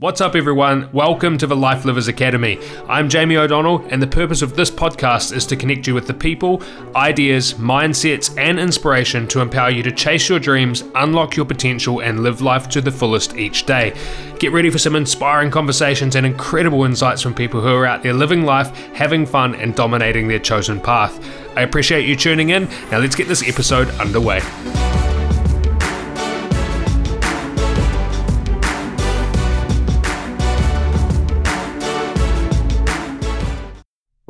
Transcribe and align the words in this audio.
What's 0.00 0.22
up, 0.22 0.34
everyone? 0.34 0.88
Welcome 0.94 1.36
to 1.36 1.46
the 1.46 1.54
Life 1.54 1.84
Livers 1.84 2.08
Academy. 2.08 2.58
I'm 2.88 3.10
Jamie 3.10 3.36
O'Donnell, 3.36 3.84
and 3.90 4.02
the 4.02 4.06
purpose 4.06 4.40
of 4.40 4.56
this 4.56 4.70
podcast 4.70 5.36
is 5.36 5.44
to 5.44 5.56
connect 5.56 5.86
you 5.86 5.92
with 5.92 6.06
the 6.06 6.14
people, 6.14 6.62
ideas, 6.96 7.52
mindsets, 7.52 8.34
and 8.38 8.58
inspiration 8.58 9.28
to 9.28 9.42
empower 9.42 9.68
you 9.68 9.82
to 9.82 9.92
chase 9.92 10.26
your 10.26 10.38
dreams, 10.38 10.84
unlock 10.94 11.36
your 11.36 11.44
potential, 11.44 12.00
and 12.00 12.20
live 12.20 12.40
life 12.40 12.66
to 12.70 12.80
the 12.80 12.90
fullest 12.90 13.36
each 13.36 13.66
day. 13.66 13.94
Get 14.38 14.52
ready 14.52 14.70
for 14.70 14.78
some 14.78 14.96
inspiring 14.96 15.50
conversations 15.50 16.16
and 16.16 16.24
incredible 16.24 16.84
insights 16.84 17.20
from 17.20 17.34
people 17.34 17.60
who 17.60 17.68
are 17.68 17.84
out 17.84 18.02
there 18.02 18.14
living 18.14 18.46
life, 18.46 18.74
having 18.94 19.26
fun, 19.26 19.54
and 19.54 19.74
dominating 19.74 20.28
their 20.28 20.38
chosen 20.38 20.80
path. 20.80 21.22
I 21.58 21.60
appreciate 21.60 22.08
you 22.08 22.16
tuning 22.16 22.48
in. 22.48 22.70
Now, 22.90 23.00
let's 23.00 23.16
get 23.16 23.28
this 23.28 23.46
episode 23.46 23.90
underway. 24.00 24.40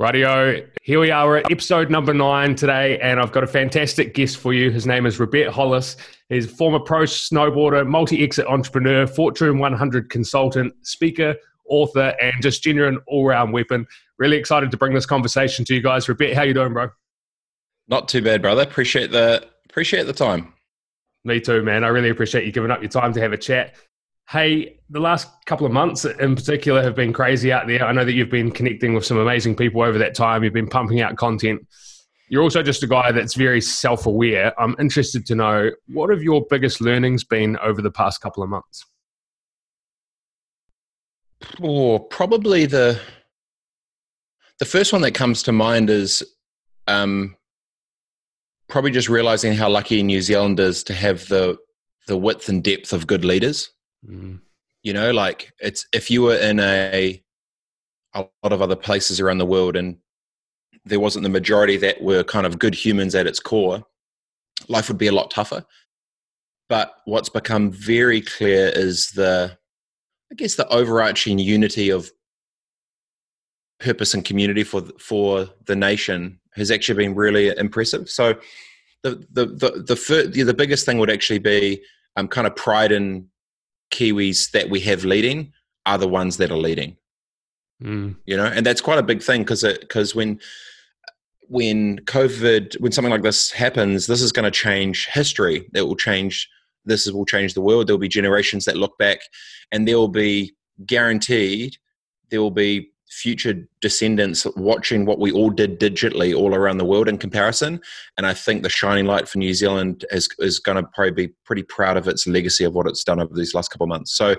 Radio, 0.00 0.66
here 0.80 0.98
we 0.98 1.10
are 1.10 1.36
at 1.36 1.52
episode 1.52 1.90
number 1.90 2.14
nine 2.14 2.54
today, 2.54 2.98
and 3.00 3.20
I've 3.20 3.32
got 3.32 3.44
a 3.44 3.46
fantastic 3.46 4.14
guest 4.14 4.38
for 4.38 4.54
you. 4.54 4.70
His 4.70 4.86
name 4.86 5.04
is 5.04 5.18
Robett 5.18 5.48
Hollis. 5.48 5.98
He's 6.30 6.46
a 6.46 6.48
former 6.48 6.80
pro 6.80 7.02
snowboarder, 7.02 7.86
multi 7.86 8.24
exit 8.24 8.46
entrepreneur, 8.46 9.06
Fortune 9.06 9.58
100 9.58 10.08
consultant, 10.08 10.72
speaker, 10.86 11.36
author, 11.68 12.14
and 12.22 12.32
just 12.40 12.62
genuine 12.62 12.98
all 13.08 13.26
round 13.26 13.52
weapon. 13.52 13.86
Really 14.18 14.38
excited 14.38 14.70
to 14.70 14.78
bring 14.78 14.94
this 14.94 15.04
conversation 15.04 15.66
to 15.66 15.74
you 15.74 15.82
guys. 15.82 16.08
Robert, 16.08 16.32
how 16.32 16.44
you 16.44 16.54
doing, 16.54 16.72
bro? 16.72 16.88
Not 17.86 18.08
too 18.08 18.22
bad, 18.22 18.40
brother. 18.40 18.62
Appreciate 18.62 19.10
the 19.10 19.46
appreciate 19.68 20.04
the 20.04 20.14
time. 20.14 20.54
Me 21.26 21.40
too, 21.40 21.62
man. 21.62 21.84
I 21.84 21.88
really 21.88 22.08
appreciate 22.08 22.46
you 22.46 22.52
giving 22.52 22.70
up 22.70 22.80
your 22.80 22.88
time 22.88 23.12
to 23.12 23.20
have 23.20 23.34
a 23.34 23.36
chat. 23.36 23.74
Hey, 24.30 24.78
the 24.90 25.00
last 25.00 25.26
couple 25.46 25.66
of 25.66 25.72
months 25.72 26.04
in 26.04 26.36
particular 26.36 26.84
have 26.84 26.94
been 26.94 27.12
crazy 27.12 27.50
out 27.50 27.66
there. 27.66 27.84
I 27.84 27.90
know 27.90 28.04
that 28.04 28.12
you've 28.12 28.30
been 28.30 28.52
connecting 28.52 28.94
with 28.94 29.04
some 29.04 29.16
amazing 29.16 29.56
people 29.56 29.82
over 29.82 29.98
that 29.98 30.14
time. 30.14 30.44
You've 30.44 30.52
been 30.52 30.68
pumping 30.68 31.00
out 31.00 31.16
content. 31.16 31.66
You're 32.28 32.44
also 32.44 32.62
just 32.62 32.84
a 32.84 32.86
guy 32.86 33.10
that's 33.10 33.34
very 33.34 33.60
self 33.60 34.06
aware. 34.06 34.58
I'm 34.60 34.76
interested 34.78 35.26
to 35.26 35.34
know 35.34 35.72
what 35.88 36.10
have 36.10 36.22
your 36.22 36.46
biggest 36.48 36.80
learnings 36.80 37.24
been 37.24 37.56
over 37.58 37.82
the 37.82 37.90
past 37.90 38.20
couple 38.20 38.44
of 38.44 38.48
months? 38.48 38.86
Oh, 41.60 41.98
probably 41.98 42.66
the 42.66 43.00
the 44.60 44.64
first 44.64 44.92
one 44.92 45.02
that 45.02 45.12
comes 45.12 45.42
to 45.44 45.52
mind 45.52 45.90
is 45.90 46.22
um, 46.86 47.36
probably 48.68 48.92
just 48.92 49.08
realizing 49.08 49.54
how 49.54 49.68
lucky 49.68 50.04
New 50.04 50.22
Zealand 50.22 50.60
is 50.60 50.84
to 50.84 50.94
have 50.94 51.26
the 51.26 51.56
the 52.06 52.16
width 52.16 52.48
and 52.48 52.62
depth 52.62 52.92
of 52.92 53.08
good 53.08 53.24
leaders. 53.24 53.70
Mm. 54.08 54.40
You 54.82 54.92
know, 54.92 55.10
like 55.10 55.52
it's 55.58 55.86
if 55.92 56.10
you 56.10 56.22
were 56.22 56.36
in 56.36 56.60
a 56.60 57.22
a 58.14 58.26
lot 58.42 58.52
of 58.52 58.62
other 58.62 58.76
places 58.76 59.20
around 59.20 59.38
the 59.38 59.46
world 59.46 59.76
and 59.76 59.96
there 60.84 61.00
wasn't 61.00 61.22
the 61.22 61.28
majority 61.28 61.76
that 61.76 62.02
were 62.02 62.24
kind 62.24 62.46
of 62.46 62.58
good 62.58 62.74
humans 62.74 63.14
at 63.14 63.26
its 63.26 63.38
core, 63.38 63.84
life 64.68 64.88
would 64.88 64.98
be 64.98 65.06
a 65.06 65.12
lot 65.12 65.30
tougher. 65.30 65.64
But 66.68 66.94
what's 67.04 67.28
become 67.28 67.70
very 67.70 68.20
clear 68.20 68.68
is 68.68 69.10
the, 69.10 69.56
I 70.30 70.34
guess, 70.36 70.54
the 70.54 70.68
overarching 70.68 71.38
unity 71.38 71.90
of 71.90 72.10
purpose 73.80 74.14
and 74.14 74.24
community 74.24 74.62
for 74.62 74.82
for 74.98 75.48
the 75.66 75.74
nation 75.76 76.38
has 76.54 76.70
actually 76.70 77.04
been 77.04 77.14
really 77.14 77.48
impressive. 77.56 78.08
So, 78.08 78.34
the 79.02 79.26
the 79.32 79.46
the 79.46 79.70
the, 79.82 80.30
the, 80.32 80.42
the 80.44 80.54
biggest 80.54 80.86
thing 80.86 80.98
would 80.98 81.10
actually 81.10 81.40
be 81.40 81.82
um, 82.16 82.28
kind 82.28 82.46
of 82.46 82.54
pride 82.54 82.92
in 82.92 83.26
Kiwis 83.90 84.50
that 84.52 84.70
we 84.70 84.80
have 84.80 85.04
leading 85.04 85.52
are 85.86 85.98
the 85.98 86.08
ones 86.08 86.36
that 86.38 86.50
are 86.50 86.58
leading. 86.58 86.96
Mm. 87.82 88.16
You 88.26 88.36
know, 88.36 88.46
and 88.46 88.64
that's 88.64 88.80
quite 88.80 88.98
a 88.98 89.02
big 89.02 89.22
thing 89.22 89.42
because 89.42 89.62
because 89.62 90.14
when 90.14 90.40
when 91.48 91.98
COVID, 92.00 92.80
when 92.80 92.92
something 92.92 93.10
like 93.10 93.22
this 93.22 93.50
happens, 93.50 94.06
this 94.06 94.22
is 94.22 94.32
going 94.32 94.44
to 94.44 94.50
change 94.50 95.06
history. 95.06 95.68
It 95.74 95.82
will 95.82 95.96
change. 95.96 96.48
This 96.84 97.10
will 97.10 97.26
change 97.26 97.54
the 97.54 97.60
world. 97.60 97.86
There 97.86 97.94
will 97.94 98.00
be 98.00 98.08
generations 98.08 98.64
that 98.64 98.76
look 98.76 98.96
back, 98.98 99.20
and 99.72 99.86
there 99.86 99.98
will 99.98 100.08
be 100.08 100.54
guaranteed 100.86 101.76
there 102.30 102.40
will 102.40 102.50
be 102.50 102.90
future 103.10 103.66
descendants 103.80 104.46
watching 104.56 105.04
what 105.04 105.18
we 105.18 105.32
all 105.32 105.50
did 105.50 105.80
digitally 105.80 106.34
all 106.34 106.54
around 106.54 106.78
the 106.78 106.84
world 106.84 107.08
in 107.08 107.18
comparison. 107.18 107.80
And 108.16 108.26
I 108.26 108.32
think 108.32 108.62
the 108.62 108.70
shining 108.70 109.04
light 109.04 109.28
for 109.28 109.38
New 109.38 109.52
Zealand 109.52 110.04
is, 110.10 110.28
is 110.38 110.60
going 110.60 110.76
to 110.76 110.88
probably 110.94 111.26
be 111.26 111.34
pretty 111.44 111.64
proud 111.64 111.96
of 111.96 112.06
its 112.06 112.26
legacy 112.26 112.64
of 112.64 112.72
what 112.72 112.86
it's 112.86 113.02
done 113.02 113.20
over 113.20 113.34
these 113.34 113.54
last 113.54 113.70
couple 113.70 113.84
of 113.84 113.88
months. 113.88 114.12
So, 114.12 114.36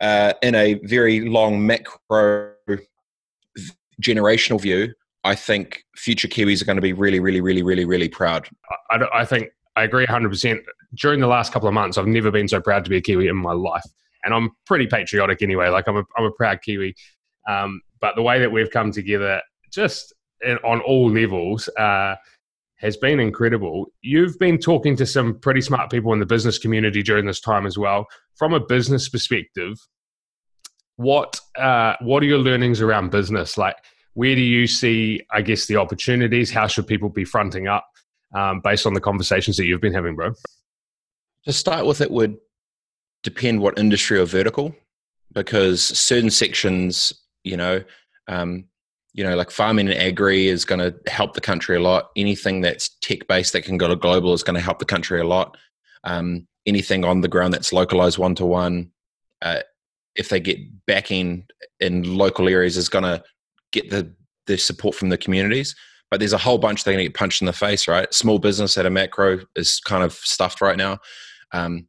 uh, 0.00 0.32
in 0.42 0.54
a 0.54 0.74
very 0.84 1.28
long 1.28 1.66
macro 1.66 2.52
generational 4.00 4.60
view, 4.60 4.94
I 5.24 5.34
think 5.34 5.82
future 5.96 6.28
Kiwis 6.28 6.62
are 6.62 6.64
going 6.64 6.76
to 6.76 6.82
be 6.82 6.92
really, 6.92 7.18
really, 7.18 7.40
really, 7.40 7.64
really, 7.64 7.84
really 7.84 8.08
proud. 8.08 8.48
I, 8.90 9.00
I 9.12 9.24
think 9.24 9.48
I 9.74 9.82
agree 9.82 10.06
100%. 10.06 10.60
During 10.94 11.20
the 11.20 11.26
last 11.26 11.52
couple 11.52 11.66
of 11.66 11.74
months, 11.74 11.98
I've 11.98 12.06
never 12.06 12.30
been 12.30 12.46
so 12.46 12.60
proud 12.60 12.84
to 12.84 12.90
be 12.90 12.96
a 12.98 13.00
Kiwi 13.00 13.26
in 13.26 13.36
my 13.36 13.52
life. 13.52 13.84
And 14.24 14.32
I'm 14.32 14.50
pretty 14.66 14.86
patriotic 14.86 15.42
anyway. 15.42 15.68
Like, 15.68 15.88
I'm 15.88 15.96
a, 15.96 16.04
I'm 16.16 16.24
a 16.24 16.30
proud 16.30 16.62
Kiwi. 16.62 16.94
Um, 17.48 17.80
but 18.00 18.14
the 18.16 18.22
way 18.22 18.38
that 18.38 18.52
we've 18.52 18.70
come 18.70 18.92
together, 18.92 19.40
just 19.72 20.12
on 20.64 20.80
all 20.80 21.10
levels, 21.10 21.68
uh, 21.78 22.14
has 22.76 22.96
been 22.96 23.18
incredible. 23.18 23.86
You've 24.02 24.38
been 24.38 24.58
talking 24.58 24.96
to 24.96 25.06
some 25.06 25.38
pretty 25.40 25.60
smart 25.60 25.90
people 25.90 26.12
in 26.12 26.20
the 26.20 26.26
business 26.26 26.58
community 26.58 27.02
during 27.02 27.26
this 27.26 27.40
time 27.40 27.66
as 27.66 27.76
well. 27.76 28.06
From 28.36 28.54
a 28.54 28.60
business 28.60 29.08
perspective, 29.08 29.76
what 30.96 31.40
uh, 31.56 31.94
what 32.00 32.22
are 32.22 32.26
your 32.26 32.38
learnings 32.38 32.80
around 32.80 33.10
business? 33.10 33.58
Like, 33.58 33.76
where 34.14 34.34
do 34.34 34.40
you 34.40 34.66
see, 34.66 35.22
I 35.32 35.42
guess, 35.42 35.66
the 35.66 35.76
opportunities? 35.76 36.50
How 36.50 36.66
should 36.66 36.86
people 36.86 37.08
be 37.08 37.24
fronting 37.24 37.66
up 37.66 37.84
um, 38.34 38.60
based 38.60 38.86
on 38.86 38.94
the 38.94 39.00
conversations 39.00 39.56
that 39.56 39.66
you've 39.66 39.80
been 39.80 39.94
having, 39.94 40.14
bro? 40.14 40.32
To 41.44 41.52
start 41.52 41.86
with, 41.86 42.00
it 42.00 42.10
would 42.10 42.36
depend 43.22 43.60
what 43.60 43.78
industry 43.78 44.18
or 44.18 44.24
vertical, 44.24 44.74
because 45.32 45.82
certain 45.82 46.30
sections 46.30 47.12
you 47.48 47.56
know 47.56 47.82
um, 48.28 48.64
you 49.14 49.24
know 49.24 49.36
like 49.36 49.50
farming 49.50 49.88
and 49.88 49.98
agri 49.98 50.48
is 50.48 50.64
going 50.64 50.80
to 50.80 51.10
help 51.10 51.34
the 51.34 51.40
country 51.40 51.76
a 51.76 51.80
lot. 51.80 52.10
Anything 52.16 52.60
that's 52.60 52.90
tech 53.00 53.26
based 53.28 53.52
that 53.54 53.62
can 53.62 53.78
go 53.78 53.88
to 53.88 53.96
global 53.96 54.32
is 54.32 54.42
going 54.42 54.56
to 54.56 54.60
help 54.60 54.78
the 54.78 54.84
country 54.84 55.20
a 55.20 55.26
lot. 55.26 55.56
Um, 56.04 56.46
anything 56.66 57.04
on 57.04 57.22
the 57.22 57.28
ground 57.28 57.54
that's 57.54 57.72
localized 57.72 58.18
one 58.18 58.34
to 58.36 58.46
one 58.46 58.90
if 60.18 60.28
they 60.28 60.40
get 60.40 60.58
backing 60.86 61.46
in 61.80 62.16
local 62.16 62.48
areas 62.48 62.76
is 62.76 62.88
going 62.88 63.04
to 63.04 63.22
get 63.72 63.88
the 63.88 64.12
the 64.46 64.58
support 64.58 64.94
from 64.94 65.08
the 65.08 65.18
communities. 65.18 65.74
But 66.10 66.20
there's 66.20 66.32
a 66.32 66.38
whole 66.38 66.58
bunch 66.58 66.84
that 66.84 66.90
are 66.90 66.94
going 66.94 67.04
to 67.04 67.08
get 67.10 67.18
punched 67.18 67.42
in 67.42 67.46
the 67.46 67.52
face 67.52 67.86
right? 67.86 68.12
Small 68.12 68.38
business 68.38 68.76
at 68.76 68.86
a 68.86 68.90
macro 68.90 69.40
is 69.56 69.78
kind 69.80 70.02
of 70.02 70.14
stuffed 70.14 70.60
right 70.60 70.76
now. 70.76 70.98
Um, 71.52 71.86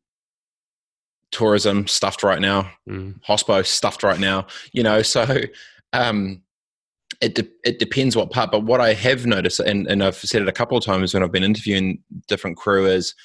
tourism 1.31 1.87
stuffed 1.87 2.23
right 2.23 2.41
now, 2.41 2.69
mm. 2.87 3.19
hospo 3.27 3.65
stuffed 3.65 4.03
right 4.03 4.19
now. 4.19 4.47
You 4.71 4.83
know, 4.83 5.01
so 5.01 5.25
um, 5.93 6.41
it 7.21 7.35
de- 7.35 7.49
it 7.63 7.79
depends 7.79 8.15
what 8.15 8.31
part. 8.31 8.51
But 8.51 8.63
what 8.63 8.81
I 8.81 8.93
have 8.93 9.25
noticed, 9.25 9.59
and, 9.59 9.87
and 9.87 10.03
I've 10.03 10.15
said 10.15 10.41
it 10.41 10.47
a 10.47 10.53
couple 10.53 10.77
of 10.77 10.83
times 10.83 11.13
when 11.13 11.23
I've 11.23 11.31
been 11.31 11.43
interviewing 11.43 12.03
different 12.27 12.57
crew, 12.57 12.85
is 12.85 13.15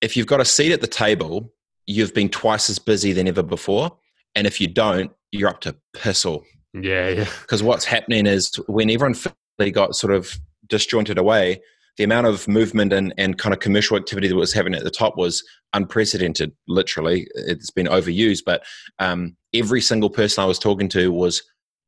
if 0.00 0.16
you've 0.16 0.26
got 0.26 0.40
a 0.40 0.44
seat 0.44 0.72
at 0.72 0.80
the 0.80 0.86
table, 0.86 1.52
you've 1.86 2.14
been 2.14 2.28
twice 2.28 2.68
as 2.70 2.78
busy 2.78 3.12
than 3.12 3.28
ever 3.28 3.42
before. 3.42 3.96
And 4.34 4.46
if 4.46 4.60
you 4.60 4.66
don't, 4.66 5.12
you're 5.30 5.48
up 5.48 5.60
to 5.62 5.76
piss 5.94 6.24
all. 6.24 6.44
Yeah, 6.72 7.08
yeah. 7.08 7.28
Because 7.42 7.62
what's 7.62 7.84
happening 7.84 8.26
is 8.26 8.54
when 8.66 8.90
everyone 8.90 9.14
finally 9.14 9.70
got 9.70 9.94
sort 9.94 10.12
of 10.12 10.38
disjointed 10.66 11.18
away, 11.18 11.60
the 11.96 12.04
amount 12.04 12.26
of 12.26 12.48
movement 12.48 12.92
and, 12.92 13.14
and 13.16 13.38
kind 13.38 13.54
of 13.54 13.60
commercial 13.60 13.96
activity 13.96 14.28
that 14.28 14.36
was 14.36 14.52
happening 14.52 14.78
at 14.78 14.84
the 14.84 14.90
top 14.90 15.16
was 15.16 15.42
unprecedented 15.72 16.52
literally 16.68 17.26
it's 17.34 17.70
been 17.70 17.86
overused 17.86 18.42
but 18.44 18.62
um, 18.98 19.36
every 19.52 19.80
single 19.80 20.10
person 20.10 20.42
i 20.42 20.46
was 20.46 20.58
talking 20.58 20.88
to 20.88 21.12
was 21.12 21.42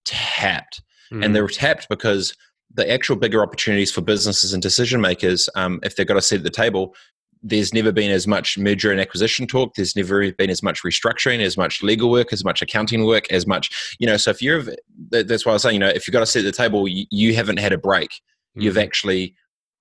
tapped 0.05 0.83
mm. 1.13 1.25
and 1.25 1.35
they 1.35 1.41
were 1.41 1.49
tapped 1.49 1.89
because 1.89 2.35
the 2.75 2.91
actual 2.91 3.17
bigger 3.17 3.43
opportunities 3.43 3.93
for 3.93 4.01
businesses 4.01 4.53
and 4.53 4.63
decision 4.63 5.01
makers 5.01 5.49
um, 5.55 5.81
if 5.83 5.97
they've 5.97 6.07
got 6.07 6.17
a 6.17 6.23
seat 6.23 6.39
at 6.39 6.45
the 6.45 6.51
table 6.51 6.95
there's 7.43 7.73
never 7.73 7.93
been 7.93 8.11
as 8.11 8.27
much 8.27 8.59
merger 8.59 8.91
and 8.91 9.01
acquisition 9.01 9.47
talk. 9.47 9.75
There's 9.75 9.95
never 9.95 10.33
been 10.33 10.51
as 10.51 10.63
much 10.63 10.83
restructuring, 10.83 11.41
as 11.41 11.57
much 11.57 11.83
legal 11.83 12.11
work, 12.11 12.33
as 12.33 12.45
much 12.45 12.61
accounting 12.61 13.07
work, 13.07 13.31
as 13.31 13.47
much, 13.47 13.97
you 14.01 14.07
know. 14.07 14.17
So 14.17 14.31
if 14.31 14.43
you're, 14.43 14.65
that's 15.11 15.47
why 15.47 15.51
I 15.51 15.55
was 15.55 15.63
saying, 15.63 15.75
you 15.75 15.81
know, 15.81 15.89
if 15.89 16.07
you've 16.07 16.13
got 16.13 16.23
a 16.23 16.27
seat 16.27 16.41
at 16.41 16.45
the 16.45 16.53
table, 16.53 16.89
you, 16.89 17.07
you 17.11 17.35
haven't 17.35 17.59
had 17.59 17.73
a 17.73 17.79
break. 17.79 18.11
Mm. 18.57 18.63
You've 18.63 18.79
actually 18.79 19.37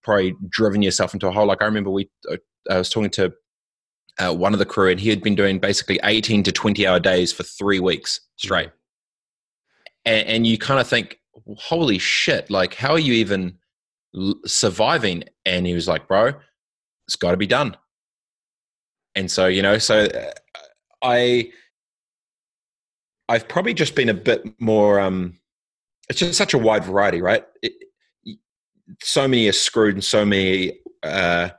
probably 0.05 0.35
driven 0.47 0.81
yourself 0.81 1.13
into 1.13 1.27
a 1.27 1.31
hole. 1.31 1.47
Like 1.47 1.61
I 1.61 1.65
remember 1.65 1.89
we, 1.89 2.09
uh, 2.31 2.37
I 2.69 2.77
was 2.77 2.89
talking 2.89 3.09
to 3.11 3.33
uh, 4.19 4.33
one 4.33 4.53
of 4.53 4.59
the 4.59 4.65
crew, 4.65 4.89
and 4.89 4.99
he 4.99 5.09
had 5.09 5.21
been 5.21 5.35
doing 5.35 5.59
basically 5.59 5.99
18 6.03 6.43
to 6.43 6.51
20 6.51 6.87
hour 6.87 6.99
days 6.99 7.33
for 7.33 7.43
three 7.43 7.79
weeks 7.79 8.21
straight. 8.37 8.69
And, 10.05 10.27
and 10.27 10.47
you 10.47 10.57
kind 10.57 10.79
of 10.79 10.87
think, 10.87 11.19
holy 11.57 11.97
shit, 11.97 12.49
like, 12.49 12.75
how 12.75 12.91
are 12.91 12.99
you 12.99 13.13
even 13.13 13.57
l- 14.15 14.35
surviving? 14.45 15.25
And 15.45 15.65
he 15.65 15.73
was 15.73 15.87
like, 15.87 16.07
bro, 16.07 16.31
it's 17.07 17.15
got 17.17 17.31
to 17.31 17.37
be 17.37 17.47
done. 17.47 17.75
And 19.15 19.29
so, 19.29 19.47
you 19.47 19.61
know, 19.61 19.79
so 19.79 20.05
uh, 20.05 20.31
I, 21.01 21.51
I've 23.27 23.47
probably 23.47 23.73
just 23.73 23.95
been 23.95 24.09
a 24.09 24.13
bit 24.13 24.43
more. 24.61 24.99
Um, 24.99 25.39
it's 26.09 26.19
just 26.19 26.37
such 26.37 26.53
a 26.53 26.59
wide 26.59 26.85
variety, 26.85 27.21
right? 27.21 27.43
It, 27.63 27.73
so 29.01 29.27
many 29.27 29.47
are 29.47 29.53
screwed, 29.53 29.95
and 29.95 30.03
so 30.03 30.25
many 30.25 30.79
uh, 31.03 31.49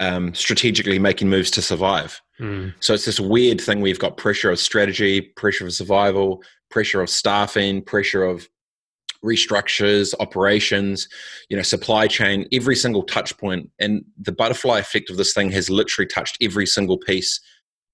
um, 0.00 0.34
strategically 0.34 0.98
making 0.98 1.28
moves 1.28 1.50
to 1.52 1.62
survive. 1.62 2.20
Mm. 2.40 2.74
So 2.80 2.94
it's 2.94 3.04
this 3.04 3.20
weird 3.20 3.60
thing. 3.60 3.80
We've 3.80 3.98
got 3.98 4.16
pressure 4.16 4.50
of 4.50 4.58
strategy, 4.58 5.20
pressure 5.20 5.66
of 5.66 5.72
survival, 5.72 6.42
pressure 6.70 7.02
of 7.02 7.10
staffing, 7.10 7.82
pressure 7.82 8.24
of 8.24 8.48
restructures, 9.24 10.14
operations, 10.18 11.06
you 11.50 11.56
know, 11.56 11.62
supply 11.62 12.06
chain, 12.06 12.46
every 12.52 12.76
single 12.76 13.02
touch 13.02 13.36
point. 13.36 13.70
And 13.78 14.04
the 14.18 14.32
butterfly 14.32 14.78
effect 14.78 15.10
of 15.10 15.18
this 15.18 15.34
thing 15.34 15.50
has 15.52 15.68
literally 15.68 16.06
touched 16.06 16.38
every 16.40 16.66
single 16.66 16.96
piece 16.96 17.40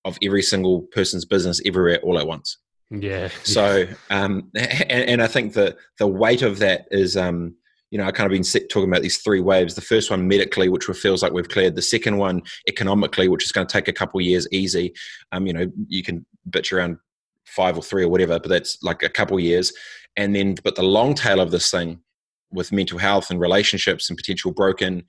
of 0.05 0.17
every 0.23 0.43
single 0.43 0.83
person's 0.93 1.25
business 1.25 1.61
everywhere 1.67 1.99
all 2.03 2.19
at 2.19 2.29
once. 2.29 2.59
Yeah. 2.91 3.31
So, 3.43 3.89
um, 4.11 4.51
and, 4.55 5.11
and 5.11 5.23
I 5.23 5.27
think 5.27 5.55
that 5.55 5.77
the 5.99 6.07
weight 6.07 6.43
of 6.43 6.61
that 6.61 6.87
is, 6.93 7.17
um, 7.17 7.57
you 7.91 7.99
know, 7.99 8.05
I 8.05 8.11
kind 8.11 8.27
of 8.27 8.33
been 8.33 8.69
talking 8.69 8.89
about 8.89 9.03
these 9.03 9.19
three 9.19 9.41
waves. 9.41 9.75
The 9.75 9.81
first 9.81 10.11
one 10.11 10.27
medically, 10.27 10.69
which 10.69 10.85
feels 10.85 11.23
like 11.23 11.33
we've 11.33 11.49
cleared. 11.49 11.77
The 11.77 11.83
second 11.83 12.19
one 12.19 12.43
economically, 12.69 13.29
which 13.29 13.45
is 13.45 13.53
going 13.53 13.67
to 13.67 13.73
take 13.73 13.89
a 13.89 13.93
couple 13.93 14.21
years 14.21 14.49
easy. 14.51 14.93
Um, 15.33 15.47
you 15.47 15.53
know, 15.53 15.71
you 15.89 16.03
can 16.03 16.27
bitch 16.51 16.73
around 16.73 16.99
five 17.45 17.77
or 17.77 17.83
three 17.83 18.03
or 18.03 18.09
whatever, 18.09 18.41
but 18.41 18.49
that's 18.49 18.83
like 18.83 19.03
a 19.03 19.09
couple 19.09 19.39
years. 19.39 19.73
And 20.17 20.35
then, 20.35 20.57
but 20.65 20.75
the 20.75 20.83
long 20.83 21.15
tail 21.15 21.41
of 21.41 21.53
this 21.53 21.71
thing 21.71 22.01
with 22.51 22.73
mental 22.73 22.99
health 22.99 23.31
and 23.31 23.41
relationships 23.41 24.09
and 24.09 24.17
potential 24.17 24.53
broken, 24.53 25.05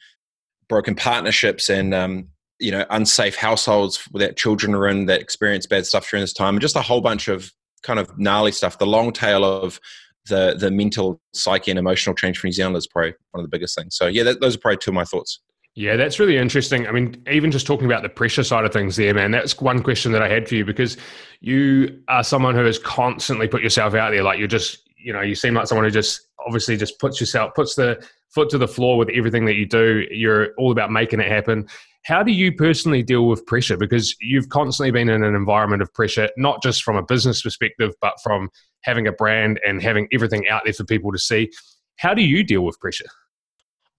broken 0.70 0.96
partnerships 0.96 1.70
and 1.70 1.94
um, 1.94 2.28
you 2.60 2.72
know 2.72 2.86
unsafe 2.90 3.36
households 3.36 4.08
that 4.14 4.38
children 4.38 4.74
are 4.74 4.88
in 4.88 5.06
that 5.06 5.22
experience 5.22 5.66
bad 5.66 5.86
stuff 5.86 6.10
during 6.10 6.24
this 6.24 6.34
time, 6.34 6.56
and 6.56 6.62
just 6.62 6.76
a 6.76 6.82
whole 6.82 7.02
bunch 7.02 7.28
of 7.28 7.52
kind 7.84 8.00
of 8.00 8.18
gnarly 8.18 8.52
stuff. 8.52 8.80
The 8.80 8.88
long 8.88 9.12
tail 9.12 9.44
of 9.44 9.80
the 10.28 10.56
the 10.58 10.72
mental 10.72 11.22
psyche 11.34 11.72
and 11.72 11.80
emotional 11.80 12.16
change 12.16 12.40
for 12.40 12.48
New 12.48 12.54
Zealand 12.54 12.76
is 12.76 12.88
probably 12.88 13.14
one 13.32 13.44
of 13.44 13.50
the 13.50 13.56
biggest 13.56 13.78
things. 13.78 13.96
So 13.96 14.08
yeah, 14.08 14.24
that, 14.24 14.42
those 14.42 14.56
are 14.56 14.60
probably 14.60 14.78
two 14.78 14.92
of 14.92 14.96
my 14.96 15.04
thoughts. 15.04 15.40
Yeah, 15.76 15.96
that's 15.96 16.20
really 16.20 16.38
interesting. 16.38 16.88
I 16.88 16.92
mean, 16.92 17.22
even 17.30 17.52
just 17.52 17.68
talking 17.68 17.86
about 17.86 18.02
the 18.02 18.10
pressure 18.10 18.44
side 18.44 18.66
of 18.66 18.74
things 18.74 18.96
there, 18.96 19.14
man, 19.14 19.30
that's 19.30 19.62
one 19.62 19.84
question 19.84 20.12
that 20.14 20.24
I 20.24 20.28
had 20.28 20.50
for 20.50 20.56
you 20.56 20.66
because 20.66 20.98
you 21.40 22.02
are 22.08 22.24
someone 22.24 22.56
who 22.56 22.66
has 22.66 22.80
constantly 22.80 23.48
put 23.48 23.62
yourself 23.62 23.94
out 23.94 24.10
there. 24.10 24.24
Like 24.24 24.40
you're 24.40 24.48
just, 24.48 24.90
you 24.98 25.14
know, 25.14 25.22
you 25.22 25.36
seem 25.36 25.54
like 25.54 25.68
someone 25.68 25.86
who 25.86 25.92
just 25.92 26.30
obviously 26.44 26.78
just 26.78 26.98
puts 26.98 27.20
yourself, 27.20 27.54
puts 27.54 27.76
the 27.76 28.04
foot 28.30 28.50
to 28.50 28.58
the 28.58 28.68
floor 28.68 28.98
with 28.98 29.10
everything 29.14 29.46
that 29.46 29.54
you 29.54 29.68
do. 29.68 30.08
You're 30.10 30.56
all 30.58 30.72
about 30.72 30.92
making 30.92 31.20
it 31.20 31.28
happen. 31.28 31.68
How 32.08 32.24
do 32.24 32.32
you 32.32 32.54
personally 32.54 33.04
deal 33.04 33.28
with 33.28 33.46
pressure? 33.46 33.76
Because 33.76 34.16
you've 34.22 34.48
constantly 34.48 34.92
been 34.92 35.10
in 35.10 35.26
an 35.26 35.36
environment 35.36 35.82
of 35.82 35.94
pressure, 35.94 36.30
not 36.38 36.64
just 36.64 36.84
from 36.84 36.96
a 36.96 37.04
business 37.04 37.42
perspective, 37.42 37.94
but 38.00 38.14
from 38.24 38.50
having 38.84 39.08
a 39.08 39.12
brand 39.12 39.60
and 39.68 39.82
having 39.82 40.08
everything 40.14 40.48
out 40.48 40.62
there 40.64 40.72
for 40.72 40.86
people 40.86 41.12
to 41.12 41.20
see. 41.20 41.52
How 41.98 42.14
do 42.14 42.22
you 42.22 42.46
deal 42.46 42.62
with 42.62 42.80
pressure? 42.80 43.08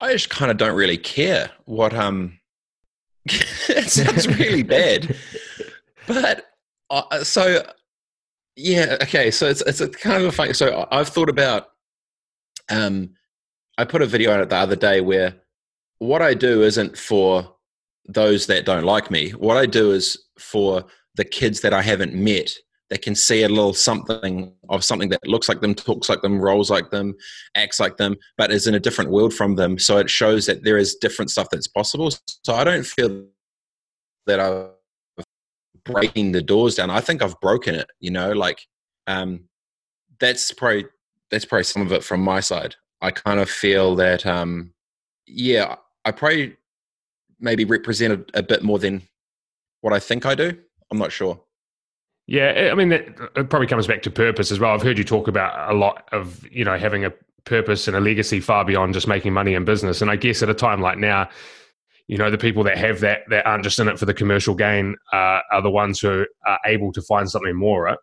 I 0.00 0.12
just 0.12 0.30
kind 0.30 0.50
of 0.50 0.56
don't 0.56 0.74
really 0.74 0.96
care 0.96 1.50
what 1.66 1.92
um. 1.92 2.38
it 3.26 3.90
sounds 3.90 4.26
really 4.26 4.62
bad, 4.62 5.14
but 6.06 6.46
uh, 6.88 7.22
so 7.22 7.62
yeah, 8.56 8.96
okay. 9.02 9.30
So 9.30 9.48
it's 9.48 9.60
it's 9.62 9.82
a 9.82 9.88
kind 9.88 10.22
of 10.22 10.30
a 10.30 10.32
funny. 10.32 10.54
So 10.54 10.88
I've 10.90 11.10
thought 11.10 11.28
about 11.28 11.66
um, 12.70 13.10
I 13.76 13.84
put 13.84 14.00
a 14.00 14.06
video 14.06 14.32
on 14.32 14.40
it 14.40 14.48
the 14.48 14.56
other 14.56 14.76
day 14.76 15.02
where 15.02 15.34
what 15.98 16.22
I 16.22 16.32
do 16.32 16.62
isn't 16.62 16.96
for 16.96 17.57
those 18.08 18.46
that 18.46 18.64
don't 18.64 18.84
like 18.84 19.10
me. 19.10 19.30
What 19.30 19.56
I 19.56 19.66
do 19.66 19.92
is 19.92 20.18
for 20.38 20.84
the 21.14 21.24
kids 21.24 21.60
that 21.60 21.72
I 21.72 21.82
haven't 21.82 22.14
met 22.14 22.50
they 22.90 22.98
can 22.98 23.14
see 23.14 23.42
a 23.42 23.48
little 23.48 23.74
something 23.74 24.52
of 24.70 24.82
something 24.82 25.10
that 25.10 25.26
looks 25.26 25.48
like 25.48 25.60
them, 25.60 25.74
talks 25.74 26.08
like 26.08 26.22
them, 26.22 26.40
rolls 26.40 26.70
like 26.70 26.90
them, 26.90 27.14
acts 27.54 27.78
like 27.78 27.96
them, 27.98 28.16
but 28.36 28.50
is 28.50 28.66
in 28.66 28.74
a 28.74 28.80
different 28.80 29.10
world 29.10 29.34
from 29.34 29.56
them. 29.56 29.78
So 29.78 29.98
it 29.98 30.08
shows 30.08 30.46
that 30.46 30.64
there 30.64 30.78
is 30.78 30.94
different 30.94 31.30
stuff 31.30 31.48
that's 31.50 31.66
possible. 31.66 32.10
So 32.44 32.54
I 32.54 32.64
don't 32.64 32.86
feel 32.86 33.26
that 34.26 34.40
I'm 34.40 35.24
breaking 35.84 36.32
the 36.32 36.42
doors 36.42 36.76
down. 36.76 36.90
I 36.90 37.00
think 37.00 37.22
I've 37.22 37.38
broken 37.40 37.74
it. 37.74 37.88
You 38.00 38.10
know, 38.10 38.32
like 38.32 38.64
um, 39.06 39.44
that's 40.18 40.50
probably 40.52 40.86
that's 41.30 41.44
probably 41.44 41.64
some 41.64 41.82
of 41.82 41.92
it 41.92 42.04
from 42.04 42.22
my 42.22 42.40
side. 42.40 42.74
I 43.02 43.10
kind 43.10 43.38
of 43.38 43.50
feel 43.50 43.94
that, 43.96 44.26
um, 44.26 44.72
yeah, 45.26 45.76
I 46.04 46.10
probably 46.10 46.56
maybe 47.40 47.64
represented 47.64 48.30
a, 48.34 48.42
bit 48.42 48.62
more 48.62 48.78
than 48.78 49.02
what 49.80 49.92
I 49.92 49.98
think 49.98 50.26
I 50.26 50.34
do. 50.34 50.58
I'm 50.90 50.98
not 50.98 51.12
sure. 51.12 51.40
Yeah, 52.26 52.68
I 52.70 52.74
mean, 52.74 52.90
that, 52.90 53.08
it 53.36 53.48
probably 53.48 53.66
comes 53.66 53.86
back 53.86 54.02
to 54.02 54.10
purpose 54.10 54.50
as 54.50 54.60
well. 54.60 54.74
I've 54.74 54.82
heard 54.82 54.98
you 54.98 55.04
talk 55.04 55.28
about 55.28 55.70
a 55.70 55.74
lot 55.74 56.08
of, 56.12 56.46
you 56.50 56.64
know, 56.64 56.76
having 56.76 57.04
a 57.04 57.12
purpose 57.44 57.88
and 57.88 57.96
a 57.96 58.00
legacy 58.00 58.40
far 58.40 58.64
beyond 58.64 58.94
just 58.94 59.08
making 59.08 59.32
money 59.32 59.54
in 59.54 59.64
business. 59.64 60.02
And 60.02 60.10
I 60.10 60.16
guess 60.16 60.42
at 60.42 60.50
a 60.50 60.54
time 60.54 60.82
like 60.82 60.98
now, 60.98 61.28
you 62.06 62.18
know, 62.18 62.30
the 62.30 62.38
people 62.38 62.64
that 62.64 62.76
have 62.78 63.00
that, 63.00 63.22
that 63.30 63.46
aren't 63.46 63.64
just 63.64 63.78
in 63.78 63.88
it 63.88 63.98
for 63.98 64.06
the 64.06 64.14
commercial 64.14 64.54
gain, 64.54 64.96
uh, 65.12 65.40
are 65.52 65.62
the 65.62 65.70
ones 65.70 66.00
who 66.00 66.26
are 66.46 66.58
able 66.66 66.92
to 66.92 67.02
find 67.02 67.30
something 67.30 67.54
more, 67.54 67.84
right? 67.84 67.98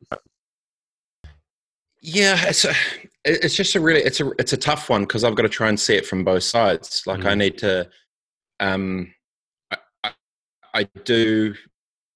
Yeah, 2.01 2.43
it's 2.47 2.65
a, 2.65 2.73
it's 3.23 3.55
just 3.55 3.73
a 3.73 3.79
really 3.79 4.01
it's 4.01 4.21
a 4.21 4.29
it's 4.37 4.53
a 4.53 4.57
tough 4.57 4.91
one 4.91 5.01
because 5.01 5.23
I've 5.23 5.33
got 5.33 5.41
to 5.41 5.49
try 5.49 5.69
and 5.69 5.79
see 5.79 5.95
it 5.95 6.05
from 6.05 6.23
both 6.23 6.43
sides. 6.43 7.01
Like 7.07 7.21
mm. 7.21 7.25
I 7.25 7.33
need 7.33 7.57
to, 7.59 7.89
um, 8.59 9.11
I 10.75 10.83
do 11.05 11.55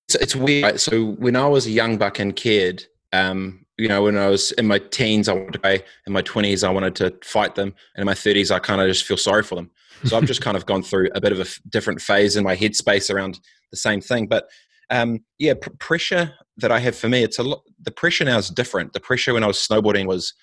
it's, 0.10 0.16
it's 0.16 0.36
weird. 0.36 0.64
Right? 0.64 0.80
So 0.80 1.12
when 1.14 1.36
I 1.36 1.48
was 1.48 1.68
a 1.68 1.72
young 1.72 1.98
buck 1.98 2.20
and 2.20 2.36
kid, 2.36 2.88
um, 3.14 3.66
you 3.78 3.88
know, 3.88 4.04
when 4.04 4.18
I 4.18 4.28
was 4.28 4.52
in 4.54 4.68
my 4.68 4.80
teens, 4.80 5.30
I 5.30 5.34
wanted 5.34 5.54
to 5.54 5.60
play. 5.60 5.84
In 6.06 6.14
my 6.14 6.22
twenties, 6.22 6.64
I 6.64 6.70
wanted 6.72 6.96
to 6.98 7.16
fight 7.24 7.56
them, 7.56 7.74
and 7.96 8.02
in 8.02 8.06
my 8.06 8.14
thirties, 8.14 8.52
I 8.52 8.60
kind 8.60 8.82
of 8.82 8.88
just 8.88 9.06
feel 9.06 9.18
sorry 9.18 9.44
for 9.44 9.56
them. 9.56 9.72
So 10.06 10.18
I've 10.18 10.26
just 10.26 10.42
kind 10.48 10.58
of 10.58 10.66
gone 10.66 10.84
through 10.84 11.10
a 11.16 11.22
bit 11.22 11.32
of 11.32 11.40
a 11.40 11.44
f- 11.44 11.60
different 11.70 12.02
phase 12.02 12.36
in 12.36 12.44
my 12.44 12.56
headspace 12.56 13.14
around 13.14 13.40
the 13.72 13.78
same 13.78 14.02
thing. 14.02 14.28
But 14.28 14.50
um, 14.90 15.20
yeah, 15.38 15.54
pr- 15.54 15.70
pressure 15.80 16.34
that 16.58 16.72
I 16.72 16.80
have 16.80 16.96
for 16.96 17.08
me, 17.08 17.24
it's 17.24 17.40
a 17.40 17.44
lot. 17.44 17.62
The 17.82 17.92
pressure 17.92 18.26
now 18.26 18.38
is 18.38 18.50
different. 18.50 18.94
The 18.94 19.00
pressure 19.00 19.34
when 19.34 19.44
I 19.44 19.48
was 19.48 19.58
snowboarding 19.58 20.08
was, 20.08 20.34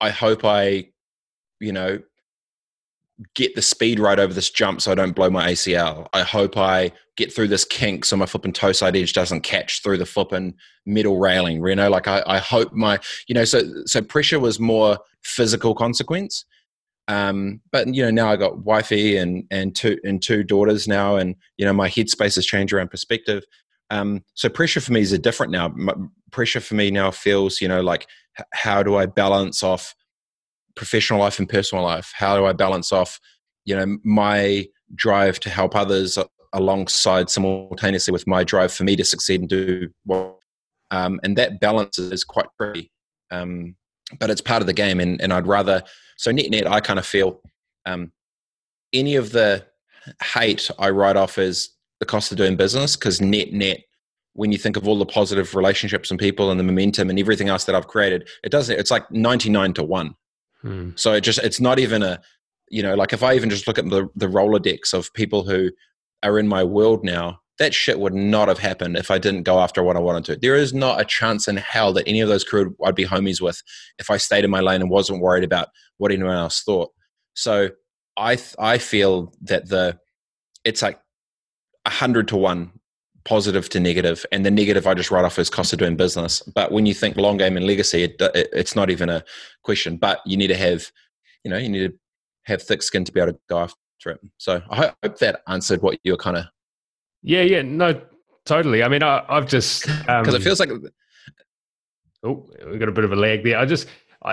I 0.00 0.10
hope 0.10 0.44
I, 0.44 0.88
you 1.60 1.72
know, 1.72 2.00
get 3.34 3.54
the 3.54 3.62
speed 3.62 4.00
right 4.00 4.18
over 4.18 4.32
this 4.32 4.50
jump 4.50 4.80
so 4.80 4.90
I 4.90 4.94
don't 4.94 5.14
blow 5.14 5.30
my 5.30 5.52
ACL. 5.52 6.08
I 6.12 6.22
hope 6.22 6.56
I 6.56 6.92
get 7.16 7.32
through 7.32 7.48
this 7.48 7.64
kink 7.64 8.04
so 8.04 8.16
my 8.16 8.26
flipping 8.26 8.52
toe 8.52 8.72
side 8.72 8.96
edge 8.96 9.12
doesn't 9.12 9.42
catch 9.42 9.82
through 9.82 9.98
the 9.98 10.06
flipping 10.06 10.54
middle 10.84 11.18
railing. 11.18 11.64
You 11.64 11.76
know, 11.76 11.90
like 11.90 12.08
I, 12.08 12.22
I 12.26 12.38
hope 12.38 12.72
my, 12.72 12.98
you 13.28 13.34
know, 13.34 13.44
so 13.44 13.62
so 13.86 14.02
pressure 14.02 14.40
was 14.40 14.58
more 14.58 14.98
physical 15.22 15.74
consequence. 15.74 16.44
Um, 17.06 17.60
but 17.70 17.94
you 17.94 18.02
know, 18.02 18.10
now 18.10 18.30
I 18.30 18.36
got 18.36 18.64
wifey 18.64 19.16
and 19.16 19.44
and 19.50 19.76
two 19.76 19.98
and 20.04 20.22
two 20.22 20.42
daughters 20.42 20.88
now, 20.88 21.16
and 21.16 21.36
you 21.58 21.66
know, 21.66 21.72
my 21.72 21.88
headspace 21.88 22.34
has 22.36 22.46
changed 22.46 22.72
around 22.72 22.90
perspective. 22.90 23.44
Um, 23.90 24.24
so 24.34 24.48
pressure 24.48 24.80
for 24.80 24.92
me 24.92 25.02
is 25.02 25.12
a 25.12 25.18
different 25.18 25.52
now. 25.52 25.68
My, 25.68 25.92
pressure 26.30 26.60
for 26.60 26.74
me 26.74 26.90
now 26.90 27.10
feels, 27.10 27.60
you 27.60 27.68
know, 27.68 27.80
like 27.80 28.08
how 28.52 28.82
do 28.82 28.96
I 28.96 29.06
balance 29.06 29.62
off 29.62 29.94
professional 30.76 31.20
life 31.20 31.38
and 31.38 31.48
personal 31.48 31.84
life? 31.84 32.12
How 32.14 32.36
do 32.36 32.46
I 32.46 32.52
balance 32.52 32.92
off, 32.92 33.20
you 33.64 33.76
know, 33.76 33.98
my 34.04 34.66
drive 34.94 35.40
to 35.40 35.50
help 35.50 35.74
others 35.74 36.18
alongside 36.52 37.30
simultaneously 37.30 38.12
with 38.12 38.26
my 38.26 38.44
drive 38.44 38.72
for 38.72 38.84
me 38.84 38.96
to 38.96 39.04
succeed 39.04 39.40
and 39.40 39.48
do 39.48 39.88
what? 40.04 40.38
Um, 40.90 41.20
and 41.22 41.36
that 41.36 41.60
balance 41.60 41.98
is 41.98 42.24
quite 42.24 42.46
tricky. 42.60 42.90
Um, 43.30 43.74
but 44.20 44.30
it's 44.30 44.40
part 44.40 44.60
of 44.60 44.66
the 44.66 44.72
game, 44.72 45.00
and, 45.00 45.20
and 45.20 45.32
I'd 45.32 45.46
rather. 45.46 45.82
So 46.16 46.30
net 46.30 46.50
net, 46.50 46.70
I 46.70 46.80
kind 46.80 46.98
of 46.98 47.06
feel 47.06 47.40
um, 47.86 48.12
any 48.92 49.16
of 49.16 49.32
the 49.32 49.66
hate 50.22 50.70
I 50.78 50.90
write 50.90 51.16
off 51.16 51.38
as 51.38 51.70
the 52.00 52.06
cost 52.06 52.30
of 52.30 52.38
doing 52.38 52.56
business 52.56 52.96
because 52.96 53.20
net 53.20 53.52
net 53.52 53.80
when 54.34 54.50
you 54.52 54.58
think 54.58 54.76
of 54.76 54.86
all 54.86 54.98
the 54.98 55.06
positive 55.06 55.54
relationships 55.54 56.10
and 56.10 56.18
people 56.18 56.50
and 56.50 56.58
the 56.58 56.64
momentum 56.64 57.08
and 57.08 57.18
everything 57.18 57.48
else 57.48 57.64
that 57.64 57.74
I've 57.74 57.86
created, 57.86 58.28
it 58.42 58.50
doesn't. 58.50 58.78
It's 58.78 58.90
like 58.90 59.10
ninety 59.10 59.48
nine 59.48 59.72
to 59.74 59.82
one. 59.82 60.14
Hmm. 60.64 60.90
So 60.96 61.12
it 61.12 61.20
just 61.20 61.38
it's 61.40 61.60
not 61.60 61.78
even 61.78 62.02
a 62.02 62.20
you 62.70 62.82
know 62.82 62.94
like 62.94 63.12
if 63.12 63.22
I 63.22 63.34
even 63.34 63.50
just 63.50 63.66
look 63.66 63.78
at 63.78 63.88
the 63.88 64.08
the 64.16 64.26
Rolodex 64.26 64.94
of 64.94 65.12
people 65.12 65.44
who 65.44 65.70
are 66.22 66.38
in 66.38 66.48
my 66.48 66.64
world 66.64 67.04
now, 67.04 67.40
that 67.58 67.74
shit 67.74 68.00
would 68.00 68.14
not 68.14 68.48
have 68.48 68.58
happened 68.58 68.96
if 68.96 69.10
I 69.10 69.18
didn't 69.18 69.42
go 69.42 69.60
after 69.60 69.82
what 69.82 69.96
I 69.96 70.00
wanted 70.00 70.24
to. 70.24 70.36
There 70.36 70.56
is 70.56 70.72
not 70.72 71.00
a 71.00 71.04
chance 71.04 71.46
in 71.46 71.56
hell 71.58 71.92
that 71.92 72.08
any 72.08 72.20
of 72.22 72.28
those 72.28 72.44
crew 72.44 72.74
I'd 72.84 72.94
be 72.94 73.04
homies 73.04 73.42
with 73.42 73.62
if 73.98 74.10
I 74.10 74.16
stayed 74.16 74.44
in 74.44 74.50
my 74.50 74.60
lane 74.60 74.80
and 74.80 74.90
wasn't 74.90 75.20
worried 75.20 75.44
about 75.44 75.68
what 75.98 76.10
anyone 76.10 76.36
else 76.36 76.62
thought. 76.62 76.90
So 77.34 77.70
I 78.16 78.38
I 78.58 78.78
feel 78.78 79.34
that 79.42 79.68
the 79.68 79.98
it's 80.64 80.80
like 80.80 80.98
a 81.84 81.90
hundred 81.90 82.28
to 82.28 82.36
one 82.36 82.72
positive 83.24 83.68
to 83.70 83.80
negative, 83.80 84.24
and 84.32 84.44
the 84.44 84.50
negative 84.50 84.86
I 84.86 84.94
just 84.94 85.10
write 85.10 85.24
off 85.24 85.38
as 85.38 85.50
cost 85.50 85.72
of 85.72 85.78
doing 85.78 85.96
business. 85.96 86.40
But 86.54 86.72
when 86.72 86.86
you 86.86 86.94
think 86.94 87.16
long 87.16 87.36
game 87.38 87.56
and 87.56 87.66
legacy, 87.66 88.04
it, 88.04 88.16
it, 88.20 88.48
it's 88.52 88.76
not 88.76 88.90
even 88.90 89.08
a 89.08 89.24
question. 89.64 89.96
But 89.96 90.20
you 90.24 90.36
need 90.36 90.48
to 90.48 90.56
have, 90.56 90.90
you 91.44 91.50
know, 91.50 91.58
you 91.58 91.68
need 91.68 91.90
to 91.90 91.98
have 92.44 92.62
thick 92.62 92.82
skin 92.82 93.04
to 93.04 93.12
be 93.12 93.20
able 93.20 93.32
to 93.32 93.38
go 93.48 93.58
after 93.58 94.10
it. 94.10 94.20
So 94.38 94.62
I 94.70 94.92
hope 95.02 95.18
that 95.18 95.42
answered 95.48 95.82
what 95.82 95.98
you 96.04 96.12
were 96.12 96.18
kind 96.18 96.36
of. 96.36 96.44
Yeah, 97.22 97.42
yeah, 97.42 97.62
no, 97.62 98.00
totally. 98.44 98.82
I 98.82 98.88
mean, 98.88 99.02
I, 99.02 99.24
have 99.28 99.48
just 99.48 99.86
because 99.86 100.28
um, 100.28 100.34
it 100.34 100.42
feels 100.42 100.60
like 100.60 100.70
Oh, 102.24 102.48
we 102.70 102.78
got 102.78 102.88
a 102.88 102.92
bit 102.92 103.04
of 103.04 103.12
a 103.12 103.16
lag 103.16 103.44
there. 103.44 103.58
I 103.58 103.66
just, 103.66 103.86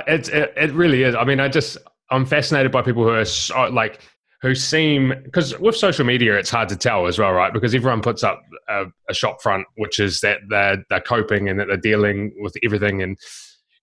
it's 0.07 0.29
it, 0.29 0.53
it 0.55 0.71
really 0.71 1.03
is. 1.03 1.13
I 1.13 1.25
mean, 1.25 1.41
I 1.41 1.49
just 1.49 1.77
I'm 2.09 2.25
fascinated 2.25 2.71
by 2.71 2.81
people 2.81 3.03
who 3.03 3.09
are 3.09 3.25
so, 3.25 3.65
like 3.65 3.99
who 4.41 4.55
seem 4.55 5.13
because 5.23 5.57
with 5.59 5.75
social 5.75 6.05
media 6.05 6.37
it's 6.37 6.49
hard 6.49 6.69
to 6.69 6.77
tell 6.77 7.05
as 7.07 7.19
well, 7.19 7.33
right? 7.33 7.53
Because 7.53 7.75
everyone 7.75 8.01
puts 8.01 8.23
up 8.23 8.41
a, 8.69 8.85
a 9.09 9.13
shop 9.13 9.41
front, 9.41 9.67
which 9.75 9.99
is 9.99 10.21
that 10.21 10.39
they're 10.49 10.83
they're 10.89 11.01
coping 11.01 11.49
and 11.49 11.59
that 11.59 11.67
they're 11.67 11.77
dealing 11.77 12.33
with 12.39 12.55
everything, 12.63 13.01
and 13.01 13.17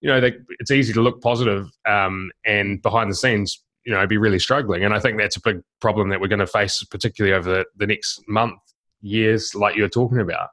you 0.01 0.09
know 0.09 0.21
they, 0.21 0.35
it's 0.61 0.71
easy 0.71 0.93
to 0.93 1.03
look 1.03 1.21
positive, 1.21 1.71
um, 1.87 2.31
and 2.45 2.81
behind 2.83 3.11
the 3.11 3.15
scenes, 3.15 3.63
you 3.85 3.93
know, 3.93 4.07
be 4.07 4.19
really 4.19 4.39
struggling. 4.39 4.85
And 4.85 4.95
I 4.95 5.01
think 5.01 5.19
that's 5.19 5.37
a 5.37 5.41
big 5.41 5.61
problem 5.81 6.09
that 6.11 6.21
we're 6.21 6.29
going 6.29 6.39
to 6.41 6.47
face, 6.47 6.85
particularly 6.85 7.35
over 7.35 7.51
the, 7.51 7.65
the 7.77 7.87
next 7.87 8.23
month, 8.29 8.59
years, 9.01 9.55
like 9.55 9.77
you're 9.77 9.89
talking 9.89 10.21
about. 10.21 10.49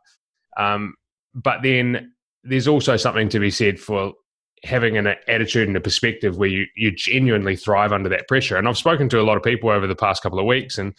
Um, 0.58 0.96
but 1.34 1.62
then 1.62 2.14
there's 2.44 2.68
also 2.68 2.96
something 2.96 3.30
to 3.30 3.40
be 3.40 3.52
said 3.52 3.80
for 3.80 4.14
having 4.64 4.98
an 4.98 5.08
attitude 5.28 5.68
and 5.68 5.78
a 5.78 5.82
perspective 5.82 6.38
where 6.38 6.50
you, 6.50 6.66
you 6.76 6.92
genuinely 6.92 7.56
thrive 7.56 7.92
under 7.92 8.10
that 8.10 8.28
pressure. 8.28 8.58
And 8.58 8.68
I've 8.68 8.78
spoken 8.78 9.10
to 9.10 9.20
a 9.20 9.24
lot 9.24 9.38
of 9.38 9.44
people 9.44 9.70
over 9.70 9.86
the 9.86 9.96
past 9.96 10.24
couple 10.24 10.40
of 10.40 10.46
weeks, 10.46 10.78
and 10.78 10.94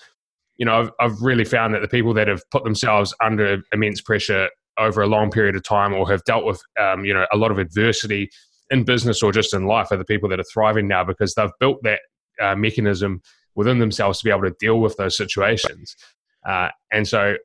you 0.57 0.65
know, 0.65 0.81
I've, 0.81 0.91
I've 1.01 1.21
really 1.21 1.45
found 1.45 1.75
that 1.75 1.81
the 1.81 1.89
people 1.89 2.15
that 2.15 2.29
have 2.29 2.43
put 2.51 2.65
themselves 2.65 3.15
under 3.21 3.63
immense 3.73 4.01
pressure 4.01 4.49
over 4.79 5.03
a 5.03 5.07
long 5.07 5.31
period 5.31 5.57
of 5.57 5.63
time 5.63 5.93
or 5.93 6.09
have 6.09 6.25
dealt 6.25 6.45
with, 6.45 6.61
um, 6.79 7.05
you 7.05 7.15
know, 7.15 7.27
a 7.33 7.37
lot 7.37 7.51
of 7.51 7.59
adversity 7.59 8.29
in 8.71 8.85
business 8.85 9.23
or 9.23 9.33
just 9.33 9.55
in 9.55 9.67
life 9.67 9.91
are 9.91 9.97
the 9.97 10.05
people 10.05 10.29
that 10.29 10.41
are 10.41 10.47
thriving 10.53 10.89
now 10.89 11.05
because 11.05 11.35
they've 11.35 11.51
built 11.61 11.79
that 11.83 12.01
uh, 12.41 12.55
mechanism 12.55 13.21
within 13.55 13.79
themselves 13.79 14.19
to 14.19 14.25
be 14.25 14.31
able 14.31 14.43
to 14.43 14.55
deal 14.59 14.81
with 14.81 14.97
those 14.97 15.17
situations. 15.17 15.97
Uh, 16.47 16.69
and 16.93 17.09
so 17.09 17.37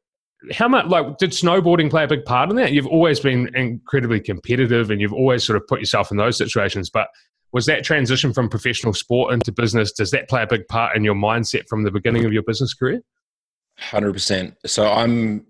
how 0.52 0.68
much 0.68 0.88
like 0.88 1.18
did 1.18 1.32
snowboarding 1.32 1.90
play 1.90 2.04
a 2.04 2.08
big 2.08 2.26
part 2.26 2.50
in 2.50 2.56
that? 2.56 2.72
You've 2.72 2.88
always 2.88 3.20
been 3.20 3.56
incredibly 3.56 4.20
competitive 4.20 4.90
and 4.90 5.00
you've 5.00 5.14
always 5.14 5.44
sort 5.44 5.58
of 5.58 5.68
put 5.68 5.80
yourself 5.80 6.12
in 6.12 6.18
those 6.18 6.38
situations, 6.38 6.90
but 6.90 7.08
was 7.52 7.66
that 7.66 7.84
transition 7.84 8.34
from 8.34 8.50
professional 8.50 8.94
sport 8.94 9.34
into 9.34 9.52
business 9.52 9.92
does 9.92 10.12
that 10.12 10.30
play 10.30 10.44
a 10.44 10.48
big 10.48 10.68
part 10.68 10.96
in 10.96 11.04
your 11.04 11.16
mindset 11.16 11.68
from 11.68 11.84
the 11.84 11.92
beginning 11.92 12.26
of 12.26 12.34
your 12.34 12.44
business 12.44 12.74
career 12.74 13.02
100% 13.80 14.56
so 14.66 14.92
i'm 14.92 15.46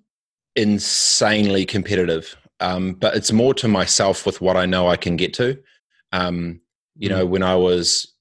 insanely 0.56 1.66
competitive 1.66 2.36
um, 2.60 2.94
but 2.94 3.16
it's 3.16 3.32
more 3.32 3.54
to 3.54 3.68
myself 3.68 4.26
with 4.26 4.42
what 4.42 4.58
i 4.58 4.66
know 4.66 4.88
i 4.88 4.96
can 4.96 5.16
get 5.16 5.34
to 5.34 5.58
um, 6.12 6.60
you 6.96 7.10
know 7.10 7.24
mm-hmm. 7.24 7.32
when 7.32 7.44
i 7.44 7.56
was 7.56 8.14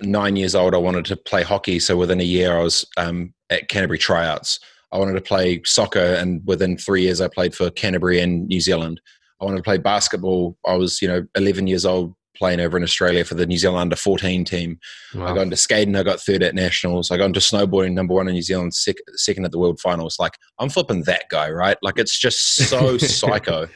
nine 0.00 0.36
years 0.36 0.54
old 0.54 0.74
i 0.74 0.78
wanted 0.78 1.04
to 1.04 1.16
play 1.16 1.42
hockey 1.42 1.78
so 1.78 1.96
within 1.96 2.20
a 2.20 2.24
year 2.24 2.58
i 2.58 2.62
was 2.62 2.84
um, 2.96 3.32
at 3.50 3.68
canterbury 3.68 3.98
tryouts 3.98 4.58
I 4.94 4.98
wanted 4.98 5.14
to 5.14 5.20
play 5.20 5.60
soccer, 5.64 5.98
and 5.98 6.40
within 6.46 6.78
three 6.78 7.02
years, 7.02 7.20
I 7.20 7.26
played 7.26 7.52
for 7.52 7.68
Canterbury 7.68 8.20
and 8.20 8.46
New 8.46 8.60
Zealand. 8.60 9.00
I 9.40 9.44
wanted 9.44 9.56
to 9.56 9.64
play 9.64 9.76
basketball. 9.76 10.56
I 10.64 10.76
was, 10.76 11.02
you 11.02 11.08
know, 11.08 11.26
11 11.34 11.66
years 11.66 11.84
old 11.84 12.14
playing 12.36 12.60
over 12.60 12.76
in 12.76 12.82
Australia 12.82 13.24
for 13.24 13.34
the 13.34 13.46
New 13.46 13.56
Zealand 13.56 13.80
under 13.80 13.96
14 13.96 14.44
team. 14.44 14.78
Wow. 15.14 15.26
I 15.26 15.34
got 15.34 15.42
into 15.42 15.56
skating, 15.56 15.96
I 15.96 16.02
got 16.02 16.20
third 16.20 16.42
at 16.42 16.54
nationals. 16.54 17.10
I 17.10 17.16
got 17.16 17.26
into 17.26 17.40
snowboarding, 17.40 17.92
number 17.92 18.14
one 18.14 18.28
in 18.28 18.34
New 18.34 18.42
Zealand, 18.42 18.74
sec- 18.74 18.96
second 19.14 19.44
at 19.44 19.52
the 19.52 19.58
world 19.58 19.80
finals. 19.80 20.16
Like, 20.18 20.38
I'm 20.58 20.68
flipping 20.68 21.02
that 21.02 21.24
guy, 21.30 21.50
right? 21.50 21.76
Like, 21.82 21.98
it's 21.98 22.18
just 22.18 22.56
so 22.56 22.98
psycho. 22.98 23.68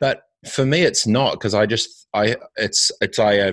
But 0.00 0.22
for 0.48 0.66
me, 0.66 0.82
it's 0.82 1.06
not 1.06 1.32
because 1.34 1.54
I 1.54 1.66
just, 1.66 2.06
I, 2.14 2.36
it's, 2.56 2.90
it's, 3.00 3.18
I, 3.18 3.38
uh, 3.38 3.52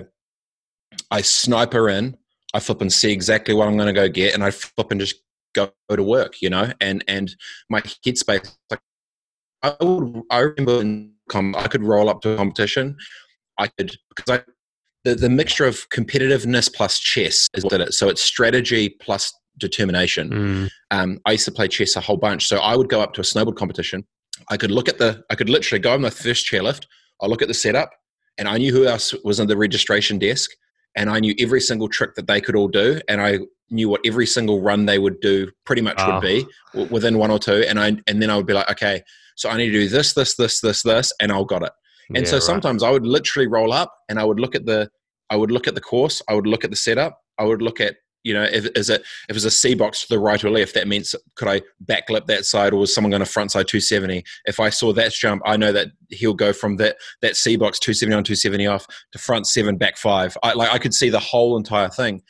I 1.10 1.22
sniper 1.22 1.88
in, 1.88 2.16
I 2.54 2.60
flip 2.60 2.80
and 2.80 2.92
see 2.92 3.12
exactly 3.12 3.54
what 3.54 3.66
I'm 3.66 3.76
going 3.76 3.86
to 3.86 3.98
go 3.98 4.08
get, 4.08 4.34
and 4.34 4.44
I 4.44 4.50
flip 4.50 4.90
and 4.90 5.00
just 5.00 5.16
go 5.54 5.70
to 5.90 6.02
work, 6.02 6.40
you 6.40 6.50
know, 6.50 6.72
and 6.80 7.04
and 7.08 7.34
my 7.68 7.80
headspace 7.80 8.54
like 8.70 8.80
I 9.62 9.74
would 9.80 10.22
I 10.30 10.38
remember 10.38 11.08
I 11.58 11.68
could 11.68 11.82
roll 11.82 12.08
up 12.08 12.20
to 12.22 12.30
a 12.30 12.36
competition. 12.36 12.96
I 13.58 13.68
could 13.68 13.96
because 14.14 14.40
I 14.40 14.44
the, 15.04 15.14
the 15.14 15.28
mixture 15.28 15.66
of 15.66 15.88
competitiveness 15.90 16.72
plus 16.72 16.98
chess 16.98 17.48
is 17.54 17.64
what 17.64 17.80
it. 17.80 17.92
So 17.92 18.08
it's 18.08 18.22
strategy 18.22 18.88
plus 18.88 19.32
determination. 19.58 20.30
Mm. 20.30 20.70
Um, 20.90 21.20
I 21.26 21.32
used 21.32 21.44
to 21.46 21.52
play 21.52 21.68
chess 21.68 21.96
a 21.96 22.00
whole 22.00 22.16
bunch. 22.16 22.46
So 22.46 22.58
I 22.58 22.76
would 22.76 22.88
go 22.88 23.00
up 23.00 23.12
to 23.14 23.20
a 23.20 23.24
snowboard 23.24 23.56
competition. 23.56 24.04
I 24.48 24.56
could 24.56 24.70
look 24.70 24.88
at 24.88 24.98
the 24.98 25.22
I 25.30 25.34
could 25.34 25.48
literally 25.48 25.80
go 25.80 25.92
on 25.92 26.00
my 26.02 26.10
first 26.10 26.46
chairlift. 26.50 26.84
I'll 27.20 27.28
look 27.28 27.42
at 27.42 27.48
the 27.48 27.54
setup 27.54 27.90
and 28.38 28.48
I 28.48 28.58
knew 28.58 28.72
who 28.72 28.86
else 28.86 29.14
was 29.24 29.40
on 29.40 29.46
the 29.46 29.56
registration 29.56 30.18
desk 30.18 30.50
and 30.96 31.10
I 31.10 31.20
knew 31.20 31.34
every 31.38 31.60
single 31.60 31.88
trick 31.88 32.14
that 32.14 32.26
they 32.26 32.40
could 32.40 32.56
all 32.56 32.68
do, 32.68 33.00
and 33.08 33.20
I 33.20 33.38
knew 33.70 33.88
what 33.88 34.02
every 34.04 34.26
single 34.26 34.60
run 34.60 34.86
they 34.86 34.98
would 34.98 35.20
do 35.20 35.50
pretty 35.64 35.82
much 35.82 35.98
would 36.06 36.20
be 36.20 36.46
within 36.90 37.18
one 37.18 37.30
or 37.30 37.38
two, 37.38 37.64
and 37.66 37.80
I 37.80 37.96
and 38.06 38.20
then 38.20 38.30
I 38.30 38.36
would 38.36 38.46
be 38.46 38.52
like, 38.52 38.70
okay, 38.70 39.02
so 39.36 39.48
I 39.48 39.56
need 39.56 39.66
to 39.66 39.72
do 39.72 39.88
this, 39.88 40.12
this, 40.12 40.36
this, 40.36 40.60
this, 40.60 40.82
this, 40.82 41.12
and 41.20 41.32
I'll 41.32 41.44
got 41.44 41.62
it. 41.62 41.72
And 42.14 42.24
yeah, 42.24 42.30
so 42.30 42.38
sometimes 42.38 42.82
right. 42.82 42.88
I 42.88 42.92
would 42.92 43.06
literally 43.06 43.46
roll 43.46 43.72
up 43.72 43.94
and 44.08 44.18
I 44.18 44.24
would 44.24 44.40
look 44.40 44.54
at 44.54 44.66
the 44.66 44.90
I 45.30 45.36
would 45.36 45.50
look 45.50 45.66
at 45.66 45.74
the 45.74 45.80
course, 45.80 46.20
I 46.28 46.34
would 46.34 46.46
look 46.46 46.62
at 46.64 46.70
the 46.70 46.76
setup, 46.76 47.18
I 47.38 47.44
would 47.44 47.62
look 47.62 47.80
at 47.80 47.96
you 48.24 48.34
know, 48.34 48.44
if 48.44 48.66
is 48.76 48.88
it 48.88 49.02
if 49.28 49.36
it's 49.36 49.44
a 49.44 49.50
C 49.50 49.74
box 49.74 50.02
to 50.02 50.08
the 50.08 50.18
right 50.18 50.42
or 50.44 50.50
left, 50.50 50.74
that 50.74 50.86
means 50.86 51.14
could 51.34 51.48
I 51.48 51.60
backlip 51.84 52.26
that 52.26 52.44
side, 52.44 52.72
or 52.72 52.76
was 52.76 52.94
someone 52.94 53.10
going 53.10 53.20
to 53.20 53.26
front 53.26 53.50
side 53.50 53.66
270? 53.66 54.22
If 54.44 54.60
I 54.60 54.70
saw 54.70 54.92
that 54.92 55.12
jump, 55.12 55.42
I 55.44 55.56
know 55.56 55.72
that 55.72 55.88
he'll 56.08 56.34
go 56.34 56.52
from 56.52 56.76
that 56.76 56.96
that 57.20 57.36
C 57.36 57.56
box 57.56 57.80
270 57.80 58.16
on 58.16 58.24
270 58.24 58.66
off 58.68 58.86
to 59.12 59.18
front 59.18 59.46
seven 59.46 59.76
back 59.76 59.96
five. 59.96 60.36
I 60.42 60.52
like 60.52 60.70
I 60.70 60.78
could 60.78 60.94
see 60.94 61.10
the 61.10 61.18
whole 61.18 61.56
entire 61.56 61.88
thing, 61.88 62.22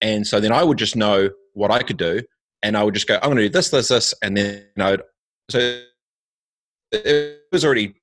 and 0.00 0.26
so 0.26 0.40
then 0.40 0.52
I 0.52 0.64
would 0.64 0.78
just 0.78 0.96
know 0.96 1.28
what 1.52 1.70
I 1.70 1.82
could 1.82 1.98
do, 1.98 2.22
and 2.62 2.76
I 2.76 2.82
would 2.82 2.94
just 2.94 3.06
go, 3.06 3.16
I'm 3.16 3.28
going 3.28 3.36
to 3.36 3.42
do 3.42 3.48
this, 3.50 3.68
this, 3.68 3.88
this, 3.88 4.14
and 4.22 4.36
then 4.36 4.64
I 4.78 4.92
would 4.92 5.02
so 5.50 5.82
it 6.90 7.40
was 7.52 7.64
already 7.64 7.94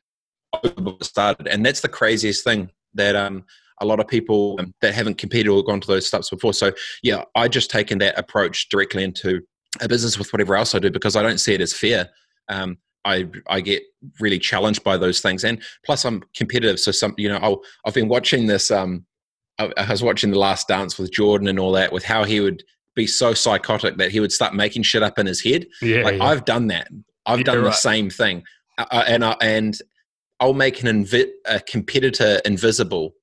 started, 1.01 1.47
and 1.47 1.65
that's 1.65 1.81
the 1.81 1.89
craziest 1.89 2.43
thing 2.43 2.69
that 2.93 3.15
um 3.15 3.45
a 3.81 3.85
lot 3.85 3.99
of 3.99 4.07
people 4.07 4.55
um, 4.59 4.73
that 4.81 4.93
haven't 4.93 5.17
competed 5.17 5.47
or 5.47 5.63
gone 5.63 5.81
to 5.81 5.87
those 5.87 6.05
steps 6.05 6.29
before. 6.29 6.53
So 6.53 6.71
yeah, 7.03 7.23
I 7.35 7.47
just 7.47 7.69
taken 7.69 7.97
that 7.97 8.17
approach 8.17 8.69
directly 8.69 9.03
into 9.03 9.41
a 9.81 9.87
business 9.87 10.17
with 10.17 10.31
whatever 10.31 10.55
else 10.55 10.75
I 10.75 10.79
do 10.79 10.91
because 10.91 11.15
I 11.15 11.23
don't 11.23 11.39
see 11.39 11.53
it 11.53 11.61
as 11.61 11.73
fair. 11.73 12.09
Um, 12.47 12.77
I 13.03 13.27
I 13.47 13.61
get 13.61 13.83
really 14.19 14.39
challenged 14.39 14.83
by 14.83 14.97
those 14.97 15.21
things, 15.21 15.43
and 15.43 15.61
plus 15.85 16.05
I'm 16.05 16.23
competitive. 16.35 16.79
So 16.79 16.91
some 16.91 17.15
you 17.17 17.29
know 17.29 17.37
I'll, 17.37 17.61
I've 17.85 17.95
been 17.95 18.07
watching 18.07 18.47
this. 18.47 18.69
Um, 18.69 19.05
I, 19.57 19.71
I 19.75 19.89
was 19.89 20.03
watching 20.03 20.31
the 20.31 20.39
Last 20.39 20.67
Dance 20.67 20.97
with 20.97 21.11
Jordan 21.11 21.47
and 21.47 21.59
all 21.59 21.71
that, 21.73 21.91
with 21.91 22.03
how 22.03 22.23
he 22.23 22.39
would 22.39 22.63
be 22.95 23.07
so 23.07 23.33
psychotic 23.33 23.97
that 23.97 24.11
he 24.11 24.19
would 24.19 24.31
start 24.31 24.53
making 24.53 24.83
shit 24.83 25.01
up 25.01 25.17
in 25.17 25.25
his 25.25 25.43
head. 25.43 25.65
Yeah, 25.81 26.03
like 26.03 26.17
yeah. 26.17 26.25
I've 26.25 26.45
done 26.45 26.67
that. 26.67 26.89
I've 27.25 27.39
yeah, 27.39 27.45
done 27.45 27.57
the 27.57 27.63
right. 27.65 27.73
same 27.73 28.09
thing, 28.11 28.43
uh, 28.77 28.85
uh 28.91 29.03
and 29.07 29.25
I, 29.25 29.35
and 29.41 29.77
I'll 30.41 30.53
make 30.53 30.83
an 30.83 31.05
invi- 31.05 31.31
a 31.45 31.61
competitor 31.61 32.41
invisible 32.43 33.13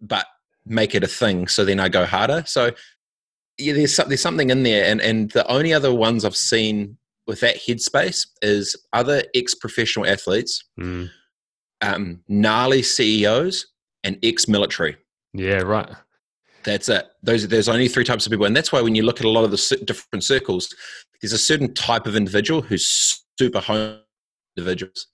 but 0.00 0.26
make 0.66 0.94
it 0.94 1.02
a 1.02 1.08
thing. 1.08 1.48
So 1.48 1.64
then 1.64 1.80
I 1.80 1.88
go 1.88 2.04
harder. 2.04 2.44
So 2.46 2.70
yeah, 3.58 3.72
there's 3.72 3.96
there's 3.96 4.20
something 4.20 4.50
in 4.50 4.62
there, 4.62 4.84
and 4.84 5.00
and 5.00 5.30
the 5.30 5.46
only 5.50 5.72
other 5.72 5.94
ones 5.94 6.24
I've 6.24 6.36
seen 6.36 6.98
with 7.26 7.40
that 7.40 7.56
headspace 7.56 8.26
is 8.42 8.76
other 8.92 9.22
ex 9.34 9.54
professional 9.54 10.06
athletes, 10.06 10.62
mm. 10.78 11.08
um, 11.80 12.20
gnarly 12.28 12.82
CEOs, 12.82 13.66
and 14.02 14.18
ex 14.22 14.48
military. 14.48 14.96
Yeah, 15.32 15.62
right. 15.62 15.88
That's 16.64 16.88
it. 16.88 17.06
Those 17.22 17.46
there's 17.46 17.68
only 17.68 17.88
three 17.88 18.04
types 18.04 18.26
of 18.26 18.30
people, 18.30 18.46
and 18.46 18.56
that's 18.56 18.72
why 18.72 18.80
when 18.80 18.94
you 18.94 19.04
look 19.04 19.20
at 19.20 19.26
a 19.26 19.30
lot 19.30 19.44
of 19.44 19.50
the 19.50 19.82
different 19.84 20.24
circles, 20.24 20.74
there's 21.20 21.32
a 21.32 21.38
certain 21.38 21.72
type 21.74 22.06
of 22.06 22.16
individual 22.16 22.60
who's 22.60 23.22
super 23.38 23.60
home 23.60 24.00
individuals 24.56 25.06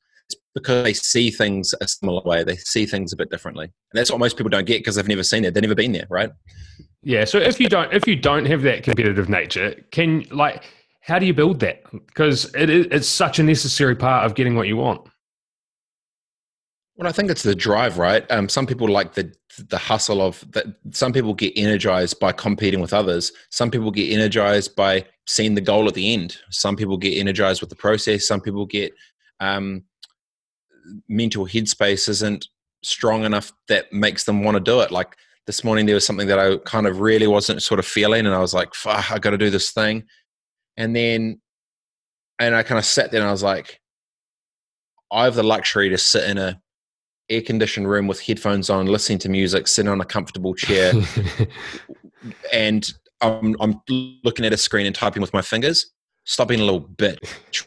because 0.55 0.85
they 0.85 0.95
see 0.95 1.31
things 1.31 1.75
a 1.81 1.89
similar 1.89 2.23
way. 2.23 2.45
They 2.45 2.57
see 2.57 2.87
things 2.87 3.13
a 3.13 3.17
bit 3.17 3.31
differently, 3.31 3.65
and 3.65 3.99
that's 3.99 4.11
what 4.11 4.21
most 4.21 4.37
people 4.37 4.51
don't 4.51 4.67
get 4.67 4.81
because 4.81 4.97
they've 4.97 5.09
never 5.09 5.23
seen 5.23 5.45
it. 5.45 5.55
They've 5.55 5.63
never 5.63 5.75
been 5.75 5.93
there, 5.93 6.07
right? 6.11 6.31
Yeah. 7.03 7.25
So 7.25 7.39
if 7.39 7.59
you 7.61 7.69
don't, 7.69 7.93
if 7.93 8.07
you 8.07 8.17
don't 8.17 8.47
have 8.47 8.63
that 8.63 8.83
competitive 8.83 9.29
nature, 9.29 9.75
can 9.91 10.25
like, 10.31 10.65
how 11.01 11.19
do 11.19 11.27
you 11.27 11.35
build 11.35 11.61
that? 11.61 11.83
Because 11.93 12.53
it 12.55 12.71
is, 12.71 12.87
it's 12.91 13.09
such 13.09 13.39
a 13.39 13.43
necessary 13.43 13.97
part 13.97 14.27
of 14.27 14.35
getting 14.35 14.55
what 14.55 14.69
you 14.69 14.77
want. 14.77 15.09
Well, 16.97 17.09
I 17.09 17.13
think 17.13 17.31
it's 17.31 17.43
the 17.43 17.55
drive, 17.55 17.97
right? 17.97 18.31
Um, 18.31 18.49
some 18.49 18.67
people 18.67 18.87
like 18.87 19.15
the 19.15 19.33
the 19.69 19.79
hustle 19.79 20.21
of 20.21 20.45
that. 20.53 20.67
Some 20.91 21.13
people 21.13 21.33
get 21.33 21.55
energized 21.57 22.21
by 22.21 22.33
competing 22.33 22.81
with 22.81 22.93
others. 22.93 23.33
Some 23.51 23.71
people 23.71 23.91
get 23.91 24.13
energized 24.13 24.77
by 24.77 25.07
seeing 25.27 25.55
the 25.55 25.63
goal 25.63 25.89
at 25.89 25.95
the 25.95 26.13
end. 26.13 26.37
Some 26.51 26.77
people 26.77 26.99
get 26.99 27.19
energized 27.19 27.63
with 27.63 27.71
the 27.71 27.77
process. 27.77 28.27
Some 28.27 28.43
people 28.43 28.67
get 28.67 28.93
um, 29.41 29.85
mental 31.09 31.47
headspace 31.47 32.09
isn't 32.09 32.49
strong 32.83 33.25
enough 33.25 33.53
that 33.69 33.93
makes 33.93 34.25
them 34.25 34.43
want 34.43 34.57
to 34.57 34.61
do 34.61 34.81
it. 34.81 34.91
Like 34.91 35.17
this 35.47 35.65
morning, 35.65 35.87
there 35.87 35.95
was 35.95 36.07
something 36.07 36.29
that 36.29 36.39
I 36.39 36.57
kind 36.59 36.87
of 36.87 37.01
really 37.01 37.27
wasn't 37.27 37.63
sort 37.63 37.81
of 37.81 37.87
feeling, 37.87 38.27
and 38.27 38.35
I 38.35 38.41
was 38.41 38.55
like, 38.55 38.75
"Fuck, 38.75 39.11
I 39.11 39.19
got 39.19 39.31
to 39.31 39.39
do 39.39 39.51
this 39.51 39.71
thing." 39.71 40.05
And 40.77 40.95
then, 40.95 41.41
and 42.39 42.55
I 42.55 42.63
kind 42.63 42.79
of 42.79 42.85
sat 42.85 43.11
there 43.11 43.21
and 43.21 43.29
I 43.29 43.33
was 43.33 43.43
like, 43.43 43.81
"I 45.11 45.25
have 45.25 45.35
the 45.35 45.43
luxury 45.43 45.89
to 45.91 45.99
sit 45.99 46.29
in 46.29 46.39
a 46.39 46.61
air 47.29 47.43
conditioned 47.43 47.89
room 47.89 48.07
with 48.07 48.21
headphones 48.21 48.71
on, 48.71 48.87
listening 48.87 49.19
to 49.21 49.29
music, 49.29 49.69
sitting 49.69 49.91
on 49.91 50.01
a 50.01 50.05
comfortable 50.05 50.55
chair, 50.55 50.93
and 52.53 52.93
I'm, 53.21 53.55
I'm 53.61 53.81
looking 54.25 54.45
at 54.45 54.53
a 54.53 54.57
screen 54.57 54.87
and 54.87 54.95
typing 54.95 55.23
with 55.23 55.33
my 55.33 55.43
fingers." 55.43 55.93
Stop 56.25 56.49
being 56.49 56.61
a 56.61 56.65
little 56.65 56.81
bit 56.81 57.19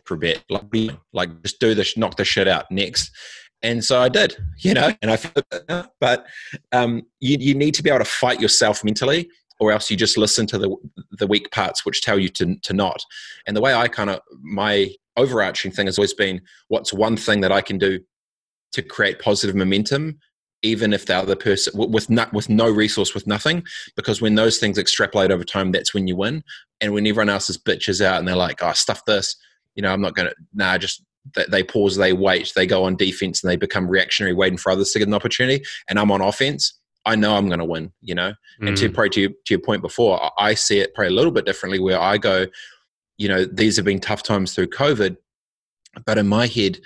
for 0.06 0.16
a 0.16 0.18
bit, 0.18 0.44
like, 0.50 0.64
like 1.12 1.42
just 1.44 1.60
do 1.60 1.74
this, 1.74 1.98
knock 1.98 2.18
the 2.18 2.26
shit 2.26 2.48
out 2.48 2.70
next. 2.72 3.12
and 3.62 3.84
so 3.84 4.00
I 4.00 4.10
did, 4.10 4.36
you 4.60 4.74
know, 4.74 4.92
and 5.02 5.12
I 5.12 5.86
but 6.00 6.26
um, 6.72 7.04
you, 7.20 7.38
you 7.40 7.56
need 7.56 7.74
to 7.76 7.84
be 7.84 7.90
able 7.90 8.00
to 8.00 8.06
fight 8.06 8.42
yourself 8.42 8.84
mentally 8.84 9.30
or 9.60 9.72
else 9.72 9.90
you 9.90 9.98
just 9.98 10.18
listen 10.18 10.46
to 10.48 10.58
the 10.58 10.76
the 11.12 11.28
weak 11.28 11.50
parts 11.52 11.86
which 11.86 12.02
tell 12.02 12.20
you 12.20 12.30
to 12.30 12.56
to 12.62 12.74
not. 12.74 13.02
And 13.48 13.56
the 13.56 13.62
way 13.62 13.74
I 13.74 13.88
kind 13.88 14.10
of 14.10 14.20
my 14.42 14.94
overarching 15.16 15.72
thing 15.72 15.88
has 15.88 15.98
always 15.98 16.14
been 16.14 16.42
what's 16.68 16.94
one 16.94 17.18
thing 17.18 17.42
that 17.42 17.52
I 17.52 17.62
can 17.62 17.78
do 17.78 18.00
to 18.74 18.82
create 18.82 19.20
positive 19.20 19.56
momentum 19.56 20.20
even 20.64 20.94
if 20.94 21.06
the 21.06 21.16
other 21.16 21.36
person 21.36 21.74
with 21.76 22.10
not 22.10 22.34
with 22.34 22.50
no 22.50 22.70
resource 22.70 23.14
with 23.14 23.28
nothing 23.28 23.64
because 23.96 24.22
when 24.22 24.36
those 24.36 24.58
things 24.58 24.78
extrapolate 24.78 25.30
over 25.30 25.44
time 25.44 25.72
that's 25.72 25.94
when 25.94 26.08
you 26.08 26.16
win 26.16 26.44
and 26.84 26.94
when 26.94 27.08
everyone 27.08 27.30
else's 27.30 27.58
bitches 27.58 28.02
out 28.02 28.20
and 28.20 28.28
they're 28.28 28.36
like 28.36 28.62
oh 28.62 28.74
stuff 28.74 29.04
this 29.06 29.36
you 29.76 29.82
know 29.82 29.92
i'm 29.92 30.02
not 30.02 30.14
gonna 30.14 30.34
nah 30.54 30.78
just 30.78 31.04
they 31.50 31.64
pause 31.64 31.96
they 31.96 32.12
wait 32.12 32.52
they 32.56 32.68
go 32.68 32.84
on 32.84 32.98
defense 32.98 33.42
and 33.42 33.50
they 33.50 33.56
become 33.56 33.88
reactionary 33.88 34.34
waiting 34.34 34.58
for 34.58 34.72
others 34.72 34.92
to 34.92 35.00
get 35.00 35.08
an 35.08 35.14
opportunity 35.14 35.64
and 35.90 35.98
i'm 35.98 36.12
on 36.12 36.22
offense 36.22 36.80
I 37.06 37.16
know 37.16 37.36
I'm 37.36 37.48
going 37.48 37.60
to 37.60 37.66
win, 37.66 37.92
you 38.02 38.16
know. 38.16 38.34
Mm. 38.62 38.70
And 38.70 38.78
to 38.78 38.90
mm. 38.90 38.94
probably 38.94 39.10
to, 39.10 39.28
to 39.30 39.54
your 39.54 39.60
point 39.60 39.82
before, 39.82 40.32
I 40.40 40.54
see 40.54 40.80
it 40.80 40.94
probably 40.94 41.14
a 41.14 41.16
little 41.16 41.32
bit 41.32 41.46
differently. 41.46 41.80
Where 41.80 42.00
I 42.00 42.18
go, 42.18 42.46
you 43.18 43.28
know, 43.28 43.46
these 43.46 43.76
have 43.76 43.86
been 43.86 44.00
tough 44.00 44.24
times 44.24 44.54
through 44.54 44.68
COVID, 44.68 45.18
but 46.06 46.18
in 46.18 46.28
my 46.28 46.48
head, 46.48 46.80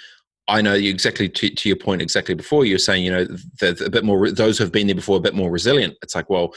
I 0.48 0.62
know 0.62 0.74
exactly 0.74 1.28
to, 1.30 1.50
to 1.50 1.70
your 1.70 1.76
point 1.76 2.02
exactly 2.02 2.34
before 2.34 2.66
you 2.66 2.76
were 2.76 2.80
saying, 2.80 3.04
you 3.04 3.12
know, 3.12 3.26
the, 3.60 3.84
a 3.86 3.90
bit 3.90 4.06
more 4.06 4.32
those 4.32 4.58
who 4.58 4.64
have 4.64 4.72
been 4.72 4.88
there 4.88 4.96
before 4.96 5.18
a 5.18 5.22
bit 5.22 5.36
more 5.36 5.52
resilient. 5.52 5.96
It's 6.02 6.16
like, 6.16 6.30
well, 6.30 6.54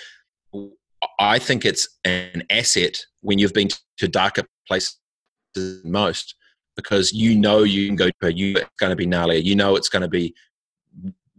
I 1.18 1.38
think 1.38 1.64
it's 1.64 1.88
an 2.04 2.44
asset 2.50 2.98
when 3.20 3.38
you've 3.38 3.52
been 3.52 3.68
to 3.98 4.08
darker 4.08 4.42
places 4.66 4.98
than 5.54 5.80
most 5.84 6.34
because 6.76 7.12
you 7.12 7.36
know 7.36 7.62
you 7.62 7.86
can 7.86 7.96
go 7.96 8.10
to 8.22 8.32
you 8.32 8.56
it's 8.56 8.68
going 8.78 8.90
to 8.90 8.96
be 8.96 9.06
gnarly. 9.06 9.38
You 9.38 9.54
know 9.54 9.76
it's 9.76 9.88
going 9.88 10.02
to 10.02 10.08
be 10.08 10.34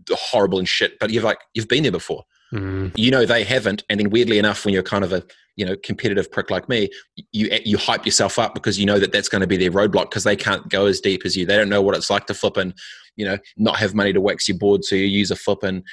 horrible 0.09 0.59
and 0.59 0.67
shit, 0.67 0.99
but 0.99 1.09
you've 1.09 1.23
like 1.23 1.39
you've 1.53 1.67
been 1.67 1.83
there 1.83 1.91
before. 1.91 2.23
Mm. 2.53 2.91
You 2.97 3.11
know 3.11 3.25
they 3.25 3.43
haven't, 3.43 3.83
and 3.89 3.99
then 3.99 4.09
weirdly 4.09 4.37
enough, 4.37 4.65
when 4.65 4.73
you're 4.73 4.83
kind 4.83 5.03
of 5.03 5.13
a 5.13 5.23
you 5.55 5.65
know 5.65 5.75
competitive 5.83 6.31
prick 6.31 6.49
like 6.49 6.67
me, 6.67 6.89
you 7.31 7.49
you 7.63 7.77
hype 7.77 8.05
yourself 8.05 8.37
up 8.37 8.53
because 8.53 8.79
you 8.79 8.85
know 8.85 8.99
that 8.99 9.11
that's 9.11 9.29
going 9.29 9.41
to 9.41 9.47
be 9.47 9.57
their 9.57 9.71
roadblock 9.71 10.09
because 10.09 10.23
they 10.23 10.35
can't 10.35 10.67
go 10.69 10.85
as 10.85 10.99
deep 10.99 11.21
as 11.25 11.35
you. 11.35 11.45
They 11.45 11.57
don't 11.57 11.69
know 11.69 11.81
what 11.81 11.95
it's 11.95 12.09
like 12.09 12.27
to 12.27 12.33
flip 12.33 12.57
and 12.57 12.73
you 13.15 13.25
know 13.25 13.37
not 13.57 13.77
have 13.77 13.95
money 13.95 14.13
to 14.13 14.21
wax 14.21 14.47
your 14.47 14.57
board, 14.57 14.83
so 14.83 14.95
you 14.95 15.05
use 15.05 15.31
a 15.31 15.35
flip 15.35 15.63
and 15.63 15.83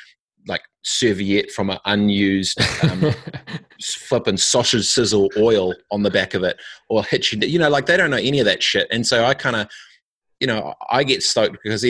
like 0.49 0.63
serviette 0.83 1.51
from 1.51 1.71
an 1.71 1.79
unused 1.85 2.61
um, 2.83 3.13
flipping 3.83 4.37
sausage 4.37 4.87
sizzle 4.87 5.31
oil 5.37 5.75
on 5.91 6.03
the 6.03 6.11
back 6.11 6.35
of 6.35 6.43
it, 6.43 6.59
or 6.89 7.05
hit 7.05 7.31
you. 7.33 7.39
You 7.47 7.59
know, 7.59 7.69
like 7.69 7.87
they 7.87 7.97
don't 7.97 8.11
know 8.11 8.17
any 8.17 8.41
of 8.41 8.47
that 8.47 8.63
shit, 8.63 8.89
and 8.91 9.07
so 9.07 9.25
I 9.25 9.35
kind 9.35 9.57
of 9.57 9.69
you 10.41 10.47
know, 10.47 10.75
I 10.89 11.05
get 11.05 11.23
stoked 11.23 11.59
because 11.63 11.85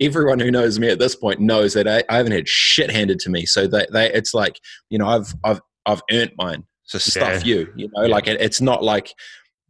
everyone 0.00 0.40
who 0.40 0.50
knows 0.50 0.78
me 0.78 0.88
at 0.88 0.98
this 0.98 1.14
point 1.14 1.40
knows 1.40 1.74
that 1.74 1.86
I, 1.86 2.02
I 2.08 2.16
haven't 2.16 2.32
had 2.32 2.48
shit 2.48 2.90
handed 2.90 3.20
to 3.20 3.30
me. 3.30 3.46
So 3.46 3.66
they, 3.66 3.86
they, 3.92 4.12
it's 4.12 4.34
like, 4.34 4.58
you 4.90 4.98
know, 4.98 5.06
I've, 5.06 5.32
I've, 5.44 5.60
I've 5.86 6.02
earned 6.10 6.32
mine. 6.36 6.64
So 6.82 6.98
stuff 6.98 7.44
yeah. 7.44 7.54
you, 7.54 7.72
you 7.76 7.88
know, 7.94 8.02
yeah. 8.02 8.12
like 8.12 8.26
it, 8.26 8.40
it's 8.40 8.60
not 8.60 8.82
like 8.82 9.14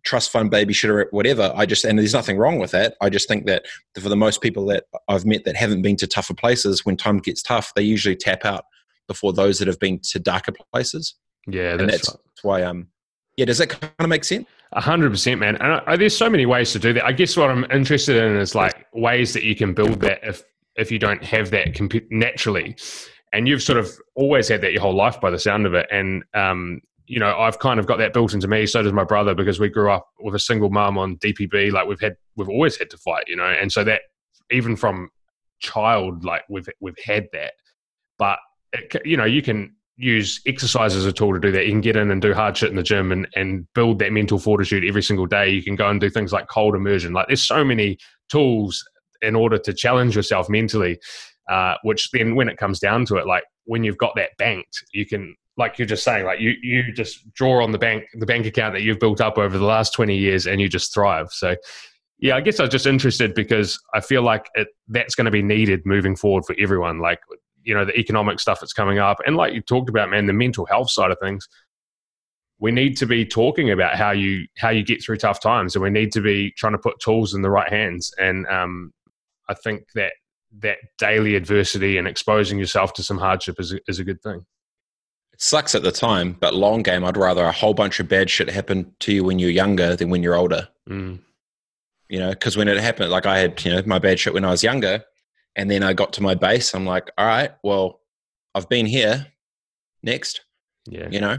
trust 0.04 0.30
fund 0.30 0.50
baby 0.50 0.72
shit 0.72 0.90
or 0.90 1.08
whatever. 1.10 1.52
I 1.54 1.66
just, 1.66 1.84
and 1.84 1.98
there's 1.98 2.14
nothing 2.14 2.38
wrong 2.38 2.58
with 2.58 2.72
that. 2.72 2.96
I 3.00 3.08
just 3.08 3.28
think 3.28 3.46
that 3.46 3.66
for 3.98 4.08
the 4.08 4.16
most 4.16 4.40
people 4.40 4.66
that 4.66 4.84
I've 5.08 5.24
met 5.24 5.44
that 5.44 5.56
haven't 5.56 5.82
been 5.82 5.96
to 5.96 6.06
tougher 6.06 6.34
places, 6.34 6.84
when 6.84 6.96
time 6.96 7.18
gets 7.18 7.42
tough, 7.42 7.72
they 7.74 7.82
usually 7.82 8.16
tap 8.16 8.44
out 8.44 8.64
before 9.08 9.32
those 9.32 9.58
that 9.58 9.68
have 9.68 9.78
been 9.78 10.00
to 10.10 10.18
darker 10.18 10.52
places. 10.72 11.14
Yeah, 11.46 11.76
that's, 11.76 11.90
that's, 11.90 12.08
right. 12.10 12.18
why. 12.42 12.62
Um, 12.62 12.88
yeah, 13.36 13.46
does 13.46 13.58
that 13.58 13.68
kind 13.68 13.92
of 13.98 14.08
make 14.08 14.24
sense? 14.24 14.46
A 14.72 14.80
hundred 14.80 15.10
percent, 15.10 15.40
man. 15.40 15.56
And 15.56 15.82
I, 15.86 15.96
there's 15.96 16.16
so 16.16 16.30
many 16.30 16.46
ways 16.46 16.72
to 16.72 16.78
do 16.78 16.92
that. 16.94 17.04
I 17.04 17.12
guess 17.12 17.36
what 17.36 17.50
I'm 17.50 17.66
interested 17.70 18.16
in 18.16 18.36
is 18.36 18.54
like 18.54 18.86
ways 18.94 19.32
that 19.34 19.42
you 19.42 19.54
can 19.54 19.74
build 19.74 20.00
that 20.00 20.20
if 20.22 20.42
if 20.76 20.90
you 20.90 20.98
don't 20.98 21.22
have 21.22 21.50
that 21.50 21.74
comp- 21.74 22.10
naturally. 22.10 22.76
And 23.34 23.48
you've 23.48 23.62
sort 23.62 23.78
of 23.78 23.90
always 24.14 24.48
had 24.48 24.60
that 24.60 24.72
your 24.72 24.82
whole 24.82 24.94
life, 24.94 25.20
by 25.20 25.30
the 25.30 25.38
sound 25.38 25.66
of 25.66 25.74
it. 25.74 25.86
And 25.90 26.22
um, 26.34 26.80
you 27.12 27.18
know, 27.18 27.38
I've 27.38 27.58
kind 27.58 27.78
of 27.78 27.84
got 27.84 27.98
that 27.98 28.14
built 28.14 28.32
into 28.32 28.48
me. 28.48 28.64
So 28.64 28.80
does 28.80 28.94
my 28.94 29.04
brother 29.04 29.34
because 29.34 29.60
we 29.60 29.68
grew 29.68 29.92
up 29.92 30.08
with 30.20 30.34
a 30.34 30.38
single 30.38 30.70
mom 30.70 30.96
on 30.96 31.18
DPB. 31.18 31.70
Like 31.70 31.86
we've 31.86 32.00
had, 32.00 32.16
we've 32.36 32.48
always 32.48 32.78
had 32.78 32.88
to 32.88 32.96
fight, 32.96 33.24
you 33.26 33.36
know. 33.36 33.44
And 33.44 33.70
so 33.70 33.84
that 33.84 34.00
even 34.50 34.76
from 34.76 35.10
child, 35.60 36.24
like 36.24 36.44
we've 36.48 36.66
we've 36.80 36.96
had 37.04 37.26
that. 37.34 37.52
But 38.18 38.38
it, 38.72 39.02
you 39.04 39.18
know, 39.18 39.26
you 39.26 39.42
can 39.42 39.76
use 39.98 40.40
exercise 40.46 40.96
as 40.96 41.04
a 41.04 41.12
tool 41.12 41.34
to 41.34 41.38
do 41.38 41.52
that. 41.52 41.66
You 41.66 41.72
can 41.72 41.82
get 41.82 41.96
in 41.96 42.10
and 42.10 42.22
do 42.22 42.32
hard 42.32 42.56
shit 42.56 42.70
in 42.70 42.76
the 42.76 42.82
gym 42.82 43.12
and, 43.12 43.28
and 43.36 43.70
build 43.74 43.98
that 43.98 44.10
mental 44.10 44.38
fortitude 44.38 44.82
every 44.82 45.02
single 45.02 45.26
day. 45.26 45.50
You 45.50 45.62
can 45.62 45.76
go 45.76 45.90
and 45.90 46.00
do 46.00 46.08
things 46.08 46.32
like 46.32 46.48
cold 46.48 46.74
immersion. 46.74 47.12
Like 47.12 47.26
there's 47.26 47.46
so 47.46 47.62
many 47.62 47.98
tools 48.30 48.82
in 49.20 49.36
order 49.36 49.58
to 49.58 49.74
challenge 49.74 50.16
yourself 50.16 50.48
mentally, 50.48 50.98
uh, 51.50 51.74
which 51.82 52.10
then 52.12 52.36
when 52.36 52.48
it 52.48 52.56
comes 52.56 52.80
down 52.80 53.04
to 53.04 53.16
it, 53.16 53.26
like 53.26 53.44
when 53.64 53.84
you've 53.84 53.98
got 53.98 54.14
that 54.16 54.30
banked, 54.38 54.82
you 54.94 55.04
can 55.04 55.36
like 55.56 55.78
you're 55.78 55.86
just 55.86 56.02
saying, 56.04 56.24
like 56.24 56.40
you 56.40 56.54
you 56.62 56.92
just 56.92 57.32
draw 57.34 57.62
on 57.62 57.72
the 57.72 57.78
bank 57.78 58.04
the 58.14 58.26
bank 58.26 58.46
account 58.46 58.74
that 58.74 58.82
you've 58.82 59.00
built 59.00 59.20
up 59.20 59.38
over 59.38 59.58
the 59.58 59.64
last 59.64 59.92
20 59.94 60.16
years 60.16 60.46
and 60.46 60.60
you 60.60 60.68
just 60.68 60.94
thrive. 60.94 61.28
So 61.30 61.56
yeah, 62.18 62.36
I 62.36 62.40
guess 62.40 62.60
I 62.60 62.62
was 62.62 62.70
just 62.70 62.86
interested 62.86 63.34
because 63.34 63.80
I 63.94 64.00
feel 64.00 64.22
like 64.22 64.48
it, 64.54 64.68
that's 64.88 65.14
going 65.14 65.24
to 65.24 65.30
be 65.30 65.42
needed 65.42 65.84
moving 65.84 66.14
forward 66.16 66.44
for 66.44 66.54
everyone. 66.58 67.00
Like 67.00 67.18
you 67.64 67.74
know 67.74 67.84
the 67.84 67.98
economic 67.98 68.40
stuff 68.40 68.60
that's 68.60 68.72
coming 68.72 68.98
up 68.98 69.18
and 69.26 69.36
like 69.36 69.54
you 69.54 69.60
talked 69.60 69.88
about 69.88 70.10
man 70.10 70.26
the 70.26 70.32
mental 70.32 70.66
health 70.66 70.90
side 70.90 71.10
of 71.10 71.18
things 71.20 71.48
we 72.58 72.70
need 72.70 72.96
to 72.96 73.06
be 73.06 73.24
talking 73.24 73.70
about 73.70 73.96
how 73.96 74.10
you 74.10 74.46
how 74.58 74.70
you 74.70 74.84
get 74.84 75.02
through 75.02 75.16
tough 75.16 75.40
times 75.40 75.74
and 75.74 75.82
we 75.82 75.90
need 75.90 76.12
to 76.12 76.20
be 76.20 76.52
trying 76.56 76.72
to 76.72 76.78
put 76.78 76.98
tools 77.00 77.34
in 77.34 77.42
the 77.42 77.50
right 77.50 77.72
hands 77.72 78.12
and 78.18 78.46
um, 78.46 78.92
i 79.48 79.54
think 79.54 79.84
that 79.94 80.12
that 80.58 80.78
daily 80.98 81.34
adversity 81.34 81.96
and 81.96 82.06
exposing 82.06 82.58
yourself 82.58 82.92
to 82.92 83.02
some 83.02 83.18
hardship 83.18 83.58
is 83.58 83.72
a, 83.72 83.80
is 83.88 83.98
a 83.98 84.04
good 84.04 84.20
thing 84.22 84.44
sucks 85.42 85.74
at 85.74 85.82
the 85.82 85.92
time 85.92 86.36
but 86.40 86.54
long 86.54 86.82
game 86.82 87.04
i'd 87.04 87.16
rather 87.16 87.44
a 87.44 87.52
whole 87.52 87.74
bunch 87.74 87.98
of 87.98 88.08
bad 88.08 88.30
shit 88.30 88.48
happen 88.48 88.92
to 89.00 89.12
you 89.12 89.24
when 89.24 89.38
you're 89.38 89.50
younger 89.50 89.96
than 89.96 90.08
when 90.08 90.22
you're 90.22 90.36
older 90.36 90.68
mm. 90.88 91.18
you 92.08 92.18
know 92.18 92.30
because 92.30 92.56
when 92.56 92.68
it 92.68 92.78
happened 92.78 93.10
like 93.10 93.26
i 93.26 93.38
had 93.38 93.62
you 93.64 93.72
know 93.72 93.82
my 93.84 93.98
bad 93.98 94.18
shit 94.20 94.32
when 94.32 94.44
i 94.44 94.50
was 94.50 94.62
younger 94.62 95.02
and 95.56 95.70
then 95.70 95.82
I 95.82 95.92
got 95.92 96.12
to 96.14 96.22
my 96.22 96.34
base. 96.34 96.74
I'm 96.74 96.86
like, 96.86 97.10
all 97.18 97.26
right, 97.26 97.50
well, 97.62 98.00
I've 98.54 98.68
been 98.68 98.86
here. 98.86 99.26
Next. 100.02 100.42
Yeah. 100.86 101.08
You 101.10 101.20
know, 101.20 101.38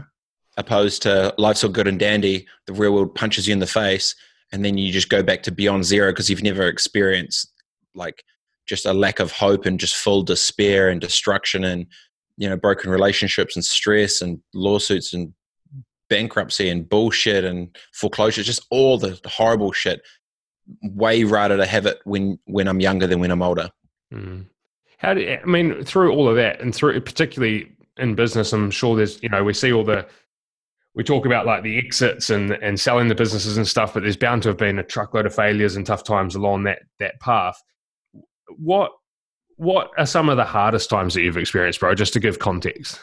opposed 0.56 1.02
to 1.02 1.34
life's 1.36 1.64
all 1.64 1.70
good 1.70 1.86
and 1.86 1.98
dandy, 1.98 2.46
the 2.66 2.72
real 2.72 2.94
world 2.94 3.14
punches 3.14 3.46
you 3.46 3.52
in 3.52 3.58
the 3.58 3.66
face, 3.66 4.14
and 4.52 4.64
then 4.64 4.78
you 4.78 4.92
just 4.92 5.10
go 5.10 5.22
back 5.22 5.42
to 5.42 5.52
beyond 5.52 5.84
zero 5.84 6.12
because 6.12 6.30
you've 6.30 6.42
never 6.42 6.66
experienced 6.66 7.52
like 7.94 8.24
just 8.66 8.86
a 8.86 8.94
lack 8.94 9.20
of 9.20 9.32
hope 9.32 9.66
and 9.66 9.78
just 9.78 9.96
full 9.96 10.22
despair 10.22 10.88
and 10.88 11.00
destruction 11.00 11.64
and 11.64 11.86
you 12.36 12.48
know 12.48 12.56
broken 12.56 12.90
relationships 12.90 13.56
and 13.56 13.64
stress 13.64 14.20
and 14.20 14.40
lawsuits 14.54 15.12
and 15.12 15.32
bankruptcy 16.10 16.68
and 16.68 16.88
bullshit 16.88 17.44
and 17.44 17.74
foreclosure 17.92 18.42
just 18.42 18.66
all 18.70 18.98
the 18.98 19.18
horrible 19.26 19.72
shit 19.72 20.02
way 20.82 21.24
rather 21.24 21.56
to 21.56 21.66
have 21.66 21.86
it 21.86 21.98
when 22.04 22.38
when 22.44 22.68
i'm 22.68 22.80
younger 22.80 23.06
than 23.06 23.20
when 23.20 23.30
i'm 23.30 23.42
older 23.42 23.70
Mm. 24.14 24.46
How 24.98 25.14
do 25.14 25.38
I 25.42 25.44
mean 25.44 25.84
through 25.84 26.12
all 26.12 26.28
of 26.28 26.36
that, 26.36 26.60
and 26.60 26.74
through 26.74 26.98
particularly 27.00 27.72
in 27.96 28.14
business, 28.14 28.52
I'm 28.52 28.70
sure 28.70 28.96
there's 28.96 29.22
you 29.22 29.28
know 29.28 29.44
we 29.44 29.52
see 29.52 29.72
all 29.72 29.84
the 29.84 30.06
we 30.94 31.02
talk 31.02 31.26
about 31.26 31.46
like 31.46 31.62
the 31.62 31.78
exits 31.78 32.30
and 32.30 32.52
and 32.52 32.78
selling 32.78 33.08
the 33.08 33.14
businesses 33.14 33.56
and 33.56 33.66
stuff, 33.66 33.94
but 33.94 34.02
there's 34.02 34.16
bound 34.16 34.42
to 34.44 34.48
have 34.50 34.58
been 34.58 34.78
a 34.78 34.84
truckload 34.84 35.26
of 35.26 35.34
failures 35.34 35.76
and 35.76 35.84
tough 35.84 36.04
times 36.04 36.34
along 36.34 36.64
that 36.64 36.80
that 37.00 37.20
path. 37.20 37.60
What 38.56 38.92
what 39.56 39.90
are 39.98 40.06
some 40.06 40.28
of 40.28 40.36
the 40.36 40.44
hardest 40.44 40.90
times 40.90 41.14
that 41.14 41.22
you've 41.22 41.36
experienced, 41.36 41.80
bro? 41.80 41.94
Just 41.94 42.12
to 42.14 42.20
give 42.20 42.38
context. 42.38 43.00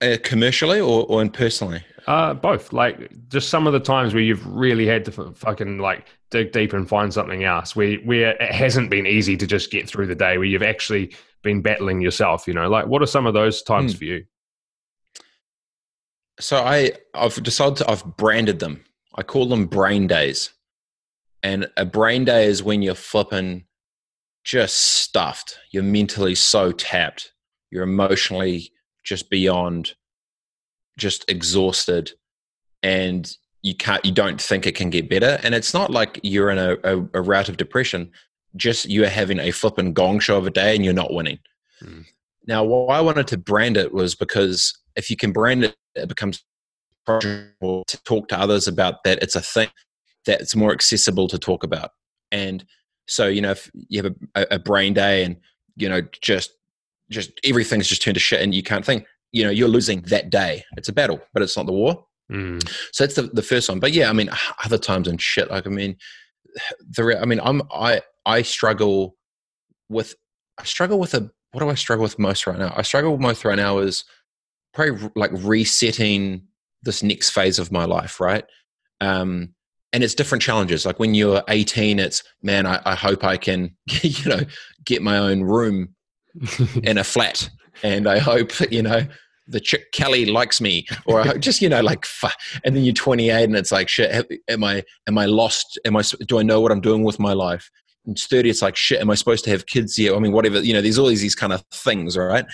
Uh, 0.00 0.16
commercially 0.22 0.78
or, 0.78 1.06
or 1.06 1.22
in 1.22 1.30
personally? 1.30 1.82
Uh, 2.06 2.34
both. 2.34 2.72
Like 2.72 3.10
just 3.28 3.48
some 3.48 3.66
of 3.66 3.72
the 3.72 3.80
times 3.80 4.14
where 4.14 4.22
you've 4.22 4.46
really 4.46 4.86
had 4.86 5.04
to 5.06 5.28
f- 5.28 5.36
fucking 5.36 5.78
like 5.78 6.06
dig 6.30 6.52
deep 6.52 6.72
and 6.72 6.88
find 6.88 7.12
something 7.12 7.44
else. 7.44 7.74
Where 7.74 7.96
where 7.98 8.30
it 8.40 8.52
hasn't 8.52 8.90
been 8.90 9.06
easy 9.06 9.36
to 9.36 9.46
just 9.46 9.70
get 9.70 9.88
through 9.88 10.06
the 10.06 10.14
day. 10.14 10.38
Where 10.38 10.46
you've 10.46 10.62
actually 10.62 11.14
been 11.42 11.62
battling 11.62 12.00
yourself. 12.00 12.46
You 12.46 12.54
know, 12.54 12.68
like 12.68 12.86
what 12.86 13.02
are 13.02 13.06
some 13.06 13.26
of 13.26 13.34
those 13.34 13.62
times 13.62 13.92
hmm. 13.92 13.98
for 13.98 14.04
you? 14.04 14.24
So 16.38 16.58
I 16.58 16.92
I've 17.14 17.42
decided 17.42 17.78
to, 17.78 17.90
I've 17.90 18.04
branded 18.16 18.60
them. 18.60 18.84
I 19.14 19.22
call 19.22 19.46
them 19.46 19.66
brain 19.66 20.06
days. 20.06 20.50
And 21.42 21.68
a 21.76 21.84
brain 21.84 22.24
day 22.24 22.46
is 22.46 22.62
when 22.62 22.82
you're 22.82 22.94
flipping 22.94 23.64
just 24.46 24.76
stuffed. 24.76 25.58
You're 25.72 25.82
mentally 25.82 26.36
so 26.36 26.70
tapped. 26.70 27.32
You're 27.72 27.82
emotionally 27.82 28.70
just 29.04 29.28
beyond 29.28 29.94
just 30.96 31.28
exhausted 31.28 32.12
and 32.82 33.36
you 33.62 33.74
can't 33.74 34.04
you 34.04 34.12
don't 34.12 34.40
think 34.40 34.66
it 34.66 34.74
can 34.74 34.88
get 34.88 35.10
better 35.10 35.38
and 35.42 35.54
it's 35.54 35.74
not 35.74 35.90
like 35.90 36.18
you're 36.22 36.48
in 36.48 36.58
a, 36.58 36.76
a, 36.84 36.96
a 37.14 37.20
route 37.20 37.48
of 37.50 37.58
depression 37.58 38.10
just 38.56 38.88
you're 38.88 39.08
having 39.08 39.38
a 39.38 39.50
flipping 39.50 39.92
gong 39.92 40.18
show 40.18 40.38
of 40.38 40.46
a 40.46 40.50
day 40.50 40.74
and 40.74 40.84
you're 40.84 40.94
not 40.94 41.12
winning 41.12 41.38
mm. 41.84 42.04
now 42.46 42.64
why 42.64 42.96
i 42.96 43.00
wanted 43.00 43.26
to 43.26 43.36
brand 43.36 43.76
it 43.76 43.92
was 43.92 44.14
because 44.14 44.72
if 44.96 45.10
you 45.10 45.16
can 45.16 45.32
brand 45.32 45.64
it 45.64 45.76
it 45.94 46.08
becomes 46.08 46.42
to 47.06 47.52
talk 48.04 48.28
to 48.28 48.38
others 48.38 48.66
about 48.66 49.04
that 49.04 49.22
it's 49.22 49.36
a 49.36 49.42
thing 49.42 49.68
that's 50.24 50.56
more 50.56 50.72
accessible 50.72 51.28
to 51.28 51.38
talk 51.38 51.62
about 51.62 51.90
and 52.32 52.64
So 53.06 53.26
you 53.28 53.40
know, 53.40 53.52
if 53.52 53.70
you 53.88 54.02
have 54.02 54.14
a, 54.34 54.46
a 54.52 54.58
brain 54.58 54.94
day 54.94 55.24
and 55.24 55.36
you 55.76 55.88
know 55.88 56.02
just 56.20 56.52
just 57.10 57.32
everything's 57.44 57.88
just 57.88 58.02
turned 58.02 58.14
to 58.14 58.20
shit 58.20 58.40
and 58.40 58.54
you 58.54 58.62
can't 58.62 58.84
think, 58.84 59.06
you 59.32 59.44
know, 59.44 59.50
you're 59.50 59.68
losing 59.68 60.02
that 60.02 60.30
day. 60.30 60.64
It's 60.76 60.88
a 60.88 60.92
battle, 60.92 61.20
but 61.32 61.42
it's 61.42 61.56
not 61.56 61.66
the 61.66 61.72
war. 61.72 62.04
Mm. 62.30 62.66
So 62.92 63.04
that's 63.04 63.14
the, 63.14 63.22
the 63.22 63.42
first 63.42 63.68
one. 63.68 63.80
But 63.80 63.92
yeah, 63.92 64.10
I 64.10 64.12
mean, 64.12 64.30
other 64.64 64.78
times 64.78 65.08
and 65.08 65.20
shit. 65.20 65.50
Like, 65.50 65.66
I 65.66 65.70
mean, 65.70 65.96
the, 66.90 67.18
I 67.20 67.24
mean, 67.24 67.40
I'm, 67.42 67.62
I, 67.72 68.02
I 68.24 68.42
struggle 68.42 69.16
with, 69.88 70.14
I 70.58 70.64
struggle 70.64 70.98
with 70.98 71.14
a, 71.14 71.30
what 71.52 71.60
do 71.60 71.70
I 71.70 71.74
struggle 71.74 72.02
with 72.02 72.18
most 72.18 72.46
right 72.46 72.58
now? 72.58 72.74
I 72.76 72.82
struggle 72.82 73.16
most 73.18 73.44
right 73.44 73.56
now 73.56 73.78
is 73.78 74.04
probably 74.74 75.10
like 75.14 75.30
resetting 75.32 76.42
this 76.82 77.02
next 77.02 77.30
phase 77.30 77.58
of 77.58 77.72
my 77.72 77.84
life, 77.84 78.20
right? 78.20 78.44
Um, 79.00 79.54
and 79.96 80.04
it's 80.04 80.14
different 80.14 80.42
challenges. 80.42 80.84
Like 80.84 80.98
when 80.98 81.14
you're 81.14 81.42
18, 81.48 81.98
it's 81.98 82.22
man, 82.42 82.66
I, 82.66 82.82
I 82.84 82.94
hope 82.94 83.24
I 83.24 83.38
can, 83.38 83.74
you 84.02 84.28
know, 84.28 84.40
get 84.84 85.00
my 85.00 85.16
own 85.16 85.40
room 85.40 85.94
in 86.82 86.98
a 86.98 87.04
flat, 87.04 87.48
and 87.82 88.06
I 88.06 88.18
hope 88.18 88.52
you 88.70 88.82
know 88.82 89.06
the 89.48 89.58
chick 89.58 89.90
Kelly 89.92 90.26
likes 90.26 90.60
me, 90.60 90.86
or 91.06 91.24
just 91.38 91.62
you 91.62 91.70
know 91.70 91.80
like, 91.80 92.04
and 92.64 92.76
then 92.76 92.84
you're 92.84 92.92
28 92.92 93.44
and 93.44 93.56
it's 93.56 93.72
like 93.72 93.88
shit. 93.88 94.30
Am 94.48 94.62
I 94.62 94.84
am 95.08 95.16
I 95.16 95.24
lost? 95.24 95.80
Am 95.86 95.96
I 95.96 96.02
do 96.02 96.38
I 96.38 96.42
know 96.42 96.60
what 96.60 96.72
I'm 96.72 96.82
doing 96.82 97.02
with 97.02 97.18
my 97.18 97.32
life? 97.32 97.70
And 98.04 98.18
30, 98.18 98.50
it's 98.50 98.60
like 98.60 98.76
shit. 98.76 99.00
Am 99.00 99.08
I 99.08 99.14
supposed 99.14 99.44
to 99.44 99.50
have 99.50 99.64
kids 99.64 99.98
yet? 99.98 100.14
I 100.14 100.18
mean, 100.18 100.32
whatever 100.32 100.60
you 100.60 100.74
know. 100.74 100.82
There's 100.82 100.98
all 100.98 101.06
these, 101.06 101.22
these 101.22 101.34
kind 101.34 101.54
of 101.54 101.64
things, 101.72 102.18
right? 102.18 102.44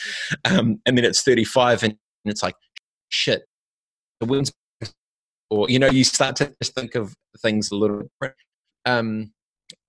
Um, 0.45 0.81
and 0.87 0.97
then 0.97 1.05
it's 1.05 1.23
35, 1.23 1.83
and 1.83 1.97
it's 2.25 2.45
like 2.45 2.55
shit. 3.09 3.43
Or 5.53 5.69
you 5.69 5.79
know, 5.79 5.91
you 5.91 6.03
start 6.03 6.35
to 6.37 6.53
just 6.63 6.75
think 6.75 6.95
of 6.95 7.15
things 7.41 7.71
a 7.71 7.77
little 7.77 8.01
different. 8.01 8.35
Um, 8.87 9.33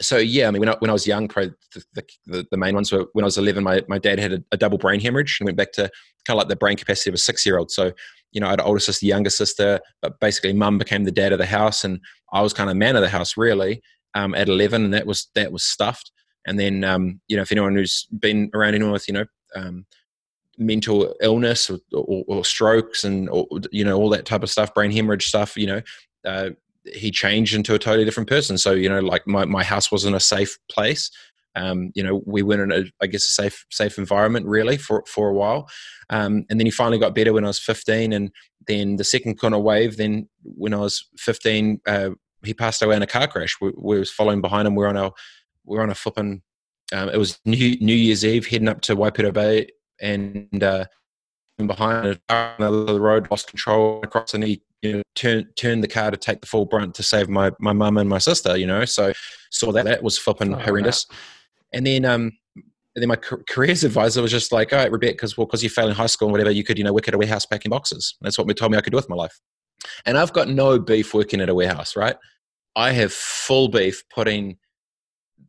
so 0.02 0.18
yeah, 0.18 0.48
I 0.48 0.52
mean, 0.52 0.60
when 0.60 0.70
I, 0.70 0.76
when 0.80 0.90
I 0.90 0.94
was 0.94 1.08
young, 1.08 1.30
probably 1.30 1.54
the, 1.94 2.04
the, 2.26 2.48
the, 2.52 2.58
main 2.58 2.76
ones 2.76 2.92
were 2.92 3.06
when 3.14 3.24
I 3.24 3.28
was 3.28 3.38
11, 3.38 3.64
my, 3.64 3.82
my 3.88 3.98
dad 3.98 4.20
had 4.20 4.34
a, 4.34 4.44
a, 4.52 4.58
double 4.58 4.78
brain 4.78 5.00
hemorrhage 5.00 5.38
and 5.40 5.46
went 5.46 5.58
back 5.58 5.72
to 5.74 5.90
kind 6.26 6.36
of 6.36 6.38
like 6.38 6.48
the 6.50 6.56
brain 6.56 6.78
capacity 6.78 7.10
of 7.10 7.16
a 7.16 7.18
six 7.18 7.46
year 7.46 7.58
old. 7.58 7.72
So, 7.72 7.94
you 8.34 8.42
know, 8.42 8.48
I 8.48 8.52
had 8.52 8.60
an 8.60 8.66
older 8.66 8.80
sister, 8.80 9.06
younger 9.06 9.30
sister, 9.30 9.80
but 10.02 10.20
basically 10.20 10.54
mum 10.54 10.78
became 10.78 11.06
the 11.06 11.12
dad 11.12 11.32
of 11.32 11.40
the 11.40 11.46
house 11.46 11.84
and 11.86 12.00
I 12.34 12.42
was 12.42 12.54
kind 12.54 12.70
of 12.70 12.76
man 12.76 12.96
of 12.96 13.02
the 13.02 13.10
house 13.10 13.38
really 13.38 13.82
um, 14.16 14.36
at 14.36 14.50
11 14.50 14.84
and 14.84 14.94
that 14.94 15.06
was, 15.06 15.30
that 15.36 15.52
was 15.52 15.64
stuffed. 15.64 16.12
And 16.46 16.60
then, 16.60 16.84
um, 16.84 17.22
you 17.28 17.38
know, 17.38 17.44
if 17.44 17.52
anyone 17.52 17.76
who's 17.76 18.06
been 18.20 18.50
around 18.54 18.76
anyone 18.76 18.94
with, 18.94 19.08
you 19.08 19.14
know, 19.14 19.26
um, 19.56 19.86
mental 20.58 21.16
illness 21.22 21.70
or, 21.70 21.80
or, 21.94 22.24
or 22.28 22.46
strokes 22.46 23.04
and, 23.04 23.30
or, 23.30 23.48
you 23.72 23.84
know, 23.84 23.98
all 23.98 24.10
that 24.10 24.26
type 24.26 24.44
of 24.44 24.50
stuff, 24.50 24.74
brain 24.74 24.92
hemorrhage 24.92 25.28
stuff, 25.28 25.58
you 25.58 25.68
know, 25.68 25.82
uh, 26.26 26.50
he 26.86 27.12
changed 27.12 27.56
into 27.56 27.74
a 27.74 27.80
totally 27.80 28.06
different 28.06 28.30
person. 28.30 28.58
So 28.58 28.72
you 28.72 28.90
know, 28.90 29.00
like 29.00 29.28
my 29.28 29.46
my 29.46 29.64
house 29.64 29.92
wasn't 29.92 30.16
a 30.16 30.20
safe 30.20 30.58
place. 30.70 31.10
Um, 31.56 31.92
you 31.94 32.04
know, 32.04 32.24
we 32.26 32.42
went 32.42 32.62
in 32.62 32.72
a 32.72 32.84
I 33.02 33.08
guess 33.08 33.26
a 33.26 33.32
safe 33.32 33.66
safe 33.72 33.98
environment 33.98 34.46
really 34.48 34.78
for 34.78 35.04
for 35.08 35.30
a 35.30 35.34
while, 35.34 35.70
um, 36.10 36.46
and 36.50 36.60
then 36.60 36.66
he 36.66 36.72
finally 36.72 36.98
got 36.98 37.16
better 37.16 37.34
when 37.34 37.44
I 37.44 37.48
was 37.48 37.60
15, 37.60 38.14
and 38.14 38.32
then 38.68 38.98
the 38.98 39.04
second 39.04 39.40
kind 39.40 39.54
of 39.54 39.62
wave. 39.62 39.98
Then 39.98 40.28
when 40.44 40.74
I 40.74 40.78
was 40.78 41.08
15, 41.18 41.82
uh, 41.86 42.12
he 42.44 42.54
passed 42.54 42.82
away 42.82 42.96
in 42.96 43.02
a 43.02 43.08
car 43.08 43.28
crash. 43.28 43.58
We, 43.62 43.72
we 43.78 44.00
was 44.00 44.12
following 44.12 44.42
behind 44.42 44.68
him. 44.68 44.76
We 44.76 44.84
are 44.84 44.90
on 44.90 44.98
a 44.98 45.12
we 45.66 45.78
are 45.78 45.84
on 45.84 45.92
a 45.92 45.96
flipping. 45.96 46.42
Um, 46.92 47.10
it 47.10 47.18
was 47.18 47.40
New 47.46 47.78
New 47.80 47.96
Year's 47.96 48.26
Eve, 48.26 48.48
heading 48.48 48.68
up 48.68 48.82
to 48.82 48.96
Waipiro 48.96 49.32
Bay, 49.32 49.68
and 50.02 50.64
uh, 50.64 50.86
behind 51.58 52.20
the 52.30 52.98
road, 53.00 53.30
lost 53.30 53.48
control 53.48 54.02
across, 54.04 54.34
and 54.34 54.44
he 54.44 54.62
you 54.82 54.94
know 54.94 55.02
turn 55.16 55.48
turn 55.56 55.82
the 55.82 55.88
car 55.88 56.12
to 56.12 56.18
take 56.18 56.42
the 56.42 56.48
full 56.48 56.66
brunt 56.66 56.96
to 56.96 57.04
save 57.04 57.30
my 57.30 57.52
my 57.60 57.74
mum 57.74 57.98
and 57.98 58.10
my 58.10 58.18
sister. 58.18 58.58
You 58.58 58.68
know, 58.68 58.86
so 58.86 59.14
saw 59.52 59.72
that 59.72 59.86
that 59.86 60.04
was 60.04 60.18
flipping 60.18 60.54
oh, 60.54 60.60
horrendous. 60.60 61.06
Wow. 61.10 61.18
And 61.74 61.88
then 61.88 62.06
um 62.06 62.32
and 62.96 63.02
then 63.02 63.10
my 63.10 63.16
careers 63.16 63.84
advisor 63.84 64.22
was 64.22 64.30
just 64.30 64.52
like, 64.52 64.72
all 64.72 64.78
right, 64.78 64.92
Robett, 64.92 65.14
because 65.14 65.36
well, 65.36 65.48
because 65.48 65.64
you're 65.64 65.90
in 65.90 65.96
high 65.96 66.06
school 66.06 66.28
and 66.28 66.32
whatever, 66.34 66.52
you 66.52 66.64
could 66.64 66.78
you 66.78 66.84
know 66.84 66.94
work 66.94 67.08
at 67.08 67.14
a 67.14 67.18
warehouse 67.18 67.46
packing 67.46 67.72
boxes. 67.72 68.16
That's 68.22 68.38
what 68.38 68.48
they 68.48 68.54
told 68.54 68.72
me 68.72 68.78
I 68.78 68.82
could 68.82 68.92
do 68.92 68.98
with 68.98 69.10
my 69.10 69.16
life. 69.16 69.40
And 70.06 70.18
I've 70.18 70.34
got 70.34 70.48
no 70.48 70.80
beef 70.80 71.14
working 71.14 71.42
at 71.42 71.50
a 71.50 71.56
warehouse, 71.56 71.96
right? 71.96 72.16
I 72.76 72.92
have 72.92 73.12
full 73.12 73.68
beef 73.68 74.04
putting 74.14 74.58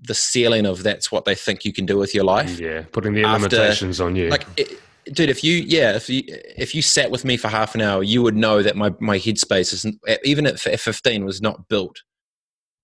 the 0.06 0.14
ceiling 0.14 0.66
of 0.66 0.82
that's 0.82 1.10
what 1.10 1.24
they 1.24 1.34
think 1.34 1.64
you 1.64 1.72
can 1.72 1.86
do 1.86 1.98
with 1.98 2.14
your 2.14 2.24
life. 2.24 2.58
Yeah, 2.58 2.84
putting 2.92 3.14
the 3.14 3.24
after, 3.24 3.48
limitations 3.56 4.00
on 4.00 4.16
you. 4.16 4.28
Like 4.28 4.46
it, 4.56 4.80
dude 5.12 5.30
if 5.30 5.44
you 5.44 5.56
yeah 5.66 5.94
if 5.94 6.08
you 6.08 6.22
if 6.26 6.74
you 6.74 6.82
sat 6.82 7.10
with 7.10 7.24
me 7.24 7.36
for 7.36 7.48
half 7.48 7.74
an 7.74 7.80
hour 7.80 8.02
you 8.02 8.22
would 8.22 8.36
know 8.36 8.62
that 8.62 8.76
my 8.76 8.92
my 9.00 9.18
headspace 9.18 9.72
is 9.72 9.86
even 10.24 10.46
at 10.46 10.58
15 10.58 11.24
was 11.24 11.42
not 11.42 11.68
built 11.68 12.02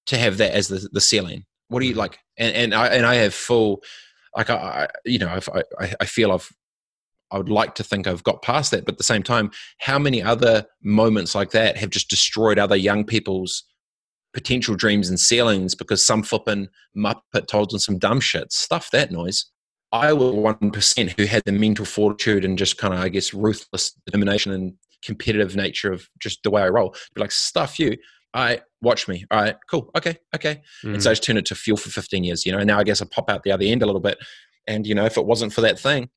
to 0.07 0.17
have 0.17 0.39
that 0.39 0.53
as 0.53 0.69
the, 0.69 0.89
the 0.93 1.01
ceiling 1.01 1.45
what 1.69 1.81
do 1.81 1.87
you 1.87 1.93
mm-hmm. 1.93 2.01
like 2.01 2.19
and 2.37 2.55
and 2.55 2.75
i 2.75 2.89
and 2.89 3.07
i 3.07 3.15
have 3.15 3.35
full 3.35 3.83
like 4.37 4.51
i, 4.51 4.89
you 5.05 5.19
know 5.19 5.39
i 5.55 5.95
i 6.01 6.05
feel 6.05 6.33
i've 6.33 6.51
i 7.31 7.39
would 7.39 7.49
like 7.49 7.75
to 7.75 7.85
think 7.85 8.07
i've 8.07 8.25
got 8.25 8.43
past 8.43 8.71
that 8.71 8.85
but 8.85 8.95
at 8.95 8.99
the 8.99 9.05
same 9.05 9.23
time 9.23 9.51
how 9.79 9.99
many 9.99 10.23
other 10.23 10.67
moments 10.83 11.35
like 11.35 11.53
that 11.53 11.77
have 11.77 11.91
just 11.91 12.11
destroyed 12.11 12.59
other 12.59 12.77
young 12.77 13.05
people's 13.05 13.65
potential 14.33 14.77
dreams 14.77 15.09
and 15.09 15.19
ceilings 15.19 15.75
because 15.75 16.05
some 16.05 16.23
flipping 16.23 16.69
muppet 16.97 17.47
told 17.49 17.71
them 17.71 17.79
some 17.79 17.99
dumb 17.99 18.21
shit 18.21 18.53
stuff 18.53 18.91
that 18.93 19.11
noise 19.11 19.51
I 19.93 20.13
was 20.13 20.33
one 20.35 20.71
percent 20.71 21.15
who 21.19 21.25
had 21.25 21.43
the 21.45 21.53
mental 21.53 21.85
fortitude 21.85 22.45
and 22.45 22.57
just 22.57 22.79
kind 22.79 22.95
of, 22.95 23.01
I 23.01 23.09
guess, 23.09 23.35
ruthless 23.35 23.93
determination 24.07 24.53
and 24.53 24.75
competitive 25.05 25.57
nature 25.57 25.93
of 25.93 26.09
just 26.21 26.43
the 26.43 26.51
way 26.51 26.63
I 26.63 26.69
roll. 26.69 26.95
Be 27.15 27.21
like, 27.21 27.33
stuff 27.33 27.79
you. 27.79 27.97
All 28.33 28.45
right, 28.45 28.63
watch 28.81 29.09
me. 29.09 29.25
All 29.31 29.41
right, 29.41 29.57
cool. 29.69 29.91
Okay, 29.97 30.17
okay. 30.35 30.63
Mm. 30.85 30.95
And 30.95 31.03
so 31.03 31.11
I 31.11 31.13
just 31.15 31.25
turned 31.25 31.39
it 31.39 31.47
to 31.47 31.57
fuel 31.57 31.77
for 31.77 31.91
15 31.91 32.23
years, 32.23 32.47
you 32.47 32.53
know. 32.53 32.59
And 32.59 32.69
now 32.69 32.79
I 32.79 32.85
guess 32.85 33.03
I 33.03 33.07
pop 33.11 33.29
out 33.29 33.43
the 33.43 33.51
other 33.51 33.65
end 33.65 33.83
a 33.83 33.87
little 33.87 34.01
bit. 34.01 34.19
And, 34.69 34.87
you 34.87 34.95
know, 34.95 35.05
if 35.05 35.17
it 35.17 35.27
wasn't 35.27 35.53
for 35.53 35.63
that 35.63 35.81
thing, 35.81 36.11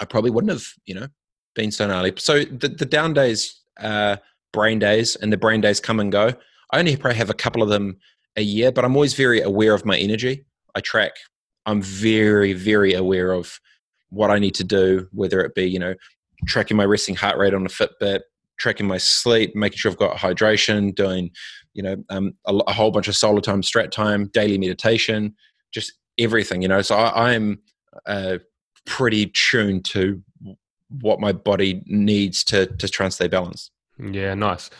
I 0.00 0.04
probably 0.04 0.30
wouldn't 0.30 0.52
have, 0.52 0.66
you 0.84 0.94
know, 0.94 1.08
been 1.54 1.70
so 1.70 1.86
gnarly. 1.86 2.12
So 2.18 2.44
the, 2.44 2.68
the 2.68 2.84
down 2.84 3.14
days, 3.14 3.62
uh, 3.80 4.16
brain 4.52 4.78
days, 4.78 5.16
and 5.16 5.32
the 5.32 5.38
brain 5.38 5.62
days 5.62 5.80
come 5.80 6.00
and 6.00 6.12
go. 6.12 6.34
I 6.72 6.78
only 6.78 6.96
probably 6.96 7.18
have 7.18 7.30
a 7.30 7.34
couple 7.34 7.62
of 7.62 7.68
them 7.68 7.98
a 8.36 8.42
year, 8.42 8.72
but 8.72 8.84
I'm 8.84 8.96
always 8.96 9.14
very 9.14 9.40
aware 9.40 9.74
of 9.74 9.84
my 9.84 9.96
energy. 9.96 10.44
I 10.74 10.80
track 10.80 11.12
I'm 11.66 11.82
very, 11.82 12.52
very 12.52 12.94
aware 12.94 13.32
of 13.32 13.58
what 14.10 14.30
I 14.30 14.38
need 14.38 14.54
to 14.56 14.64
do, 14.64 15.08
whether 15.12 15.40
it 15.40 15.54
be, 15.54 15.64
you 15.64 15.78
know, 15.78 15.94
tracking 16.46 16.76
my 16.76 16.84
resting 16.84 17.14
heart 17.14 17.38
rate 17.38 17.54
on 17.54 17.64
a 17.64 17.68
Fitbit, 17.68 18.20
tracking 18.58 18.86
my 18.86 18.98
sleep, 18.98 19.54
making 19.54 19.78
sure 19.78 19.90
I've 19.90 19.98
got 19.98 20.16
hydration, 20.16 20.94
doing, 20.94 21.30
you 21.72 21.82
know, 21.82 21.96
um, 22.10 22.34
a, 22.46 22.54
a, 22.54 22.72
whole 22.72 22.90
bunch 22.90 23.08
of 23.08 23.16
solar 23.16 23.40
time, 23.40 23.62
strat 23.62 23.90
time, 23.90 24.28
daily 24.32 24.58
meditation, 24.58 25.34
just 25.72 25.92
everything, 26.18 26.62
you 26.62 26.68
know. 26.68 26.82
So 26.82 26.96
I, 26.96 27.32
am 27.32 27.60
uh, 28.06 28.38
pretty 28.84 29.26
tuned 29.34 29.84
to 29.86 30.22
what 31.00 31.18
my 31.18 31.32
body 31.32 31.82
needs 31.86 32.44
to 32.44 32.66
to 32.66 32.88
try 32.88 33.06
and 33.06 33.12
stay 33.12 33.26
balanced. 33.26 33.72
Yeah, 33.98 34.34
nice. 34.34 34.70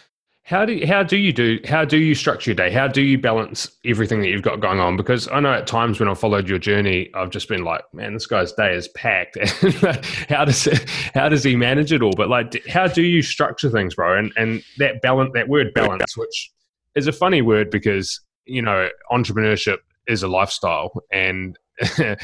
How 0.46 0.66
do 0.66 0.74
you, 0.74 0.86
how 0.86 1.02
do 1.02 1.16
you 1.16 1.32
do 1.32 1.58
how 1.64 1.86
do 1.86 1.96
you 1.96 2.14
structure 2.14 2.50
your 2.50 2.56
day? 2.56 2.70
How 2.70 2.86
do 2.86 3.00
you 3.00 3.16
balance 3.16 3.70
everything 3.86 4.20
that 4.20 4.28
you've 4.28 4.42
got 4.42 4.60
going 4.60 4.78
on? 4.78 4.94
Because 4.94 5.26
I 5.28 5.40
know 5.40 5.54
at 5.54 5.66
times 5.66 5.98
when 5.98 6.08
I've 6.08 6.18
followed 6.18 6.50
your 6.50 6.58
journey, 6.58 7.08
I've 7.14 7.30
just 7.30 7.48
been 7.48 7.64
like, 7.64 7.82
man, 7.94 8.12
this 8.12 8.26
guy's 8.26 8.52
day 8.52 8.74
is 8.74 8.86
packed. 8.88 9.38
how 10.28 10.44
does 10.44 10.66
it, 10.66 10.86
how 11.14 11.30
does 11.30 11.44
he 11.44 11.56
manage 11.56 11.92
it 11.92 12.02
all? 12.02 12.12
But 12.14 12.28
like, 12.28 12.62
how 12.66 12.86
do 12.86 13.02
you 13.02 13.22
structure 13.22 13.70
things, 13.70 13.94
bro? 13.94 14.18
And 14.18 14.34
and 14.36 14.62
that 14.76 15.00
balance, 15.00 15.30
that 15.32 15.48
word 15.48 15.72
balance, 15.72 16.14
which 16.14 16.52
is 16.94 17.06
a 17.06 17.12
funny 17.12 17.40
word 17.40 17.70
because 17.70 18.20
you 18.44 18.60
know 18.60 18.90
entrepreneurship 19.10 19.78
is 20.06 20.22
a 20.22 20.28
lifestyle, 20.28 20.92
and 21.10 21.58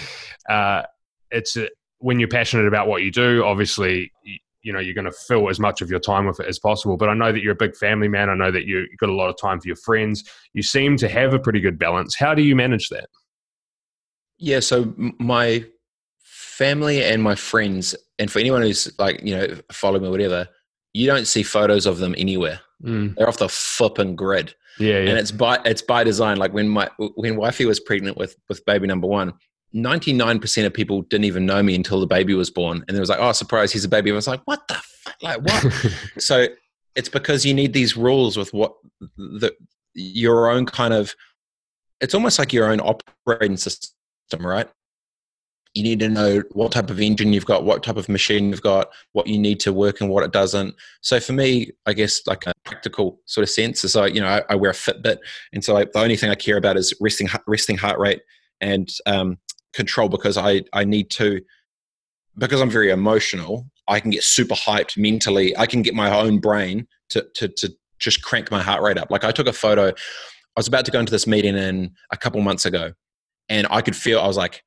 uh, 0.50 0.82
it's 1.30 1.56
a, 1.56 1.70
when 2.00 2.18
you're 2.18 2.28
passionate 2.28 2.66
about 2.66 2.86
what 2.86 3.00
you 3.00 3.10
do. 3.10 3.44
Obviously, 3.44 4.12
you 4.62 4.72
know 4.72 4.78
you're 4.78 4.94
going 4.94 5.04
to 5.04 5.12
fill 5.12 5.48
as 5.48 5.58
much 5.58 5.80
of 5.80 5.90
your 5.90 6.00
time 6.00 6.26
with 6.26 6.40
it 6.40 6.46
as 6.46 6.58
possible. 6.58 6.96
But 6.96 7.08
i 7.08 7.14
know 7.14 7.32
that 7.32 7.42
you're 7.42 7.52
a 7.52 7.56
big 7.56 7.76
family 7.76 8.08
man. 8.08 8.28
I 8.28 8.34
know 8.34 8.50
that 8.50 8.66
you've 8.66 8.88
got 8.98 9.08
a 9.08 9.14
lot 9.14 9.30
of 9.30 9.36
time 9.38 9.60
for 9.60 9.68
your 9.68 9.76
friends. 9.76 10.24
You 10.52 10.62
seem 10.62 10.96
to 10.98 11.08
have 11.08 11.34
a 11.34 11.38
pretty 11.38 11.60
good 11.60 11.78
balance. 11.78 12.16
How 12.16 12.34
do 12.34 12.42
you 12.42 12.56
manage 12.56 12.88
that? 12.88 13.08
Yeah 14.38 14.60
so 14.60 14.94
my 15.18 15.64
family 16.22 17.02
and 17.02 17.22
my 17.22 17.34
friends 17.34 17.94
and 18.18 18.30
for 18.30 18.38
anyone 18.38 18.62
who's 18.62 18.90
like 18.98 19.20
you 19.22 19.36
know 19.36 19.46
follow 19.72 19.98
me 19.98 20.08
or 20.08 20.10
whatever 20.10 20.46
you 20.92 21.06
don't 21.06 21.26
see 21.26 21.42
photos 21.42 21.86
of 21.86 21.98
them 21.98 22.14
anywhere. 22.18 22.60
Mm. 22.82 23.14
they're 23.14 23.28
off 23.28 23.38
the 23.38 23.48
flipping 23.48 24.16
grid. 24.16 24.54
Yeah, 24.78 25.00
yeah, 25.00 25.10
and 25.10 25.18
it's 25.18 25.30
by 25.30 25.58
it's 25.64 25.82
by 25.82 26.04
design. 26.04 26.38
Like 26.38 26.54
when 26.54 26.68
my 26.68 26.88
when 26.98 27.36
wifey 27.36 27.66
was 27.66 27.78
pregnant 27.78 28.16
with 28.16 28.36
with 28.48 28.64
baby 28.64 28.86
number 28.86 29.06
one 29.06 29.34
99% 29.74 30.66
of 30.66 30.74
people 30.74 31.02
didn't 31.02 31.24
even 31.24 31.46
know 31.46 31.62
me 31.62 31.74
until 31.74 32.00
the 32.00 32.06
baby 32.06 32.34
was 32.34 32.50
born. 32.50 32.84
And 32.88 32.96
it 32.96 33.00
was 33.00 33.08
like, 33.08 33.20
oh, 33.20 33.32
surprise, 33.32 33.72
he's 33.72 33.84
a 33.84 33.88
baby. 33.88 34.10
And 34.10 34.14
I 34.14 34.18
was 34.18 34.26
like, 34.26 34.42
what 34.44 34.66
the 34.68 34.74
fuck? 34.74 35.16
Like, 35.22 35.40
what? 35.42 35.92
so 36.18 36.46
it's 36.96 37.08
because 37.08 37.44
you 37.46 37.54
need 37.54 37.72
these 37.72 37.96
rules 37.96 38.36
with 38.36 38.52
what 38.52 38.74
the, 39.16 39.54
your 39.94 40.50
own 40.50 40.66
kind 40.66 40.92
of, 40.92 41.14
it's 42.00 42.14
almost 42.14 42.38
like 42.38 42.52
your 42.52 42.70
own 42.70 42.80
operating 42.80 43.56
system, 43.56 43.90
right? 44.40 44.68
You 45.74 45.84
need 45.84 46.00
to 46.00 46.08
know 46.08 46.42
what 46.50 46.72
type 46.72 46.90
of 46.90 47.00
engine 47.00 47.32
you've 47.32 47.46
got, 47.46 47.62
what 47.62 47.84
type 47.84 47.96
of 47.96 48.08
machine 48.08 48.48
you've 48.48 48.62
got, 48.62 48.90
what 49.12 49.28
you 49.28 49.38
need 49.38 49.60
to 49.60 49.72
work 49.72 50.00
and 50.00 50.10
what 50.10 50.24
it 50.24 50.32
doesn't. 50.32 50.74
So 51.00 51.20
for 51.20 51.32
me, 51.32 51.70
I 51.86 51.92
guess 51.92 52.26
like 52.26 52.44
a 52.46 52.52
practical 52.64 53.20
sort 53.26 53.44
of 53.44 53.50
sense 53.50 53.84
is 53.84 53.94
like, 53.94 54.14
you 54.14 54.20
know, 54.20 54.26
I, 54.26 54.42
I 54.48 54.56
wear 54.56 54.72
a 54.72 54.74
Fitbit. 54.74 55.18
And 55.52 55.64
so 55.64 55.74
like, 55.74 55.92
the 55.92 56.00
only 56.00 56.16
thing 56.16 56.30
I 56.30 56.34
care 56.34 56.56
about 56.56 56.76
is 56.76 56.92
resting, 57.00 57.28
resting 57.46 57.76
heart 57.76 58.00
rate 58.00 58.22
and 58.60 58.90
um, 59.06 59.38
control 59.72 60.08
because 60.08 60.36
I 60.36 60.62
I 60.72 60.84
need 60.84 61.10
to 61.12 61.40
because 62.38 62.60
I'm 62.60 62.70
very 62.70 62.90
emotional. 62.90 63.66
I 63.88 64.00
can 64.00 64.10
get 64.10 64.22
super 64.22 64.54
hyped 64.54 64.96
mentally. 64.96 65.56
I 65.56 65.66
can 65.66 65.82
get 65.82 65.94
my 65.94 66.16
own 66.16 66.38
brain 66.38 66.86
to 67.10 67.26
to 67.34 67.48
to 67.48 67.72
just 67.98 68.22
crank 68.22 68.50
my 68.50 68.62
heart 68.62 68.82
rate 68.82 68.98
up. 68.98 69.10
Like 69.10 69.24
I 69.24 69.32
took 69.32 69.46
a 69.46 69.52
photo. 69.52 69.88
I 69.88 70.58
was 70.58 70.68
about 70.68 70.84
to 70.86 70.90
go 70.90 70.98
into 71.00 71.12
this 71.12 71.26
meeting 71.26 71.56
in 71.56 71.92
a 72.10 72.16
couple 72.16 72.40
months 72.40 72.64
ago, 72.64 72.92
and 73.48 73.66
I 73.70 73.82
could 73.82 73.96
feel 73.96 74.20
I 74.20 74.26
was 74.26 74.36
like, 74.36 74.62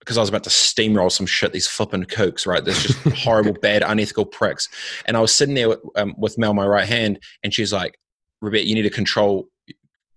because 0.00 0.18
I 0.18 0.20
was 0.20 0.28
about 0.28 0.44
to 0.44 0.50
steamroll 0.50 1.10
some 1.10 1.26
shit, 1.26 1.52
these 1.52 1.66
flipping 1.66 2.04
kooks, 2.04 2.46
right? 2.46 2.64
There's 2.64 2.82
just 2.82 2.98
horrible, 3.24 3.52
bad, 3.52 3.82
unethical 3.82 4.26
pricks. 4.26 4.68
And 5.06 5.16
I 5.16 5.20
was 5.20 5.34
sitting 5.34 5.54
there 5.54 5.68
with, 5.70 5.80
um, 5.96 6.14
with 6.18 6.36
Mel, 6.36 6.52
my 6.52 6.66
right 6.66 6.86
hand, 6.86 7.20
and 7.42 7.54
she's 7.54 7.72
like, 7.72 7.98
Robett, 8.42 8.66
you 8.66 8.74
need 8.74 8.82
to 8.82 8.90
control 8.90 9.48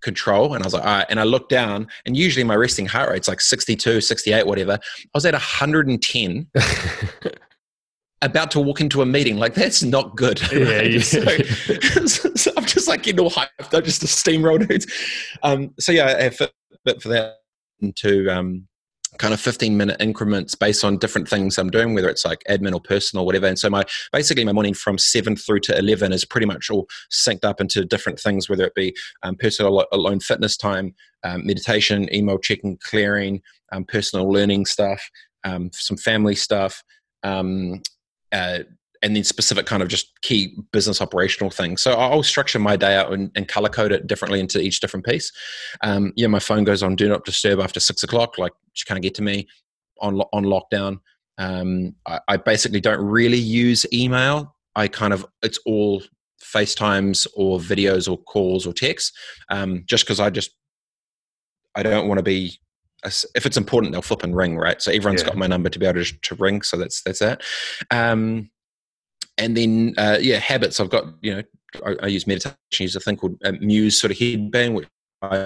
control 0.01 0.53
and 0.53 0.63
i 0.63 0.67
was 0.67 0.73
like 0.73 0.83
all 0.83 0.97
right 0.97 1.05
and 1.09 1.19
i 1.19 1.23
looked 1.23 1.49
down 1.49 1.87
and 2.05 2.15
usually 2.15 2.43
my 2.43 2.55
resting 2.55 2.85
heart 2.85 3.09
rate's 3.09 3.27
like 3.27 3.41
62 3.41 4.01
68 4.01 4.45
whatever. 4.45 4.73
I 4.73 5.09
was 5.13 5.25
at 5.25 5.33
110 5.33 6.47
about 8.23 8.51
to 8.51 8.59
walk 8.59 8.81
into 8.81 9.01
a 9.01 9.05
meeting. 9.05 9.37
Like 9.37 9.53
that's 9.53 9.83
not 9.83 10.15
good 10.15 10.41
yeah, 10.51 10.81
yeah. 10.81 10.99
So, 12.07 12.33
so, 12.35 12.51
i'm 12.57 12.65
just 12.65 12.87
like 12.87 13.03
getting 13.03 13.19
all 13.19 13.31
hyped 13.31 13.73
i'm 13.73 13.83
just 13.83 14.03
a 14.03 14.07
steamroll 14.07 14.65
dudes. 14.67 14.87
Um, 15.43 15.73
so 15.79 15.91
yeah 15.91 16.15
i 16.17 16.23
have 16.23 16.35
fit 16.35 17.01
for 17.01 17.09
that 17.09 17.37
to 17.95 18.29
um, 18.29 18.67
kind 19.17 19.33
of 19.33 19.39
15 19.39 19.75
minute 19.75 19.97
increments 19.99 20.55
based 20.55 20.83
on 20.83 20.97
different 20.97 21.27
things 21.27 21.57
I'm 21.57 21.69
doing, 21.69 21.93
whether 21.93 22.09
it's 22.09 22.25
like 22.25 22.43
admin 22.49 22.73
or 22.73 22.81
personal, 22.81 23.23
or 23.23 23.25
whatever. 23.25 23.47
And 23.47 23.59
so 23.59 23.69
my 23.69 23.83
basically 24.11 24.45
my 24.45 24.53
morning 24.53 24.73
from 24.73 24.97
seven 24.97 25.35
through 25.35 25.61
to 25.61 25.77
11 25.77 26.13
is 26.13 26.25
pretty 26.25 26.47
much 26.47 26.69
all 26.69 26.87
synced 27.11 27.45
up 27.45 27.61
into 27.61 27.85
different 27.85 28.19
things, 28.19 28.49
whether 28.49 28.65
it 28.65 28.75
be 28.75 28.95
um, 29.23 29.35
personal 29.35 29.85
alone 29.91 30.19
fitness 30.19 30.57
time, 30.57 30.95
um, 31.23 31.45
meditation, 31.45 32.13
email 32.13 32.37
checking, 32.37 32.77
clearing, 32.77 33.41
um, 33.71 33.85
personal 33.85 34.29
learning 34.31 34.65
stuff, 34.65 35.09
um, 35.43 35.69
some 35.73 35.97
family 35.97 36.35
stuff, 36.35 36.83
um, 37.23 37.81
uh, 38.31 38.59
and 39.01 39.15
then 39.15 39.23
specific 39.23 39.65
kind 39.65 39.81
of 39.81 39.89
just 39.89 40.19
key 40.21 40.57
business 40.71 41.01
operational 41.01 41.49
things. 41.49 41.81
So 41.81 41.93
I'll 41.93 42.23
structure 42.23 42.59
my 42.59 42.75
day 42.75 42.95
out 42.95 43.11
and, 43.11 43.31
and 43.35 43.47
color 43.47 43.69
code 43.69 43.91
it 43.91 44.07
differently 44.07 44.39
into 44.39 44.59
each 44.59 44.79
different 44.79 45.05
piece. 45.05 45.31
Um, 45.81 46.13
yeah, 46.15 46.27
my 46.27 46.39
phone 46.39 46.63
goes 46.63 46.83
on 46.83 46.95
do 46.95 47.09
not 47.09 47.25
disturb 47.25 47.59
after 47.59 47.79
six 47.79 48.03
o'clock, 48.03 48.37
like 48.37 48.53
she 48.73 48.85
can't 48.85 49.01
get 49.01 49.15
to 49.15 49.21
me 49.21 49.47
on 50.01 50.21
on 50.33 50.45
lockdown. 50.45 50.99
Um, 51.37 51.95
I, 52.05 52.19
I 52.27 52.37
basically 52.37 52.81
don't 52.81 53.03
really 53.03 53.37
use 53.37 53.85
email. 53.93 54.55
I 54.75 54.87
kind 54.87 55.13
of 55.13 55.25
it's 55.41 55.59
all 55.65 56.03
FaceTimes 56.43 57.27
or 57.35 57.59
videos 57.59 58.09
or 58.09 58.17
calls 58.17 58.65
or 58.65 58.73
texts, 58.73 59.11
um, 59.49 59.83
just 59.87 60.05
because 60.05 60.19
I 60.19 60.29
just 60.29 60.51
I 61.75 61.83
don't 61.83 62.07
want 62.07 62.19
to 62.19 62.23
be 62.23 62.59
if 63.35 63.45
it's 63.45 63.57
important, 63.57 63.91
they'll 63.91 64.01
flip 64.01 64.23
and 64.23 64.35
ring, 64.35 64.57
right? 64.57 64.81
So 64.81 64.91
everyone's 64.91 65.21
yeah. 65.21 65.29
got 65.29 65.37
my 65.37 65.47
number 65.47 65.69
to 65.69 65.79
be 65.79 65.85
able 65.85 66.03
to, 66.03 66.19
to 66.19 66.35
ring. 66.35 66.61
So 66.61 66.77
that's 66.77 67.01
that's 67.03 67.19
that. 67.19 67.41
Um, 67.91 68.49
and 69.37 69.55
then 69.55 69.93
uh, 69.97 70.17
yeah, 70.19 70.37
habits. 70.37 70.79
I've 70.79 70.89
got 70.89 71.05
you 71.21 71.35
know 71.35 71.43
I, 71.85 71.95
I 72.03 72.07
use 72.07 72.27
meditation. 72.27 72.57
I 72.79 72.83
use 72.83 72.95
a 72.95 72.99
thing 72.99 73.17
called 73.17 73.35
uh, 73.43 73.53
Muse 73.59 73.99
sort 73.99 74.11
of 74.11 74.19
headband, 74.19 74.75
which 74.75 74.87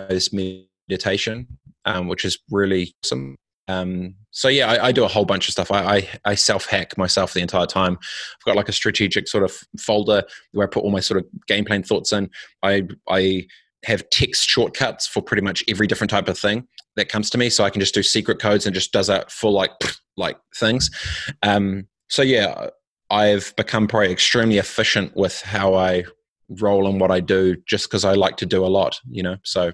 is 0.10 0.34
meditation, 0.34 1.48
um, 1.86 2.08
which 2.08 2.26
is 2.26 2.40
really 2.50 2.94
awesome. 3.04 3.36
Um, 3.68 4.16
so 4.32 4.48
yeah, 4.48 4.70
I, 4.70 4.88
I, 4.88 4.92
do 4.92 5.06
a 5.06 5.08
whole 5.08 5.24
bunch 5.24 5.48
of 5.48 5.54
stuff. 5.54 5.72
I, 5.72 5.98
I, 5.98 6.10
I 6.26 6.36
self 6.36 6.66
hack 6.66 6.98
myself 6.98 7.34
the 7.34 7.42
entire 7.42 7.66
time. 7.66 7.98
I've 8.02 8.46
got 8.46 8.56
like 8.56 8.68
a 8.70 8.74
strategic 8.74 9.28
sort 9.28 9.44
of 9.44 9.54
folder 9.80 10.24
where 10.52 10.68
I 10.68 10.70
put 10.70 10.84
all 10.84 10.92
my 10.92 11.00
sort 11.00 11.20
of 11.20 11.26
game 11.48 11.64
plan 11.64 11.84
thoughts 11.84 12.12
in. 12.12 12.30
I 12.64 12.88
I 13.10 13.48
have 13.86 14.10
text 14.10 14.48
shortcuts 14.48 15.08
for 15.08 15.22
pretty 15.22 15.42
much 15.42 15.64
every 15.68 15.88
different 15.88 16.12
type 16.12 16.28
of 16.28 16.38
thing 16.38 16.68
that 16.96 17.10
comes 17.10 17.30
to 17.30 17.38
me, 17.38 17.50
so 17.50 17.64
I 17.64 17.70
can 17.70 17.80
just 17.80 17.94
do 17.94 18.04
secret 18.04 18.40
codes 18.40 18.66
and 18.66 18.76
just 18.76 18.92
does 18.92 19.08
that 19.08 19.32
for 19.32 19.52
like 19.52 19.72
like 20.18 20.38
things. 20.56 20.90
Um, 21.44 21.88
so 22.10 22.22
yeah, 22.22 22.70
I've 23.12 23.54
become 23.58 23.88
probably 23.88 24.12
extremely 24.12 24.58
efficient 24.58 25.16
with 25.16 25.42
how 25.42 25.76
I 25.76 26.06
roll 26.50 26.88
and 26.88 27.00
what 27.00 27.12
I 27.12 27.20
do 27.20 27.58
just 27.68 27.90
because 27.90 28.06
I 28.06 28.14
like 28.14 28.38
to 28.38 28.46
do 28.46 28.66
a 28.66 28.68
lot, 28.68 29.00
you 29.10 29.22
know. 29.22 29.36
So 29.44 29.74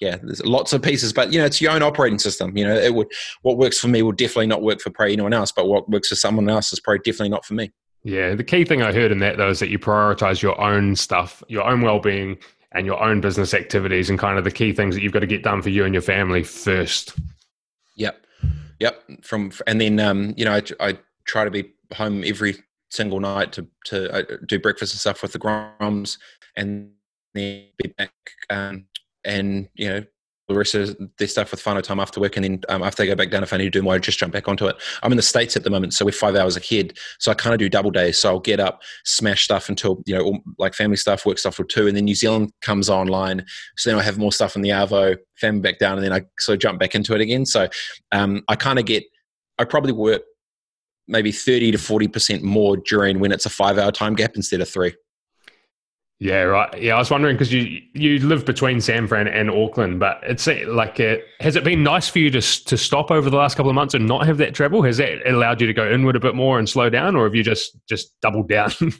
yeah, 0.00 0.16
there's 0.22 0.44
lots 0.44 0.72
of 0.74 0.82
pieces, 0.82 1.12
but 1.12 1.32
you 1.32 1.38
know, 1.38 1.46
it's 1.46 1.60
your 1.60 1.72
own 1.72 1.82
operating 1.82 2.18
system. 2.18 2.56
You 2.56 2.68
know, 2.68 2.74
it 2.74 2.94
would 2.94 3.08
what 3.42 3.56
works 3.56 3.80
for 3.80 3.88
me 3.88 4.02
will 4.02 4.12
definitely 4.12 4.46
not 4.46 4.62
work 4.62 4.80
for 4.80 4.90
probably 4.90 5.14
anyone 5.14 5.32
else, 5.32 5.52
but 5.52 5.68
what 5.68 5.88
works 5.88 6.08
for 6.08 6.16
someone 6.16 6.48
else 6.50 6.72
is 6.72 6.80
probably 6.80 6.98
definitely 6.98 7.30
not 7.30 7.46
for 7.46 7.54
me. 7.54 7.72
Yeah, 8.04 8.34
the 8.34 8.44
key 8.44 8.64
thing 8.64 8.82
I 8.82 8.92
heard 8.92 9.10
in 9.10 9.18
that 9.20 9.38
though 9.38 9.48
is 9.48 9.58
that 9.60 9.70
you 9.70 9.78
prioritize 9.78 10.42
your 10.42 10.60
own 10.60 10.96
stuff, 10.96 11.42
your 11.48 11.64
own 11.64 11.80
well-being, 11.80 12.36
and 12.72 12.86
your 12.86 13.02
own 13.02 13.20
business 13.22 13.54
activities, 13.54 14.10
and 14.10 14.18
kind 14.18 14.38
of 14.38 14.44
the 14.44 14.50
key 14.50 14.72
things 14.72 14.94
that 14.94 15.02
you've 15.02 15.12
got 15.12 15.20
to 15.20 15.26
get 15.26 15.42
done 15.42 15.62
for 15.62 15.70
you 15.70 15.84
and 15.84 15.94
your 15.94 16.02
family 16.02 16.42
first. 16.42 17.14
Yep, 17.96 18.26
yep. 18.78 19.02
From 19.22 19.50
and 19.66 19.80
then 19.80 19.98
um, 19.98 20.34
you 20.36 20.44
know, 20.44 20.52
I, 20.52 20.62
I 20.78 20.98
try 21.24 21.44
to 21.44 21.50
be 21.50 21.72
home 21.94 22.24
every 22.24 22.56
single 22.90 23.20
night 23.20 23.52
to 23.52 23.66
to 23.86 24.12
uh, 24.12 24.36
do 24.46 24.58
breakfast 24.58 24.92
and 24.92 25.00
stuff 25.00 25.22
with 25.22 25.32
the 25.32 25.38
Groms, 25.38 26.18
and 26.56 26.90
then 27.34 27.66
be 27.78 27.92
back 27.96 28.12
um, 28.50 28.86
and 29.24 29.68
you 29.74 29.88
know 29.88 30.04
the 30.48 30.54
rest 30.54 30.74
of 30.74 30.96
their 31.18 31.26
stuff 31.26 31.50
with 31.50 31.60
final 31.60 31.82
time 31.82 31.98
after 31.98 32.20
work, 32.20 32.36
and 32.36 32.44
then 32.44 32.60
um, 32.68 32.82
after 32.82 33.02
they 33.02 33.06
go 33.08 33.16
back 33.16 33.30
down, 33.30 33.42
if 33.42 33.52
I 33.52 33.56
need 33.56 33.64
to 33.64 33.70
do 33.70 33.82
more, 33.82 33.94
I 33.94 33.98
just 33.98 34.18
jump 34.18 34.32
back 34.32 34.46
onto 34.46 34.66
it. 34.66 34.76
I'm 35.02 35.10
in 35.12 35.16
the 35.16 35.22
states 35.22 35.56
at 35.56 35.64
the 35.64 35.70
moment, 35.70 35.92
so 35.92 36.04
we're 36.04 36.12
five 36.12 36.36
hours 36.36 36.56
ahead. 36.56 36.96
So 37.18 37.32
I 37.32 37.34
kind 37.34 37.52
of 37.52 37.58
do 37.58 37.68
double 37.68 37.90
days. 37.90 38.18
So 38.18 38.28
I'll 38.28 38.40
get 38.40 38.60
up, 38.60 38.80
smash 39.04 39.42
stuff 39.42 39.68
until 39.68 40.02
you 40.06 40.14
know, 40.14 40.22
all, 40.22 40.38
like 40.58 40.74
family 40.74 40.96
stuff, 40.96 41.26
work 41.26 41.38
stuff 41.38 41.56
for 41.56 41.64
two, 41.64 41.88
and 41.88 41.96
then 41.96 42.04
New 42.04 42.14
Zealand 42.14 42.52
comes 42.62 42.88
online. 42.88 43.44
So 43.76 43.90
then 43.90 43.98
I 43.98 44.02
have 44.02 44.18
more 44.18 44.32
stuff 44.32 44.54
in 44.54 44.62
the 44.62 44.68
Arvo, 44.68 45.16
family 45.40 45.62
back 45.62 45.78
down, 45.78 45.98
and 45.98 46.04
then 46.04 46.12
I 46.12 46.22
sort 46.38 46.54
of 46.54 46.60
jump 46.60 46.78
back 46.78 46.94
into 46.94 47.14
it 47.14 47.20
again. 47.20 47.44
So 47.44 47.68
um, 48.12 48.42
I 48.46 48.54
kind 48.54 48.78
of 48.78 48.84
get, 48.84 49.02
I 49.58 49.64
probably 49.64 49.92
work 49.92 50.22
maybe 51.08 51.32
30 51.32 51.72
to 51.72 51.78
40% 51.78 52.42
more 52.42 52.76
during 52.76 53.20
when 53.20 53.32
it's 53.32 53.46
a 53.46 53.50
five 53.50 53.78
hour 53.78 53.92
time 53.92 54.14
gap 54.14 54.36
instead 54.36 54.60
of 54.60 54.68
three. 54.68 54.94
Yeah, 56.18 56.42
right. 56.42 56.80
Yeah, 56.80 56.94
I 56.94 56.98
was 56.98 57.10
wondering 57.10 57.36
because 57.36 57.52
you 57.52 57.82
you 57.92 58.18
live 58.20 58.46
between 58.46 58.80
San 58.80 59.06
Fran 59.06 59.28
and 59.28 59.50
Auckland, 59.50 60.00
but 60.00 60.18
it's 60.22 60.46
like 60.46 60.98
uh, 60.98 61.16
has 61.40 61.56
it 61.56 61.64
been 61.64 61.82
nice 61.82 62.08
for 62.08 62.20
you 62.20 62.30
to 62.30 62.40
to 62.40 62.78
stop 62.78 63.10
over 63.10 63.28
the 63.28 63.36
last 63.36 63.54
couple 63.54 63.68
of 63.68 63.74
months 63.74 63.92
and 63.92 64.06
not 64.06 64.26
have 64.26 64.38
that 64.38 64.54
travel? 64.54 64.80
Has 64.80 64.96
that 64.96 65.28
allowed 65.30 65.60
you 65.60 65.66
to 65.66 65.74
go 65.74 65.90
inward 65.90 66.16
a 66.16 66.20
bit 66.20 66.34
more 66.34 66.58
and 66.58 66.66
slow 66.66 66.88
down, 66.88 67.16
or 67.16 67.24
have 67.24 67.34
you 67.34 67.42
just 67.42 67.76
just 67.86 68.18
doubled 68.22 68.48
down? 68.48 68.70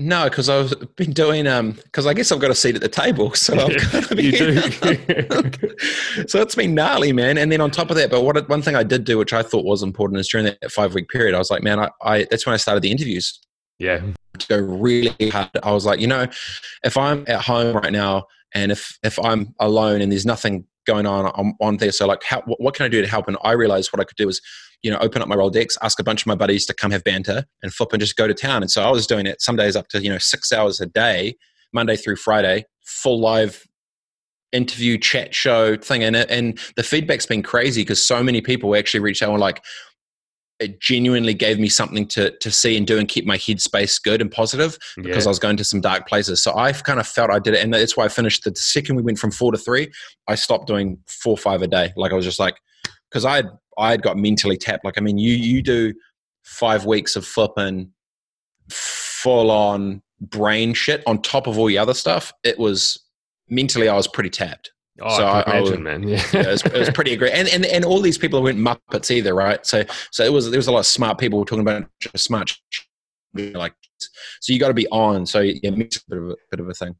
No, 0.00 0.24
because 0.24 0.48
I've 0.48 0.96
been 0.96 1.12
doing 1.12 1.46
um 1.46 1.72
because 1.72 2.06
I 2.06 2.14
guess 2.14 2.32
I've 2.32 2.40
got 2.40 2.50
a 2.50 2.54
seat 2.54 2.74
at 2.74 2.80
the 2.80 2.88
table, 2.88 3.34
so 3.34 3.54
I've 3.54 3.92
got 3.92 4.04
to 4.04 4.16
be. 4.16 4.24
you 4.24 4.32
do. 4.32 4.60
so 6.26 6.40
it's 6.40 6.54
been 6.54 6.74
gnarly, 6.74 7.12
man. 7.12 7.38
And 7.38 7.50
then 7.52 7.60
on 7.60 7.70
top 7.70 7.90
of 7.90 7.96
that, 7.96 8.10
but 8.10 8.22
what 8.22 8.48
one 8.48 8.62
thing 8.62 8.76
I 8.76 8.82
did 8.82 9.04
do, 9.04 9.18
which 9.18 9.32
I 9.32 9.42
thought 9.42 9.64
was 9.64 9.82
important, 9.82 10.20
is 10.20 10.28
during 10.28 10.46
that 10.46 10.70
five 10.70 10.94
week 10.94 11.08
period, 11.08 11.34
I 11.34 11.38
was 11.38 11.50
like, 11.50 11.62
man, 11.62 11.78
I, 11.78 11.90
I 12.02 12.26
that's 12.30 12.46
when 12.46 12.54
I 12.54 12.56
started 12.56 12.82
the 12.82 12.90
interviews. 12.90 13.38
Yeah, 13.78 14.00
to 14.38 14.48
go 14.48 14.58
really 14.58 15.30
hard. 15.30 15.50
I 15.62 15.72
was 15.72 15.86
like, 15.86 16.00
you 16.00 16.06
know, 16.06 16.26
if 16.84 16.96
I'm 16.96 17.24
at 17.26 17.42
home 17.42 17.76
right 17.76 17.92
now 17.92 18.24
and 18.54 18.72
if 18.72 18.98
if 19.02 19.18
I'm 19.18 19.54
alone 19.58 20.00
and 20.00 20.10
there's 20.10 20.26
nothing 20.26 20.66
going 20.86 21.06
on 21.06 21.26
on, 21.26 21.54
on 21.60 21.76
there, 21.76 21.92
so 21.92 22.06
like, 22.06 22.22
how, 22.22 22.42
what, 22.42 22.60
what 22.60 22.74
can 22.74 22.84
I 22.84 22.88
do 22.88 23.00
to 23.00 23.08
help? 23.08 23.28
And 23.28 23.36
I 23.42 23.52
realized 23.52 23.92
what 23.92 24.00
I 24.00 24.04
could 24.04 24.16
do 24.16 24.28
is 24.28 24.40
you 24.82 24.90
know, 24.90 24.98
open 24.98 25.22
up 25.22 25.28
my 25.28 25.36
Rolodex, 25.36 25.76
ask 25.82 25.98
a 26.00 26.04
bunch 26.04 26.22
of 26.22 26.26
my 26.26 26.34
buddies 26.34 26.66
to 26.66 26.74
come 26.74 26.90
have 26.90 27.04
banter 27.04 27.44
and 27.62 27.72
flip 27.72 27.92
and 27.92 28.00
just 28.00 28.16
go 28.16 28.26
to 28.26 28.34
town. 28.34 28.62
And 28.62 28.70
so 28.70 28.82
I 28.82 28.90
was 28.90 29.06
doing 29.06 29.26
it 29.26 29.42
some 29.42 29.56
days 29.56 29.76
up 29.76 29.88
to, 29.88 30.02
you 30.02 30.10
know, 30.10 30.18
six 30.18 30.52
hours 30.52 30.80
a 30.80 30.86
day, 30.86 31.36
Monday 31.72 31.96
through 31.96 32.16
Friday, 32.16 32.64
full 32.82 33.20
live 33.20 33.66
interview 34.52 34.98
chat 34.98 35.34
show 35.34 35.76
thing 35.76 36.02
in 36.02 36.14
it. 36.14 36.30
And 36.30 36.58
the 36.76 36.82
feedback's 36.82 37.26
been 37.26 37.42
crazy 37.42 37.82
because 37.82 38.04
so 38.04 38.22
many 38.22 38.40
people 38.40 38.74
actually 38.74 39.00
reached 39.00 39.22
out 39.22 39.26
and 39.26 39.34
were 39.34 39.38
like, 39.38 39.62
it 40.58 40.78
genuinely 40.78 41.32
gave 41.32 41.58
me 41.58 41.68
something 41.70 42.06
to 42.06 42.36
to 42.38 42.50
see 42.50 42.76
and 42.76 42.86
do 42.86 42.98
and 42.98 43.08
keep 43.08 43.24
my 43.24 43.38
headspace 43.38 44.00
good 44.00 44.20
and 44.20 44.30
positive 44.30 44.76
because 44.96 45.24
yeah. 45.24 45.28
I 45.28 45.28
was 45.28 45.38
going 45.38 45.56
to 45.56 45.64
some 45.64 45.80
dark 45.80 46.06
places. 46.06 46.42
So 46.42 46.54
I've 46.54 46.84
kind 46.84 47.00
of 47.00 47.06
felt 47.06 47.30
I 47.30 47.38
did 47.38 47.54
it, 47.54 47.64
and 47.64 47.72
that's 47.72 47.96
why 47.96 48.04
I 48.04 48.08
finished 48.08 48.44
the 48.44 48.54
second 48.54 48.96
we 48.96 49.02
went 49.02 49.18
from 49.18 49.30
four 49.30 49.52
to 49.52 49.58
three. 49.58 49.90
I 50.28 50.34
stopped 50.34 50.66
doing 50.66 50.98
four 51.06 51.38
five 51.38 51.62
a 51.62 51.66
day. 51.66 51.92
Like 51.96 52.12
I 52.12 52.14
was 52.14 52.26
just 52.26 52.38
like, 52.38 52.56
because 53.10 53.24
I 53.24 53.36
had 53.36 53.48
I 53.80 53.90
had 53.90 54.02
got 54.02 54.16
mentally 54.16 54.56
tapped. 54.56 54.84
Like, 54.84 54.98
I 54.98 55.00
mean, 55.00 55.18
you 55.18 55.34
you 55.34 55.62
do 55.62 55.94
five 56.44 56.84
weeks 56.84 57.16
of 57.16 57.26
flipping 57.26 57.92
full 58.70 59.50
on 59.50 60.02
brain 60.20 60.74
shit 60.74 61.02
on 61.06 61.20
top 61.22 61.46
of 61.46 61.58
all 61.58 61.66
the 61.66 61.78
other 61.78 61.94
stuff. 61.94 62.32
It 62.44 62.58
was 62.58 62.98
mentally, 63.48 63.88
I 63.88 63.96
was 63.96 64.06
pretty 64.06 64.30
tapped. 64.30 64.72
Oh, 65.02 65.16
so 65.16 65.24
I, 65.24 65.40
I 65.40 65.58
imagine, 65.58 65.86
I, 65.86 65.90
man. 65.90 66.02
Yeah, 66.02 66.22
yeah 66.32 66.40
it, 66.40 66.46
was, 66.46 66.62
it, 66.64 66.78
was, 66.78 66.90
pretty 66.90 67.16
great, 67.16 67.32
and 67.32 67.48
and 67.48 67.64
and 67.64 67.84
all 67.86 68.00
these 68.00 68.18
people 68.18 68.42
weren't 68.42 68.58
muppets 68.58 69.10
either, 69.10 69.34
right? 69.34 69.64
So 69.64 69.84
so 70.10 70.24
it 70.24 70.32
was 70.32 70.50
there 70.50 70.58
was 70.58 70.66
a 70.66 70.72
lot 70.72 70.80
of 70.80 70.86
smart 70.86 71.18
people 71.18 71.44
talking 71.44 71.62
about 71.62 71.86
smart, 72.16 72.52
like 73.34 73.72
so 74.40 74.52
you 74.52 74.58
got 74.58 74.68
to 74.68 74.74
be 74.74 74.86
on. 74.88 75.24
So 75.24 75.40
yeah, 75.40 75.70
a 75.70 75.72
bit 75.72 75.96
of 76.10 76.30
a 76.30 76.36
bit 76.50 76.60
of 76.60 76.68
a 76.68 76.74
thing. 76.74 76.96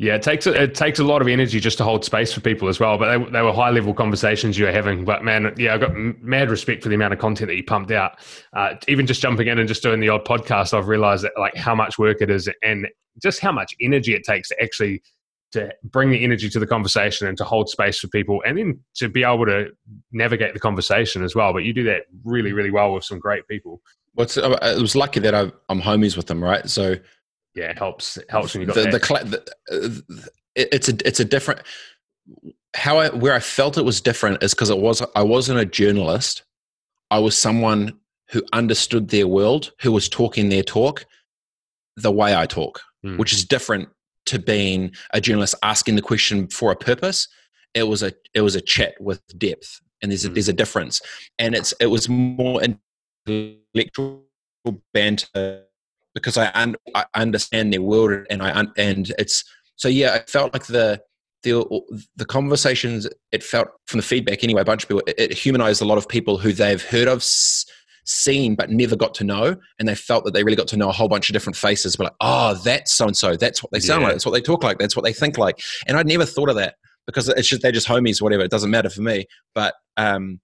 Yeah, 0.00 0.14
it 0.14 0.22
takes 0.22 0.46
it 0.46 0.74
takes 0.74 0.98
a 0.98 1.04
lot 1.04 1.20
of 1.20 1.28
energy 1.28 1.60
just 1.60 1.76
to 1.76 1.84
hold 1.84 2.06
space 2.06 2.32
for 2.32 2.40
people 2.40 2.68
as 2.68 2.80
well. 2.80 2.96
But 2.96 3.18
they, 3.18 3.32
they 3.32 3.42
were 3.42 3.52
high 3.52 3.68
level 3.68 3.92
conversations 3.92 4.58
you 4.58 4.64
were 4.64 4.72
having. 4.72 5.04
But 5.04 5.22
man, 5.22 5.52
yeah, 5.58 5.74
I 5.74 5.78
got 5.78 5.94
mad 5.94 6.48
respect 6.48 6.82
for 6.82 6.88
the 6.88 6.94
amount 6.94 7.12
of 7.12 7.18
content 7.18 7.48
that 7.48 7.56
you 7.56 7.62
pumped 7.62 7.90
out. 7.90 8.12
Uh, 8.56 8.76
even 8.88 9.06
just 9.06 9.20
jumping 9.20 9.48
in 9.48 9.58
and 9.58 9.68
just 9.68 9.82
doing 9.82 10.00
the 10.00 10.08
odd 10.08 10.24
podcast, 10.24 10.72
I've 10.72 10.88
realised 10.88 11.24
that 11.24 11.32
like 11.38 11.54
how 11.54 11.74
much 11.74 11.98
work 11.98 12.22
it 12.22 12.30
is 12.30 12.48
and 12.62 12.88
just 13.22 13.40
how 13.40 13.52
much 13.52 13.74
energy 13.78 14.14
it 14.14 14.24
takes 14.24 14.48
to 14.48 14.62
actually 14.62 15.02
to 15.52 15.70
bring 15.84 16.10
the 16.10 16.24
energy 16.24 16.48
to 16.48 16.58
the 16.58 16.66
conversation 16.66 17.26
and 17.26 17.36
to 17.36 17.44
hold 17.44 17.68
space 17.68 17.98
for 17.98 18.08
people 18.08 18.42
and 18.46 18.56
then 18.56 18.80
to 18.94 19.08
be 19.10 19.22
able 19.22 19.44
to 19.44 19.66
navigate 20.12 20.54
the 20.54 20.60
conversation 20.60 21.24
as 21.24 21.34
well 21.34 21.52
but 21.52 21.64
you 21.64 21.72
do 21.72 21.82
that 21.82 22.02
really 22.24 22.52
really 22.52 22.70
well 22.70 22.94
with 22.94 23.02
some 23.02 23.18
great 23.18 23.46
people 23.48 23.80
What's 24.14 24.36
uh, 24.36 24.56
it 24.62 24.80
was 24.80 24.94
lucky 24.94 25.18
that 25.18 25.34
I, 25.34 25.50
am 25.68 25.82
homies 25.82 26.16
with 26.16 26.28
them 26.28 26.42
right 26.42 26.70
so 26.70 26.94
yeah 27.54 27.70
it 27.70 27.78
helps 27.78 28.16
it 28.16 28.30
helps 28.30 28.54
when 28.54 28.62
you 28.62 28.66
got 28.66 28.76
the, 28.76 28.90
the, 28.90 29.42
the, 29.68 29.98
uh, 30.18 30.24
it's 30.54 30.88
a 30.88 30.96
it's 31.06 31.20
a 31.20 31.24
different 31.24 31.60
how 32.74 32.98
I 32.98 33.08
where 33.08 33.34
I 33.34 33.40
felt 33.40 33.78
it 33.78 33.84
was 33.84 34.00
different 34.00 34.42
is 34.42 34.54
because 34.54 34.70
it 34.70 34.78
was 34.78 35.02
I 35.16 35.22
wasn't 35.22 35.58
a 35.58 35.64
journalist 35.64 36.44
I 37.10 37.18
was 37.18 37.36
someone 37.36 37.98
who 38.30 38.42
understood 38.52 39.08
their 39.08 39.26
world 39.26 39.72
who 39.80 39.90
was 39.90 40.08
talking 40.08 40.48
their 40.48 40.62
talk 40.62 41.04
the 41.96 42.12
way 42.12 42.34
I 42.34 42.46
talk 42.46 42.80
mm. 43.04 43.18
which 43.18 43.32
is 43.32 43.44
different 43.44 43.88
to 44.26 44.38
being 44.38 44.92
a 45.12 45.20
journalist 45.20 45.54
asking 45.62 45.96
the 45.96 46.02
question 46.02 46.46
for 46.48 46.70
a 46.70 46.76
purpose. 46.76 47.28
It 47.74 47.84
was 47.84 48.02
a 48.02 48.12
it 48.34 48.42
was 48.42 48.54
a 48.54 48.60
chat 48.60 48.94
with 49.00 49.20
depth, 49.38 49.80
and 50.02 50.10
there's 50.10 50.24
a, 50.24 50.30
mm. 50.30 50.34
there's 50.34 50.48
a 50.48 50.52
difference, 50.52 51.00
and 51.38 51.54
it's 51.54 51.72
it 51.80 51.86
was 51.86 52.08
more 52.08 52.62
intellectual 53.26 54.24
banter 54.92 55.64
because 56.14 56.36
I, 56.36 56.50
un, 56.54 56.76
I 56.94 57.04
understand 57.14 57.72
their 57.72 57.82
world 57.82 58.26
and 58.30 58.42
I 58.42 58.52
un, 58.56 58.72
and 58.76 59.12
it's 59.18 59.44
so 59.76 59.88
yeah. 59.88 60.14
I 60.14 60.30
felt 60.30 60.52
like 60.52 60.66
the 60.66 61.00
the 61.42 61.64
the 62.16 62.24
conversations 62.24 63.08
it 63.32 63.42
felt 63.42 63.68
from 63.86 63.98
the 63.98 64.06
feedback 64.06 64.44
anyway. 64.44 64.62
A 64.62 64.64
bunch 64.64 64.84
of 64.84 64.88
people 64.88 65.02
it, 65.06 65.18
it 65.18 65.32
humanized 65.32 65.82
a 65.82 65.86
lot 65.86 65.98
of 65.98 66.08
people 66.08 66.38
who 66.38 66.52
they've 66.52 66.82
heard 66.82 67.08
of 67.08 67.22
seen 68.04 68.54
but 68.54 68.70
never 68.70 68.96
got 68.96 69.14
to 69.14 69.24
know 69.24 69.54
and 69.78 69.88
they 69.88 69.94
felt 69.94 70.24
that 70.24 70.34
they 70.34 70.42
really 70.42 70.56
got 70.56 70.66
to 70.68 70.76
know 70.76 70.88
a 70.88 70.92
whole 70.92 71.08
bunch 71.08 71.28
of 71.28 71.32
different 71.32 71.56
faces 71.56 71.96
but 71.96 72.04
like 72.04 72.12
oh 72.20 72.54
that's 72.64 72.92
so 72.92 73.06
and 73.06 73.16
so 73.16 73.36
that's 73.36 73.62
what 73.62 73.70
they 73.72 73.78
sound 73.78 74.00
yeah. 74.00 74.06
like 74.06 74.14
that's 74.14 74.26
what 74.26 74.32
they 74.32 74.40
talk 74.40 74.64
like 74.64 74.78
that's 74.78 74.96
what 74.96 75.04
they 75.04 75.12
think 75.12 75.38
like 75.38 75.60
and 75.86 75.96
i'd 75.96 76.06
never 76.06 76.24
thought 76.24 76.48
of 76.48 76.56
that 76.56 76.74
because 77.06 77.28
it's 77.28 77.48
just 77.48 77.62
they're 77.62 77.70
just 77.70 77.86
homies 77.86 78.20
whatever 78.20 78.42
it 78.42 78.50
doesn't 78.50 78.70
matter 78.70 78.90
for 78.90 79.02
me 79.02 79.26
but 79.54 79.74
um 79.96 80.40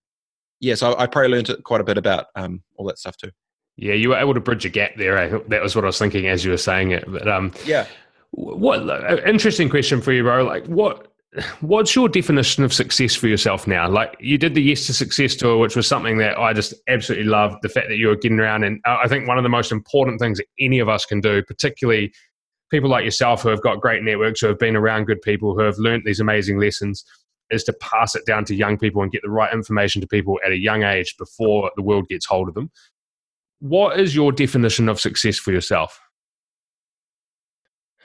yeah 0.61 0.75
so 0.75 0.93
i, 0.93 1.05
I 1.05 1.07
probably 1.07 1.31
learned 1.31 1.51
quite 1.65 1.81
a 1.81 1.85
bit 1.85 1.99
about 1.99 2.27
um 2.37 2.63
all 2.77 2.87
that 2.87 2.99
stuff 2.99 3.17
too 3.17 3.31
yeah 3.77 3.95
you 3.95 4.11
were 4.11 4.17
able 4.17 4.35
to 4.35 4.41
bridge 4.41 4.65
a 4.65 4.69
gap 4.69 4.93
there 4.97 5.17
eh? 5.19 5.39
that 5.49 5.63
was 5.63 5.75
what 5.75 5.85
i 5.85 5.87
was 5.87 5.99
thinking 5.99 6.29
as 6.29 6.45
you 6.45 6.51
were 6.51 6.57
saying 6.57 6.91
it 6.91 7.05
but 7.11 7.29
um 7.29 7.53
yeah 7.65 7.87
what 8.31 8.81
interesting 9.27 9.69
question 9.69 10.01
for 10.01 10.13
you 10.13 10.23
bro 10.23 10.45
like 10.45 10.67
what 10.67 11.13
what's 11.61 11.95
your 11.95 12.09
definition 12.09 12.65
of 12.65 12.73
success 12.73 13.15
for 13.15 13.29
yourself 13.29 13.67
now? 13.67 13.89
Like 13.89 14.17
you 14.21 14.39
did 14.39 14.55
the 14.55 14.63
Yes 14.63 14.87
to 14.87 14.95
Success 14.95 15.35
tour, 15.35 15.59
which 15.59 15.77
was 15.77 15.87
something 15.87 16.19
that 16.19 16.39
I 16.39 16.53
just 16.53 16.75
absolutely 16.89 17.27
loved. 17.27 17.59
The 17.63 17.69
fact 17.69 17.89
that 17.89 17.97
you 17.97 18.09
were 18.09 18.17
getting 18.17 18.41
around, 18.41 18.65
and 18.65 18.81
I 18.85 19.09
think 19.09 19.29
one 19.29 19.39
of 19.39 19.43
the 19.43 19.51
most 19.51 19.73
important 19.73 20.21
things 20.21 20.39
that 20.39 20.47
any 20.59 20.79
of 20.79 20.89
us 20.89 21.05
can 21.05 21.21
do, 21.21 21.43
particularly 21.43 22.13
people 22.71 22.91
like 22.91 23.05
yourself 23.05 23.43
who 23.43 23.49
have 23.51 23.63
got 23.63 23.81
great 23.81 24.03
networks, 24.03 24.41
who 24.41 24.49
have 24.49 24.59
been 24.59 24.77
around 24.77 25.05
good 25.05 25.23
people, 25.23 25.55
who 25.55 25.61
have 25.61 25.79
learned 25.79 26.03
these 26.05 26.21
amazing 26.21 26.59
lessons, 26.59 27.05
is 27.51 27.65
to 27.65 27.73
pass 27.75 28.15
it 28.15 28.27
down 28.27 28.45
to 28.45 28.55
young 28.55 28.77
people 28.77 29.03
and 29.03 29.13
get 29.13 29.23
the 29.23 29.31
right 29.31 29.53
information 29.53 30.01
to 30.01 30.07
people 30.07 30.41
at 30.45 30.53
a 30.53 30.59
young 30.59 30.83
age 30.83 31.17
before 31.17 31.71
the 31.77 31.83
world 31.83 32.09
gets 32.09 32.27
hold 32.27 32.49
of 32.49 32.55
them. 32.55 32.71
What 33.69 33.99
is 33.99 34.15
your 34.15 34.33
definition 34.33 34.89
of 34.89 35.01
success 35.01 35.39
for 35.39 35.53
yourself? 35.53 36.01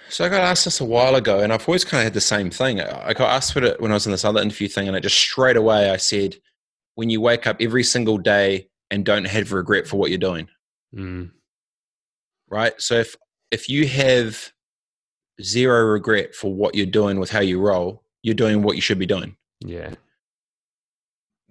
So 0.10 0.26
I 0.26 0.30
got 0.30 0.42
asked 0.42 0.66
this 0.66 0.82
a 0.82 0.86
while 0.86 1.16
ago, 1.16 1.40
and 1.40 1.54
I've 1.54 1.68
always 1.68 1.86
kind 1.86 2.02
of 2.02 2.06
had 2.06 2.14
the 2.14 2.22
same 2.22 2.50
thing. 2.50 2.82
I 2.82 3.14
got 3.14 3.30
asked 3.30 3.54
for 3.54 3.64
it 3.64 3.80
when 3.80 3.92
I 3.92 3.94
was 3.94 4.06
in 4.06 4.12
this 4.12 4.26
other 4.26 4.42
interview 4.42 4.68
thing, 4.68 4.88
and 4.88 4.98
I 4.98 5.00
just 5.00 5.18
straight 5.18 5.56
away 5.56 5.90
I 5.90 5.98
said, 5.98 6.36
"When 6.96 7.10
you 7.10 7.22
wake 7.22 7.48
up 7.48 7.58
every 7.62 7.84
single 7.84 8.18
day 8.18 8.68
and 8.90 9.06
don't 9.06 9.26
have 9.26 9.54
regret 9.54 9.88
for 9.88 9.98
what 9.98 10.10
you're 10.10 10.18
doing, 10.18 10.50
mm. 10.94 11.32
right? 12.50 12.74
So 12.80 12.96
if 12.96 13.16
if 13.52 13.70
you 13.70 13.88
have 13.88 14.52
zero 15.42 15.86
regret 15.86 16.36
for 16.36 16.54
what 16.54 16.76
you're 16.76 16.86
doing 16.86 17.20
with 17.20 17.30
how 17.30 17.40
you 17.40 17.60
roll, 17.60 18.04
you're 18.24 18.36
doing 18.36 18.64
what 18.64 18.76
you 18.76 18.82
should 18.82 19.00
be 19.00 19.06
doing. 19.06 19.36
Yeah. 19.60 19.92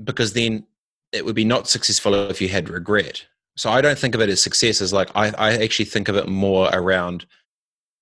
Because 0.02 0.32
then 0.32 0.66
it 1.12 1.24
would 1.24 1.34
be 1.34 1.44
not 1.44 1.68
successful 1.68 2.14
if 2.30 2.40
you 2.40 2.48
had 2.48 2.68
regret. 2.68 3.26
So 3.60 3.68
I 3.70 3.82
don't 3.82 3.98
think 3.98 4.14
of 4.14 4.22
it 4.22 4.30
as 4.30 4.40
success 4.40 4.80
as 4.80 4.90
like 4.90 5.10
I, 5.14 5.34
I 5.36 5.58
actually 5.58 5.84
think 5.84 6.08
of 6.08 6.16
it 6.16 6.26
more 6.26 6.70
around 6.72 7.26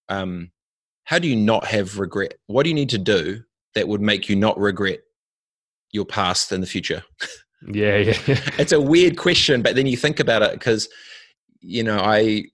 um, 0.09 0.53
how 1.03 1.19
do 1.19 1.27
you 1.27 1.35
not 1.35 1.67
have 1.67 1.99
regret? 1.99 2.35
What 2.47 2.63
do 2.63 2.69
you 2.69 2.77
need 2.77 2.91
to 2.91 2.99
do 2.99 3.43
that 3.75 3.89
would 3.89 4.01
make 4.01 4.29
you 4.29 4.37
not 4.37 4.57
regret 4.57 5.01
your 5.91 6.05
past 6.05 6.53
and 6.53 6.63
the 6.63 6.67
future? 6.69 7.03
Yeah, 7.67 7.97
yeah. 7.97 8.19
it's 8.57 8.71
a 8.71 8.81
weird 8.81 9.19
question, 9.19 9.61
but 9.61 9.75
then 9.75 9.89
you 9.89 9.97
think 9.97 10.21
about 10.21 10.43
it 10.43 10.53
because, 10.53 10.89
you 11.61 11.83
know, 11.83 11.99
I 11.99 12.45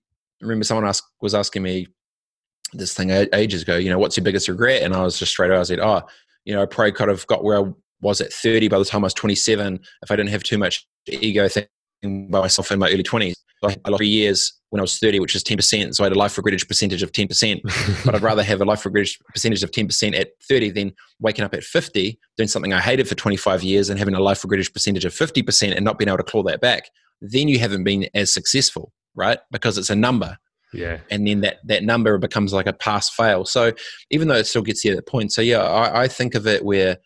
remember 0.40 0.64
someone 0.64 0.86
asked, 0.86 1.04
was 1.20 1.34
asking 1.34 1.62
me 1.62 1.88
this 2.72 2.94
thing 2.94 3.10
ages 3.10 3.60
ago, 3.60 3.76
you 3.76 3.90
know, 3.90 3.98
what's 3.98 4.16
your 4.16 4.24
biggest 4.24 4.48
regret? 4.48 4.82
And 4.82 4.94
I 4.94 5.02
was 5.02 5.18
just 5.18 5.32
straight 5.32 5.50
away, 5.50 5.60
I 5.60 5.64
said, 5.64 5.78
oh, 5.78 6.00
you 6.46 6.54
know, 6.54 6.62
I 6.62 6.64
probably 6.64 6.92
could 6.92 7.10
have 7.10 7.26
got 7.26 7.44
where 7.44 7.60
I 7.60 7.70
was 8.00 8.22
at 8.22 8.32
30 8.32 8.68
by 8.68 8.78
the 8.78 8.84
time 8.86 9.04
I 9.04 9.08
was 9.08 9.12
27 9.12 9.78
if 10.00 10.10
I 10.10 10.16
didn't 10.16 10.30
have 10.30 10.42
too 10.42 10.56
much 10.56 10.86
ego 11.06 11.48
thing 11.48 11.66
by 12.02 12.40
myself 12.40 12.70
in 12.70 12.78
my 12.78 12.90
early 12.90 13.02
20s. 13.02 13.34
I 13.62 13.88
lost 13.88 13.98
three 13.98 14.08
years 14.08 14.52
when 14.70 14.80
I 14.80 14.82
was 14.82 14.98
30, 14.98 15.20
which 15.20 15.34
is 15.34 15.42
10%. 15.42 15.94
So 15.94 16.04
I 16.04 16.06
had 16.06 16.16
a 16.16 16.18
life 16.18 16.36
regretted 16.36 16.66
percentage 16.68 17.02
of 17.02 17.12
10%. 17.12 17.60
but 18.04 18.14
I'd 18.14 18.22
rather 18.22 18.42
have 18.42 18.60
a 18.60 18.64
life 18.64 18.84
regretted 18.84 19.14
percentage 19.32 19.62
of 19.62 19.70
10% 19.70 20.18
at 20.18 20.30
30 20.48 20.70
than 20.70 20.92
waking 21.20 21.44
up 21.44 21.54
at 21.54 21.64
50, 21.64 22.18
doing 22.36 22.48
something 22.48 22.72
I 22.72 22.80
hated 22.80 23.08
for 23.08 23.14
25 23.14 23.62
years 23.62 23.88
and 23.88 23.98
having 23.98 24.14
a 24.14 24.20
life 24.20 24.42
regretted 24.44 24.72
percentage 24.72 25.04
of 25.04 25.14
50% 25.14 25.74
and 25.74 25.84
not 25.84 25.98
being 25.98 26.08
able 26.08 26.18
to 26.18 26.24
claw 26.24 26.42
that 26.44 26.60
back. 26.60 26.90
Then 27.20 27.48
you 27.48 27.58
haven't 27.58 27.84
been 27.84 28.08
as 28.14 28.32
successful, 28.32 28.92
right? 29.14 29.38
Because 29.50 29.78
it's 29.78 29.90
a 29.90 29.96
number. 29.96 30.36
Yeah. 30.72 30.98
And 31.10 31.26
then 31.26 31.40
that, 31.42 31.58
that 31.64 31.84
number 31.84 32.18
becomes 32.18 32.52
like 32.52 32.66
a 32.66 32.72
pass 32.72 33.08
fail. 33.08 33.44
So 33.44 33.72
even 34.10 34.28
though 34.28 34.34
it 34.34 34.46
still 34.46 34.62
gets 34.62 34.84
you 34.84 34.90
at 34.90 34.96
that 34.96 35.06
point. 35.06 35.32
So 35.32 35.40
yeah, 35.40 35.62
I, 35.62 36.02
I 36.02 36.08
think 36.08 36.34
of 36.34 36.46
it 36.46 36.64
where, 36.64 36.98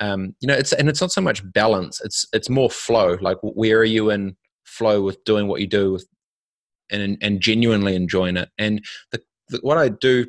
um, 0.00 0.34
you 0.40 0.48
know, 0.48 0.54
it's, 0.54 0.72
and 0.72 0.88
it's 0.88 1.00
not 1.00 1.12
so 1.12 1.20
much 1.20 1.42
balance, 1.52 2.00
it's, 2.02 2.26
it's 2.32 2.48
more 2.48 2.70
flow. 2.70 3.18
Like 3.20 3.38
where 3.42 3.78
are 3.78 3.84
you 3.84 4.10
in 4.10 4.36
flow 4.64 5.02
with 5.02 5.22
doing 5.24 5.46
what 5.46 5.60
you 5.60 5.66
do 5.66 5.92
with 5.92 6.06
and 6.90 7.18
and 7.20 7.40
genuinely 7.40 7.94
enjoying 7.94 8.36
it. 8.36 8.50
And 8.58 8.84
the, 9.12 9.20
the, 9.48 9.58
what 9.62 9.78
I 9.78 9.88
do 9.88 10.26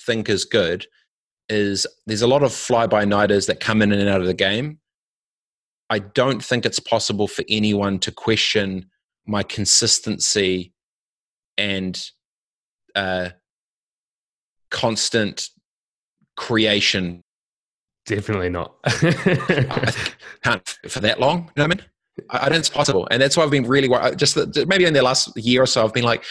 think 0.00 0.28
is 0.28 0.44
good 0.44 0.86
is 1.48 1.86
there's 2.06 2.22
a 2.22 2.26
lot 2.26 2.42
of 2.42 2.52
fly 2.52 2.86
by 2.86 3.04
nighters 3.04 3.46
that 3.46 3.60
come 3.60 3.82
in 3.82 3.92
and 3.92 4.08
out 4.08 4.20
of 4.20 4.26
the 4.26 4.34
game. 4.34 4.78
I 5.88 6.00
don't 6.00 6.42
think 6.42 6.66
it's 6.66 6.80
possible 6.80 7.28
for 7.28 7.44
anyone 7.48 8.00
to 8.00 8.10
question 8.10 8.86
my 9.26 9.42
consistency 9.42 10.72
and 11.56 12.00
uh, 12.94 13.30
constant 14.70 15.48
creation. 16.36 17.22
Definitely 18.06 18.50
not. 18.50 18.76
I 18.84 19.92
can't 20.42 20.78
for 20.88 21.00
that 21.00 21.18
long. 21.18 21.38
You 21.38 21.62
know 21.62 21.64
what 21.64 21.64
I 21.64 21.66
mean? 21.66 21.84
I, 22.30 22.38
don't 22.38 22.52
think 22.52 22.60
it's 22.60 22.70
possible. 22.70 23.06
And 23.10 23.20
that's 23.20 23.36
why 23.36 23.44
I've 23.44 23.50
been 23.50 23.66
really 23.66 23.88
just 24.16 24.36
maybe 24.66 24.84
in 24.84 24.94
the 24.94 25.02
last 25.02 25.36
year 25.36 25.62
or 25.62 25.66
so, 25.66 25.84
I've 25.84 25.92
been 25.92 26.04
like, 26.04 26.24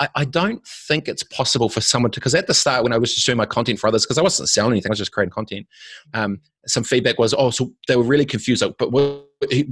I, 0.00 0.08
I 0.16 0.24
don't 0.24 0.66
think 0.66 1.06
it's 1.06 1.22
possible 1.22 1.68
for 1.68 1.80
someone 1.80 2.10
to, 2.12 2.20
because 2.20 2.34
at 2.34 2.46
the 2.46 2.54
start 2.54 2.82
when 2.82 2.92
I 2.92 2.98
was 2.98 3.14
just 3.14 3.24
doing 3.24 3.38
my 3.38 3.46
content 3.46 3.78
for 3.78 3.86
others, 3.86 4.04
because 4.04 4.18
I 4.18 4.22
wasn't 4.22 4.48
selling 4.48 4.72
anything, 4.72 4.90
I 4.90 4.92
was 4.92 4.98
just 4.98 5.12
creating 5.12 5.30
content. 5.30 5.66
Um, 6.12 6.40
some 6.66 6.82
feedback 6.82 7.18
was, 7.18 7.34
oh, 7.34 7.50
so 7.50 7.72
they 7.86 7.96
were 7.96 8.02
really 8.02 8.24
confused. 8.24 8.62
Like, 8.62 8.74
but 8.78 8.90
what, 8.90 9.26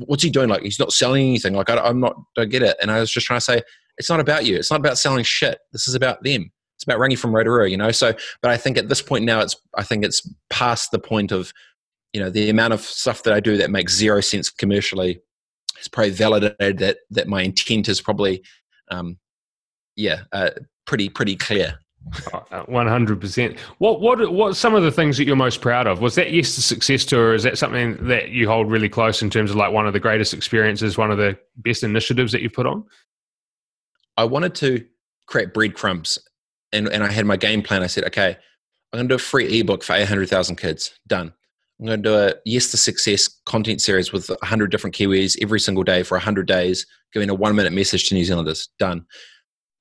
what's 0.07 0.23
he 0.23 0.31
doing? 0.31 0.49
Like, 0.49 0.63
he's 0.63 0.79
not 0.79 0.93
selling 0.93 1.27
anything. 1.27 1.55
Like, 1.55 1.69
I, 1.69 1.79
I'm 1.79 2.01
not, 2.01 2.15
don't 2.37 2.51
get 2.51 2.63
it. 2.63 2.77
And 2.81 2.91
I 2.91 3.01
was 3.01 3.11
just 3.11 3.27
trying 3.27 3.41
to 3.41 3.45
say, 3.45 3.63
it's 3.99 4.09
not 4.09 4.21
about 4.21 4.45
you. 4.45 4.57
It's 4.57 4.71
not 4.71 4.81
about 4.81 4.99
selling 4.99 5.25
shit. 5.25 5.59
This 5.73 5.89
is 5.89 5.95
about 5.95 6.23
them. 6.23 6.53
About 6.87 6.99
running 6.99 7.17
from 7.17 7.35
Rotorua, 7.35 7.69
you 7.69 7.77
know? 7.77 7.91
So, 7.91 8.15
but 8.43 8.51
I 8.51 8.57
think 8.57 8.79
at 8.79 8.89
this 8.89 9.03
point 9.03 9.25
now, 9.25 9.41
it's, 9.41 9.57
I 9.77 9.83
think 9.83 10.05
it's 10.05 10.29
past 10.51 10.91
the 10.93 10.99
point 10.99 11.33
of, 11.33 11.53
you 12.13 12.21
know, 12.21 12.31
the 12.31 12.49
amount 12.49 12.73
of 12.73 12.81
stuff 12.81 13.25
that 13.25 13.35
I 13.35 13.41
do 13.41 13.57
that 13.57 13.71
makes 13.71 13.95
zero 13.95 14.21
sense 14.21 14.51
commercially 14.51 15.21
it's 15.79 15.89
probably 15.89 16.11
validated 16.11 16.79
that 16.79 16.99
that 17.11 17.29
my 17.29 17.43
intent 17.43 17.89
is 17.89 18.01
probably 18.01 18.43
um, 18.91 19.19
yeah 19.97 20.23
uh, 20.33 20.51
pretty 20.85 21.09
pretty 21.09 21.37
clear 21.37 21.79
uh, 22.33 22.63
one 22.67 22.87
hundred 22.87 23.21
percent. 23.21 23.59
What 23.79 24.01
what 24.01 24.33
what 24.33 24.57
some 24.57 24.75
of 24.75 24.83
the 24.83 24.93
things 24.93 25.17
that 25.17 25.25
you're 25.25 25.37
most 25.37 25.61
proud 25.61 25.87
of? 25.87 26.01
Was 26.01 26.15
that 26.15 26.33
yes 26.33 26.57
the 26.57 26.63
success 26.63 27.05
tour? 27.05 27.35
Is 27.35 27.43
that 27.43 27.59
something 27.59 27.97
that 28.07 28.31
you 28.31 28.49
hold 28.49 28.71
really 28.71 28.89
close 28.89 29.23
in 29.23 29.31
terms 29.31 29.51
of 29.51 29.57
like 29.57 29.73
one 29.73 29.87
of 29.87 29.93
the 29.93 30.01
greatest 30.01 30.33
experiences, 30.35 30.97
one 30.97 31.11
of 31.11 31.19
the 31.19 31.37
best 31.57 31.83
initiatives 31.83 32.33
that 32.33 32.43
you've 32.43 32.53
put 32.53 32.67
on? 32.67 32.85
I 34.17 34.25
wanted 34.25 34.55
to 34.57 34.85
create 35.27 35.53
breadcrumbs, 35.53 36.19
and 36.73 36.89
and 36.89 37.03
I 37.03 37.11
had 37.11 37.27
my 37.27 37.37
game 37.37 37.63
plan. 37.63 37.83
I 37.83 37.87
said, 37.87 38.05
okay, 38.05 38.37
I'm 38.93 38.99
going 38.99 39.09
to 39.09 39.13
do 39.13 39.17
a 39.17 39.19
free 39.19 39.61
ebook 39.61 39.83
for 39.83 39.95
eight 39.95 40.09
hundred 40.09 40.29
thousand 40.29 40.57
kids. 40.57 40.99
Done. 41.07 41.33
I'm 41.79 41.87
going 41.87 42.03
to 42.03 42.09
do 42.09 42.17
a 42.17 42.35
Yes 42.47 42.71
to 42.71 42.79
Success 42.79 43.29
content 43.45 43.83
series 43.83 44.11
with 44.11 44.31
100 44.31 44.71
different 44.71 44.97
Kiwis 44.97 45.37
every 45.43 45.61
single 45.61 45.85
day 45.85 46.03
for 46.03 46.17
100 46.17 46.47
days, 46.47 46.87
giving 47.13 47.29
a 47.29 47.35
one 47.35 47.55
minute 47.55 47.75
message 47.75 48.09
to 48.09 48.15
New 48.15 48.25
Zealanders. 48.25 48.71
Done. 48.79 49.05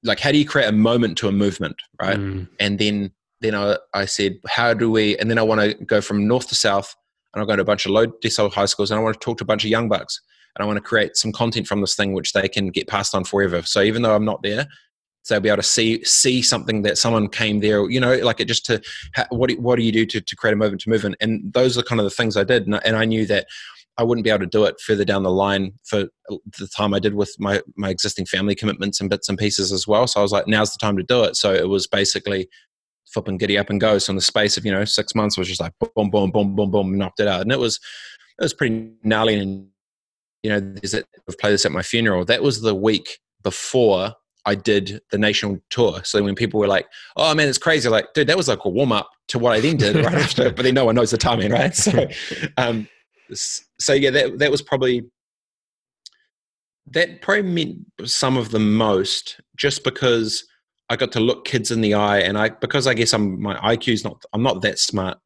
Like, 0.03 0.19
how 0.19 0.33
do 0.33 0.38
you 0.38 0.45
create 0.45 0.67
a 0.67 0.73
moment 0.73 1.17
to 1.19 1.29
a 1.29 1.31
movement, 1.31 1.77
right? 2.01 2.17
Mm. 2.17 2.49
And 2.59 2.79
then 2.79 3.11
then 3.41 3.55
I, 3.55 3.77
I 3.93 4.05
said, 4.05 4.39
how 4.47 4.73
do 4.73 4.89
we? 4.91 5.17
And 5.17 5.29
then 5.29 5.38
I 5.38 5.43
want 5.43 5.61
to 5.61 5.73
go 5.86 6.01
from 6.01 6.27
north 6.27 6.47
to 6.49 6.55
south, 6.55 6.93
and 7.33 7.41
I'll 7.41 7.47
go 7.47 7.55
to 7.55 7.61
a 7.61 7.65
bunch 7.65 7.86
of 7.86 7.91
low 7.91 8.07
decile 8.07 8.51
high 8.51 8.65
schools, 8.65 8.91
and 8.91 8.99
I 8.99 9.03
want 9.03 9.13
to 9.13 9.23
talk 9.23 9.38
to 9.38 9.43
a 9.43 9.47
bunch 9.47 9.63
of 9.63 9.69
young 9.69 9.88
bucks, 9.88 10.21
and 10.55 10.63
I 10.63 10.65
want 10.65 10.77
to 10.77 10.81
create 10.81 11.15
some 11.15 11.31
content 11.31 11.67
from 11.67 11.81
this 11.81 11.95
thing 11.95 12.13
which 12.13 12.33
they 12.33 12.47
can 12.47 12.69
get 12.69 12.88
passed 12.88 13.15
on 13.15 13.23
forever. 13.23 13.61
So 13.63 13.81
even 13.81 14.01
though 14.01 14.15
I'm 14.15 14.25
not 14.25 14.41
there, 14.43 14.67
so 15.26 15.34
they'll 15.34 15.41
be 15.41 15.49
able 15.49 15.57
to 15.57 15.63
see 15.63 16.03
see 16.03 16.41
something 16.41 16.84
that 16.84 16.97
someone 16.97 17.28
came 17.28 17.59
there 17.59 17.89
you 17.89 17.99
know 17.99 18.15
like 18.17 18.39
it 18.39 18.45
just 18.45 18.65
to 18.65 18.80
what 19.30 19.49
do, 19.49 19.59
what 19.59 19.76
do 19.78 19.84
you 19.84 19.91
do 19.91 20.05
to, 20.05 20.21
to 20.21 20.36
create 20.36 20.53
a 20.53 20.55
movement 20.55 20.82
to 20.82 20.89
move 20.89 21.03
in 21.03 21.15
and 21.19 21.51
those 21.53 21.78
are 21.78 21.84
kind 21.84 21.99
of 21.99 22.05
the 22.05 22.11
things 22.11 22.38
i 22.38 22.43
did 22.43 22.65
and 22.65 22.76
I, 22.76 22.82
and 22.86 22.95
I 22.95 23.05
knew 23.05 23.26
that 23.26 23.47
I 23.97 24.03
wouldn't 24.03 24.26
be 24.26 24.30
able 24.30 24.41
to 24.41 24.45
do 24.45 24.65
it 24.65 24.80
further 24.82 25.05
down 25.05 25.23
the 25.23 25.32
line 25.32 25.73
for 25.86 26.07
the 26.28 26.67
time 26.76 26.93
I 26.93 26.99
did 26.99 27.13
with 27.13 27.34
my 27.39 27.61
my 27.78 27.89
existing 27.89 28.26
family 28.26 28.53
commitments 28.53 28.99
and 28.99 29.09
bits 29.09 29.30
and 29.30 29.38
pieces 29.38 29.71
as 29.71 29.88
well. 29.88 30.05
So 30.05 30.19
I 30.19 30.23
was 30.23 30.34
like, 30.34 30.47
now's 30.47 30.73
the 30.73 30.80
time 30.80 30.97
to 30.97 31.03
do 31.03 31.23
it. 31.23 31.38
So 31.38 31.53
it 31.53 31.69
was 31.69 31.88
basically 31.88 32.49
flip 33.05 33.30
and 33.30 33.39
giddy 33.39 33.57
up 33.57 33.69
and 33.69 33.80
go. 33.80 33.97
So 33.97 34.11
in 34.11 34.17
the 34.17 34.21
space 34.21 34.57
of 34.57 34.65
you 34.65 34.71
know 34.71 34.84
six 34.84 35.15
months, 35.15 35.38
was 35.38 35.47
just 35.47 35.61
like 35.61 35.71
boom, 35.80 36.09
boom, 36.09 36.32
boom, 36.32 36.55
boom, 36.55 36.71
boom, 36.71 36.97
knocked 36.97 37.21
it 37.21 37.28
out, 37.30 37.41
and 37.41 37.51
it 37.51 37.59
was 37.59 37.80
it 38.39 38.43
was 38.43 38.53
pretty 38.53 38.91
gnarly. 39.03 39.36
And 39.36 39.67
you 40.43 40.49
know, 40.49 40.59
there's 40.59 40.93
it. 40.93 41.05
I've 41.30 41.38
played 41.38 41.53
this 41.53 41.65
at 41.65 41.71
my 41.71 41.82
funeral. 41.82 42.26
That 42.26 42.43
was 42.43 42.61
the 42.61 42.76
week 42.76 43.19
before 43.43 44.13
I 44.45 44.55
did 44.55 45.01
the 45.11 45.17
national 45.17 45.59
tour. 45.69 46.01
So 46.03 46.23
when 46.23 46.35
people 46.35 46.59
were 46.59 46.67
like, 46.67 46.87
"Oh 47.15 47.33
man, 47.33 47.47
it's 47.49 47.57
crazy," 47.57 47.89
like, 47.89 48.13
dude, 48.13 48.27
that 48.27 48.37
was 48.37 48.47
like 48.47 48.63
a 48.65 48.69
warm 48.69 48.91
up 48.91 49.09
to 49.29 49.39
what 49.39 49.53
I 49.53 49.59
then 49.59 49.77
did 49.77 49.95
right 49.95 50.13
after. 50.13 50.51
But 50.55 50.63
then 50.63 50.75
no 50.75 50.85
one 50.85 50.95
knows 50.95 51.11
the 51.11 51.17
timing, 51.17 51.51
right? 51.51 51.75
So, 51.75 52.07
um, 52.57 52.87
so 53.33 53.93
yeah, 53.93 54.11
that 54.11 54.39
that 54.39 54.51
was 54.51 54.61
probably 54.61 55.03
that 56.91 57.21
probably 57.21 57.43
meant 57.43 57.77
some 58.05 58.37
of 58.37 58.51
the 58.51 58.59
most, 58.59 59.39
just 59.55 59.83
because 59.83 60.45
I 60.89 60.95
got 60.95 61.11
to 61.13 61.19
look 61.19 61.45
kids 61.45 61.71
in 61.71 61.81
the 61.81 61.95
eye, 61.95 62.19
and 62.19 62.37
I 62.37 62.49
because 62.49 62.87
I 62.87 62.93
guess 62.93 63.13
I'm 63.13 63.41
my 63.41 63.55
IQ's 63.75 64.03
not 64.03 64.23
I'm 64.33 64.43
not 64.43 64.61
that 64.61 64.77
smart, 64.77 65.17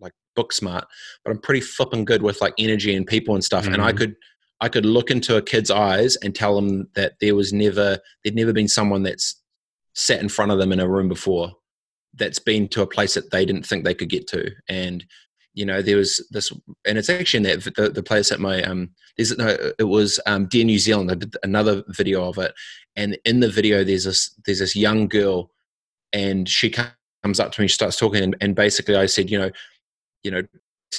like 0.00 0.12
book 0.34 0.52
smart, 0.52 0.86
but 1.24 1.30
I'm 1.30 1.38
pretty 1.38 1.60
flipping 1.60 2.04
good 2.04 2.22
with 2.22 2.40
like 2.40 2.54
energy 2.58 2.94
and 2.94 3.06
people 3.06 3.34
and 3.34 3.44
stuff, 3.44 3.64
mm-hmm. 3.64 3.74
and 3.74 3.82
I 3.82 3.90
mm-hmm. 3.90 3.98
could 3.98 4.16
I 4.60 4.68
could 4.68 4.86
look 4.86 5.10
into 5.10 5.36
a 5.36 5.42
kid's 5.42 5.70
eyes 5.70 6.16
and 6.16 6.34
tell 6.34 6.54
them 6.54 6.88
that 6.94 7.14
there 7.20 7.34
was 7.34 7.52
never 7.52 7.98
there'd 8.22 8.36
never 8.36 8.52
been 8.52 8.68
someone 8.68 9.02
that's 9.02 9.40
sat 9.94 10.20
in 10.20 10.28
front 10.28 10.52
of 10.52 10.58
them 10.58 10.72
in 10.72 10.80
a 10.80 10.88
room 10.88 11.08
before 11.08 11.52
that's 12.14 12.38
been 12.38 12.68
to 12.68 12.82
a 12.82 12.86
place 12.86 13.14
that 13.14 13.30
they 13.30 13.44
didn't 13.44 13.66
think 13.66 13.84
they 13.84 13.94
could 13.94 14.08
get 14.08 14.26
to. 14.28 14.50
And 14.68 15.04
you 15.54 15.64
know 15.64 15.82
there 15.82 15.96
was 15.96 16.26
this 16.30 16.50
and 16.84 16.98
it's 16.98 17.08
actually 17.08 17.48
in 17.48 17.60
that 17.60 17.74
the, 17.76 17.88
the 17.88 18.02
place 18.02 18.32
at 18.32 18.40
my 18.40 18.60
um 18.62 18.90
there's 19.16 19.36
no 19.38 19.56
it 19.78 19.84
was 19.84 20.18
um 20.26 20.46
dear 20.46 20.64
new 20.64 20.78
zealand. 20.78 21.10
I 21.10 21.14
did 21.14 21.36
another 21.42 21.82
video 21.88 22.28
of 22.28 22.38
it. 22.38 22.52
And 22.96 23.18
in 23.24 23.40
the 23.40 23.48
video 23.48 23.84
there's 23.84 24.04
this 24.04 24.34
there's 24.44 24.60
this 24.60 24.76
young 24.76 25.08
girl 25.08 25.50
and 26.12 26.48
she 26.48 26.70
comes 26.70 27.40
up 27.40 27.52
to 27.52 27.60
me 27.60 27.66
she 27.66 27.74
starts 27.74 27.98
talking 27.98 28.22
and, 28.22 28.36
and 28.40 28.54
basically 28.54 28.94
i 28.94 29.06
said 29.06 29.30
you 29.30 29.38
know 29.38 29.50
you 30.22 30.30
know 30.30 30.42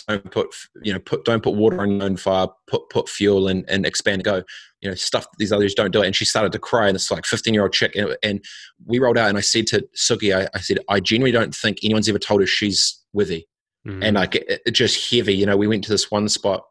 don't 0.04 0.32
put 0.32 0.48
you 0.82 0.94
know 0.94 1.00
put 1.00 1.26
don't 1.26 1.44
put 1.44 1.56
water 1.56 1.82
on 1.82 1.92
your 1.92 2.04
own 2.04 2.18
fire 2.18 2.48
put 2.68 2.90
put 2.90 3.10
fuel 3.10 3.48
and, 3.48 3.64
and 3.70 3.86
expand 3.86 4.16
and 4.16 4.24
go. 4.24 4.44
You 4.82 4.90
know 4.90 4.96
stuff 4.96 5.26
these 5.38 5.52
others 5.52 5.74
don't 5.74 5.92
do 5.92 6.02
it. 6.02 6.06
And 6.06 6.16
she 6.16 6.26
started 6.26 6.52
to 6.52 6.60
cry 6.60 6.88
and 6.88 6.96
it's 6.96 7.10
like 7.10 7.26
15 7.26 7.54
year 7.54 7.64
old 7.64 7.74
chick. 7.74 7.96
And, 7.96 8.16
and, 8.24 8.44
we 8.86 9.00
rolled 9.00 9.18
out 9.18 9.30
and 9.30 9.38
i 9.38 9.42
said 9.42 9.66
to 9.68 9.88
suki 9.96 10.36
I, 10.36 10.48
I, 10.54 10.60
said 10.60 10.80
i 10.90 11.00
genuinely 11.00 11.32
don't 11.32 11.56
think 11.56 11.80
anyone's 11.82 12.10
ever 12.10 12.20
told 12.20 12.42
her 12.42 12.46
she's 12.46 13.02
worthy 13.14 13.48
mm-hmm. 13.88 14.04
and 14.04 14.16
like 14.16 14.36
it, 14.36 14.62
it 14.66 14.72
just 14.72 15.10
heavy 15.10 15.34
you 15.34 15.46
know 15.46 15.58
we 15.58 15.66
went 15.68 15.84
to 15.86 15.90
this 15.90 16.12
one 16.12 16.28
spot 16.28 16.64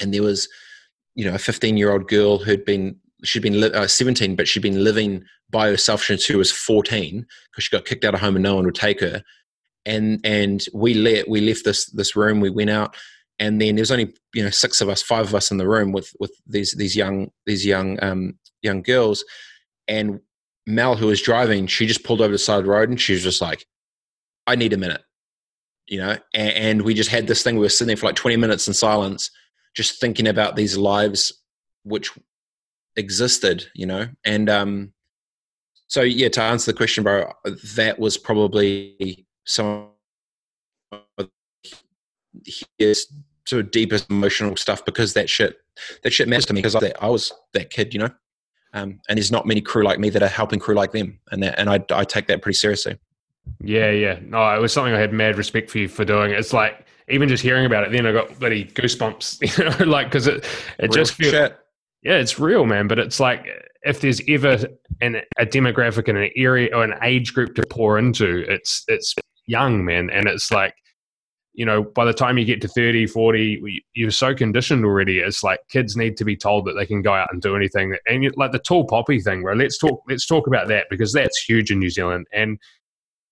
and 0.00 0.14
there 0.14 0.22
was 0.22 0.48
you 1.14 1.24
know 1.24 1.34
a 1.34 1.38
15 1.38 1.76
year 1.76 1.92
old 1.92 2.08
girl 2.08 2.38
who'd 2.38 2.64
been 2.64 2.96
she'd 3.24 3.42
been 3.42 3.60
li- 3.60 3.72
uh, 3.72 3.86
17 3.86 4.36
but 4.36 4.46
she'd 4.46 4.62
been 4.62 4.84
living 4.84 5.24
by 5.50 5.68
herself 5.68 6.02
since 6.04 6.22
she 6.22 6.36
was 6.36 6.52
14 6.52 7.26
because 7.50 7.64
she 7.64 7.76
got 7.76 7.84
kicked 7.84 8.04
out 8.04 8.14
of 8.14 8.20
home 8.20 8.36
and 8.36 8.42
no 8.42 8.54
one 8.54 8.64
would 8.64 8.74
take 8.74 9.00
her 9.00 9.22
and 9.88 10.20
and 10.24 10.66
we 10.72 10.94
let 10.94 11.28
we 11.28 11.40
left 11.40 11.64
this 11.64 11.86
this 11.86 12.14
room 12.14 12.40
we 12.40 12.50
went 12.50 12.70
out 12.70 12.94
and 13.38 13.60
then 13.60 13.76
there's 13.76 13.90
only 13.90 14.14
you 14.34 14.42
know 14.42 14.50
six 14.50 14.80
of 14.80 14.88
us 14.88 15.02
five 15.02 15.26
of 15.26 15.34
us 15.34 15.50
in 15.50 15.58
the 15.58 15.68
room 15.68 15.92
with 15.92 16.12
with 16.20 16.32
these 16.46 16.72
these 16.72 16.96
young 16.96 17.30
these 17.46 17.64
young 17.64 17.98
um 18.02 18.38
young 18.62 18.82
girls. 18.82 19.24
And 19.86 20.20
mel 20.66 20.96
who 20.96 21.06
was 21.06 21.22
driving 21.22 21.66
she 21.66 21.86
just 21.86 22.04
pulled 22.04 22.20
over 22.20 22.32
the 22.32 22.38
side 22.38 22.58
of 22.58 22.64
the 22.64 22.70
road 22.70 22.90
and 22.90 23.00
she 23.00 23.14
was 23.14 23.22
just 23.22 23.40
like 23.40 23.64
i 24.46 24.54
need 24.54 24.74
a 24.74 24.76
minute 24.76 25.00
you 25.86 25.98
know? 25.98 26.14
And, 26.34 26.52
and 26.52 26.82
we 26.82 26.92
just 26.92 27.08
had 27.08 27.26
this 27.26 27.42
thing 27.42 27.54
we 27.54 27.62
were 27.62 27.70
sitting 27.70 27.86
there 27.86 27.96
for 27.96 28.04
like 28.04 28.16
20 28.16 28.36
minutes 28.36 28.68
in 28.68 28.74
silence 28.74 29.30
just 29.74 29.98
thinking 29.98 30.28
about 30.28 30.56
these 30.56 30.76
lives 30.76 31.32
which 31.84 32.10
existed 32.96 33.64
you 33.74 33.86
know? 33.86 34.08
And 34.26 34.50
um 34.50 34.92
so 35.86 36.02
yeah 36.02 36.28
to 36.28 36.42
answer 36.42 36.70
the 36.70 36.76
question 36.76 37.02
bro 37.02 37.32
that 37.76 37.98
was 37.98 38.18
probably 38.18 39.26
some 39.48 39.88
of 40.92 41.28
his 42.78 43.06
sort 43.46 43.64
of 43.64 43.70
deepest 43.70 44.10
emotional 44.10 44.56
stuff 44.56 44.84
because 44.84 45.14
that 45.14 45.28
shit 45.28 45.56
that 46.02 46.12
shit 46.12 46.28
matters 46.28 46.46
to 46.46 46.52
me 46.52 46.60
because 46.60 46.76
I, 46.76 46.92
I 47.00 47.08
was 47.08 47.32
that 47.54 47.70
kid, 47.70 47.94
you 47.94 48.00
know. 48.00 48.10
Um, 48.74 49.00
and 49.08 49.16
there's 49.16 49.32
not 49.32 49.46
many 49.46 49.62
crew 49.62 49.82
like 49.82 49.98
me 49.98 50.10
that 50.10 50.22
are 50.22 50.28
helping 50.28 50.58
crew 50.58 50.74
like 50.74 50.92
them, 50.92 51.18
and 51.30 51.42
that 51.42 51.58
and 51.58 51.70
I 51.70 51.82
I 51.90 52.04
take 52.04 52.26
that 52.26 52.42
pretty 52.42 52.56
seriously. 52.56 52.98
Yeah, 53.60 53.90
yeah. 53.90 54.18
No, 54.22 54.54
it 54.54 54.60
was 54.60 54.72
something 54.72 54.92
I 54.92 54.98
had 54.98 55.12
mad 55.12 55.38
respect 55.38 55.70
for 55.70 55.78
you 55.78 55.88
for 55.88 56.04
doing. 56.04 56.32
It's 56.32 56.52
like 56.52 56.84
even 57.08 57.28
just 57.28 57.42
hearing 57.42 57.64
about 57.64 57.84
it, 57.84 57.92
then 57.92 58.06
I 58.06 58.12
got 58.12 58.38
bloody 58.38 58.66
goosebumps, 58.66 59.58
you 59.58 59.64
know, 59.64 59.90
like 59.90 60.08
because 60.08 60.26
it 60.26 60.44
it 60.78 60.82
real 60.82 60.90
just 60.90 61.14
feels, 61.14 61.32
shit. 61.32 61.58
yeah, 62.02 62.16
it's 62.16 62.38
real, 62.38 62.66
man. 62.66 62.88
But 62.88 62.98
it's 62.98 63.18
like 63.18 63.46
if 63.82 64.02
there's 64.02 64.20
ever 64.28 64.58
an, 65.00 65.22
a 65.38 65.46
demographic 65.46 66.08
and 66.08 66.18
an 66.18 66.30
area 66.36 66.68
or 66.74 66.84
an 66.84 66.94
age 67.02 67.32
group 67.32 67.54
to 67.54 67.62
pour 67.66 67.98
into, 67.98 68.44
it's 68.52 68.84
it's 68.88 69.14
young, 69.48 69.84
man. 69.84 70.10
And 70.10 70.28
it's 70.28 70.52
like, 70.52 70.74
you 71.54 71.66
know, 71.66 71.82
by 71.82 72.04
the 72.04 72.14
time 72.14 72.38
you 72.38 72.44
get 72.44 72.60
to 72.60 72.68
30, 72.68 73.06
40, 73.08 73.82
you're 73.94 74.12
so 74.12 74.32
conditioned 74.32 74.84
already. 74.84 75.18
It's 75.18 75.42
like 75.42 75.58
kids 75.70 75.96
need 75.96 76.16
to 76.18 76.24
be 76.24 76.36
told 76.36 76.66
that 76.66 76.74
they 76.74 76.86
can 76.86 77.02
go 77.02 77.12
out 77.12 77.30
and 77.32 77.42
do 77.42 77.56
anything. 77.56 77.96
And 78.06 78.22
you, 78.22 78.30
like 78.36 78.52
the 78.52 78.60
tall 78.60 78.84
poppy 78.84 79.20
thing, 79.20 79.42
bro. 79.42 79.54
Let's 79.54 79.76
talk. 79.76 80.00
Let's 80.08 80.26
talk 80.26 80.46
about 80.46 80.68
that 80.68 80.86
because 80.88 81.12
that's 81.12 81.42
huge 81.42 81.72
in 81.72 81.80
New 81.80 81.90
Zealand. 81.90 82.28
And 82.32 82.58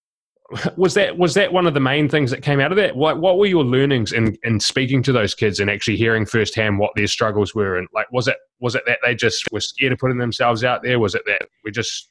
was 0.76 0.94
that 0.94 1.16
was 1.18 1.34
that 1.34 1.52
one 1.52 1.66
of 1.66 1.74
the 1.74 1.80
main 1.80 2.08
things 2.08 2.30
that 2.30 2.42
came 2.42 2.58
out 2.58 2.72
of 2.72 2.76
that? 2.76 2.96
What 2.96 3.20
what 3.20 3.38
were 3.38 3.46
your 3.46 3.64
learnings 3.64 4.12
in 4.12 4.36
in 4.42 4.58
speaking 4.58 5.02
to 5.04 5.12
those 5.12 5.34
kids 5.34 5.60
and 5.60 5.70
actually 5.70 5.96
hearing 5.96 6.26
firsthand 6.26 6.78
what 6.78 6.92
their 6.96 7.06
struggles 7.06 7.54
were? 7.54 7.78
And 7.78 7.86
like, 7.92 8.10
was 8.10 8.26
it 8.26 8.36
was 8.58 8.74
it 8.74 8.82
that 8.86 8.98
they 9.04 9.14
just 9.14 9.44
were 9.52 9.60
scared 9.60 9.92
of 9.92 9.98
putting 9.98 10.18
themselves 10.18 10.64
out 10.64 10.82
there? 10.82 10.98
Was 10.98 11.14
it 11.14 11.22
that 11.26 11.48
we 11.64 11.70
just 11.70 12.10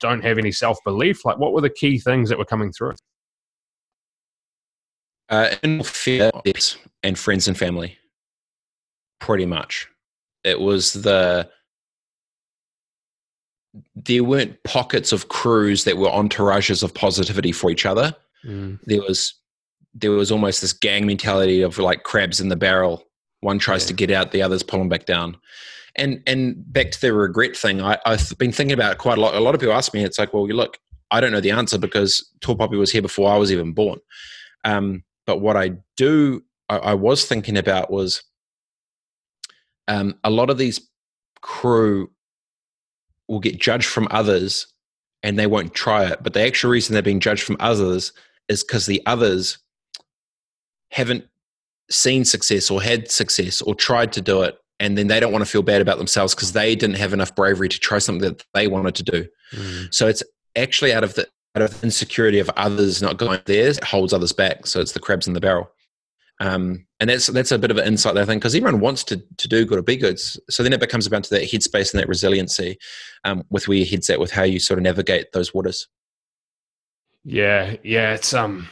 don't 0.00 0.22
have 0.22 0.38
any 0.38 0.52
self 0.52 0.78
belief? 0.84 1.24
Like, 1.24 1.38
what 1.38 1.52
were 1.52 1.60
the 1.60 1.70
key 1.70 1.98
things 1.98 2.28
that 2.28 2.38
were 2.38 2.44
coming 2.44 2.72
through? 2.72 2.94
Uh, 5.28 5.54
in 5.62 5.82
fear 5.82 6.30
and 7.02 7.18
friends 7.18 7.48
and 7.48 7.58
family, 7.58 7.98
pretty 9.20 9.46
much. 9.46 9.88
It 10.44 10.60
was 10.60 10.92
the 10.92 11.50
there 13.94 14.24
weren't 14.24 14.62
pockets 14.62 15.12
of 15.12 15.28
crews 15.28 15.84
that 15.84 15.98
were 15.98 16.08
entourages 16.08 16.82
of 16.82 16.94
positivity 16.94 17.52
for 17.52 17.70
each 17.70 17.84
other. 17.84 18.14
Mm. 18.44 18.78
There 18.84 19.02
was 19.02 19.34
there 19.94 20.10
was 20.10 20.30
almost 20.30 20.60
this 20.60 20.72
gang 20.72 21.06
mentality 21.06 21.62
of 21.62 21.78
like 21.78 22.02
crabs 22.02 22.40
in 22.40 22.48
the 22.48 22.56
barrel. 22.56 23.04
One 23.40 23.58
tries 23.58 23.84
yeah. 23.84 23.88
to 23.88 23.94
get 23.94 24.10
out, 24.10 24.30
the 24.30 24.42
others 24.42 24.62
pull 24.62 24.78
them 24.78 24.88
back 24.88 25.06
down. 25.06 25.36
And 25.96 26.22
and 26.26 26.54
back 26.72 26.90
to 26.90 27.00
the 27.00 27.12
regret 27.12 27.56
thing, 27.56 27.80
I, 27.80 27.98
have 28.04 28.36
been 28.38 28.52
thinking 28.52 28.74
about 28.74 28.92
it 28.92 28.98
quite 28.98 29.18
a 29.18 29.20
lot. 29.20 29.34
A 29.34 29.40
lot 29.40 29.54
of 29.54 29.60
people 29.60 29.74
ask 29.74 29.94
me, 29.94 30.04
it's 30.04 30.18
like, 30.18 30.34
well, 30.34 30.46
you 30.46 30.54
look, 30.54 30.78
I 31.10 31.20
don't 31.20 31.32
know 31.32 31.40
the 31.40 31.52
answer 31.52 31.78
because 31.78 32.30
Tall 32.40 32.56
Poppy 32.56 32.76
was 32.76 32.92
here 32.92 33.02
before 33.02 33.32
I 33.32 33.38
was 33.38 33.50
even 33.50 33.72
born. 33.72 33.98
Um, 34.64 35.04
but 35.26 35.38
what 35.38 35.56
I 35.56 35.72
do, 35.96 36.42
I, 36.68 36.78
I 36.78 36.94
was 36.94 37.24
thinking 37.24 37.56
about 37.56 37.90
was 37.90 38.22
um, 39.88 40.18
a 40.24 40.30
lot 40.30 40.50
of 40.50 40.58
these 40.58 40.80
crew 41.40 42.10
will 43.28 43.40
get 43.40 43.60
judged 43.60 43.86
from 43.86 44.08
others 44.10 44.66
and 45.22 45.38
they 45.38 45.46
won't 45.46 45.74
try 45.74 46.04
it. 46.04 46.22
But 46.22 46.32
the 46.32 46.42
actual 46.46 46.70
reason 46.70 46.92
they're 46.92 47.02
being 47.02 47.20
judged 47.20 47.42
from 47.42 47.56
others 47.60 48.12
is 48.48 48.62
because 48.62 48.86
the 48.86 49.02
others 49.06 49.58
haven't 50.90 51.24
seen 51.90 52.24
success 52.24 52.70
or 52.70 52.82
had 52.82 53.10
success 53.10 53.60
or 53.60 53.74
tried 53.74 54.12
to 54.12 54.20
do 54.20 54.42
it. 54.42 54.56
And 54.78 54.96
then 54.96 55.06
they 55.06 55.20
don't 55.20 55.32
want 55.32 55.44
to 55.44 55.50
feel 55.50 55.62
bad 55.62 55.80
about 55.80 55.98
themselves 55.98 56.34
because 56.34 56.52
they 56.52 56.74
didn't 56.76 56.98
have 56.98 57.12
enough 57.12 57.34
bravery 57.34 57.68
to 57.68 57.80
try 57.80 57.98
something 57.98 58.28
that 58.28 58.44
they 58.52 58.68
wanted 58.68 58.94
to 58.96 59.02
do. 59.02 59.26
Mm. 59.52 59.94
So 59.94 60.06
it's 60.06 60.22
actually 60.54 60.92
out 60.92 61.02
of 61.02 61.14
the 61.14 61.26
of 61.62 61.82
insecurity 61.84 62.38
of 62.38 62.50
others 62.56 63.02
not 63.02 63.16
going 63.16 63.40
theirs, 63.46 63.78
it 63.78 63.84
holds 63.84 64.12
others 64.12 64.32
back. 64.32 64.66
So 64.66 64.80
it's 64.80 64.92
the 64.92 65.00
crabs 65.00 65.26
in 65.26 65.32
the 65.32 65.40
barrel. 65.40 65.70
Um, 66.38 66.86
and 67.00 67.08
that's 67.08 67.28
that's 67.28 67.52
a 67.52 67.58
bit 67.58 67.70
of 67.70 67.78
an 67.78 67.86
insight 67.86 68.14
there, 68.14 68.22
I 68.22 68.26
think, 68.26 68.42
because 68.42 68.54
everyone 68.54 68.80
wants 68.80 69.04
to, 69.04 69.16
to 69.38 69.48
do 69.48 69.64
good 69.64 69.78
or 69.78 69.82
be 69.82 69.96
good. 69.96 70.18
So 70.18 70.62
then 70.62 70.72
it 70.72 70.80
becomes 70.80 71.06
about 71.06 71.24
to 71.24 71.30
that 71.30 71.44
headspace 71.44 71.92
and 71.92 72.00
that 72.00 72.08
resiliency 72.08 72.78
um, 73.24 73.42
with 73.48 73.68
where 73.68 73.78
your 73.78 73.86
head's 73.86 74.10
at, 74.10 74.20
with 74.20 74.32
how 74.32 74.42
you 74.42 74.58
sort 74.58 74.78
of 74.78 74.82
navigate 74.82 75.32
those 75.32 75.54
waters. 75.54 75.88
Yeah, 77.24 77.76
yeah, 77.82 78.12
it's 78.12 78.34
um, 78.34 78.68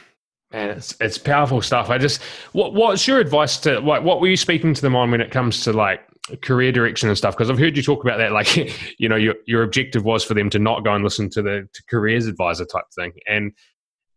man, 0.53 0.69
it's 0.69 0.95
it's 1.01 1.17
powerful 1.17 1.61
stuff. 1.61 1.89
I 1.89 1.97
just, 1.97 2.21
what 2.53 2.73
what's 2.73 3.07
your 3.07 3.19
advice 3.19 3.57
to 3.57 3.79
like, 3.79 4.03
what 4.03 4.21
were 4.21 4.27
you 4.27 4.37
speaking 4.37 4.73
to 4.75 4.81
them 4.81 4.95
on 4.95 5.09
when 5.09 5.21
it 5.21 5.31
comes 5.31 5.63
to 5.63 5.73
like 5.73 6.01
career 6.41 6.71
direction 6.71 7.07
and 7.07 7.17
stuff 7.17 7.35
because 7.35 7.49
I've 7.49 7.59
heard 7.59 7.77
you 7.77 7.83
talk 7.83 8.03
about 8.03 8.17
that 8.17 8.31
like 8.31 8.55
you 8.99 9.07
know 9.07 9.15
your 9.15 9.35
your 9.45 9.63
objective 9.63 10.03
was 10.03 10.23
for 10.23 10.33
them 10.33 10.49
to 10.51 10.59
not 10.59 10.83
go 10.83 10.93
and 10.93 11.03
listen 11.03 11.29
to 11.31 11.41
the 11.41 11.67
to 11.71 11.83
careers 11.89 12.25
advisor 12.25 12.65
type 12.65 12.85
thing 12.95 13.13
and 13.27 13.51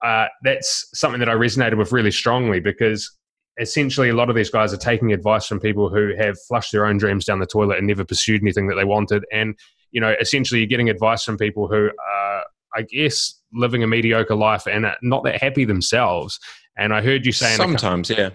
uh, 0.04 0.26
that's 0.44 0.88
something 0.94 1.18
that 1.18 1.28
I 1.28 1.34
resonated 1.34 1.76
with 1.76 1.90
really 1.90 2.12
strongly 2.12 2.60
because 2.60 3.16
essentially 3.60 4.08
a 4.08 4.14
lot 4.14 4.30
of 4.30 4.36
these 4.36 4.48
guys 4.48 4.72
are 4.72 4.78
taking 4.78 5.12
advice 5.12 5.44
from 5.44 5.58
people 5.58 5.88
who 5.88 6.14
have 6.16 6.40
flushed 6.46 6.70
their 6.70 6.86
own 6.86 6.98
dreams 6.98 7.24
down 7.24 7.40
the 7.40 7.46
toilet 7.46 7.78
and 7.78 7.86
never 7.88 8.04
pursued 8.04 8.40
anything 8.40 8.68
that 8.68 8.76
they 8.76 8.84
wanted 8.84 9.24
and 9.32 9.56
you 9.90 10.00
know, 10.00 10.14
essentially 10.20 10.60
you're 10.60 10.68
getting 10.68 10.90
advice 10.90 11.24
from 11.24 11.36
people 11.36 11.68
who 11.68 11.86
are, 11.86 12.44
I 12.74 12.82
guess, 12.82 13.40
living 13.52 13.82
a 13.82 13.86
mediocre 13.86 14.34
life 14.34 14.66
and 14.66 14.86
not 15.02 15.24
that 15.24 15.40
happy 15.40 15.64
themselves. 15.64 16.38
And 16.76 16.92
I 16.92 17.02
heard 17.02 17.26
you 17.26 17.32
saying 17.32 17.56
sometimes, 17.56 18.10
yeah. 18.10 18.30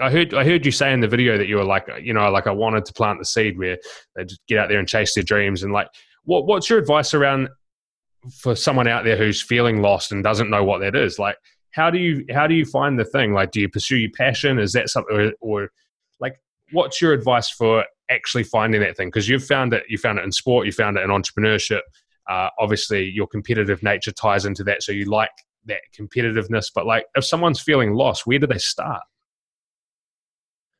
I 0.00 0.10
heard 0.10 0.34
I 0.34 0.44
heard 0.44 0.66
you 0.66 0.72
say 0.72 0.92
in 0.92 1.00
the 1.00 1.08
video 1.08 1.38
that 1.38 1.46
you 1.46 1.56
were 1.56 1.64
like, 1.64 1.88
you 2.02 2.12
know, 2.12 2.28
like 2.30 2.46
I 2.46 2.50
wanted 2.50 2.84
to 2.86 2.92
plant 2.92 3.20
the 3.20 3.24
seed 3.24 3.58
where 3.58 3.78
they 4.16 4.24
get 4.48 4.58
out 4.58 4.68
there 4.68 4.78
and 4.78 4.88
chase 4.88 5.14
their 5.14 5.22
dreams. 5.22 5.62
And 5.62 5.72
like, 5.72 5.88
what 6.24 6.46
what's 6.46 6.68
your 6.68 6.78
advice 6.78 7.14
around 7.14 7.48
for 8.40 8.56
someone 8.56 8.88
out 8.88 9.04
there 9.04 9.16
who's 9.16 9.42
feeling 9.42 9.82
lost 9.82 10.10
and 10.10 10.24
doesn't 10.24 10.50
know 10.50 10.64
what 10.64 10.80
that 10.80 10.96
is? 10.96 11.18
Like, 11.18 11.36
how 11.70 11.90
do 11.90 11.98
you 11.98 12.24
how 12.32 12.46
do 12.46 12.54
you 12.54 12.64
find 12.64 12.98
the 12.98 13.04
thing? 13.04 13.32
Like, 13.34 13.52
do 13.52 13.60
you 13.60 13.68
pursue 13.68 13.96
your 13.96 14.10
passion? 14.16 14.58
Is 14.58 14.72
that 14.72 14.88
something, 14.88 15.16
or, 15.16 15.32
or 15.40 15.68
like, 16.18 16.34
what's 16.72 17.00
your 17.00 17.12
advice 17.12 17.50
for 17.50 17.84
actually 18.10 18.44
finding 18.44 18.80
that 18.80 18.96
thing? 18.96 19.08
Because 19.08 19.28
you've 19.28 19.44
found 19.44 19.72
it, 19.72 19.84
you 19.88 19.98
found 19.98 20.18
it 20.18 20.24
in 20.24 20.32
sport, 20.32 20.66
you 20.66 20.72
found 20.72 20.96
it 20.96 21.02
in 21.02 21.10
entrepreneurship. 21.10 21.80
Uh, 22.28 22.48
obviously, 22.58 23.04
your 23.10 23.28
competitive 23.28 23.82
nature 23.82 24.12
ties 24.12 24.44
into 24.44 24.64
that, 24.64 24.82
so 24.82 24.90
you 24.90 25.04
like 25.04 25.30
that 25.66 25.80
competitiveness. 25.96 26.66
But 26.74 26.86
like, 26.86 27.04
if 27.14 27.24
someone's 27.24 27.60
feeling 27.60 27.92
lost, 27.92 28.26
where 28.26 28.38
do 28.38 28.46
they 28.46 28.58
start? 28.58 29.02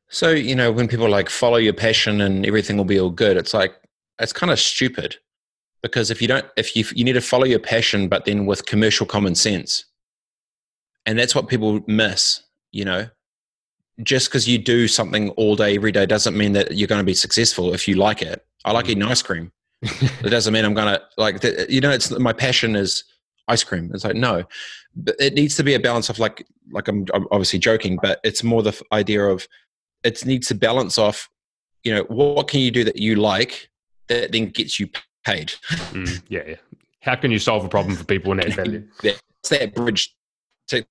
So, 0.09 0.29
you 0.31 0.55
know, 0.55 0.71
when 0.71 0.87
people 0.87 1.09
like 1.09 1.29
follow 1.29 1.57
your 1.57 1.73
passion 1.73 2.21
and 2.21 2.45
everything 2.45 2.77
will 2.77 2.85
be 2.85 2.99
all 2.99 3.09
good, 3.09 3.37
it's 3.37 3.53
like, 3.53 3.75
it's 4.19 4.33
kind 4.33 4.51
of 4.51 4.59
stupid 4.59 5.17
because 5.81 6.09
if 6.09 6.21
you 6.21 6.27
don't, 6.27 6.45
if 6.57 6.75
you, 6.75 6.85
you 6.93 7.03
need 7.03 7.13
to 7.13 7.21
follow 7.21 7.45
your 7.45 7.59
passion, 7.59 8.07
but 8.07 8.25
then 8.25 8.45
with 8.45 8.65
commercial 8.65 9.05
common 9.05 9.35
sense. 9.35 9.85
And 11.05 11.17
that's 11.19 11.35
what 11.35 11.47
people 11.47 11.81
miss, 11.87 12.41
you 12.71 12.85
know, 12.85 13.07
just 14.03 14.27
because 14.27 14.47
you 14.47 14.57
do 14.57 14.87
something 14.87 15.29
all 15.31 15.55
day, 15.55 15.75
every 15.75 15.91
day 15.91 16.05
doesn't 16.05 16.37
mean 16.37 16.53
that 16.53 16.75
you're 16.75 16.87
going 16.87 16.99
to 16.99 17.05
be 17.05 17.13
successful 17.13 17.73
if 17.73 17.87
you 17.87 17.95
like 17.95 18.21
it. 18.21 18.45
I 18.63 18.71
like 18.71 18.89
eating 18.89 19.03
ice 19.03 19.21
cream. 19.21 19.51
it 19.81 20.29
doesn't 20.29 20.53
mean 20.53 20.65
I'm 20.65 20.73
going 20.73 20.95
to 20.95 21.01
like, 21.17 21.43
you 21.69 21.81
know, 21.81 21.91
it's 21.91 22.11
my 22.17 22.33
passion 22.33 22.75
is 22.75 23.03
ice 23.47 23.63
cream. 23.63 23.91
It's 23.93 24.03
like, 24.03 24.15
no, 24.15 24.43
but 24.95 25.15
it 25.19 25.33
needs 25.33 25.55
to 25.57 25.63
be 25.63 25.75
a 25.75 25.79
balance 25.79 26.09
of 26.09 26.19
like, 26.19 26.45
like 26.71 26.87
I'm, 26.87 27.05
I'm 27.13 27.27
obviously 27.31 27.59
joking, 27.59 27.99
but 28.01 28.19
it's 28.23 28.43
more 28.43 28.63
the 28.63 28.79
idea 28.91 29.23
of, 29.25 29.47
it 30.05 30.25
needs 30.25 30.47
to 30.47 30.55
balance 30.55 30.97
off 30.97 31.29
you 31.83 31.93
know 31.93 32.03
what 32.03 32.47
can 32.47 32.59
you 32.61 32.71
do 32.71 32.83
that 32.83 32.97
you 32.97 33.15
like 33.15 33.69
that 34.07 34.31
then 34.31 34.49
gets 34.49 34.79
you 34.79 34.89
paid? 35.25 35.53
Mm, 35.91 36.21
yeah, 36.29 36.43
yeah. 36.47 36.55
How 37.01 37.15
can 37.15 37.31
you 37.31 37.39
solve 37.39 37.65
a 37.65 37.69
problem 37.69 37.95
for 37.95 38.03
people 38.03 38.31
in 38.31 38.37
that 38.39 38.53
value? 38.53 38.87
That's 39.03 39.21
that 39.49 39.75
bridge 39.75 40.13
to 40.67 40.85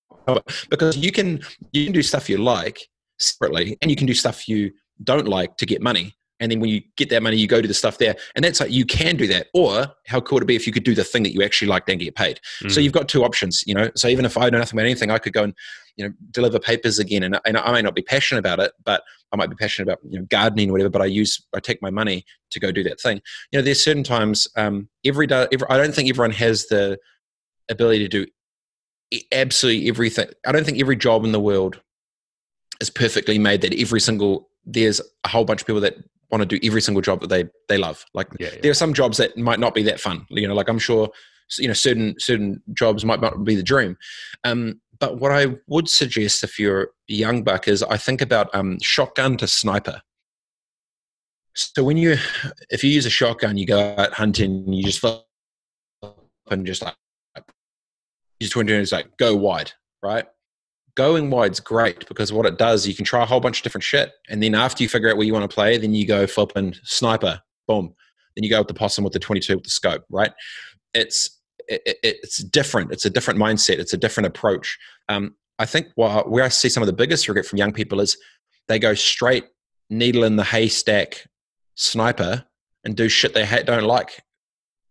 because 0.70 0.96
you 0.96 1.12
can 1.12 1.40
you 1.72 1.84
can 1.84 1.92
do 1.92 2.02
stuff 2.02 2.30
you 2.30 2.38
like 2.38 2.80
separately 3.18 3.76
and 3.82 3.90
you 3.90 3.96
can 3.96 4.06
do 4.06 4.14
stuff 4.14 4.48
you 4.48 4.72
don't 5.02 5.28
like 5.28 5.56
to 5.56 5.66
get 5.66 5.82
money 5.82 6.14
and 6.40 6.50
then 6.50 6.60
when 6.60 6.70
you 6.70 6.82
get 6.96 7.10
that 7.10 7.22
money 7.22 7.36
you 7.36 7.46
go 7.46 7.62
to 7.62 7.68
the 7.68 7.74
stuff 7.74 7.98
there. 7.98 8.16
And 8.34 8.44
that's 8.44 8.60
like 8.60 8.70
you 8.70 8.84
can 8.84 9.16
do 9.16 9.26
that. 9.28 9.48
Or 9.54 9.86
how 10.06 10.20
cool 10.20 10.36
would 10.36 10.42
it 10.42 10.46
be 10.46 10.56
if 10.56 10.66
you 10.66 10.72
could 10.72 10.84
do 10.84 10.94
the 10.94 11.04
thing 11.04 11.22
that 11.22 11.32
you 11.32 11.42
actually 11.42 11.68
like 11.68 11.88
and 11.88 12.00
get 12.00 12.14
paid. 12.14 12.40
Mm. 12.62 12.70
so 12.72 12.80
you've 12.80 12.92
got 12.92 13.08
two 13.08 13.24
options 13.24 13.62
you 13.66 13.74
know? 13.74 13.90
So 13.96 14.08
even 14.08 14.24
if 14.24 14.36
i 14.36 14.50
know 14.50 14.58
nothing 14.58 14.78
about 14.78 14.86
anything 14.86 15.10
i 15.10 15.18
could 15.18 15.32
go 15.32 15.44
and 15.44 15.54
you 15.96 16.06
know 16.06 16.12
deliver 16.30 16.58
papers 16.58 16.98
again. 16.98 17.22
And, 17.22 17.38
and 17.46 17.56
i 17.56 17.72
may 17.72 17.82
not 17.82 17.94
be 17.94 18.02
passionate 18.02 18.40
about 18.40 18.60
it 18.60 18.72
but 18.84 19.02
i 19.32 19.36
might 19.36 19.50
be 19.50 19.56
passionate 19.56 19.88
about 19.88 20.00
you 20.08 20.18
know 20.18 20.26
gardening 20.30 20.70
or 20.70 20.72
whatever 20.72 20.90
but 20.90 21.02
i 21.02 21.06
use 21.06 21.40
i 21.54 21.60
take 21.60 21.80
my 21.82 21.90
money 21.90 22.24
to 22.50 22.60
go 22.60 22.72
do 22.72 22.82
that 22.84 23.00
thing. 23.00 23.20
You 23.52 23.58
know 23.58 23.62
there's 23.62 23.82
certain 23.82 24.04
times 24.04 24.48
um 24.56 24.88
every 25.04 25.26
day 25.26 25.46
every, 25.52 25.68
i 25.70 25.76
don't 25.76 25.94
think 25.94 26.08
everyone 26.08 26.32
has 26.32 26.66
the 26.66 26.98
ability 27.70 28.00
to 28.00 28.08
do 28.08 28.26
absolutely 29.32 29.88
everything. 29.88 30.28
I 30.46 30.52
don't 30.52 30.64
think 30.64 30.80
every 30.80 30.96
job 30.96 31.24
in 31.24 31.32
the 31.32 31.40
world 31.40 31.80
is 32.80 32.90
perfectly 32.90 33.38
made 33.38 33.60
that 33.62 33.74
every 33.74 34.00
single 34.00 34.48
there's 34.64 35.00
a 35.24 35.28
whole 35.28 35.44
bunch 35.44 35.60
of 35.60 35.66
people 35.66 35.80
that 35.82 35.96
want 36.34 36.48
to 36.48 36.58
do 36.58 36.66
every 36.66 36.82
single 36.82 37.00
job 37.00 37.20
that 37.20 37.28
they 37.28 37.44
they 37.68 37.78
love 37.78 38.04
like 38.14 38.28
yeah, 38.38 38.48
yeah. 38.52 38.60
there 38.62 38.70
are 38.70 38.74
some 38.82 38.92
jobs 38.92 39.16
that 39.16 39.36
might 39.38 39.60
not 39.60 39.74
be 39.74 39.82
that 39.82 40.00
fun 40.00 40.26
you 40.30 40.46
know 40.48 40.54
like 40.54 40.68
i'm 40.68 40.78
sure 40.78 41.08
you 41.58 41.68
know 41.68 41.74
certain 41.74 42.14
certain 42.18 42.62
jobs 42.72 43.04
might 43.04 43.20
not 43.20 43.44
be 43.44 43.54
the 43.54 43.62
dream 43.62 43.96
um, 44.44 44.80
but 44.98 45.18
what 45.18 45.32
I 45.32 45.56
would 45.66 45.88
suggest 45.88 46.44
if 46.44 46.58
you're 46.58 46.82
a 46.82 46.88
young 47.12 47.42
buck 47.42 47.68
is 47.68 47.82
I 47.82 47.96
think 47.96 48.20
about 48.20 48.54
um, 48.54 48.78
shotgun 48.80 49.36
to 49.38 49.46
sniper. 49.46 50.00
So 51.54 51.84
when 51.84 51.96
you, 51.96 52.16
if 52.70 52.82
you 52.82 52.90
use 52.90 53.06
a 53.06 53.10
shotgun, 53.10 53.56
you 53.56 53.66
go 53.66 53.94
out 53.98 54.12
hunting, 54.12 54.72
you 54.72 54.82
just 54.82 55.00
flip 55.00 55.22
and 56.50 56.66
just 56.66 56.82
like, 56.82 56.94
just 58.40 58.54
to 58.54 58.64
do 58.64 58.84
like 58.92 59.16
go 59.16 59.34
wide, 59.36 59.72
right? 60.02 60.26
Going 60.96 61.30
wide's 61.30 61.60
great 61.60 62.06
because 62.06 62.32
what 62.32 62.46
it 62.46 62.56
does, 62.56 62.86
you 62.86 62.94
can 62.94 63.04
try 63.04 63.22
a 63.22 63.26
whole 63.26 63.40
bunch 63.40 63.58
of 63.58 63.62
different 63.64 63.84
shit, 63.84 64.12
and 64.28 64.42
then 64.42 64.54
after 64.54 64.82
you 64.82 64.88
figure 64.88 65.10
out 65.10 65.16
where 65.16 65.26
you 65.26 65.32
want 65.32 65.48
to 65.48 65.54
play, 65.54 65.76
then 65.76 65.94
you 65.94 66.06
go 66.06 66.26
flip 66.26 66.52
and 66.54 66.78
sniper, 66.84 67.40
boom. 67.66 67.94
Then 68.36 68.44
you 68.44 68.50
go 68.50 68.58
with 68.58 68.68
the 68.68 68.74
possum 68.74 69.04
with 69.04 69.12
the 69.12 69.18
22 69.18 69.54
with 69.54 69.64
the 69.64 69.70
scope, 69.70 70.04
right? 70.08 70.32
It's 70.92 71.40
it, 71.68 71.98
it's 72.02 72.38
different. 72.38 72.92
It's 72.92 73.04
a 73.04 73.10
different 73.10 73.40
mindset. 73.40 73.78
It's 73.78 73.92
a 73.92 73.96
different 73.96 74.26
approach. 74.26 74.78
Um, 75.08 75.34
I 75.58 75.66
think 75.66 75.88
where 75.94 76.44
I 76.44 76.48
see 76.48 76.68
some 76.68 76.82
of 76.82 76.88
the 76.88 76.92
biggest 76.92 77.28
regret 77.28 77.46
from 77.46 77.58
young 77.58 77.72
people 77.72 78.00
is 78.00 78.16
they 78.68 78.78
go 78.78 78.94
straight 78.94 79.44
needle 79.90 80.24
in 80.24 80.36
the 80.36 80.44
haystack 80.44 81.26
sniper 81.76 82.44
and 82.84 82.96
do 82.96 83.08
shit 83.08 83.34
they 83.34 83.62
don't 83.64 83.84
like 83.84 84.22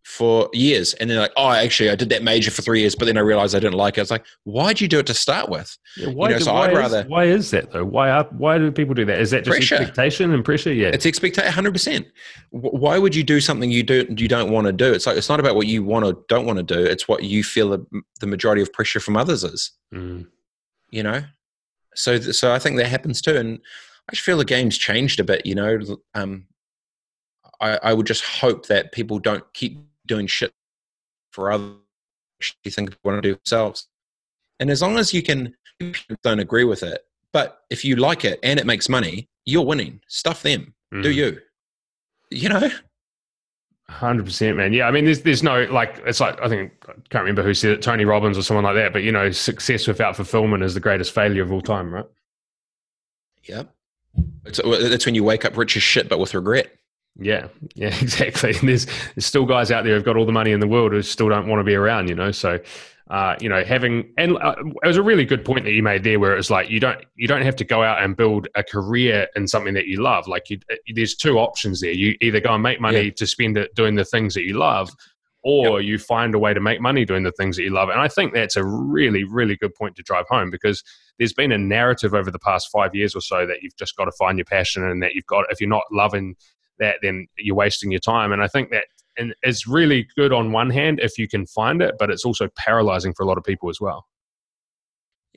for 0.04 0.50
years. 0.54 0.94
And 0.96 1.10
then 1.10 1.18
like 1.18 1.32
oh 1.38 1.50
actually 1.50 1.90
i 1.90 1.96
did 1.96 2.10
that 2.10 2.24
major 2.24 2.52
for 2.52 2.62
three 2.62 2.82
years 2.82 2.94
but 2.94 3.06
then 3.06 3.18
i 3.18 3.22
realized 3.22 3.56
i 3.56 3.60
didn't 3.60 3.78
like 3.78 3.98
it. 3.98 4.02
It's 4.02 4.12
like 4.12 4.26
why'd 4.44 4.82
you 4.82 4.88
do 4.88 5.00
it 5.00 5.08
to 5.08 5.14
start 5.14 5.50
with? 5.50 5.76
Yeah, 5.98 6.10
why, 6.10 6.30
you 6.30 6.36
know, 6.36 6.40
so 6.40 6.54
why, 6.54 6.68
I'd 6.68 6.78
rather, 6.78 7.00
is, 7.02 7.06
why 7.08 7.24
is 7.26 7.52
that 7.52 7.72
though? 7.72 7.86
Why 7.86 8.10
are, 8.10 8.26
why 8.32 8.58
do 8.58 8.72
people 8.72 8.94
do 8.94 9.06
that? 9.06 9.20
Is 9.20 9.32
that 9.32 9.46
just 9.46 9.58
pressure. 9.58 9.76
expectation 9.76 10.34
and 10.34 10.44
pressure? 10.44 10.74
Yeah. 10.74 10.90
It's 10.90 11.06
expectation 11.06 11.52
100% 11.52 12.06
why 12.52 12.98
would 12.98 13.16
you 13.16 13.24
do 13.24 13.40
something 13.40 13.72
you 13.72 13.84
do 13.84 14.06
you 14.18 14.28
don't 14.28 14.52
want 14.52 14.68
to 14.68 14.74
do? 14.74 14.92
It's 14.94 15.08
like 15.08 15.18
it's 15.18 15.30
not 15.30 15.40
about 15.40 15.56
what 15.56 15.68
you 15.68 15.84
want 15.84 16.06
or 16.06 16.14
don't 16.28 16.46
want 16.46 16.58
to 16.58 16.64
do 16.64 16.80
it's 16.84 17.08
what 17.08 17.24
you 17.24 17.44
feel 17.44 17.70
the, 17.70 18.04
the 18.20 18.28
majority 18.28 18.62
of 18.62 18.72
pressure 18.74 19.00
from 19.00 19.18
others 19.18 19.44
is. 19.44 19.72
Mm. 19.94 20.28
you 20.92 21.04
know? 21.04 21.24
So 21.96 22.20
so 22.20 22.52
i 22.54 22.60
think 22.60 22.78
that 22.78 22.88
happens 22.88 23.22
too 23.22 23.38
and 23.38 23.60
i 24.10 24.14
just 24.14 24.26
feel 24.26 24.38
the 24.38 24.46
game's 24.46 24.78
changed 24.78 25.20
a 25.20 25.24
bit 25.24 25.46
you 25.46 25.56
know? 25.56 25.80
Um 26.14 26.48
I, 27.64 27.80
I 27.82 27.94
would 27.94 28.06
just 28.06 28.26
hope 28.26 28.68
that 28.68 28.92
people 28.92 29.20
don't 29.20 29.44
keep 29.54 29.80
doing 30.06 30.28
shit 30.28 30.54
for 31.32 31.52
others 31.52 31.78
you 32.64 32.72
think 32.72 32.96
want 33.04 33.18
to 33.18 33.22
do 33.22 33.36
themselves. 33.36 33.88
And 34.60 34.70
as 34.70 34.82
long 34.82 34.98
as 34.98 35.14
you 35.14 35.22
can 35.22 35.56
don't 36.24 36.40
agree 36.40 36.64
with 36.64 36.84
it, 36.84 37.06
but 37.32 37.62
if 37.70 37.84
you 37.84 37.96
like 37.96 38.26
it 38.26 38.40
and 38.44 38.60
it 38.60 38.66
makes 38.66 38.90
money, 38.90 39.30
you're 39.46 39.66
winning. 39.66 40.02
Stuff 40.08 40.44
them. 40.44 40.74
Mm. 40.94 41.04
Do 41.04 41.12
you? 41.12 41.40
You 42.30 42.50
know? 42.50 42.70
Hundred 43.90 44.26
percent, 44.26 44.58
man. 44.58 44.74
Yeah, 44.74 44.88
I 44.88 44.92
mean, 44.92 45.06
there's 45.06 45.22
there's 45.22 45.44
no 45.44 45.64
like 45.66 46.02
it's 46.06 46.20
like 46.20 46.40
I 46.42 46.48
think 46.48 46.72
I 46.88 46.94
can't 47.10 47.24
remember 47.24 47.44
who 47.44 47.54
said 47.54 47.72
it, 47.72 47.82
Tony 47.82 48.06
Robbins 48.06 48.38
or 48.38 48.42
someone 48.42 48.64
like 48.64 48.76
that. 48.76 48.94
But 48.94 49.04
you 49.04 49.12
know, 49.12 49.30
success 49.32 49.88
without 49.88 50.16
fulfillment 50.16 50.64
is 50.64 50.74
the 50.74 50.80
greatest 50.80 51.12
failure 51.12 51.44
of 51.44 51.52
all 51.52 51.62
time, 51.62 51.94
right? 51.94 52.06
Yep. 53.44 53.70
It's, 54.46 54.62
that's 54.64 55.06
when 55.06 55.16
you 55.16 55.24
wake 55.24 55.44
up 55.44 55.58
rich 55.58 55.76
as 55.76 55.84
shit, 55.84 56.08
but 56.08 56.18
with 56.18 56.34
regret. 56.34 56.72
Yeah, 57.20 57.48
yeah, 57.76 57.96
exactly. 58.02 58.56
And 58.56 58.70
there's, 58.70 58.86
there's 58.86 59.26
still 59.26 59.46
guys 59.46 59.72
out 59.72 59.84
there 59.84 59.96
who've 59.96 60.04
got 60.04 60.18
all 60.18 60.26
the 60.26 60.32
money 60.32 60.52
in 60.52 60.60
the 60.60 60.68
world 60.68 60.92
who 60.92 61.02
still 61.02 61.30
don't 61.30 61.48
want 61.48 61.60
to 61.60 61.64
be 61.64 61.76
around, 61.76 62.10
you 62.10 62.16
know. 62.16 62.32
So, 62.32 62.60
uh, 63.10 63.36
you 63.40 63.50
know, 63.50 63.64
having 63.64 64.12
and 64.18 64.38
uh, 64.38 64.56
it 64.84 64.88
was 64.88 64.98
a 64.98 65.04
really 65.04 65.26
good 65.26 65.46
point 65.46 65.66
that 65.66 65.74
you 65.74 65.84
made 65.84 66.04
there, 66.04 66.20
where 66.20 66.36
it's 66.36 66.50
like 66.50 66.70
you 66.70 66.80
don't 66.80 67.04
you 67.16 67.28
don't 67.28 67.44
have 67.44 67.56
to 67.58 67.64
go 67.64 67.84
out 67.84 68.02
and 68.02 68.16
build 68.16 68.48
a 68.56 68.64
career 68.64 69.28
in 69.36 69.48
something 69.48 69.74
that 69.74 69.88
you 69.88 70.02
love. 70.02 70.28
Like, 70.28 70.50
you, 70.50 70.58
uh, 70.72 70.76
there's 70.96 71.16
two 71.16 71.38
options 71.38 71.82
there. 71.82 71.92
You 71.92 72.16
either 72.22 72.40
go 72.40 72.54
and 72.54 72.64
make 72.64 72.82
money 72.82 73.02
yeah. 73.02 73.12
to 73.18 73.28
spend 73.28 73.58
it 73.58 73.76
doing 73.76 73.96
the 73.96 74.06
things 74.06 74.34
that 74.34 74.44
you 74.44 74.58
love, 74.58 74.90
or 75.44 75.82
yep. 75.82 75.88
you 75.88 76.00
find 76.00 76.34
a 76.34 76.40
way 76.40 76.54
to 76.54 76.62
make 76.62 76.82
money 76.82 77.06
doing 77.06 77.24
the 77.24 77.34
things 77.34 77.58
that 77.58 77.64
you 77.64 77.70
love. 77.70 77.90
And 77.90 78.00
I 78.00 78.08
think 78.08 78.34
that's 78.34 78.56
a 78.56 78.66
really, 78.66 79.26
really 79.26 79.58
good 79.58 79.76
point 79.76 79.96
to 79.98 80.04
drive 80.04 80.26
home 80.30 80.50
because 80.50 80.84
there's 81.20 81.34
been 81.34 81.52
a 81.52 81.58
narrative 81.58 82.14
over 82.14 82.32
the 82.32 82.40
past 82.40 82.70
five 82.72 82.96
years 82.96 83.16
or 83.16 83.22
so 83.22 83.46
that 83.46 83.62
you've 83.62 83.76
just 83.76 83.96
got 83.98 84.06
to 84.06 84.12
find 84.14 84.38
your 84.38 84.46
passion 84.46 84.84
and 84.84 85.04
that 85.04 85.14
you've 85.14 85.26
got 85.26 85.46
if 85.50 85.60
you're 85.60 85.70
not 85.70 85.84
loving 85.92 86.36
that, 86.80 86.98
then 87.02 87.28
you're 87.38 87.56
wasting 87.56 87.92
your 87.92 88.00
time. 88.00 88.32
And 88.32 88.42
I 88.42 88.48
think 88.48 88.72
that 88.72 88.86
and 89.16 89.36
it's 89.44 89.68
really 89.68 90.08
good 90.18 90.34
on 90.34 90.52
one 90.52 90.72
hand 90.72 91.00
if 91.00 91.20
you 91.20 91.28
can 91.28 91.46
find 91.46 91.84
it, 91.84 91.96
but 92.00 92.10
it's 92.10 92.26
also 92.26 92.50
paralyzing 92.58 93.14
for 93.14 93.24
a 93.24 93.28
lot 93.28 93.38
of 93.38 93.44
people 93.44 93.70
as 93.70 93.80
well 93.80 94.08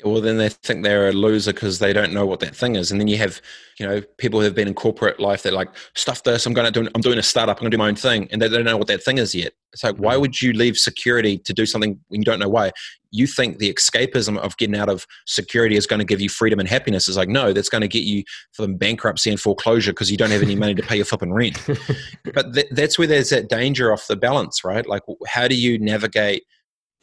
well 0.05 0.21
then 0.21 0.37
they 0.37 0.49
think 0.49 0.85
they're 0.85 1.09
a 1.09 1.13
loser 1.13 1.53
because 1.53 1.79
they 1.79 1.93
don't 1.93 2.13
know 2.13 2.27
what 2.27 2.41
that 2.41 2.55
thing 2.55 2.77
is. 2.77 2.91
And 2.91 3.01
then 3.01 3.09
you 3.09 3.17
have 3.17 3.41
you 3.79 3.87
know 3.87 4.03
people 4.19 4.41
who 4.41 4.45
have 4.45 4.55
been 4.55 4.69
in 4.69 4.75
corporate 4.75 5.21
life 5.21 5.43
they're 5.43 5.53
like 5.53 5.69
stuff 5.95 6.23
this 6.23 6.47
i'm 6.47 6.55
going 6.55 6.71
to 6.71 6.83
do 6.83 6.89
i'm 6.95 7.03
doing 7.03 7.19
a 7.19 7.23
startup 7.23 7.59
i'm 7.59 7.61
going 7.61 7.71
to 7.71 7.77
do 7.77 7.79
my 7.79 7.89
own 7.89 7.95
thing 7.95 8.27
and 8.31 8.41
they 8.41 8.49
don't 8.49 8.65
know 8.65 8.77
what 8.77 8.87
that 8.87 9.03
thing 9.03 9.19
is 9.19 9.35
yet. 9.35 9.53
It's 9.73 9.85
like 9.85 9.97
why 9.97 10.15
mm. 10.17 10.21
would 10.21 10.43
you 10.43 10.53
leave 10.53 10.77
security 10.77 11.39
to 11.39 11.53
do 11.53 11.67
something 11.67 11.99
when 12.09 12.21
you 12.21 12.25
don't 12.25 12.39
know 12.39 12.49
why? 12.49 12.73
You 13.11 13.27
think 13.27 13.59
the 13.59 13.73
escapism 13.73 14.37
of 14.39 14.57
getting 14.59 14.77
out 14.77 14.89
of 14.89 15.07
security 15.27 15.77
is 15.77 15.87
going 15.87 16.01
to 16.01 16.05
give 16.05 16.21
you 16.21 16.29
freedom 16.29 16.59
and 16.59 16.69
happiness. 16.69 17.09
Is 17.09 17.17
like 17.17 17.29
no 17.29 17.53
that's 17.53 17.69
going 17.69 17.83
to 17.83 17.89
get 17.89 18.05
you 18.05 18.25
from 18.53 18.77
bankruptcy 18.77 19.31
and 19.31 19.41
foreclosure 19.41 19.93
because 19.93 20.11
you 20.11 20.17
don't 20.17 20.31
have 20.31 20.43
any 20.43 20.57
money 20.57 20.75
to 20.75 20.83
pay 20.83 20.97
your 20.97 21.05
flipping 21.05 21.33
rent. 21.33 21.59
But 22.35 22.55
th- 22.55 22.69
that's 22.73 22.99
where 22.99 23.07
there's 23.07 23.31
that 23.31 23.49
danger 23.49 23.93
off 23.93 24.09
the 24.09 24.17
balance 24.17 24.65
right? 24.65 24.87
Like 24.87 25.03
how 25.27 25.49
do 25.49 25.55
you 25.55 25.79
navigate 25.79 26.45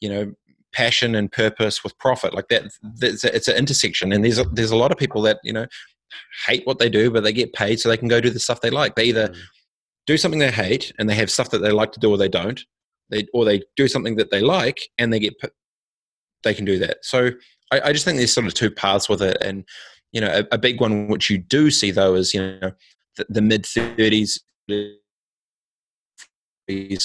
you 0.02 0.10
know 0.10 0.34
passion 0.74 1.16
and 1.16 1.32
purpose 1.32 1.84
with 1.84 1.98
profit. 1.98 2.34
Like 2.34 2.50
that 2.50 2.72
it's 3.02 3.48
an 3.48 3.56
intersection. 3.56 4.12
And 4.12 4.24
there's 4.24 4.40
a, 4.40 4.44
there's 4.46 4.72
a 4.72 4.76
lot 4.76 4.92
of 4.92 4.98
people 4.98 5.22
that 5.24 5.40
you 5.44 5.54
know 5.54 5.68
hate 6.48 6.66
what 6.66 6.78
they 6.78 6.90
do 6.90 7.10
but 7.10 7.24
they 7.24 7.34
get 7.34 7.54
paid 7.54 7.80
so 7.80 7.90
they 7.90 7.98
can 7.98 8.08
go 8.08 8.22
do 8.22 8.30
the 8.30 8.40
stuff 8.40 8.62
they 8.62 8.70
like. 8.70 8.96
They 8.96 9.06
either 9.06 9.30
mm. 9.30 9.38
do 10.06 10.18
something 10.18 10.40
they 10.40 10.52
hate 10.52 10.92
and 11.00 11.10
they 11.10 11.16
have 11.16 11.32
stuff 11.32 11.50
that 11.52 11.60
they 11.60 11.72
like 11.72 11.92
to 11.94 12.00
do 12.00 12.10
or 12.10 12.18
they 12.18 12.30
don't. 12.30 12.62
They 13.10 13.28
or 13.34 13.46
they 13.46 13.64
do 13.76 13.88
something 13.88 14.16
that 14.18 14.32
they 14.32 14.42
like 14.42 14.80
and 14.98 15.14
they 15.14 15.20
get 15.20 15.36
they 16.44 16.54
can 16.54 16.66
do 16.66 16.78
that. 16.80 16.98
So 17.04 17.32
i, 17.72 17.82
I 17.86 17.94
just 17.94 18.06
think 18.06 18.18
there's 18.18 18.34
sort 18.34 18.48
of 18.48 18.54
two 18.54 18.72
paths 18.72 19.08
with 19.08 19.22
it. 19.22 19.38
And 19.42 19.66
you 20.12 20.22
know 20.22 20.30
a, 20.30 20.56
a 20.56 20.58
big 20.58 20.80
one 20.80 21.08
which 21.08 21.30
you 21.30 21.38
do 21.38 21.72
see 21.72 21.92
though 21.92 22.16
is 22.16 22.34
you 22.34 22.42
know 22.42 22.72
the, 23.18 23.26
the 23.30 23.42
mid 23.42 23.64
30s 23.64 24.40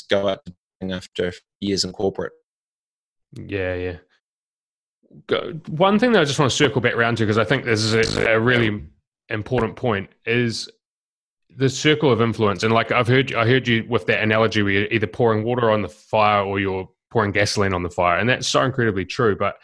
go 0.09 0.29
up 0.29 0.49
after 0.91 1.33
years 1.61 1.85
in 1.85 1.93
corporate 1.93 2.33
yeah 3.35 3.74
yeah 3.74 3.97
one 5.68 5.99
thing 5.99 6.12
that 6.12 6.20
I 6.20 6.24
just 6.24 6.39
want 6.39 6.51
to 6.51 6.57
circle 6.57 6.81
back 6.81 6.95
around 6.95 7.16
to 7.16 7.24
because 7.24 7.39
I 7.39 7.45
think 7.45 7.64
this 7.64 7.83
is 7.83 7.95
a, 8.16 8.35
a, 8.35 8.41
really 8.41 8.83
important 9.31 9.76
point 9.76 10.11
is 10.26 10.68
the 11.57 11.68
circle 11.68 12.12
of 12.12 12.20
influence. 12.20 12.62
And 12.62 12.72
like 12.72 12.93
I've 12.93 13.09
heard, 13.09 13.35
I 13.35 13.47
heard 13.47 13.66
you 13.66 13.87
with 13.89 14.07
that 14.07 14.22
analogy 14.22 14.62
where 14.62 14.72
you're 14.72 14.93
either 14.93 15.07
pouring 15.07 15.45
water 15.45 15.70
on 15.70 15.83
the 15.83 15.89
fire 15.89 16.45
or 16.45 16.61
you're 16.61 16.89
pouring 17.11 17.33
gasoline 17.33 17.72
on 17.72 17.83
the 17.83 17.91
fire, 17.91 18.18
and 18.18 18.29
that's 18.29 18.49
so 18.49 18.62
incredibly 18.62 19.05
true. 19.05 19.35
But 19.37 19.57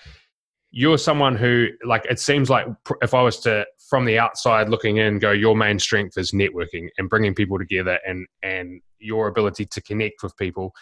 you're 0.71 0.99
someone 0.99 1.37
who, 1.37 1.69
like, 1.85 2.05
it 2.11 2.19
seems 2.19 2.51
like 2.51 2.67
if 3.01 3.15
I 3.15 3.23
was 3.23 3.39
to, 3.41 3.65
from 3.89 4.07
the 4.07 4.19
outside 4.19 4.69
looking 4.69 4.97
in, 4.97 5.19
go, 5.19 5.31
your 5.31 5.55
main 5.55 5.79
strength 5.79 6.19
is 6.19 6.33
networking 6.33 6.89
and 6.99 7.09
bringing 7.09 7.35
people 7.35 7.59
together, 7.59 7.99
and 8.07 8.27
and 8.43 8.81
your 8.99 9.29
ability 9.29 9.67
to 9.67 9.83
connect 9.83 10.23
with 10.23 10.37
people 10.37 10.73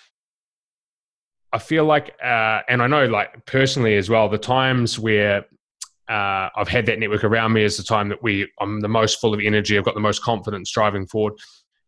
I 1.53 1.59
feel 1.59 1.85
like, 1.85 2.15
uh, 2.23 2.61
and 2.69 2.83
I 2.83 2.87
know 2.87 3.07
like 3.07 3.45
personally 3.47 3.97
as 3.97 4.09
well, 4.09 4.29
the 4.29 4.39
times 4.39 4.99
where 4.99 5.45
uh, 6.09 6.49
I've 6.57 6.69
had 6.69 6.87
that 6.87 6.99
network 6.99 7.25
around 7.25 7.53
me 7.53 7.63
is 7.63 7.77
the 7.77 7.83
time 7.83 8.09
that 8.09 8.23
we 8.23 8.51
I'm 8.61 8.81
the 8.81 8.89
most 8.89 9.21
full 9.21 9.35
of 9.35 9.41
energy. 9.41 9.79
I've 9.79 9.85
got 9.85 9.95
the 9.95 10.01
most 10.01 10.23
confidence 10.23 10.71
driving 10.71 11.07
forward. 11.07 11.35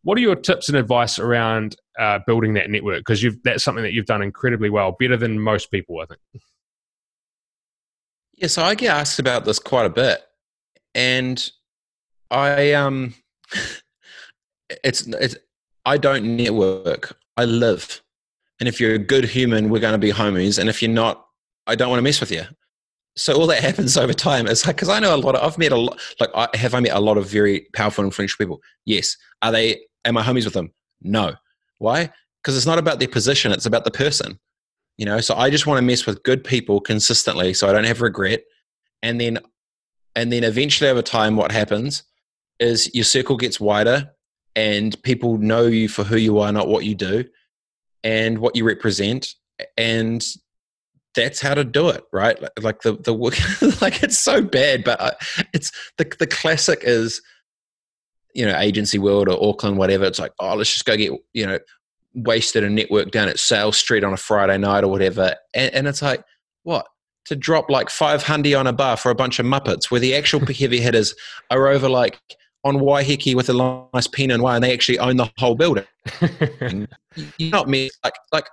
What 0.03 0.19
are 0.19 0.21
your 0.21 0.37
tips 0.37 0.69
and 0.69 0.77
advice 0.77 1.19
around 1.19 1.77
uh, 1.99 2.21
building 2.27 2.55
that 2.55 2.71
network? 2.71 2.99
Because 2.99 3.23
you've 3.23 3.43
that's 3.43 3.65
something 3.65 3.83
that 3.83 3.93
you've 3.93 4.07
done 4.07 4.23
incredibly 4.23 4.71
well, 4.71 4.97
better 4.99 5.17
than 5.17 5.41
most 5.41 5.71
people, 5.71 6.01
I 6.01 6.07
think. 6.07 6.21
Yeah, 8.35 8.49
so 8.49 8.63
I 8.63 8.75
get 8.75 8.95
asked 8.95 9.19
about 9.19 9.45
this 9.45 9.59
quite 9.59 9.87
a 9.87 9.91
bit, 9.91 10.23
and 10.95 11.51
I 12.31 12.73
um, 12.73 13.15
it's 14.85 15.07
it's 15.07 15.37
I 15.85 15.99
don't 15.99 16.37
network. 16.37 17.17
I 17.37 17.47
live. 17.47 18.04
And 18.61 18.69
if 18.69 18.81
you're 18.81 18.95
a 18.95 18.99
good 18.99 19.25
human, 19.25 19.69
we're 19.69 19.81
going 19.81 19.93
to 19.93 19.99
be 19.99 20.13
homies. 20.13 20.59
And 20.59 20.69
if 20.69 20.81
you're 20.81 20.91
not, 20.91 21.27
I 21.67 21.75
don't 21.75 21.89
want 21.89 21.99
to 21.99 22.03
mess 22.03 22.21
with 22.21 22.31
you. 22.31 22.45
So 23.17 23.35
all 23.35 23.47
that 23.49 23.63
happens 23.63 23.97
over 23.97 24.13
time 24.13 24.47
is 24.47 24.67
like, 24.67 24.77
because 24.77 24.89
I 24.89 25.01
know 25.01 25.15
a 25.15 25.19
lot 25.19 25.35
of, 25.35 25.45
I've 25.45 25.59
met 25.59 25.73
a 25.73 25.77
lot, 25.77 26.01
like, 26.21 26.31
I, 26.35 26.49
have 26.55 26.75
I 26.75 26.81
met 26.81 26.93
a 26.93 27.01
lot 27.01 27.19
of 27.19 27.29
very 27.29 27.67
powerful, 27.75 28.03
and 28.03 28.09
influential 28.09 28.39
people? 28.39 28.61
Yes. 28.85 29.17
Are 29.43 29.53
they, 29.53 29.81
am 30.05 30.17
I 30.17 30.23
homies 30.23 30.45
with 30.45 30.55
them? 30.55 30.73
No. 31.03 31.35
Why? 31.79 32.11
Because 32.43 32.57
it's 32.57 32.67
not 32.67 32.79
about 32.79 32.99
their 32.99 33.09
position, 33.09 33.53
it's 33.53 33.67
about 33.67 33.85
the 33.85 33.91
person. 33.91 34.39
You 34.97 35.07
know, 35.07 35.21
so 35.21 35.35
I 35.35 35.51
just 35.51 35.67
want 35.67 35.79
to 35.79 35.83
mess 35.83 36.07
with 36.07 36.23
good 36.23 36.45
people 36.45 36.81
consistently 36.81 37.53
so 37.53 37.69
I 37.69 37.73
don't 37.73 37.85
have 37.85 38.01
regret. 38.01 38.43
And 39.03 39.21
then, 39.21 39.41
and 40.15 40.33
then 40.33 40.45
eventually 40.45 40.89
over 40.89 41.03
time, 41.03 41.35
what 41.35 41.51
happens 41.51 42.05
is 42.61 42.95
your 42.95 43.05
circle 43.05 43.37
gets 43.37 43.59
wider 43.59 44.09
and 44.55 45.01
people 45.03 45.37
know 45.39 45.67
you 45.67 45.89
for 45.89 46.05
who 46.05 46.17
you 46.17 46.39
are, 46.39 46.53
not 46.53 46.69
what 46.69 46.85
you 46.85 46.95
do 46.95 47.25
and 48.05 48.39
what 48.39 48.55
you 48.55 48.65
represent 48.65 49.35
and 49.77 50.25
that's 51.17 51.41
how 51.41 51.55
to 51.55 51.65
do 51.65 51.89
it 51.89 52.05
right? 52.13 52.39
Like 52.61 52.83
the 52.83 52.93
the 52.93 53.13
like 53.81 54.03
it's 54.03 54.19
so 54.19 54.43
bad 54.43 54.85
but 54.85 55.01
uh, 55.01 55.13
it's 55.53 55.73
the 55.99 56.05
the 56.19 56.27
classic 56.27 56.81
is 56.83 57.21
you 58.35 58.47
know 58.47 58.57
agency 58.57 58.99
world 58.99 59.29
or 59.29 59.39
auckland 59.49 59.79
whatever 59.79 60.05
it's 60.05 60.19
like 60.19 60.33
oh 60.41 60.57
let's 60.57 60.73
just 60.73 60.85
go 60.85 60.97
get 60.97 61.13
you 61.33 61.47
know 61.47 61.59
wasted 62.15 62.65
a 62.65 62.71
network 62.71 63.13
down 63.13 63.29
at 63.29 63.39
sales 63.39 63.77
street 63.77 64.03
on 64.03 64.13
a 64.13 64.17
friday 64.17 64.59
night 64.59 64.83
or 64.83 64.89
whatever 64.89 65.37
and, 65.55 65.73
and 65.73 65.87
it's 65.87 66.03
like 66.03 66.25
what? 66.65 66.87
To 67.27 67.37
drop 67.37 67.71
like 67.71 67.89
500 67.89 68.55
on 68.55 68.67
a 68.67 68.73
bar 68.73 68.97
for 68.97 69.11
a 69.11 69.15
bunch 69.15 69.39
of 69.39 69.47
muppets 69.47 69.91
where 69.91 70.01
the 70.01 70.15
actual 70.15 70.41
heavy 70.47 70.81
hitters 70.81 71.15
are 71.51 71.69
over 71.69 71.89
like 71.89 72.19
on 72.65 72.77
Waiheke 72.77 73.35
with 73.35 73.49
a 73.51 73.89
nice 73.93 74.07
Pinot 74.07 74.41
Noir, 74.41 74.55
and 74.55 74.65
they 74.65 74.73
actually 74.73 74.99
own 74.99 75.17
the 75.17 75.31
whole 75.39 75.55
building. 75.55 75.85
you're 77.39 77.51
not 77.51 77.69
me. 77.69 77.91
Like, 78.03 78.15
like, 78.33 78.47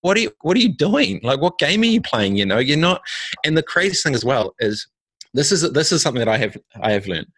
what 0.00 0.16
are 0.16 0.20
you, 0.20 0.32
what 0.42 0.56
are 0.56 0.60
you 0.60 0.74
doing? 0.74 1.20
Like, 1.22 1.40
what 1.40 1.58
game 1.58 1.82
are 1.82 1.86
you 1.86 2.00
playing? 2.00 2.36
You 2.36 2.46
know, 2.46 2.58
you're 2.58 2.76
not. 2.76 3.00
And 3.44 3.56
the 3.56 3.62
craziest 3.62 4.02
thing 4.02 4.14
as 4.14 4.24
well 4.24 4.54
is 4.58 4.86
this 5.32 5.52
is 5.52 5.70
this 5.72 5.92
is 5.92 6.02
something 6.02 6.18
that 6.18 6.28
I 6.28 6.36
have 6.36 6.56
I 6.80 6.92
have 6.92 7.06
learned. 7.06 7.28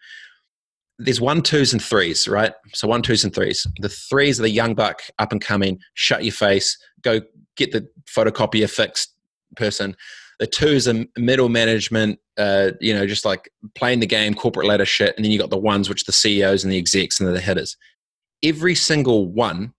There's 0.98 1.20
one, 1.20 1.42
twos, 1.42 1.74
and 1.74 1.82
threes, 1.82 2.26
right? 2.26 2.54
So 2.72 2.88
one, 2.88 3.02
twos, 3.02 3.22
and 3.22 3.34
threes. 3.34 3.66
The 3.80 3.90
threes 3.90 4.40
are 4.40 4.44
the 4.44 4.50
young 4.50 4.74
buck, 4.74 5.02
up 5.18 5.30
and 5.30 5.40
coming. 5.40 5.78
Shut 5.92 6.24
your 6.24 6.32
face. 6.32 6.78
Go 7.02 7.20
get 7.56 7.72
the 7.72 7.86
photocopier 8.06 8.70
fixed 8.70 9.12
person 9.56 9.94
the 10.38 10.46
two 10.46 10.68
is 10.68 10.86
a 10.86 11.06
middle 11.16 11.48
management, 11.48 12.18
uh, 12.36 12.72
you 12.80 12.94
know, 12.94 13.06
just 13.06 13.24
like 13.24 13.50
playing 13.74 14.00
the 14.00 14.06
game, 14.06 14.34
corporate 14.34 14.66
ladder 14.66 14.84
shit, 14.84 15.14
and 15.16 15.24
then 15.24 15.32
you 15.32 15.38
got 15.38 15.50
the 15.50 15.58
ones 15.58 15.88
which 15.88 16.04
the 16.04 16.12
CEOs 16.12 16.62
and 16.62 16.72
the 16.72 16.78
execs 16.78 17.20
and 17.20 17.34
the 17.34 17.40
hitters. 17.40 17.76
Every 18.42 18.74
single 18.74 19.26
one 19.26 19.72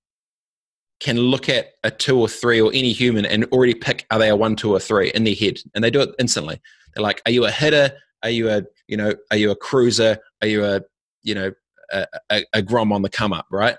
can 1.00 1.18
look 1.18 1.48
at 1.48 1.74
a 1.84 1.92
two 1.92 2.20
or 2.20 2.28
three 2.28 2.60
or 2.60 2.72
any 2.74 2.92
human 2.92 3.26
and 3.26 3.46
already 3.46 3.76
pick 3.76 4.06
are 4.10 4.18
they 4.18 4.30
a 4.30 4.36
one, 4.36 4.56
two, 4.56 4.72
or 4.72 4.80
three 4.80 5.12
in 5.12 5.24
their 5.24 5.36
head, 5.36 5.60
and 5.76 5.84
they 5.84 5.92
do 5.92 6.02
it 6.02 6.10
instantly. 6.18 6.60
They're 6.94 7.04
like, 7.04 7.22
are 7.26 7.32
you 7.32 7.46
a 7.46 7.52
hitter? 7.52 7.92
Are 8.24 8.30
you 8.30 8.50
a 8.50 8.64
you 8.88 8.98
know? 8.98 9.14
Are 9.30 9.38
you 9.38 9.52
a 9.52 9.56
cruiser? 9.56 10.18
Are 10.42 10.48
you 10.48 10.66
a 10.66 10.82
you 11.22 11.36
know 11.36 11.52
a, 11.92 12.08
a, 12.32 12.44
a 12.54 12.62
grom 12.62 12.92
on 12.92 13.04
the 13.04 13.10
come 13.10 13.32
up, 13.32 13.46
right? 13.52 13.78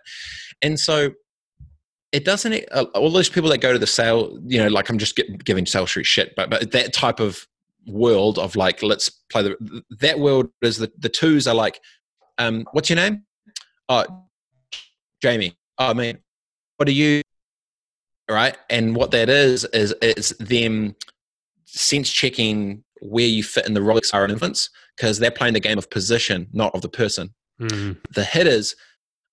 And 0.62 0.78
so 0.78 1.10
it 2.12 2.24
doesn't 2.24 2.64
uh, 2.72 2.84
all 2.94 3.10
those 3.10 3.28
people 3.28 3.50
that 3.50 3.58
go 3.58 3.72
to 3.72 3.78
the 3.78 3.86
sale 3.86 4.38
you 4.46 4.58
know 4.58 4.68
like 4.68 4.88
i'm 4.88 4.98
just 4.98 5.16
get, 5.16 5.44
giving 5.44 5.66
sales 5.66 5.90
street 5.90 6.06
shit 6.06 6.34
but 6.36 6.50
but 6.50 6.70
that 6.72 6.92
type 6.92 7.20
of 7.20 7.46
world 7.86 8.38
of 8.38 8.54
like 8.56 8.82
let's 8.82 9.08
play 9.08 9.42
the 9.42 9.82
that 10.00 10.18
world 10.18 10.48
is 10.62 10.78
the 10.78 10.92
the 10.98 11.08
twos 11.08 11.46
are 11.46 11.54
like 11.54 11.80
um 12.38 12.66
what's 12.72 12.90
your 12.90 12.96
name? 12.96 13.24
Oh 13.88 14.04
jamie. 15.22 15.56
Oh, 15.78 15.88
i 15.88 15.94
mean 15.94 16.18
what 16.76 16.88
are 16.88 16.92
you? 16.92 17.22
Right? 18.30 18.56
And 18.70 18.94
what 18.94 19.10
that 19.10 19.28
is 19.28 19.64
is 19.66 19.94
it's 20.00 20.30
them 20.38 20.94
sense 21.64 22.10
checking 22.10 22.84
where 23.00 23.26
you 23.26 23.42
fit 23.42 23.66
in 23.66 23.74
the 23.74 23.80
rolex 23.80 24.14
are 24.14 24.24
in 24.24 24.30
infants 24.30 24.70
because 24.96 25.18
they're 25.18 25.30
playing 25.30 25.54
the 25.54 25.60
game 25.60 25.78
of 25.78 25.90
position 25.90 26.48
not 26.52 26.74
of 26.74 26.82
the 26.82 26.88
person. 26.88 27.34
Mm. 27.60 27.96
the 28.14 28.22
hitters 28.22 28.76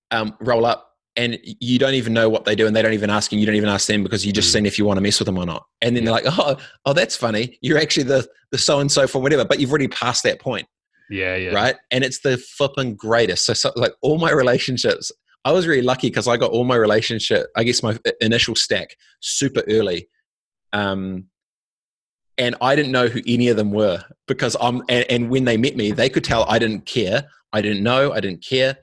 um, 0.09 0.35
roll 0.39 0.65
up 0.65 0.94
and 1.15 1.37
you 1.43 1.79
don't 1.79 1.93
even 1.93 2.13
know 2.13 2.29
what 2.29 2.45
they 2.45 2.55
do 2.55 2.67
and 2.67 2.75
they 2.75 2.81
don't 2.81 2.93
even 2.93 3.09
ask 3.09 3.31
you 3.31 3.39
you 3.39 3.45
don't 3.45 3.55
even 3.55 3.69
ask 3.69 3.87
them 3.87 4.03
because 4.03 4.25
you 4.25 4.33
just 4.33 4.49
mm. 4.49 4.53
seen 4.53 4.65
if 4.65 4.77
you 4.77 4.85
want 4.85 4.97
to 4.97 5.01
mess 5.01 5.19
with 5.19 5.25
them 5.25 5.37
or 5.37 5.45
not. 5.45 5.65
And 5.81 5.95
then 5.95 6.03
they're 6.03 6.13
like 6.13 6.25
oh 6.27 6.57
oh 6.85 6.93
that's 6.93 7.15
funny. 7.15 7.57
You're 7.61 7.77
actually 7.77 8.03
the 8.03 8.27
the 8.51 8.57
so 8.57 8.79
and 8.79 8.91
so 8.91 9.07
from 9.07 9.23
whatever 9.23 9.45
but 9.45 9.59
you've 9.59 9.69
already 9.69 9.87
passed 9.87 10.23
that 10.23 10.39
point. 10.39 10.67
Yeah 11.09 11.35
yeah. 11.35 11.51
Right? 11.51 11.75
And 11.91 12.03
it's 12.03 12.19
the 12.19 12.37
flipping 12.37 12.95
greatest. 12.95 13.45
So, 13.45 13.53
so 13.53 13.71
like 13.75 13.93
all 14.01 14.17
my 14.17 14.31
relationships 14.31 15.11
i 15.45 15.51
was 15.51 15.67
really 15.67 15.81
lucky 15.81 16.09
because 16.09 16.27
i 16.27 16.35
got 16.35 16.51
all 16.51 16.65
my 16.65 16.75
relationship 16.75 17.47
i 17.55 17.63
guess 17.63 17.81
my 17.81 17.97
initial 18.19 18.55
stack 18.55 18.97
super 19.21 19.63
early 19.69 20.09
um 20.73 21.25
and 22.37 22.55
i 22.59 22.75
didn't 22.75 22.91
know 22.91 23.07
who 23.07 23.21
any 23.25 23.47
of 23.47 23.55
them 23.55 23.71
were 23.71 24.03
because 24.27 24.57
i'm 24.59 24.81
and, 24.89 25.05
and 25.09 25.29
when 25.29 25.45
they 25.45 25.55
met 25.55 25.77
me 25.77 25.91
they 25.91 26.09
could 26.09 26.23
tell 26.23 26.43
i 26.49 26.59
didn't 26.59 26.85
care. 26.85 27.23
I 27.53 27.61
didn't 27.61 27.83
know 27.83 28.11
i 28.11 28.19
didn't 28.19 28.43
care 28.43 28.75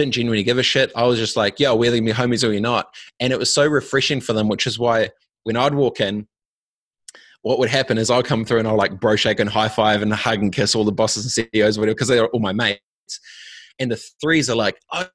didn't 0.00 0.14
genuinely 0.14 0.42
give 0.42 0.58
a 0.58 0.62
shit. 0.62 0.90
I 0.96 1.04
was 1.04 1.18
just 1.18 1.36
like, 1.36 1.60
yo, 1.60 1.74
whether 1.74 1.96
you're 1.96 2.14
homies 2.14 2.46
or 2.46 2.52
you're 2.52 2.60
not. 2.60 2.94
And 3.20 3.32
it 3.32 3.38
was 3.38 3.52
so 3.52 3.66
refreshing 3.66 4.20
for 4.20 4.32
them, 4.32 4.48
which 4.48 4.66
is 4.66 4.78
why 4.78 5.10
when 5.44 5.56
I'd 5.56 5.74
walk 5.74 6.00
in, 6.00 6.26
what 7.42 7.58
would 7.58 7.68
happen 7.68 7.98
is 7.98 8.10
I'll 8.10 8.22
come 8.22 8.44
through 8.44 8.60
and 8.60 8.68
I'll 8.68 8.76
like 8.76 8.98
bro 8.98 9.16
shake 9.16 9.40
and 9.40 9.48
high 9.48 9.68
five 9.68 10.02
and 10.02 10.12
hug 10.12 10.40
and 10.42 10.52
kiss 10.52 10.74
all 10.74 10.84
the 10.84 10.92
bosses 10.92 11.24
and 11.24 11.48
CEOs 11.52 11.78
whatever 11.78 11.94
because 11.94 12.08
they're 12.08 12.26
all 12.28 12.40
my 12.40 12.52
mates. 12.52 12.80
And 13.78 13.90
the 13.90 13.96
threes 14.20 14.50
are 14.50 14.56
like, 14.56 14.80
oh, 14.92 15.06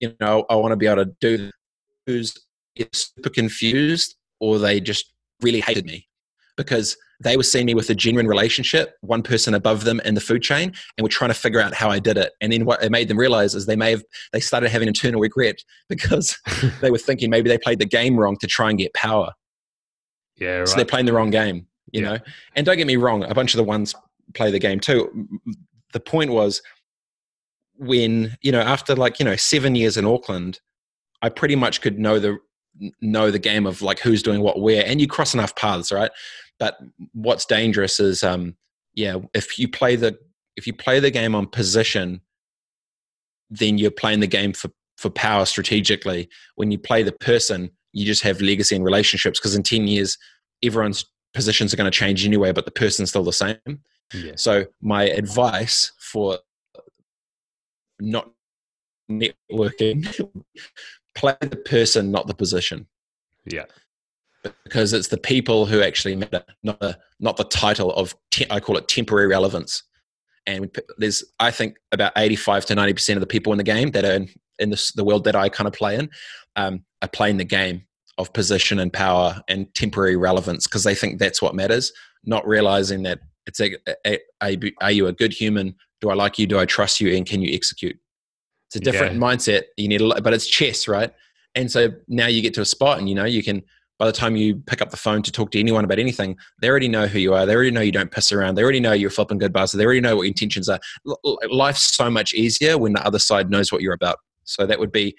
you 0.00 0.14
know, 0.20 0.44
I 0.48 0.56
want 0.56 0.72
to 0.72 0.76
be 0.76 0.86
able 0.86 1.04
to 1.04 1.12
do 1.20 1.50
who's 2.06 2.34
super 2.92 3.30
confused 3.30 4.16
or 4.40 4.58
they 4.58 4.80
just 4.80 5.12
really 5.42 5.60
hated 5.60 5.86
me 5.86 6.06
because 6.56 6.96
they 7.20 7.36
were 7.36 7.42
seeing 7.42 7.66
me 7.66 7.74
with 7.74 7.90
a 7.90 7.94
genuine 7.94 8.28
relationship, 8.28 8.96
one 9.00 9.22
person 9.22 9.54
above 9.54 9.84
them 9.84 10.00
in 10.04 10.14
the 10.14 10.20
food 10.20 10.42
chain, 10.42 10.72
and 10.96 11.02
were 11.02 11.08
trying 11.08 11.30
to 11.30 11.34
figure 11.34 11.60
out 11.60 11.74
how 11.74 11.90
I 11.90 11.98
did 11.98 12.16
it. 12.16 12.32
And 12.40 12.52
then 12.52 12.64
what 12.64 12.82
it 12.82 12.92
made 12.92 13.08
them 13.08 13.18
realize 13.18 13.54
is 13.54 13.66
they 13.66 13.76
may 13.76 13.90
have 13.90 14.04
they 14.32 14.40
started 14.40 14.70
having 14.70 14.88
internal 14.88 15.20
regret 15.20 15.62
because 15.88 16.38
they 16.80 16.90
were 16.90 16.98
thinking 16.98 17.30
maybe 17.30 17.48
they 17.48 17.58
played 17.58 17.80
the 17.80 17.86
game 17.86 18.18
wrong 18.18 18.36
to 18.40 18.46
try 18.46 18.70
and 18.70 18.78
get 18.78 18.94
power. 18.94 19.32
Yeah, 20.36 20.58
right. 20.58 20.68
So 20.68 20.76
they're 20.76 20.84
playing 20.84 21.06
the 21.06 21.12
wrong 21.12 21.30
game, 21.30 21.66
you 21.92 22.02
yeah. 22.02 22.10
know. 22.10 22.18
And 22.54 22.64
don't 22.64 22.76
get 22.76 22.86
me 22.86 22.96
wrong, 22.96 23.24
a 23.24 23.34
bunch 23.34 23.54
of 23.54 23.58
the 23.58 23.64
ones 23.64 23.94
play 24.34 24.50
the 24.50 24.60
game 24.60 24.78
too. 24.78 25.28
The 25.92 26.00
point 26.00 26.30
was 26.30 26.62
when 27.76 28.36
you 28.42 28.52
know 28.52 28.60
after 28.60 28.94
like 28.94 29.18
you 29.18 29.24
know 29.24 29.36
seven 29.36 29.74
years 29.74 29.96
in 29.96 30.04
Auckland, 30.04 30.60
I 31.22 31.30
pretty 31.30 31.56
much 31.56 31.80
could 31.80 31.98
know 31.98 32.20
the 32.20 32.38
know 33.00 33.32
the 33.32 33.38
game 33.40 33.66
of 33.66 33.82
like 33.82 33.98
who's 33.98 34.22
doing 34.22 34.40
what 34.40 34.60
where, 34.60 34.84
and 34.86 35.00
you 35.00 35.08
cross 35.08 35.34
enough 35.34 35.56
paths, 35.56 35.90
right? 35.90 36.12
But 36.58 36.78
what's 37.12 37.44
dangerous 37.44 38.00
is, 38.00 38.22
um, 38.22 38.56
yeah, 38.94 39.16
if 39.34 39.58
you 39.58 39.68
play 39.68 39.96
the 39.96 40.18
if 40.56 40.66
you 40.66 40.72
play 40.72 40.98
the 40.98 41.10
game 41.10 41.34
on 41.34 41.46
position, 41.46 42.20
then 43.48 43.78
you're 43.78 43.90
playing 43.90 44.20
the 44.20 44.26
game 44.26 44.52
for 44.52 44.70
for 44.96 45.10
power 45.10 45.44
strategically. 45.44 46.28
When 46.56 46.70
you 46.70 46.78
play 46.78 47.02
the 47.02 47.12
person, 47.12 47.70
you 47.92 48.04
just 48.04 48.22
have 48.22 48.40
legacy 48.40 48.74
and 48.74 48.84
relationships 48.84 49.38
because 49.38 49.54
in 49.54 49.62
10 49.62 49.86
years, 49.86 50.18
everyone's 50.62 51.04
positions 51.34 51.72
are 51.72 51.76
going 51.76 51.90
to 51.90 51.96
change 51.96 52.26
anyway, 52.26 52.52
but 52.52 52.64
the 52.64 52.70
person's 52.70 53.10
still 53.10 53.22
the 53.22 53.32
same. 53.32 53.58
Yeah. 54.12 54.32
So, 54.36 54.64
my 54.80 55.04
advice 55.04 55.92
for 55.98 56.38
not 58.00 58.30
networking, 59.10 60.04
play 61.14 61.36
the 61.40 61.56
person, 61.56 62.10
not 62.10 62.26
the 62.26 62.34
position. 62.34 62.86
Yeah. 63.44 63.64
Because 64.64 64.92
it's 64.92 65.08
the 65.08 65.18
people 65.18 65.66
who 65.66 65.82
actually 65.82 66.16
matter, 66.16 66.44
not 66.62 66.78
the, 66.80 66.98
not 67.18 67.36
the 67.36 67.44
title 67.44 67.92
of, 67.94 68.14
te- 68.30 68.46
I 68.50 68.60
call 68.60 68.76
it 68.76 68.88
temporary 68.88 69.26
relevance. 69.26 69.82
And 70.46 70.74
there's, 70.96 71.24
I 71.40 71.50
think, 71.50 71.76
about 71.92 72.12
85 72.16 72.66
to 72.66 72.76
90% 72.76 73.14
of 73.14 73.20
the 73.20 73.26
people 73.26 73.52
in 73.52 73.58
the 73.58 73.64
game 73.64 73.90
that 73.90 74.04
are 74.04 74.14
in, 74.14 74.28
in 74.58 74.70
this, 74.70 74.92
the 74.92 75.04
world 75.04 75.24
that 75.24 75.36
I 75.36 75.48
kind 75.48 75.66
of 75.66 75.74
play 75.74 75.96
in 75.96 76.08
um, 76.56 76.84
are 77.02 77.08
playing 77.08 77.36
the 77.36 77.44
game 77.44 77.84
of 78.16 78.32
position 78.32 78.78
and 78.80 78.92
power 78.92 79.40
and 79.48 79.72
temporary 79.74 80.16
relevance 80.16 80.66
because 80.66 80.84
they 80.84 80.94
think 80.94 81.18
that's 81.18 81.42
what 81.42 81.54
matters, 81.54 81.92
not 82.24 82.46
realizing 82.46 83.02
that 83.04 83.20
it's 83.46 83.60
a, 83.60 83.76
a, 84.06 84.18
a, 84.42 84.72
are 84.80 84.90
you 84.90 85.06
a 85.06 85.12
good 85.12 85.32
human? 85.32 85.74
Do 86.00 86.10
I 86.10 86.14
like 86.14 86.38
you? 86.38 86.46
Do 86.46 86.58
I 86.58 86.66
trust 86.66 87.00
you? 87.00 87.16
And 87.16 87.26
can 87.26 87.40
you 87.40 87.54
execute? 87.54 87.98
It's 88.68 88.76
a 88.76 88.80
different 88.80 89.14
yeah. 89.14 89.20
mindset. 89.20 89.62
You 89.76 89.88
need, 89.88 90.02
a, 90.02 90.20
but 90.20 90.34
it's 90.34 90.46
chess, 90.46 90.86
right? 90.86 91.12
And 91.54 91.70
so 91.70 91.88
now 92.06 92.26
you 92.26 92.42
get 92.42 92.52
to 92.54 92.60
a 92.60 92.66
spot, 92.66 92.98
and 92.98 93.08
you 93.08 93.14
know 93.14 93.24
you 93.24 93.42
can. 93.42 93.62
By 93.98 94.06
the 94.06 94.12
time 94.12 94.36
you 94.36 94.56
pick 94.66 94.80
up 94.80 94.90
the 94.90 94.96
phone 94.96 95.22
to 95.22 95.32
talk 95.32 95.50
to 95.52 95.60
anyone 95.60 95.84
about 95.84 95.98
anything, 95.98 96.36
they 96.60 96.68
already 96.68 96.88
know 96.88 97.06
who 97.06 97.18
you 97.18 97.34
are. 97.34 97.46
They 97.46 97.54
already 97.54 97.72
know 97.72 97.80
you 97.80 97.92
don't 97.92 98.10
piss 98.10 98.30
around. 98.30 98.54
They 98.54 98.62
already 98.62 98.80
know 98.80 98.92
you're 98.92 99.10
flipping 99.10 99.38
good 99.38 99.52
bars. 99.52 99.72
They 99.72 99.84
already 99.84 100.00
know 100.00 100.16
what 100.16 100.22
your 100.22 100.28
intentions 100.28 100.68
are. 100.68 100.78
Life's 101.50 101.96
so 101.96 102.10
much 102.10 102.32
easier 102.32 102.78
when 102.78 102.92
the 102.92 103.04
other 103.04 103.18
side 103.18 103.50
knows 103.50 103.72
what 103.72 103.82
you're 103.82 103.94
about. 103.94 104.18
So 104.44 104.66
that 104.66 104.78
would 104.78 104.92
be 104.92 105.16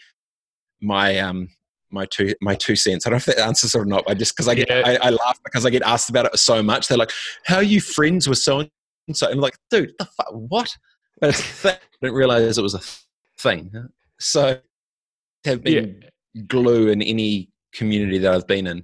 my 0.82 1.20
um 1.20 1.50
my 1.92 2.06
two 2.06 2.34
my 2.42 2.56
two 2.56 2.76
cents. 2.76 3.06
I 3.06 3.10
don't 3.10 3.16
know 3.16 3.32
if 3.32 3.38
that 3.38 3.46
answers 3.46 3.76
or 3.76 3.86
not. 3.86 4.04
I 4.08 4.14
just 4.14 4.36
because 4.36 4.48
I 4.48 4.56
get 4.56 4.70
yeah. 4.70 4.84
I, 4.86 5.08
I, 5.08 5.10
laugh 5.10 5.40
because 5.44 5.66
I 5.66 5.70
get 5.70 5.82
asked 5.84 6.10
about 6.10 6.26
it 6.26 6.38
so 6.38 6.62
much. 6.64 6.88
They're 6.88 6.98
like, 6.98 7.12
"How 7.46 7.58
are 7.58 7.64
you 7.64 7.82
friends 7.82 8.28
with 8.30 8.38
so 8.38 8.60
and 8.60 9.18
so?" 9.18 9.30
I'm 9.30 9.40
like, 9.40 9.58
"Dude, 9.70 9.94
the 9.98 10.06
fuck, 10.06 10.32
what?" 10.32 10.76
But 11.20 11.30
it's 11.32 11.66
I 11.66 11.78
didn't 12.02 12.16
realize 12.16 12.58
it 12.58 12.62
was 12.62 12.76
a 12.76 12.82
thing. 13.38 13.72
So 14.20 14.60
have 15.46 15.64
been 15.64 16.02
yeah. 16.02 16.44
glue 16.48 16.90
in 16.90 17.02
any 17.02 17.50
community 17.74 18.18
that 18.20 18.34
I've 18.34 18.48
been 18.48 18.68
in. 18.68 18.84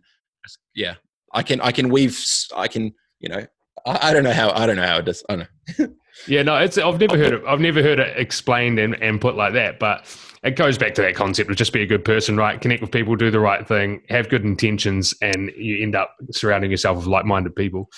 Yeah, 0.75 0.95
I 1.33 1.43
can 1.43 1.61
I 1.61 1.71
can 1.71 1.89
weave 1.89 2.19
I 2.55 2.67
can 2.67 2.93
you 3.19 3.29
know 3.29 3.45
I, 3.85 4.09
I 4.09 4.13
don't 4.13 4.23
know 4.23 4.33
how 4.33 4.51
I 4.51 4.65
don't 4.65 4.75
know 4.75 4.87
how 4.87 4.97
it 4.97 5.05
does. 5.05 5.23
I 5.29 5.35
don't 5.35 5.47
know. 5.79 5.87
yeah, 6.27 6.43
no, 6.43 6.55
it's 6.57 6.77
I've 6.77 6.99
never 6.99 7.17
heard 7.17 7.33
it. 7.33 7.43
I've 7.47 7.59
never 7.59 7.81
heard 7.81 7.99
it 7.99 8.17
explained 8.17 8.79
and, 8.79 8.95
and 9.01 9.21
put 9.21 9.35
like 9.35 9.53
that. 9.53 9.79
But 9.79 10.05
it 10.43 10.55
goes 10.55 10.77
back 10.77 10.93
to 10.95 11.01
that 11.01 11.15
concept 11.15 11.49
of 11.49 11.55
just 11.55 11.73
be 11.73 11.81
a 11.81 11.87
good 11.87 12.05
person, 12.05 12.37
right? 12.37 12.59
Connect 12.59 12.81
with 12.81 12.91
people, 12.91 13.15
do 13.15 13.31
the 13.31 13.39
right 13.39 13.67
thing, 13.67 14.01
have 14.09 14.29
good 14.29 14.43
intentions, 14.43 15.13
and 15.21 15.51
you 15.57 15.81
end 15.81 15.95
up 15.95 16.15
surrounding 16.31 16.71
yourself 16.71 16.97
with 16.97 17.07
like-minded 17.07 17.55
people. 17.55 17.89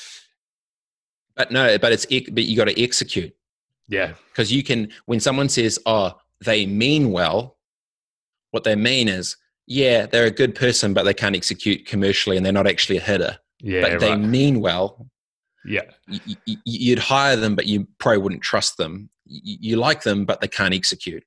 But 1.36 1.52
no, 1.52 1.78
but 1.78 1.92
it's 1.92 2.06
but 2.06 2.44
you 2.44 2.58
got 2.58 2.68
to 2.68 2.82
execute. 2.82 3.34
Yeah, 3.88 4.14
because 4.30 4.52
you 4.52 4.64
can 4.64 4.92
when 5.06 5.20
someone 5.20 5.50
says, 5.50 5.80
"Oh, 5.86 6.14
they 6.44 6.66
mean 6.66 7.12
well," 7.12 7.58
what 8.52 8.64
they 8.64 8.76
mean 8.76 9.08
is, 9.08 9.38
yeah, 9.68 10.06
they're 10.06 10.26
a 10.26 10.32
good 10.32 10.56
person, 10.56 10.94
but 10.94 11.04
they 11.04 11.14
can't 11.14 11.36
execute 11.36 11.86
commercially, 11.86 12.38
and 12.38 12.46
they're 12.46 12.54
not 12.54 12.68
actually 12.68 12.98
a 12.98 13.02
hitter. 13.02 13.38
Yeah, 13.62 13.82
but 13.82 14.00
they 14.00 14.16
mean 14.16 14.62
well. 14.62 15.08
Yeah, 15.66 15.82
you'd 16.66 17.00
hire 17.00 17.36
them, 17.36 17.56
but 17.56 17.66
you 17.66 17.88
probably 18.00 18.20
wouldn't 18.20 18.42
trust 18.42 18.78
them. 18.78 19.10
You 19.26 19.76
like 19.76 20.04
them, 20.04 20.26
but 20.26 20.40
they 20.40 20.48
can't 20.48 20.74
execute 20.74 21.24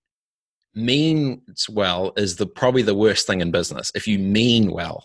means 0.74 1.68
well 1.68 2.12
is 2.16 2.36
the 2.36 2.47
probably 2.47 2.82
the 2.82 2.95
worst 2.95 3.26
thing 3.26 3.41
in 3.41 3.51
business 3.51 3.91
if 3.95 4.07
you 4.07 4.18
mean 4.18 4.70
well 4.70 5.05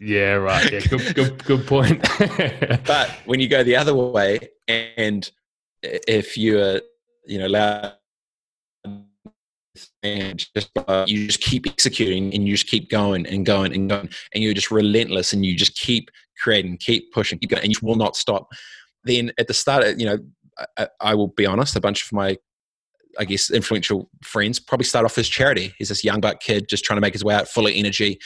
yeah 0.00 0.32
right 0.32 0.70
yeah 0.70 0.80
good 0.80 1.14
good, 1.14 1.44
good 1.44 1.66
point 1.66 2.06
but 2.86 3.10
when 3.24 3.40
you 3.40 3.48
go 3.48 3.62
the 3.64 3.74
other 3.74 3.94
way 3.94 4.38
and 4.68 5.30
if 5.82 6.36
you're 6.36 6.80
you 7.24 7.38
know 7.38 7.46
loud 7.46 7.94
and 10.02 10.44
just 10.54 10.70
uh, 10.86 11.04
you 11.06 11.26
just 11.26 11.40
keep 11.40 11.66
executing 11.66 12.32
and 12.34 12.46
you 12.46 12.54
just 12.54 12.66
keep 12.66 12.90
going 12.90 13.26
and 13.26 13.46
going 13.46 13.74
and 13.74 13.88
going 13.88 14.08
and 14.34 14.42
you're 14.42 14.54
just 14.54 14.70
relentless 14.70 15.32
and 15.32 15.44
you 15.44 15.56
just 15.56 15.76
keep 15.76 16.10
creating 16.42 16.76
keep 16.76 17.12
pushing 17.12 17.38
keep 17.38 17.50
going 17.50 17.62
and 17.62 17.72
you 17.72 17.78
will 17.82 17.96
not 17.96 18.16
stop 18.16 18.48
then 19.04 19.32
at 19.38 19.48
the 19.48 19.54
start 19.54 19.98
you 19.98 20.06
know 20.06 20.18
I, 20.76 20.88
I 21.00 21.14
will 21.14 21.28
be 21.28 21.46
honest 21.46 21.76
a 21.76 21.80
bunch 21.80 22.04
of 22.04 22.12
my 22.12 22.36
I 23.18 23.24
guess, 23.24 23.50
influential 23.50 24.08
friends 24.22 24.60
probably 24.60 24.84
start 24.84 25.04
off 25.04 25.18
as 25.18 25.28
charity. 25.28 25.74
He's 25.76 25.88
this 25.88 26.04
young 26.04 26.20
buck 26.20 26.40
kid 26.40 26.68
just 26.68 26.84
trying 26.84 26.96
to 26.98 27.00
make 27.00 27.14
his 27.14 27.24
way 27.24 27.34
out, 27.34 27.48
full 27.48 27.66
of 27.66 27.72
energy. 27.74 28.18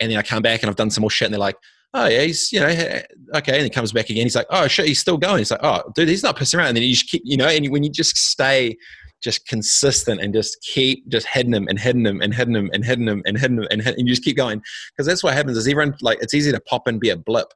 And 0.00 0.10
then 0.10 0.18
I 0.18 0.22
come 0.22 0.42
back 0.42 0.62
and 0.62 0.70
I've 0.70 0.76
done 0.76 0.90
some 0.90 1.02
more 1.02 1.10
shit, 1.10 1.26
and 1.26 1.34
they're 1.34 1.38
like, 1.38 1.56
"Oh 1.94 2.06
yeah, 2.06 2.22
he's 2.22 2.52
you 2.52 2.60
know 2.60 2.66
okay." 2.66 3.54
And 3.54 3.62
he 3.62 3.70
comes 3.70 3.92
back 3.92 4.10
again. 4.10 4.24
He's 4.24 4.34
like, 4.34 4.46
"Oh 4.50 4.66
shit, 4.66 4.86
he's 4.86 5.00
still 5.00 5.16
going." 5.16 5.38
He's 5.38 5.50
like, 5.50 5.60
"Oh 5.62 5.82
dude, 5.94 6.08
he's 6.08 6.22
not 6.22 6.36
pissing 6.36 6.58
around." 6.58 6.68
And 6.68 6.78
then 6.78 6.84
you 6.84 6.94
just 6.94 7.08
keep, 7.08 7.22
you 7.24 7.36
know, 7.36 7.46
and 7.46 7.68
when 7.70 7.84
you 7.84 7.90
just 7.90 8.16
stay 8.16 8.76
just 9.22 9.46
consistent 9.46 10.20
and 10.20 10.34
just 10.34 10.60
keep 10.62 11.08
just 11.08 11.26
heading 11.26 11.52
them 11.52 11.68
and 11.68 11.78
heading 11.78 12.02
them 12.02 12.20
and 12.20 12.34
heading 12.34 12.54
them 12.54 12.70
and 12.72 12.84
heading 12.84 13.06
them 13.06 13.22
and 13.24 13.38
heading 13.38 13.58
him 13.58 13.66
and, 13.70 13.82
hitting, 13.82 14.00
and 14.00 14.08
you 14.08 14.12
just 14.12 14.24
keep 14.24 14.36
going 14.36 14.60
because 14.90 15.06
that's 15.06 15.22
what 15.22 15.34
happens 15.34 15.56
is 15.56 15.68
everyone 15.68 15.94
like 16.00 16.18
it's 16.20 16.34
easy 16.34 16.50
to 16.50 16.60
pop 16.60 16.86
and 16.86 17.00
be 17.00 17.10
a 17.10 17.16
blip, 17.16 17.48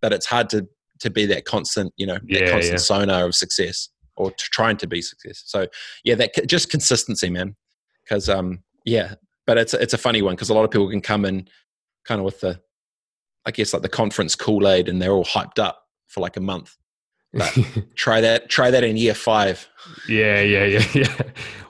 but 0.00 0.12
it's 0.12 0.26
hard 0.26 0.50
to 0.50 0.66
to 1.00 1.10
be 1.10 1.26
that 1.26 1.44
constant, 1.44 1.92
you 1.96 2.06
know, 2.06 2.18
yeah, 2.26 2.40
that 2.40 2.50
constant 2.50 2.74
yeah. 2.74 2.78
sonar 2.78 3.26
of 3.26 3.34
success 3.34 3.88
or 4.16 4.32
trying 4.38 4.76
to 4.76 4.86
be 4.86 5.02
success. 5.02 5.42
So 5.46 5.66
yeah, 6.04 6.14
that 6.16 6.46
just 6.46 6.70
consistency, 6.70 7.30
man. 7.30 7.56
Because 8.04 8.28
um, 8.28 8.62
yeah, 8.84 9.14
but 9.46 9.58
it's 9.58 9.74
it's 9.74 9.94
a 9.94 9.98
funny 9.98 10.22
one 10.22 10.34
because 10.34 10.50
a 10.50 10.54
lot 10.54 10.64
of 10.64 10.70
people 10.70 10.90
can 10.90 11.00
come 11.00 11.24
in 11.24 11.48
kind 12.04 12.20
of 12.20 12.24
with 12.24 12.40
the, 12.40 12.60
I 13.46 13.50
guess 13.50 13.72
like 13.72 13.82
the 13.82 13.88
conference 13.88 14.34
Kool 14.34 14.68
Aid, 14.68 14.88
and 14.88 15.00
they're 15.00 15.12
all 15.12 15.24
hyped 15.24 15.58
up 15.58 15.84
for 16.08 16.20
like 16.20 16.36
a 16.36 16.40
month. 16.40 16.76
But 17.32 17.58
try 17.94 18.20
that 18.20 18.48
try 18.48 18.70
that 18.70 18.84
in 18.84 18.96
year 18.96 19.14
five. 19.14 19.68
Yeah, 20.08 20.40
yeah, 20.40 20.64
yeah, 20.64 20.86
yeah. 20.94 21.22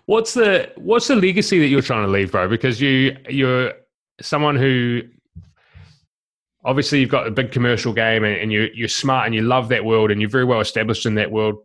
What's 0.06 0.34
the 0.34 0.72
what's 0.76 1.08
the 1.08 1.16
legacy 1.16 1.58
that 1.60 1.68
you're 1.68 1.82
trying 1.82 2.04
to 2.04 2.10
leave, 2.10 2.32
bro? 2.32 2.48
Because 2.48 2.80
you 2.80 3.16
you're 3.28 3.72
someone 4.20 4.56
who 4.56 5.02
obviously 6.64 7.00
you've 7.00 7.10
got 7.10 7.26
a 7.26 7.30
big 7.30 7.50
commercial 7.50 7.92
game 7.92 8.22
and, 8.22 8.36
and, 8.36 8.52
you're, 8.52 8.72
you're 8.72 8.86
smart 8.86 9.26
and 9.26 9.34
you 9.34 9.42
love 9.42 9.68
that 9.68 9.84
world 9.84 10.12
and 10.12 10.20
you're 10.20 10.30
very 10.30 10.44
well 10.44 10.60
established 10.60 11.06
in 11.06 11.16
that 11.16 11.28
world 11.32 11.56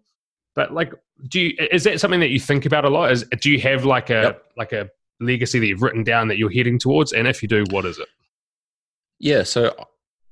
but 0.57 0.73
like, 0.73 0.91
do 1.29 1.39
you 1.39 1.55
is 1.71 1.83
that 1.83 1.99
something 1.99 2.19
that 2.19 2.29
you 2.29 2.39
think 2.39 2.65
about 2.65 2.83
a 2.83 2.89
lot? 2.89 3.11
Is 3.11 3.23
do 3.41 3.51
you 3.51 3.59
have 3.61 3.85
like 3.85 4.09
a 4.09 4.21
yep. 4.23 4.43
like 4.57 4.73
a 4.73 4.89
legacy 5.19 5.59
that 5.59 5.67
you've 5.67 5.83
written 5.83 6.03
down 6.03 6.29
that 6.29 6.39
you're 6.39 6.51
heading 6.51 6.79
towards? 6.79 7.13
And 7.13 7.27
if 7.27 7.43
you 7.43 7.47
do, 7.47 7.63
what 7.69 7.85
is 7.85 7.99
it? 7.99 8.07
Yeah, 9.19 9.43
so 9.43 9.75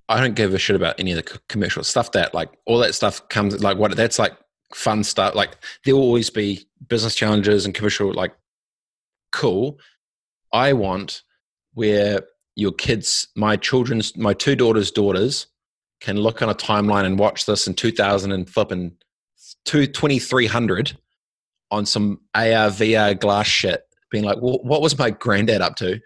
I 0.07 0.21
don't 0.21 0.35
give 0.35 0.53
a 0.53 0.59
shit 0.59 0.75
about 0.75 0.99
any 0.99 1.11
of 1.11 1.17
the 1.17 1.39
commercial 1.49 1.83
stuff. 1.83 2.11
That 2.11 2.33
like 2.33 2.49
all 2.65 2.77
that 2.79 2.95
stuff 2.95 3.27
comes 3.29 3.61
like 3.61 3.77
what 3.77 3.95
that's 3.95 4.19
like 4.19 4.33
fun 4.73 5.03
stuff. 5.03 5.35
Like 5.35 5.57
there 5.83 5.95
will 5.95 6.03
always 6.03 6.29
be 6.29 6.67
business 6.87 7.15
challenges 7.15 7.65
and 7.65 7.73
commercial 7.73 8.13
like 8.13 8.33
cool. 9.31 9.79
I 10.53 10.73
want 10.73 11.23
where 11.73 12.21
your 12.55 12.71
kids, 12.71 13.27
my 13.35 13.57
children's, 13.57 14.15
my 14.15 14.33
two 14.33 14.55
daughters' 14.55 14.91
daughters, 14.91 15.47
can 15.99 16.17
look 16.17 16.41
on 16.41 16.49
a 16.49 16.55
timeline 16.55 17.05
and 17.05 17.19
watch 17.19 17.45
this 17.45 17.67
in 17.67 17.73
2000 17.73 18.31
and 18.31 18.49
flip 18.49 18.71
and 18.71 18.91
2300 19.65 20.97
on 21.71 21.85
some 21.85 22.21
AR, 22.33 22.69
VR 22.69 23.19
glass 23.19 23.47
shit, 23.47 23.83
being 24.11 24.23
like, 24.23 24.37
well, 24.41 24.59
what 24.63 24.81
was 24.81 24.97
my 24.97 25.09
granddad 25.09 25.61
up 25.61 25.75
to? 25.77 25.99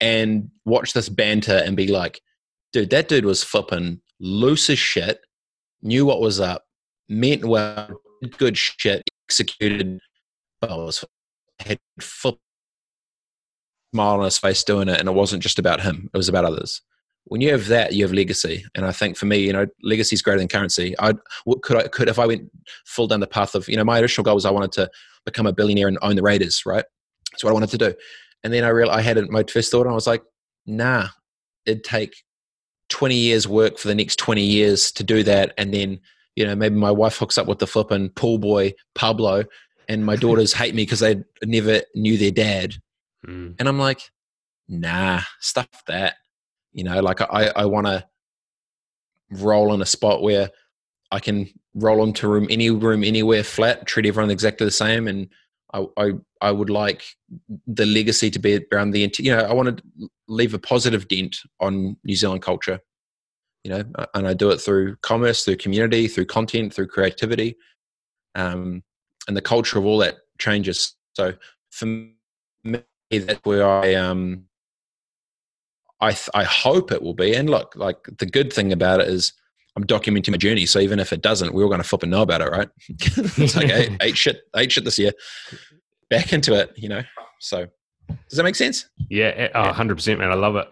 And 0.00 0.50
watch 0.64 0.92
this 0.92 1.08
banter 1.08 1.62
and 1.64 1.76
be 1.76 1.88
like, 1.88 2.20
dude, 2.72 2.90
that 2.90 3.08
dude 3.08 3.24
was 3.24 3.44
flipping 3.44 4.00
loose 4.20 4.70
as 4.70 4.78
shit, 4.78 5.20
knew 5.82 6.04
what 6.04 6.20
was 6.20 6.40
up, 6.40 6.64
meant 7.08 7.44
well, 7.44 7.88
did 8.22 8.36
good 8.38 8.56
shit, 8.56 9.02
executed, 9.26 9.98
well, 10.62 10.86
was 10.86 11.04
had 11.60 11.78
flip 12.00 12.36
smile 13.92 14.18
on 14.18 14.24
his 14.24 14.38
face 14.38 14.64
doing 14.64 14.88
it, 14.88 14.98
and 14.98 15.08
it 15.08 15.12
wasn't 15.12 15.42
just 15.42 15.58
about 15.58 15.80
him; 15.80 16.08
it 16.12 16.16
was 16.16 16.28
about 16.28 16.44
others 16.44 16.82
when 17.24 17.40
you 17.40 17.50
have 17.52 17.68
that, 17.68 17.92
you 17.92 18.04
have 18.04 18.12
legacy. 18.12 18.64
And 18.74 18.84
I 18.84 18.92
think 18.92 19.16
for 19.16 19.26
me, 19.26 19.38
you 19.38 19.52
know, 19.52 19.66
legacy 19.82 20.14
is 20.14 20.22
greater 20.22 20.38
than 20.38 20.48
currency. 20.48 20.94
I 20.98 21.14
could 21.62 21.76
I 21.76 21.88
could 21.88 22.08
if 22.08 22.18
I 22.18 22.26
went 22.26 22.50
full 22.86 23.06
down 23.06 23.20
the 23.20 23.26
path 23.26 23.54
of, 23.54 23.68
you 23.68 23.76
know, 23.76 23.84
my 23.84 23.98
initial 23.98 24.24
goal 24.24 24.34
was 24.34 24.44
I 24.44 24.50
wanted 24.50 24.72
to 24.72 24.90
become 25.24 25.46
a 25.46 25.52
billionaire 25.52 25.88
and 25.88 25.98
own 26.02 26.16
the 26.16 26.22
Raiders, 26.22 26.64
right? 26.66 26.84
That's 27.30 27.44
what 27.44 27.50
I 27.50 27.54
wanted 27.54 27.70
to 27.70 27.78
do. 27.78 27.94
And 28.42 28.52
then 28.52 28.64
I 28.64 28.68
realized 28.68 28.98
I 28.98 29.02
had 29.02 29.28
my 29.28 29.44
first 29.44 29.70
thought, 29.70 29.82
and 29.82 29.90
I 29.90 29.94
was 29.94 30.06
like, 30.06 30.22
nah, 30.66 31.08
it'd 31.66 31.84
take 31.84 32.14
20 32.90 33.14
years 33.14 33.48
work 33.48 33.78
for 33.78 33.88
the 33.88 33.94
next 33.94 34.16
20 34.16 34.42
years 34.42 34.92
to 34.92 35.02
do 35.02 35.22
that. 35.22 35.54
And 35.56 35.72
then, 35.72 36.00
you 36.36 36.46
know, 36.46 36.54
maybe 36.54 36.76
my 36.76 36.90
wife 36.90 37.16
hooks 37.16 37.38
up 37.38 37.46
with 37.46 37.58
the 37.58 37.66
flipping 37.66 38.10
pool 38.10 38.38
boy 38.38 38.74
Pablo, 38.94 39.44
and 39.88 40.04
my 40.04 40.16
daughters 40.16 40.52
hate 40.54 40.74
me 40.74 40.82
because 40.82 41.00
they 41.00 41.22
never 41.44 41.80
knew 41.94 42.18
their 42.18 42.30
dad. 42.30 42.74
Mm. 43.26 43.56
And 43.58 43.68
I'm 43.68 43.78
like, 43.78 44.10
nah, 44.68 45.22
stuff 45.40 45.68
that. 45.86 46.16
You 46.72 46.84
know, 46.84 47.00
like 47.00 47.20
I, 47.20 47.50
I 47.56 47.64
want 47.66 47.86
to 47.86 48.06
roll 49.30 49.74
in 49.74 49.82
a 49.82 49.86
spot 49.86 50.22
where 50.22 50.50
I 51.10 51.18
can 51.18 51.48
roll 51.74 52.04
into 52.04 52.28
room 52.28 52.46
any 52.50 52.70
room 52.70 53.02
anywhere 53.02 53.42
flat, 53.42 53.86
treat 53.86 54.06
everyone 54.06 54.30
exactly 54.30 54.64
the 54.64 54.70
same, 54.70 55.08
and 55.08 55.28
I, 55.72 55.86
I, 55.96 56.12
I 56.40 56.50
would 56.50 56.70
like 56.70 57.04
the 57.66 57.86
legacy 57.86 58.30
to 58.30 58.38
be 58.38 58.64
around 58.72 58.90
the 58.90 59.12
you 59.18 59.34
know 59.34 59.44
I 59.44 59.52
want 59.52 59.78
to 59.78 60.08
leave 60.28 60.54
a 60.54 60.58
positive 60.58 61.08
dent 61.08 61.36
on 61.60 61.96
New 62.04 62.16
Zealand 62.16 62.42
culture, 62.42 62.80
you 63.64 63.70
know, 63.70 63.84
and 64.14 64.26
I 64.26 64.34
do 64.34 64.50
it 64.50 64.58
through 64.58 64.96
commerce, 64.96 65.44
through 65.44 65.56
community, 65.56 66.08
through 66.08 66.26
content, 66.26 66.74
through 66.74 66.88
creativity, 66.88 67.56
um, 68.34 68.82
and 69.28 69.36
the 69.36 69.42
culture 69.42 69.78
of 69.78 69.84
all 69.84 69.98
that 69.98 70.18
changes. 70.38 70.94
So 71.14 71.34
for 71.70 71.86
me, 71.86 72.82
that's 73.10 73.40
where 73.44 73.68
I 73.68 73.94
um 73.94 74.46
I 76.00 76.12
th- 76.12 76.30
I 76.34 76.44
hope 76.44 76.92
it 76.92 77.02
will 77.02 77.14
be. 77.14 77.34
And 77.34 77.50
look, 77.50 77.74
like 77.76 77.98
the 78.18 78.26
good 78.26 78.52
thing 78.52 78.72
about 78.72 79.00
it 79.00 79.08
is 79.08 79.32
I'm 79.76 79.84
documenting 79.84 80.30
my 80.30 80.36
journey. 80.36 80.66
So 80.66 80.80
even 80.80 80.98
if 80.98 81.12
it 81.12 81.22
doesn't, 81.22 81.54
we're 81.54 81.62
all 81.62 81.68
going 81.68 81.80
to 81.80 81.88
flip 81.88 82.02
and 82.02 82.10
know 82.10 82.22
about 82.22 82.40
it, 82.40 82.50
right? 82.50 82.68
it's 82.88 83.56
like 83.56 83.70
eight, 83.70 83.96
eight 84.00 84.16
shit, 84.16 84.42
eight 84.56 84.72
shit 84.72 84.84
this 84.84 84.98
year. 84.98 85.12
Back 86.08 86.32
into 86.32 86.54
it, 86.54 86.72
you 86.76 86.88
know. 86.88 87.02
So 87.38 87.66
does 88.28 88.36
that 88.36 88.42
make 88.42 88.56
sense? 88.56 88.88
Yeah, 89.08 89.72
hundred 89.72 89.96
percent, 89.96 90.18
man. 90.18 90.30
I 90.30 90.34
love 90.34 90.56
it. 90.56 90.68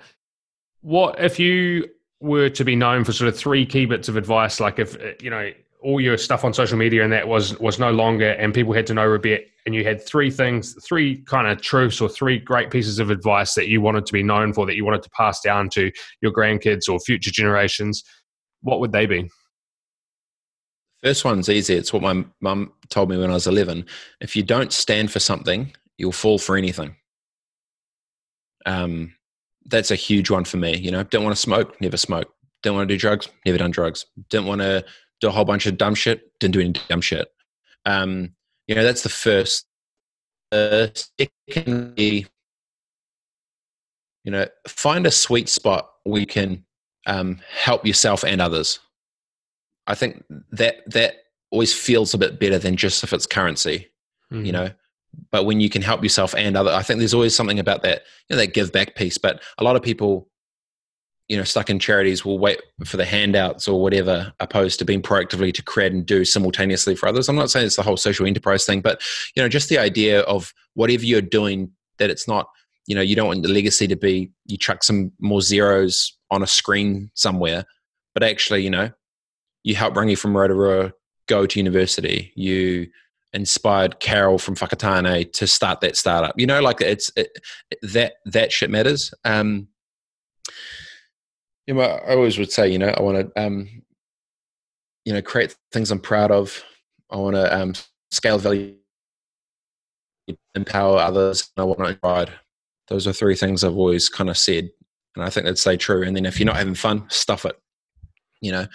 What 0.81 1.21
if 1.21 1.39
you 1.39 1.89
were 2.21 2.51
to 2.51 2.65
be 2.65 2.75
known 2.75 3.05
for 3.05 3.13
sort 3.13 3.29
of 3.29 3.37
three 3.37 3.65
key 3.65 3.87
bits 3.87 4.09
of 4.09 4.17
advice? 4.17 4.61
Like 4.61 4.79
if 4.79 4.97
uh, 4.97 5.13
you 5.21 5.31
know 5.31 5.53
all 5.81 6.01
your 6.01 6.19
stuff 6.19 6.45
on 6.45 6.53
social 6.53 6.77
media 6.77 7.05
and 7.05 7.13
that 7.13 7.29
was 7.29 7.59
was 7.61 7.79
no 7.79 7.91
longer, 7.93 8.31
and 8.33 8.53
people 8.53 8.73
had 8.73 8.87
to 8.89 8.95
know 8.95 9.13
a 9.13 9.19
bit, 9.19 9.49
and 9.65 9.75
you 9.75 9.85
had 9.85 10.05
three 10.05 10.31
things, 10.31 10.77
three 10.85 11.23
kind 11.23 11.47
of 11.47 11.61
truths 11.61 12.01
or 12.01 12.09
three 12.09 12.39
great 12.39 12.71
pieces 12.71 12.99
of 12.99 13.11
advice 13.11 13.55
that 13.55 13.69
you 13.69 13.81
wanted 13.81 14.07
to 14.07 14.13
be 14.13 14.23
known 14.23 14.53
for, 14.53 14.67
that 14.67 14.75
you 14.75 14.85
wanted 14.85 15.03
to 15.03 15.11
pass 15.11 15.41
down 15.41 15.69
to 15.71 15.91
your 16.21 16.33
grandkids 16.33 16.89
or 16.89 16.99
future 16.99 17.31
generations 17.31 18.03
what 18.63 18.81
would 18.81 18.93
they 18.93 19.07
be? 19.07 19.31
First 21.03 21.25
one's 21.25 21.49
easy. 21.49 21.75
It's 21.75 21.93
what 21.93 22.03
my 22.03 22.25
mum 22.41 22.73
told 22.89 23.11
me 23.11 23.17
when 23.17 23.31
I 23.31 23.35
was 23.35 23.47
11. 23.47 23.87
If 24.21 24.35
you 24.35 24.43
don't 24.43 24.73
stand 24.73 25.13
for 25.13 25.21
something, 25.21 25.73
you'll 25.97 26.13
fall 26.13 26.39
for 26.39 26.57
anything. 26.57 26.97
Um, 28.67 29.15
that's 29.67 29.91
a 29.91 29.97
huge 29.97 30.31
one 30.31 30.45
for 30.45 30.57
me. 30.57 30.77
You 30.77 30.91
know, 30.91 31.05
don't 31.05 31.25
want 31.25 31.37
to 31.37 31.41
smoke, 31.41 31.81
never 31.81 31.97
smoke. 31.97 32.33
Don't 32.63 32.75
want 32.75 32.89
to 32.89 32.95
do 32.95 32.99
drugs, 32.99 33.29
never 33.47 33.59
done 33.59 33.71
drugs. 33.71 34.07
Didn't 34.31 34.47
want 34.47 34.61
to 34.61 34.85
do 35.21 35.29
a 35.29 35.31
whole 35.31 35.45
bunch 35.45 35.67
of 35.67 35.79
dumb 35.79 35.95
shit, 35.95 36.23
didn't 36.41 36.55
do 36.55 36.61
any 36.61 36.75
dumb 36.89 37.01
shit. 37.01 37.29
Um, 37.85 38.31
you 38.67 38.75
know, 38.75 38.83
that's 38.83 39.03
the 39.03 39.09
first. 39.09 39.67
Uh, 40.51 40.89
secondly, 41.49 42.27
you 44.25 44.33
know, 44.33 44.47
find 44.67 45.07
a 45.07 45.11
sweet 45.11 45.49
spot 45.49 45.89
where 46.05 46.21
you 46.21 46.27
can 46.27 46.65
um, 47.07 47.41
help 47.51 47.87
yourself 47.87 48.25
and 48.25 48.41
others. 48.41 48.81
I 49.87 49.95
think 49.95 50.25
that 50.53 50.83
that 50.91 51.15
always 51.51 51.73
feels 51.73 52.13
a 52.13 52.19
bit 52.19 52.39
better 52.39 52.59
than 52.59 52.77
just 52.77 53.03
if 53.03 53.13
it's 53.13 53.27
currency, 53.27 53.89
mm-hmm. 54.33 54.45
you 54.45 54.53
know. 54.53 54.71
But 55.31 55.45
when 55.45 55.61
you 55.61 55.71
can 55.71 55.83
help 55.83 56.03
yourself 56.03 56.35
and 56.35 56.57
other, 56.57 56.71
I 56.71 56.83
think 56.83 56.99
there's 56.99 57.15
always 57.15 57.35
something 57.35 57.59
about 57.59 57.83
that, 57.83 58.03
you 58.29 58.37
know, 58.37 58.43
that 58.43 58.53
give 58.53 58.73
back 58.73 58.95
piece. 58.95 59.17
But 59.17 59.43
a 59.57 59.65
lot 59.65 59.75
of 59.75 59.83
people, 59.83 60.29
you 61.29 61.37
know, 61.37 61.45
stuck 61.45 61.71
in 61.71 61.79
charities 61.79 62.25
will 62.25 62.39
wait 62.39 62.61
for 62.85 62.99
the 62.99 63.07
handouts 63.07 63.67
or 63.67 63.81
whatever, 63.81 64.33
opposed 64.41 64.79
to 64.79 64.85
being 64.85 65.03
proactively 65.03 65.53
to 65.55 65.63
create 65.63 65.93
and 65.93 66.05
do 66.05 66.25
simultaneously 66.25 66.95
for 66.95 67.09
others. 67.09 67.29
I'm 67.29 67.37
not 67.37 67.51
saying 67.51 67.67
it's 67.67 67.77
the 67.77 67.83
whole 67.83 67.97
social 67.97 68.27
enterprise 68.27 68.67
thing, 68.67 68.83
but 68.83 69.03
you 69.35 69.43
know, 69.43 69.49
just 69.49 69.71
the 69.71 69.79
idea 69.79 70.21
of 70.21 70.53
whatever 70.75 71.05
you're 71.05 71.23
doing, 71.23 71.73
that 71.97 72.11
it's 72.11 72.29
not, 72.29 72.49
you 72.89 72.95
know, 72.95 73.03
you 73.03 73.15
don't 73.15 73.29
want 73.29 73.43
the 73.43 73.51
legacy 73.51 73.87
to 73.87 73.97
be 73.97 74.33
you 74.47 74.57
chuck 74.57 74.83
some 74.83 75.13
more 75.21 75.43
zeros 75.43 76.17
on 76.31 76.43
a 76.43 76.47
screen 76.47 77.11
somewhere, 77.15 77.65
but 78.15 78.23
actually, 78.23 78.63
you 78.63 78.71
know, 78.71 78.91
you 79.63 79.75
helped 79.75 79.97
Rangi 79.97 80.19
from 80.19 80.35
Rotorua 80.35 80.95
go 81.29 81.45
to 81.45 81.59
university. 81.59 82.33
You 82.35 82.89
inspired 83.35 84.01
Carol 84.01 84.39
from 84.39 84.57
Whakatane 84.57 85.31
to 85.35 85.47
start 85.47 85.83
that 85.83 85.97
startup. 85.97 86.35
You 86.39 86.47
know, 86.47 86.63
like 86.63 86.81
it's 86.81 87.11
it, 87.15 87.29
that 87.83 88.15
that 88.25 88.53
shit 88.53 88.71
matters. 88.71 89.13
Um, 89.23 89.69
you 91.67 91.75
know, 91.75 91.83
I 91.83 92.15
always 92.15 92.39
would 92.39 92.51
say, 92.51 92.71
you 92.71 92.79
know, 92.79 92.89
I 92.89 93.03
want 93.03 93.19
to, 93.19 93.43
um, 93.43 93.69
you 95.05 95.13
know, 95.13 95.21
create 95.21 95.55
things 95.73 95.91
I'm 95.91 96.01
proud 96.01 96.31
of. 96.31 96.65
I 97.11 97.17
want 97.17 97.37
to 97.37 97.55
um, 97.55 97.75
scale 98.11 98.39
value, 98.39 98.77
empower 100.55 100.97
others, 100.97 101.51
and 101.55 101.63
I 101.63 101.67
want 101.67 101.81
to 101.81 101.95
provide. 101.97 102.33
Those 102.89 103.07
are 103.07 103.13
three 103.13 103.35
things 103.35 103.65
I've 103.65 103.77
always 103.77 104.09
kind 104.09 104.31
of 104.31 104.39
said 104.39 104.71
and 105.19 105.27
I 105.27 105.31
think 105.31 105.45
that'd 105.45 105.59
stay 105.59 105.77
true. 105.77 106.03
And 106.03 106.17
then 106.17 106.27
if 106.27 106.39
you're 106.39 106.47
not 106.47 106.57
having 106.57 106.75
fun, 106.77 107.05
stuff 107.09 107.45
it. 107.45 107.61
You 108.41 108.53
know, 108.53 108.67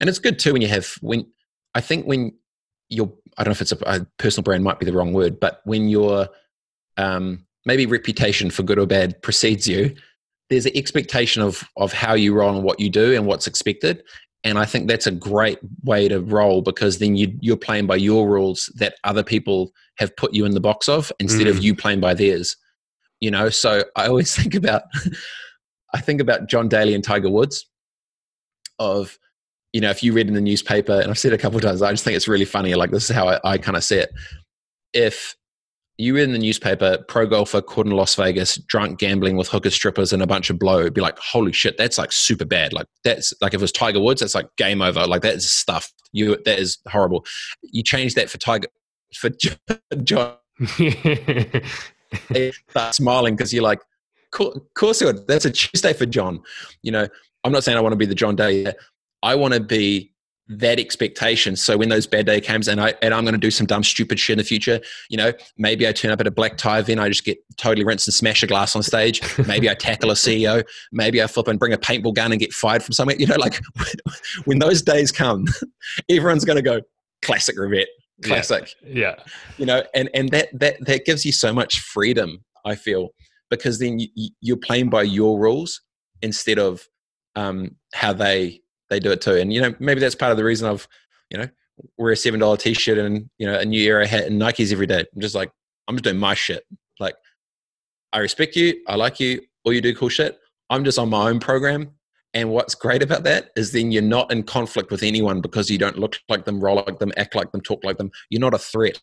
and 0.00 0.08
it's 0.08 0.18
good 0.18 0.38
too 0.38 0.54
when 0.54 0.62
you 0.62 0.68
have 0.68 0.94
when 1.02 1.26
I 1.74 1.82
think 1.82 2.06
when 2.06 2.32
you're 2.88 3.12
I 3.36 3.44
don't 3.44 3.50
know 3.50 3.52
if 3.52 3.60
it's 3.60 3.72
a, 3.72 3.78
a 3.84 4.06
personal 4.18 4.44
brand 4.44 4.64
might 4.64 4.80
be 4.80 4.86
the 4.86 4.94
wrong 4.94 5.12
word, 5.12 5.38
but 5.38 5.60
when 5.64 5.88
your 5.88 6.28
um, 6.96 7.44
maybe 7.66 7.84
reputation 7.84 8.50
for 8.50 8.62
good 8.62 8.78
or 8.78 8.86
bad 8.86 9.20
precedes 9.20 9.68
you, 9.68 9.94
there's 10.48 10.64
an 10.64 10.74
expectation 10.74 11.42
of 11.42 11.64
of 11.76 11.92
how 11.92 12.14
you 12.14 12.32
roll 12.32 12.54
and 12.54 12.64
what 12.64 12.80
you 12.80 12.88
do 12.88 13.14
and 13.14 13.26
what's 13.26 13.46
expected. 13.46 14.02
And 14.42 14.58
I 14.58 14.64
think 14.64 14.88
that's 14.88 15.06
a 15.06 15.10
great 15.10 15.58
way 15.82 16.08
to 16.08 16.20
roll 16.20 16.62
because 16.62 16.98
then 16.98 17.16
you, 17.16 17.34
you're 17.40 17.56
playing 17.56 17.86
by 17.86 17.96
your 17.96 18.28
rules 18.28 18.70
that 18.76 18.94
other 19.04 19.22
people 19.22 19.72
have 19.96 20.16
put 20.16 20.32
you 20.32 20.46
in 20.46 20.52
the 20.52 20.60
box 20.60 20.88
of 20.88 21.12
instead 21.18 21.46
mm. 21.46 21.50
of 21.50 21.62
you 21.62 21.74
playing 21.74 22.00
by 22.00 22.14
theirs. 22.14 22.56
You 23.24 23.30
know, 23.30 23.48
so 23.48 23.82
I 23.96 24.06
always 24.06 24.36
think 24.40 24.54
about 24.54 24.82
I 25.94 26.00
think 26.02 26.20
about 26.20 26.46
John 26.46 26.68
Daly 26.68 26.94
and 26.94 27.02
Tiger 27.02 27.30
Woods. 27.30 27.66
Of, 28.78 29.18
you 29.72 29.80
know, 29.80 29.88
if 29.88 30.02
you 30.02 30.12
read 30.12 30.28
in 30.28 30.34
the 30.34 30.42
newspaper, 30.42 31.00
and 31.00 31.08
I've 31.08 31.18
said 31.18 31.32
it 31.32 31.36
a 31.36 31.38
couple 31.38 31.56
of 31.56 31.62
times, 31.62 31.80
I 31.80 31.90
just 31.90 32.04
think 32.04 32.16
it's 32.16 32.28
really 32.28 32.44
funny. 32.44 32.74
Like 32.74 32.90
this 32.90 33.08
is 33.08 33.16
how 33.16 33.28
I, 33.28 33.40
I 33.44 33.56
kind 33.56 33.78
of 33.78 33.84
see 33.84 33.96
it. 33.96 34.10
If 34.92 35.36
you 35.96 36.16
read 36.16 36.24
in 36.24 36.32
the 36.32 36.38
newspaper, 36.38 36.98
pro 37.08 37.26
golfer 37.26 37.62
caught 37.62 37.86
in 37.86 37.92
Las 37.92 38.14
Vegas, 38.16 38.56
drunk 38.56 38.98
gambling 38.98 39.38
with 39.38 39.48
hooker 39.48 39.70
strippers 39.70 40.12
and 40.12 40.22
a 40.22 40.26
bunch 40.26 40.50
of 40.50 40.58
blow, 40.58 40.90
be 40.90 41.00
like, 41.00 41.18
holy 41.18 41.52
shit, 41.52 41.78
that's 41.78 41.96
like 41.96 42.12
super 42.12 42.44
bad. 42.44 42.74
Like 42.74 42.88
that's 43.04 43.32
like 43.40 43.54
if 43.54 43.60
it 43.60 43.64
was 43.64 43.72
Tiger 43.72 44.00
Woods, 44.00 44.20
that's 44.20 44.34
like 44.34 44.48
game 44.58 44.82
over. 44.82 45.06
Like 45.06 45.22
that 45.22 45.36
is 45.36 45.50
stuff. 45.50 45.90
You 46.12 46.36
that 46.44 46.58
is 46.58 46.76
horrible. 46.88 47.24
You 47.62 47.82
change 47.82 48.16
that 48.16 48.28
for 48.28 48.36
Tiger 48.36 48.68
for 49.14 49.30
John. 50.04 50.34
start 52.70 52.94
smiling 52.94 53.36
because 53.36 53.52
you're 53.52 53.62
like, 53.62 53.80
of 54.40 54.74
course 54.74 55.00
it 55.00 55.06
would. 55.06 55.26
That's 55.26 55.44
a 55.44 55.50
Tuesday 55.50 55.92
for 55.92 56.06
John. 56.06 56.42
You 56.82 56.92
know, 56.92 57.08
I'm 57.44 57.52
not 57.52 57.64
saying 57.64 57.78
I 57.78 57.80
want 57.80 57.92
to 57.92 57.96
be 57.96 58.06
the 58.06 58.14
John 58.14 58.36
Daly. 58.36 58.72
I 59.22 59.34
want 59.34 59.54
to 59.54 59.60
be 59.60 60.14
that 60.48 60.78
expectation. 60.78 61.56
So 61.56 61.76
when 61.76 61.88
those 61.88 62.06
bad 62.06 62.26
day 62.26 62.40
comes 62.40 62.68
and 62.68 62.80
I 62.80 62.94
and 63.00 63.14
I'm 63.14 63.24
going 63.24 63.34
to 63.34 63.40
do 63.40 63.50
some 63.50 63.66
dumb 63.66 63.82
stupid 63.82 64.18
shit 64.18 64.34
in 64.34 64.38
the 64.38 64.44
future, 64.44 64.80
you 65.08 65.16
know, 65.16 65.32
maybe 65.56 65.88
I 65.88 65.92
turn 65.92 66.10
up 66.10 66.20
at 66.20 66.26
a 66.26 66.30
black 66.30 66.56
tie 66.56 66.78
event, 66.78 67.00
I 67.00 67.08
just 67.08 67.24
get 67.24 67.38
totally 67.56 67.84
rinsed 67.84 68.06
and 68.08 68.14
smash 68.14 68.42
a 68.42 68.46
glass 68.46 68.76
on 68.76 68.82
stage. 68.82 69.22
Maybe 69.46 69.70
I 69.70 69.74
tackle 69.74 70.10
a 70.10 70.14
CEO. 70.14 70.62
Maybe 70.92 71.22
I 71.22 71.26
flip 71.26 71.48
and 71.48 71.58
bring 71.58 71.72
a 71.72 71.78
paintball 71.78 72.14
gun 72.14 72.32
and 72.32 72.40
get 72.40 72.52
fired 72.52 72.82
from 72.82 72.92
somewhere. 72.92 73.16
You 73.16 73.26
know, 73.26 73.36
like 73.36 73.58
when 74.44 74.58
those 74.58 74.82
days 74.82 75.10
come, 75.10 75.46
everyone's 76.10 76.44
going 76.44 76.56
to 76.56 76.62
go 76.62 76.80
classic 77.22 77.56
Robett, 77.56 77.86
classic. 78.22 78.70
Yeah. 78.84 78.92
yeah. 78.94 79.14
You 79.58 79.66
know, 79.66 79.82
and 79.94 80.10
and 80.14 80.30
that 80.30 80.48
that 80.58 80.84
that 80.84 81.04
gives 81.04 81.24
you 81.24 81.32
so 81.32 81.52
much 81.52 81.80
freedom. 81.80 82.44
I 82.64 82.74
feel 82.74 83.10
because 83.50 83.78
then 83.78 83.98
you, 83.98 84.30
you're 84.40 84.56
playing 84.56 84.90
by 84.90 85.02
your 85.02 85.38
rules 85.38 85.82
instead 86.22 86.58
of 86.58 86.86
um, 87.36 87.76
how 87.92 88.12
they 88.12 88.60
they 88.90 89.00
do 89.00 89.10
it 89.10 89.20
too. 89.20 89.34
And 89.34 89.52
you 89.52 89.60
know, 89.60 89.74
maybe 89.78 90.00
that's 90.00 90.14
part 90.14 90.32
of 90.32 90.38
the 90.38 90.44
reason 90.44 90.68
I've 90.68 90.88
you 91.30 91.38
know 91.38 91.48
wear 91.98 92.12
a 92.12 92.16
seven 92.16 92.40
dollar 92.40 92.56
t 92.56 92.74
shirt 92.74 92.98
and 92.98 93.28
you 93.38 93.46
know 93.46 93.58
a 93.58 93.64
New 93.64 93.82
Era 93.82 94.06
hat 94.06 94.24
and 94.24 94.40
Nikes 94.40 94.72
every 94.72 94.86
day. 94.86 95.04
I'm 95.14 95.20
just 95.20 95.34
like 95.34 95.50
I'm 95.88 95.96
just 95.96 96.04
doing 96.04 96.18
my 96.18 96.34
shit. 96.34 96.64
Like 97.00 97.14
I 98.12 98.18
respect 98.18 98.56
you, 98.56 98.82
I 98.86 98.96
like 98.96 99.20
you, 99.20 99.40
all 99.64 99.72
you 99.72 99.80
do 99.80 99.94
cool 99.94 100.08
shit. 100.08 100.38
I'm 100.70 100.84
just 100.84 100.98
on 100.98 101.10
my 101.10 101.28
own 101.28 101.40
program. 101.40 101.90
And 102.34 102.50
what's 102.50 102.74
great 102.74 103.02
about 103.02 103.22
that 103.24 103.50
is 103.56 103.70
then 103.70 103.92
you're 103.92 104.02
not 104.02 104.30
in 104.32 104.42
conflict 104.42 104.90
with 104.90 105.04
anyone 105.04 105.40
because 105.40 105.70
you 105.70 105.78
don't 105.78 105.98
look 105.98 106.18
like 106.28 106.44
them, 106.44 106.60
roll 106.60 106.76
like 106.76 106.98
them, 106.98 107.12
act 107.16 107.36
like 107.36 107.52
them, 107.52 107.60
talk 107.60 107.84
like 107.84 107.96
them. 107.96 108.10
You're 108.28 108.40
not 108.40 108.54
a 108.54 108.58
threat. 108.58 109.00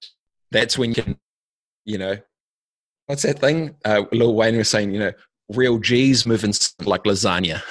That's 0.51 0.77
when 0.77 0.89
you 0.89 1.01
can, 1.01 1.17
you 1.85 1.97
know, 1.97 2.17
what's 3.05 3.23
that 3.23 3.39
thing? 3.39 3.75
Uh, 3.85 4.03
Lil 4.11 4.35
Wayne 4.35 4.57
was 4.57 4.69
saying, 4.69 4.91
you 4.91 4.99
know, 4.99 5.13
real 5.49 5.79
G's 5.79 6.25
moving 6.25 6.53
like 6.83 7.03
lasagna. 7.03 7.61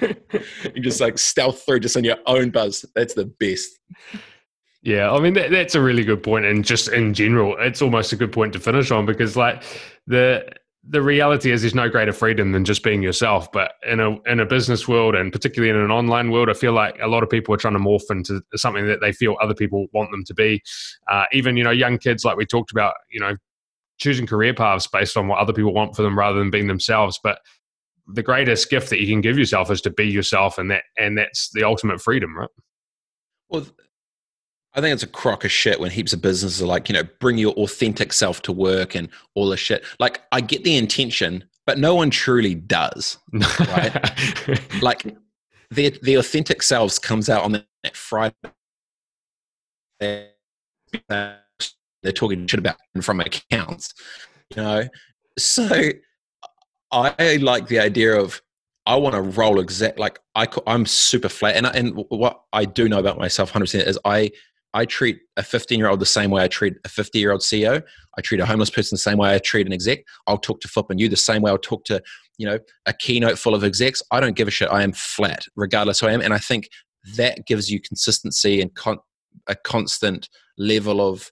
you 0.74 0.82
just 0.82 1.00
like 1.00 1.18
stealth 1.18 1.64
through 1.64 1.80
just 1.80 1.96
on 1.96 2.04
your 2.04 2.18
own 2.26 2.50
buzz. 2.50 2.84
That's 2.94 3.14
the 3.14 3.26
best. 3.26 3.78
Yeah, 4.82 5.10
I 5.10 5.18
mean 5.20 5.32
that, 5.34 5.50
that's 5.50 5.74
a 5.74 5.80
really 5.80 6.04
good 6.04 6.22
point, 6.22 6.44
and 6.44 6.62
just 6.62 6.88
in 6.88 7.14
general, 7.14 7.56
it's 7.58 7.80
almost 7.80 8.12
a 8.12 8.16
good 8.16 8.32
point 8.32 8.52
to 8.52 8.60
finish 8.60 8.90
on 8.90 9.06
because 9.06 9.34
like 9.34 9.62
the 10.06 10.46
the 10.86 11.00
reality 11.00 11.50
is 11.50 11.62
there's 11.62 11.74
no 11.74 11.88
greater 11.88 12.12
freedom 12.12 12.52
than 12.52 12.64
just 12.64 12.82
being 12.82 13.02
yourself. 13.02 13.50
But 13.52 13.72
in 13.86 14.00
a 14.00 14.20
in 14.22 14.40
a 14.40 14.46
business 14.46 14.86
world, 14.86 15.14
and 15.14 15.32
particularly 15.32 15.70
in 15.70 15.76
an 15.76 15.90
online 15.90 16.30
world, 16.30 16.50
I 16.50 16.54
feel 16.54 16.72
like 16.72 16.98
a 17.00 17.08
lot 17.08 17.22
of 17.22 17.30
people 17.30 17.54
are 17.54 17.58
trying 17.58 17.74
to 17.74 17.80
morph 17.80 18.10
into 18.10 18.42
something 18.54 18.86
that 18.86 19.00
they 19.00 19.12
feel 19.12 19.36
other 19.40 19.54
people 19.54 19.86
want 19.92 20.10
them 20.10 20.24
to 20.24 20.34
be. 20.34 20.62
Uh, 21.10 21.24
even 21.32 21.56
you 21.56 21.64
know 21.64 21.70
young 21.70 21.98
kids, 21.98 22.24
like 22.24 22.36
we 22.36 22.44
talked 22.44 22.70
about, 22.70 22.94
you 23.10 23.20
know, 23.20 23.36
choosing 23.98 24.26
career 24.26 24.52
paths 24.52 24.86
based 24.86 25.16
on 25.16 25.28
what 25.28 25.38
other 25.38 25.52
people 25.52 25.72
want 25.72 25.96
for 25.96 26.02
them 26.02 26.18
rather 26.18 26.38
than 26.38 26.50
being 26.50 26.66
themselves. 26.66 27.18
But 27.22 27.38
the 28.06 28.22
greatest 28.22 28.68
gift 28.68 28.90
that 28.90 29.00
you 29.00 29.06
can 29.06 29.22
give 29.22 29.38
yourself 29.38 29.70
is 29.70 29.80
to 29.82 29.90
be 29.90 30.06
yourself, 30.06 30.58
and 30.58 30.70
that 30.70 30.84
and 30.98 31.16
that's 31.16 31.50
the 31.52 31.64
ultimate 31.64 32.02
freedom, 32.02 32.36
right? 32.36 32.50
Well, 33.48 33.66
I 34.74 34.80
think 34.80 34.92
it's 34.92 35.04
a 35.04 35.08
crock 35.08 35.44
of 35.44 35.52
shit 35.52 35.78
when 35.78 35.90
heaps 35.90 36.12
of 36.12 36.20
businesses 36.20 36.60
are 36.60 36.66
like, 36.66 36.88
you 36.88 36.94
know, 36.94 37.04
bring 37.20 37.38
your 37.38 37.52
authentic 37.54 38.12
self 38.12 38.42
to 38.42 38.52
work 38.52 38.96
and 38.96 39.08
all 39.34 39.48
this 39.48 39.60
shit. 39.60 39.84
Like, 40.00 40.22
I 40.32 40.40
get 40.40 40.64
the 40.64 40.76
intention, 40.76 41.44
but 41.64 41.78
no 41.78 41.94
one 41.94 42.10
truly 42.10 42.56
does, 42.56 43.18
right? 43.32 44.72
like, 44.82 45.16
their 45.70 45.90
the 45.90 46.16
authentic 46.16 46.62
selves 46.62 46.98
comes 46.98 47.28
out 47.28 47.42
on 47.42 47.52
that 47.52 47.96
Friday. 47.96 48.34
They're 50.00 50.28
talking 52.12 52.46
shit 52.46 52.60
about 52.60 52.76
from 53.00 53.20
accounts, 53.20 53.94
you 54.54 54.62
know. 54.62 54.88
So 55.38 55.90
I 56.92 57.38
like 57.40 57.68
the 57.68 57.78
idea 57.78 58.20
of 58.20 58.40
I 58.86 58.96
want 58.96 59.14
to 59.14 59.22
roll 59.22 59.60
exact 59.60 59.98
like 59.98 60.18
I 60.34 60.46
I'm 60.66 60.86
super 60.86 61.28
flat, 61.28 61.56
and 61.56 61.66
I, 61.66 61.70
and 61.70 62.04
what 62.08 62.42
I 62.52 62.64
do 62.64 62.88
know 62.88 62.98
about 62.98 63.18
myself 63.18 63.50
100 63.50 63.64
percent 63.64 63.88
is 63.88 63.98
I 64.04 64.30
I 64.74 64.84
treat 64.84 65.20
a 65.36 65.42
15 65.42 65.78
year 65.78 65.88
old 65.88 66.00
the 66.00 66.06
same 66.06 66.30
way 66.30 66.42
I 66.42 66.48
treat 66.48 66.74
a 66.84 66.88
50 66.88 67.18
year 67.18 67.32
old 67.32 67.40
CEO. 67.40 67.82
I 68.18 68.20
treat 68.20 68.40
a 68.40 68.46
homeless 68.46 68.70
person 68.70 68.96
the 68.96 69.00
same 69.00 69.18
way 69.18 69.34
I 69.34 69.38
treat 69.38 69.66
an 69.66 69.72
exec. 69.72 70.00
I'll 70.26 70.38
talk 70.38 70.60
to 70.60 70.68
Flip 70.68 70.86
and 70.90 71.00
you 71.00 71.08
the 71.08 71.16
same 71.16 71.42
way 71.42 71.50
I'll 71.50 71.58
talk 71.58 71.84
to, 71.84 72.02
you 72.36 72.46
know, 72.46 72.58
a 72.86 72.92
keynote 72.92 73.38
full 73.38 73.54
of 73.54 73.64
execs. 73.64 74.02
I 74.10 74.20
don't 74.20 74.36
give 74.36 74.48
a 74.48 74.50
shit. 74.50 74.68
I 74.70 74.82
am 74.82 74.92
flat, 74.92 75.44
regardless 75.56 76.00
who 76.00 76.08
I 76.08 76.12
am. 76.12 76.20
And 76.20 76.34
I 76.34 76.38
think 76.38 76.68
that 77.16 77.46
gives 77.46 77.70
you 77.70 77.80
consistency 77.80 78.60
and 78.60 78.74
con- 78.74 78.98
a 79.46 79.54
constant 79.54 80.28
level 80.58 81.06
of 81.06 81.30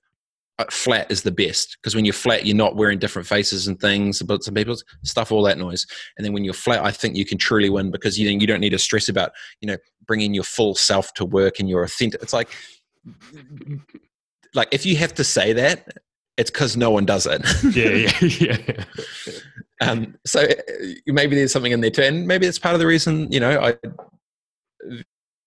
uh, 0.59 0.65
flat 0.71 1.11
is 1.11 1.23
the 1.23 1.31
best 1.31 1.79
because 1.81 1.97
when 1.97 2.05
you're 2.05 2.13
flat, 2.13 2.45
you're 2.45 2.55
not 2.55 2.77
wearing 2.77 2.99
different 2.99 3.27
faces 3.27 3.67
and 3.67 3.81
things, 3.81 4.21
about 4.21 4.45
some 4.45 4.55
people's 4.55 4.85
stuff, 5.03 5.33
all 5.33 5.43
that 5.43 5.59
noise. 5.59 5.87
And 6.17 6.25
then 6.25 6.33
when 6.33 6.45
you're 6.45 6.53
flat, 6.53 6.85
I 6.85 6.91
think 6.91 7.17
you 7.17 7.25
can 7.25 7.39
truly 7.39 7.71
win 7.71 7.91
because 7.91 8.19
you 8.19 8.29
you 8.29 8.47
don't 8.47 8.61
need 8.61 8.71
to 8.71 8.79
stress 8.79 9.09
about 9.09 9.33
you 9.61 9.67
know 9.67 9.79
bringing 10.07 10.35
your 10.35 10.45
full 10.45 10.75
self 10.75 11.15
to 11.15 11.25
work 11.25 11.59
and 11.59 11.69
your 11.69 11.83
authentic. 11.83 12.23
It's 12.23 12.35
like 12.35 12.51
like 14.55 14.69
if 14.73 14.87
you 14.87 14.97
have 14.97 15.15
to 15.15 15.25
say 15.25 15.53
that, 15.53 15.89
it's 16.37 16.51
because 16.51 16.77
no 16.77 16.91
one 16.91 17.05
does 17.05 17.27
it. 17.27 17.43
yeah, 17.77 18.11
yeah, 18.41 18.57
yeah. 18.67 18.85
um, 19.81 20.17
so 20.27 20.43
uh, 20.43 20.55
maybe 21.07 21.37
there's 21.37 21.53
something 21.53 21.73
in 21.73 21.81
there 21.81 21.91
too, 21.91 22.03
and 22.03 22.27
maybe 22.27 22.47
it's 22.47 22.59
part 22.59 22.75
of 22.75 22.81
the 22.81 22.87
reason. 22.87 23.31
You 23.31 23.41
know, 23.41 23.61
I 23.61 23.77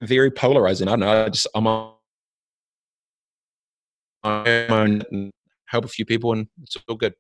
very 0.02 0.32
polarizing. 0.32 0.88
I 0.88 0.92
don't 0.92 1.00
know. 1.02 1.26
I 1.26 1.30
just 1.30 1.48
I'm 1.56 1.68
on 1.68 1.94
and 4.24 5.32
help 5.68 5.86
a 5.86 5.90
few 5.90 6.06
people, 6.06 6.34
and 6.34 6.48
it's 6.62 6.78
all 6.88 6.96
good. 6.96 7.14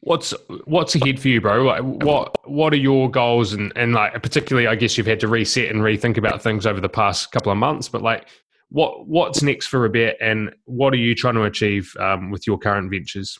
What's 0.00 0.34
what's 0.64 0.94
ahead 0.94 1.18
for 1.18 1.28
you, 1.28 1.40
bro? 1.40 1.62
Like, 1.62 1.82
what 1.82 2.36
what 2.48 2.72
are 2.72 2.76
your 2.76 3.10
goals, 3.10 3.52
and 3.54 3.72
and 3.76 3.94
like 3.94 4.12
particularly, 4.22 4.66
I 4.66 4.74
guess 4.74 4.98
you've 4.98 5.06
had 5.06 5.20
to 5.20 5.28
reset 5.28 5.70
and 5.70 5.80
rethink 5.80 6.18
about 6.18 6.42
things 6.42 6.66
over 6.66 6.80
the 6.80 6.88
past 6.88 7.32
couple 7.32 7.50
of 7.50 7.58
months. 7.58 7.88
But 7.88 8.02
like, 8.02 8.28
what 8.74 9.06
what's 9.06 9.40
next 9.40 9.68
for 9.68 9.88
Robett, 9.88 10.16
and 10.20 10.52
what 10.64 10.92
are 10.92 10.96
you 10.96 11.14
trying 11.14 11.36
to 11.36 11.44
achieve 11.44 11.94
um, 12.00 12.32
with 12.32 12.44
your 12.44 12.58
current 12.58 12.90
ventures? 12.90 13.38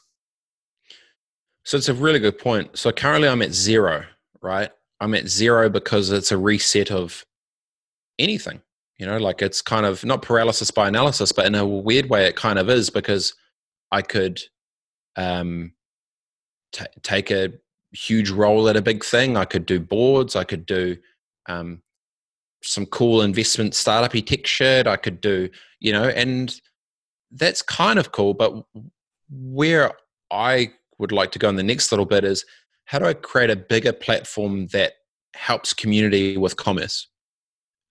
So 1.64 1.76
it's 1.76 1.88
a 1.88 1.94
really 1.94 2.20
good 2.20 2.38
point. 2.38 2.78
So 2.78 2.92
currently, 2.92 3.28
I'm 3.28 3.42
at 3.42 3.52
zero. 3.52 4.04
Right, 4.40 4.70
I'm 5.00 5.12
at 5.12 5.26
zero 5.26 5.68
because 5.68 6.12
it's 6.12 6.30
a 6.30 6.38
reset 6.38 6.92
of 6.92 7.24
anything. 8.16 8.60
You 8.98 9.06
know, 9.06 9.16
like 9.16 9.42
it's 9.42 9.60
kind 9.60 9.84
of 9.84 10.04
not 10.04 10.22
paralysis 10.22 10.70
by 10.70 10.86
analysis, 10.86 11.32
but 11.32 11.46
in 11.46 11.56
a 11.56 11.66
weird 11.66 12.08
way, 12.08 12.26
it 12.26 12.36
kind 12.36 12.56
of 12.56 12.70
is 12.70 12.88
because 12.88 13.34
I 13.90 14.02
could 14.02 14.40
um, 15.16 15.72
t- 16.72 16.84
take 17.02 17.32
a 17.32 17.54
huge 17.90 18.30
role 18.30 18.68
at 18.68 18.76
a 18.76 18.82
big 18.82 19.04
thing. 19.04 19.36
I 19.36 19.46
could 19.46 19.66
do 19.66 19.80
boards. 19.80 20.36
I 20.36 20.44
could 20.44 20.64
do 20.64 20.96
um, 21.48 21.82
some 22.64 22.86
cool 22.86 23.22
investment 23.22 23.72
startupy 23.74 24.24
tech 24.24 24.46
shit. 24.46 24.86
I 24.86 24.96
could 24.96 25.20
do, 25.20 25.48
you 25.80 25.92
know, 25.92 26.04
and 26.04 26.54
that's 27.30 27.62
kind 27.62 27.98
of 27.98 28.12
cool. 28.12 28.34
But 28.34 28.64
where 29.30 29.92
I 30.30 30.72
would 30.98 31.12
like 31.12 31.32
to 31.32 31.38
go 31.38 31.48
in 31.48 31.56
the 31.56 31.62
next 31.62 31.92
little 31.92 32.06
bit 32.06 32.24
is 32.24 32.44
how 32.86 32.98
do 32.98 33.06
I 33.06 33.14
create 33.14 33.50
a 33.50 33.56
bigger 33.56 33.92
platform 33.92 34.66
that 34.68 34.94
helps 35.34 35.72
community 35.72 36.36
with 36.36 36.56
commerce? 36.56 37.08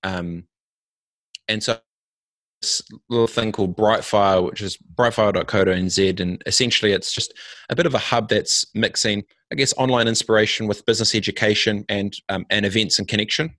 Um, 0.03 0.45
and 1.47 1.63
so 1.63 1.79
this 2.61 2.81
little 3.09 3.27
thing 3.27 3.51
called 3.51 3.75
Brightfire, 3.75 4.43
which 4.43 4.61
is 4.61 4.77
brightfire.co.nz. 4.95 6.19
And 6.19 6.41
essentially, 6.45 6.93
it's 6.93 7.13
just 7.13 7.33
a 7.69 7.75
bit 7.75 7.85
of 7.85 7.93
a 7.93 7.99
hub 7.99 8.29
that's 8.29 8.65
mixing, 8.73 9.23
I 9.51 9.55
guess, 9.55 9.73
online 9.77 10.07
inspiration 10.07 10.67
with 10.67 10.85
business 10.85 11.13
education 11.13 11.85
and, 11.89 12.15
um, 12.29 12.45
and 12.49 12.65
events 12.65 12.99
and 12.99 13.07
connection. 13.07 13.55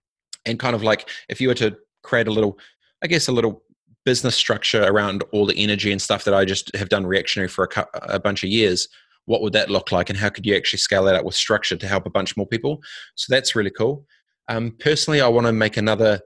And 0.46 0.58
kind 0.58 0.74
of 0.74 0.82
like 0.82 1.08
if 1.28 1.40
you 1.40 1.48
were 1.48 1.54
to 1.54 1.76
create 2.02 2.28
a 2.28 2.32
little, 2.32 2.58
I 3.02 3.06
guess, 3.06 3.28
a 3.28 3.32
little 3.32 3.62
business 4.04 4.36
structure 4.36 4.84
around 4.84 5.24
all 5.32 5.46
the 5.46 5.56
energy 5.56 5.90
and 5.90 6.02
stuff 6.02 6.24
that 6.24 6.34
I 6.34 6.44
just 6.44 6.74
have 6.76 6.90
done 6.90 7.06
reactionary 7.06 7.48
for 7.48 7.68
a, 7.76 7.86
a 8.02 8.20
bunch 8.20 8.44
of 8.44 8.50
years, 8.50 8.88
what 9.24 9.40
would 9.40 9.54
that 9.54 9.70
look 9.70 9.90
like? 9.90 10.10
And 10.10 10.18
how 10.18 10.28
could 10.28 10.44
you 10.44 10.54
actually 10.54 10.80
scale 10.80 11.04
that 11.04 11.14
up 11.14 11.24
with 11.24 11.34
structure 11.34 11.76
to 11.76 11.88
help 11.88 12.04
a 12.04 12.10
bunch 12.10 12.36
more 12.36 12.46
people? 12.46 12.80
So 13.14 13.32
that's 13.34 13.56
really 13.56 13.70
cool. 13.70 14.04
Um, 14.48 14.76
personally, 14.78 15.22
I 15.22 15.28
want 15.28 15.46
to 15.46 15.52
make 15.52 15.78
another 15.78 16.20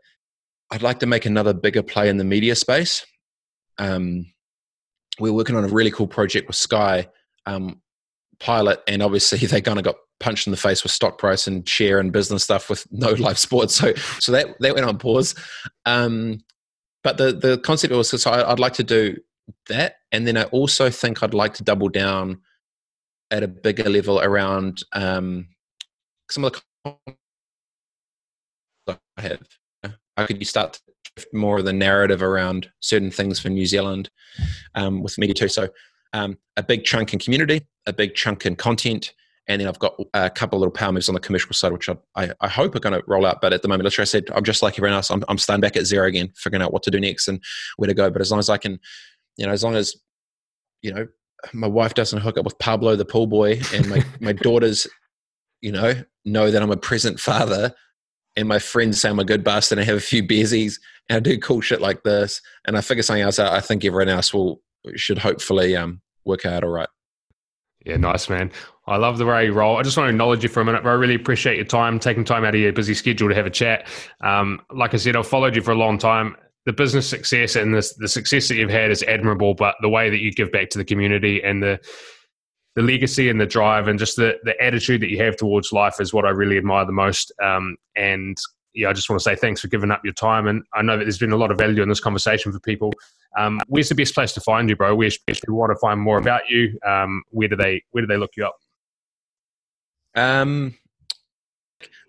I'd 0.70 0.82
like 0.82 1.00
to 1.00 1.06
make 1.06 1.24
another 1.24 1.54
bigger 1.54 1.82
play 1.82 2.08
in 2.08 2.18
the 2.18 2.24
media 2.24 2.54
space. 2.54 3.06
Um, 3.78 4.26
we're 5.18 5.32
working 5.32 5.56
on 5.56 5.64
a 5.64 5.68
really 5.68 5.90
cool 5.90 6.06
project 6.06 6.46
with 6.46 6.56
Sky 6.56 7.08
um, 7.46 7.80
Pilot, 8.41 8.80
and 8.86 9.03
obviously 9.03 9.39
they 9.47 9.61
kind 9.61 9.78
of 9.78 9.84
got 9.84 9.97
punched 10.20 10.47
in 10.47 10.51
the 10.51 10.57
face 10.57 10.82
with 10.82 10.93
stock 10.93 11.18
price 11.18 11.47
and 11.47 11.68
share 11.68 12.01
and 12.01 12.12
business 12.12 12.45
stuff 12.45 12.68
with 12.68 12.86
no 12.93 13.11
live 13.12 13.39
sports. 13.39 13.74
So, 13.74 13.95
so 14.20 14.32
that 14.32 14.59
that 14.61 14.74
went 14.74 14.86
on 14.86 14.99
pause. 14.99 15.34
Um, 15.86 16.41
but 17.03 17.16
the 17.16 17.32
the 17.32 17.59
concept 17.59 17.95
was 17.95 18.11
so 18.11 18.30
I'd 18.30 18.59
like 18.59 18.74
to 18.74 18.84
do 18.84 19.16
that, 19.68 19.97
and 20.12 20.26
then 20.26 20.36
I 20.36 20.45
also 20.45 20.91
think 20.91 21.22
I'd 21.22 21.34
like 21.34 21.55
to 21.55 21.64
double 21.64 21.89
down 21.89 22.41
at 23.30 23.43
a 23.43 23.49
bigger 23.49 23.89
level 23.89 24.20
around 24.20 24.82
um, 24.93 25.49
some 26.30 26.45
of 26.45 26.53
the 26.55 26.62
I 29.16 29.20
have 29.20 29.41
how 30.18 30.26
could 30.26 30.41
you 30.41 30.45
start 30.45 30.72
to 30.72 30.80
shift 31.16 31.32
more 31.32 31.59
of 31.59 31.64
the 31.64 31.72
narrative 31.72 32.22
around 32.22 32.68
certain 32.80 33.11
things 33.11 33.39
for 33.39 33.49
New 33.49 33.66
Zealand 33.66 34.11
um, 34.74 35.01
with 35.01 35.16
media 35.16 35.34
too? 35.34 35.49
So 35.49 35.68
um, 36.12 36.38
a 36.56 36.62
big 36.62 36.84
chunk 36.84 37.12
in 37.12 37.18
community, 37.18 37.66
a 37.86 37.92
big 37.92 38.14
chunk 38.14 38.46
in 38.46 38.56
content, 38.56 39.12
and 39.46 39.61
then 39.61 39.68
I've 39.68 39.78
got 39.78 39.98
a 40.12 40.28
couple 40.28 40.56
of 40.56 40.61
little 40.61 40.72
power 40.72 40.92
moves 40.92 41.09
on 41.09 41.14
the 41.14 41.20
commercial 41.20 41.52
side, 41.52 41.72
which 41.72 41.88
I, 41.88 41.96
I, 42.14 42.30
I 42.40 42.48
hope 42.48 42.74
are 42.74 42.80
going 42.80 42.92
to 42.92 43.02
roll 43.06 43.24
out. 43.24 43.40
But 43.40 43.54
at 43.54 43.62
the 43.62 43.68
moment, 43.68 43.84
literally, 43.84 44.04
I 44.04 44.06
said 44.06 44.24
I'm 44.34 44.44
just 44.44 44.62
like 44.62 44.74
everyone 44.74 44.94
else. 44.94 45.11
I'm, 45.11 45.24
I'm 45.28 45.38
starting 45.38 45.62
back 45.62 45.76
at 45.76 45.86
zero 45.86 46.06
again, 46.06 46.30
figuring 46.36 46.62
out 46.62 46.72
what 46.72 46.82
to 46.84 46.90
do 46.90 47.00
next 47.00 47.28
and 47.28 47.42
where 47.76 47.86
to 47.86 47.94
go. 47.94 48.11
But 48.11 48.20
as 48.20 48.30
long 48.30 48.40
as 48.40 48.50
I 48.50 48.59
can, 48.59 48.78
you 49.36 49.46
know, 49.46 49.52
as 49.52 49.64
long 49.64 49.74
as 49.74 49.96
you 50.82 50.92
know, 50.92 51.06
my 51.52 51.66
wife 51.66 51.94
doesn't 51.94 52.20
hook 52.20 52.36
up 52.36 52.44
with 52.44 52.59
Pablo 52.59 52.94
the 52.94 53.04
pool 53.04 53.26
boy, 53.26 53.61
and 53.72 53.88
my 53.88 54.04
my 54.20 54.32
daughters, 54.32 54.86
you 55.62 55.72
know, 55.72 55.94
know 56.26 56.50
that 56.50 56.62
I'm 56.62 56.70
a 56.70 56.76
present 56.76 57.18
father 57.18 57.74
and 58.36 58.46
my 58.46 58.59
friends 58.59 59.00
say 59.00 59.09
I'm 59.09 59.18
a 59.18 59.24
good 59.24 59.42
bastard 59.42 59.78
and 59.78 59.84
I 59.84 59.90
have 59.90 59.96
a 59.96 60.00
few 60.00 60.22
beersies 60.22 60.78
and 61.09 61.16
I 61.16 61.20
do 61.20 61.38
cool 61.38 61.61
shit 61.61 61.80
like 61.80 62.04
this 62.04 62.40
and 62.66 62.76
I 62.76 62.80
figure 62.82 63.02
something 63.02 63.22
else 63.22 63.40
out, 63.40 63.52
I 63.52 63.61
think 63.61 63.84
everyone 63.84 64.09
else 64.09 64.32
will 64.32 64.62
should 64.96 65.18
hopefully 65.18 65.76
um, 65.76 66.00
work 66.24 66.46
out 66.46 66.64
all 66.64 66.70
right. 66.70 66.88
Yeah, 67.84 67.96
nice 67.96 68.28
man. 68.28 68.50
I 68.86 68.96
love 68.96 69.18
the 69.18 69.26
way 69.26 69.46
you 69.46 69.52
roll. 69.52 69.76
I 69.76 69.82
just 69.82 69.96
want 69.96 70.08
to 70.08 70.10
acknowledge 70.10 70.42
you 70.42 70.48
for 70.48 70.60
a 70.60 70.64
minute, 70.64 70.84
I 70.84 70.92
really 70.92 71.14
appreciate 71.14 71.56
your 71.56 71.64
time, 71.64 71.98
taking 71.98 72.24
time 72.24 72.44
out 72.44 72.54
of 72.54 72.60
your 72.60 72.72
busy 72.72 72.94
schedule 72.94 73.28
to 73.28 73.34
have 73.34 73.46
a 73.46 73.50
chat. 73.50 73.86
Um, 74.22 74.60
like 74.70 74.94
I 74.94 74.96
said, 74.96 75.16
I've 75.16 75.26
followed 75.26 75.54
you 75.54 75.62
for 75.62 75.70
a 75.70 75.76
long 75.76 75.98
time. 75.98 76.36
The 76.66 76.72
business 76.72 77.08
success 77.08 77.56
and 77.56 77.74
the, 77.74 77.94
the 77.98 78.08
success 78.08 78.48
that 78.48 78.56
you've 78.56 78.70
had 78.70 78.90
is 78.90 79.02
admirable, 79.04 79.54
but 79.54 79.76
the 79.80 79.88
way 79.88 80.10
that 80.10 80.18
you 80.18 80.32
give 80.32 80.52
back 80.52 80.70
to 80.70 80.78
the 80.78 80.84
community 80.84 81.42
and 81.42 81.62
the 81.62 81.80
the 82.76 82.82
legacy 82.82 83.28
and 83.28 83.40
the 83.40 83.46
drive 83.46 83.88
and 83.88 83.98
just 83.98 84.14
the, 84.14 84.34
the 84.44 84.54
attitude 84.62 85.00
that 85.00 85.10
you 85.10 85.20
have 85.20 85.36
towards 85.36 85.72
life 85.72 86.00
is 86.00 86.14
what 86.14 86.24
I 86.24 86.30
really 86.30 86.56
admire 86.56 86.84
the 86.84 86.92
most. 86.92 87.32
Um, 87.42 87.76
and 87.96 88.36
yeah, 88.74 88.88
I 88.88 88.92
just 88.92 89.08
want 89.08 89.20
to 89.20 89.24
say 89.24 89.34
thanks 89.34 89.60
for 89.60 89.68
giving 89.68 89.90
up 89.90 90.00
your 90.04 90.14
time. 90.14 90.46
And 90.46 90.62
I 90.74 90.82
know 90.82 90.96
that 90.96 91.04
there's 91.04 91.18
been 91.18 91.32
a 91.32 91.36
lot 91.36 91.50
of 91.50 91.58
value 91.58 91.82
in 91.82 91.88
this 91.88 92.00
conversation 92.00 92.52
for 92.52 92.60
people. 92.60 92.92
Um, 93.36 93.60
where's 93.68 93.88
the 93.88 93.94
best 93.94 94.14
place 94.14 94.32
to 94.34 94.40
find 94.40 94.68
you, 94.68 94.76
bro? 94.76 94.94
Where 94.94 95.10
people 95.26 95.56
want 95.56 95.72
to 95.72 95.78
find 95.78 96.00
more 96.00 96.18
about 96.18 96.42
you, 96.48 96.78
um, 96.86 97.22
where 97.30 97.48
do 97.48 97.56
they 97.56 97.82
where 97.90 98.02
do 98.02 98.06
they 98.06 98.16
look 98.16 98.30
you 98.36 98.46
up? 98.46 98.56
Um, 100.14 100.74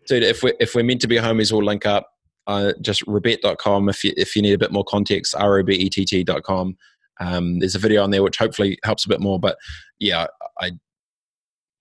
dude, 0.08 0.24
if 0.24 0.44
we 0.44 0.54
if 0.60 0.76
we're 0.76 0.84
meant 0.84 1.02
to 1.02 1.08
be 1.08 1.18
homies, 1.18 1.52
we'll 1.52 1.64
link 1.64 1.86
up. 1.86 2.08
Uh, 2.48 2.74
just 2.82 3.06
robett.com 3.06 3.90
if 3.90 4.04
you 4.04 4.14
if 4.18 4.36
you 4.36 4.42
need 4.42 4.54
a 4.54 4.58
bit 4.58 4.72
more 4.72 4.84
context, 4.84 5.36
robett.com. 5.36 6.78
Um, 7.22 7.60
there's 7.60 7.76
a 7.76 7.80
video 7.80 8.04
on 8.04 8.12
there 8.12 8.24
which 8.24 8.38
hopefully 8.38 8.80
helps 8.84 9.06
a 9.06 9.10
bit 9.10 9.20
more. 9.20 9.40
But 9.40 9.58
yeah, 10.00 10.28
I 10.60 10.72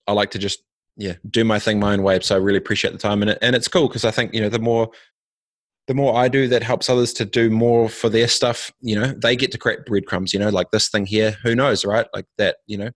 I 0.07 0.13
like 0.13 0.31
to 0.31 0.39
just 0.39 0.63
yeah 0.99 1.13
do 1.29 1.43
my 1.43 1.57
thing 1.57 1.79
my 1.79 1.93
own 1.93 2.03
way. 2.03 2.19
So 2.19 2.35
I 2.35 2.37
really 2.37 2.57
appreciate 2.57 2.91
the 2.91 2.99
time 2.99 3.23
and 3.23 3.31
it, 3.31 3.39
and 3.41 3.55
it's 3.55 3.67
cool 3.67 3.87
because 3.87 4.05
I 4.05 4.11
think 4.11 4.33
you 4.33 4.41
know 4.41 4.49
the 4.49 4.59
more 4.59 4.91
the 5.87 5.95
more 5.95 6.15
I 6.15 6.27
do 6.27 6.47
that 6.49 6.61
helps 6.61 6.87
others 6.87 7.13
to 7.13 7.25
do 7.25 7.49
more 7.49 7.89
for 7.89 8.09
their 8.09 8.27
stuff. 8.27 8.71
You 8.79 8.93
know, 8.93 9.07
they 9.07 9.35
get 9.35 9.51
to 9.53 9.57
create 9.57 9.85
breadcrumbs. 9.87 10.33
You 10.33 10.39
know, 10.39 10.49
like 10.49 10.69
this 10.69 10.87
thing 10.87 11.07
here. 11.07 11.35
Who 11.43 11.55
knows, 11.55 11.83
right? 11.83 12.05
Like 12.13 12.25
that. 12.37 12.57
You 12.67 12.77
know, 12.77 12.91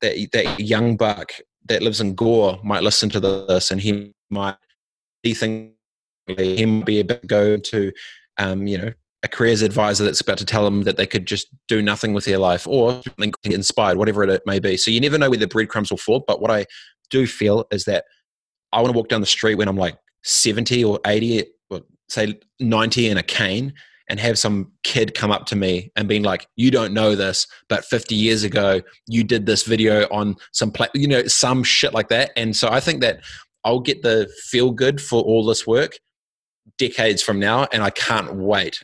that 0.00 0.16
that 0.32 0.58
young 0.58 0.96
buck 0.96 1.32
that 1.68 1.82
lives 1.82 2.00
in 2.00 2.14
Gore 2.14 2.58
might 2.64 2.82
listen 2.82 3.08
to 3.10 3.20
this 3.20 3.70
and 3.70 3.80
he 3.80 4.12
might 4.30 4.56
he 5.22 5.34
think 5.34 5.72
he 6.26 6.66
might 6.66 6.86
be 6.86 6.98
able 6.98 7.16
to 7.16 7.26
go 7.26 7.56
to 7.56 7.92
um, 8.38 8.66
you 8.66 8.78
know 8.78 8.92
a 9.22 9.28
careers 9.28 9.62
advisor 9.62 10.04
that's 10.04 10.20
about 10.20 10.38
to 10.38 10.44
tell 10.44 10.64
them 10.64 10.82
that 10.82 10.96
they 10.96 11.06
could 11.06 11.26
just 11.26 11.48
do 11.68 11.82
nothing 11.82 12.14
with 12.14 12.24
their 12.24 12.38
life 12.38 12.66
or 12.66 13.02
inspired, 13.44 13.98
whatever 13.98 14.24
it 14.24 14.42
may 14.46 14.58
be. 14.58 14.76
So 14.76 14.90
you 14.90 15.00
never 15.00 15.18
know 15.18 15.28
where 15.28 15.38
the 15.38 15.46
breadcrumbs 15.46 15.90
will 15.90 15.98
fall. 15.98 16.24
But 16.26 16.40
what 16.40 16.50
I 16.50 16.66
do 17.10 17.26
feel 17.26 17.66
is 17.70 17.84
that 17.84 18.04
I 18.72 18.80
want 18.80 18.92
to 18.92 18.96
walk 18.96 19.08
down 19.08 19.20
the 19.20 19.26
street 19.26 19.56
when 19.56 19.68
I'm 19.68 19.76
like 19.76 19.96
70 20.24 20.84
or 20.84 21.00
80, 21.06 21.44
or 21.68 21.82
say 22.08 22.38
90 22.60 23.08
in 23.08 23.18
a 23.18 23.22
cane 23.22 23.74
and 24.08 24.18
have 24.18 24.38
some 24.38 24.72
kid 24.82 25.14
come 25.14 25.30
up 25.30 25.46
to 25.46 25.56
me 25.56 25.92
and 25.96 26.08
being 26.08 26.22
like, 26.22 26.46
"You 26.56 26.70
don't 26.70 26.92
know 26.92 27.14
this, 27.14 27.46
but 27.68 27.84
50 27.84 28.14
years 28.14 28.42
ago 28.42 28.80
you 29.06 29.22
did 29.22 29.46
this 29.46 29.62
video 29.64 30.08
on 30.10 30.36
some, 30.52 30.72
pla-, 30.72 30.88
you 30.94 31.06
know, 31.06 31.26
some 31.26 31.62
shit 31.62 31.94
like 31.94 32.08
that." 32.08 32.30
And 32.36 32.56
so 32.56 32.68
I 32.68 32.80
think 32.80 33.02
that 33.02 33.20
I'll 33.64 33.80
get 33.80 34.02
the 34.02 34.28
feel 34.48 34.70
good 34.70 35.00
for 35.00 35.22
all 35.22 35.44
this 35.44 35.66
work 35.66 35.98
decades 36.78 37.22
from 37.22 37.38
now, 37.38 37.66
and 37.72 37.82
I 37.82 37.90
can't 37.90 38.34
wait. 38.34 38.82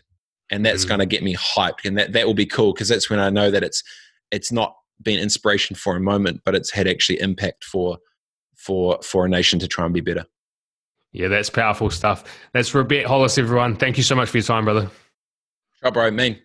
And 0.50 0.64
that's 0.64 0.84
mm. 0.84 0.88
going 0.88 1.00
to 1.00 1.06
get 1.06 1.22
me 1.22 1.34
hyped, 1.34 1.84
and 1.84 1.98
that 1.98 2.12
that 2.12 2.26
will 2.26 2.34
be 2.34 2.46
cool 2.46 2.72
because 2.72 2.88
that's 2.88 3.10
when 3.10 3.18
I 3.18 3.30
know 3.30 3.50
that 3.50 3.64
it's 3.64 3.82
it's 4.30 4.52
not 4.52 4.76
been 5.02 5.18
inspiration 5.18 5.76
for 5.76 5.96
a 5.96 6.00
moment, 6.00 6.42
but 6.44 6.54
it's 6.54 6.70
had 6.70 6.86
actually 6.86 7.20
impact 7.20 7.64
for 7.64 7.98
for 8.54 8.98
for 9.02 9.26
a 9.26 9.28
nation 9.28 9.58
to 9.58 9.68
try 9.68 9.84
and 9.84 9.94
be 9.94 10.00
better. 10.00 10.24
Yeah, 11.12 11.28
that's 11.28 11.50
powerful 11.50 11.90
stuff. 11.90 12.24
That's 12.52 12.70
Robett 12.72 13.06
Hollis, 13.06 13.38
everyone. 13.38 13.76
Thank 13.76 13.96
you 13.96 14.02
so 14.02 14.14
much 14.14 14.28
for 14.28 14.36
your 14.36 14.44
time, 14.44 14.64
brother. 14.64 14.90
Right, 15.82 15.92
bro, 15.92 16.10
mean. 16.10 16.38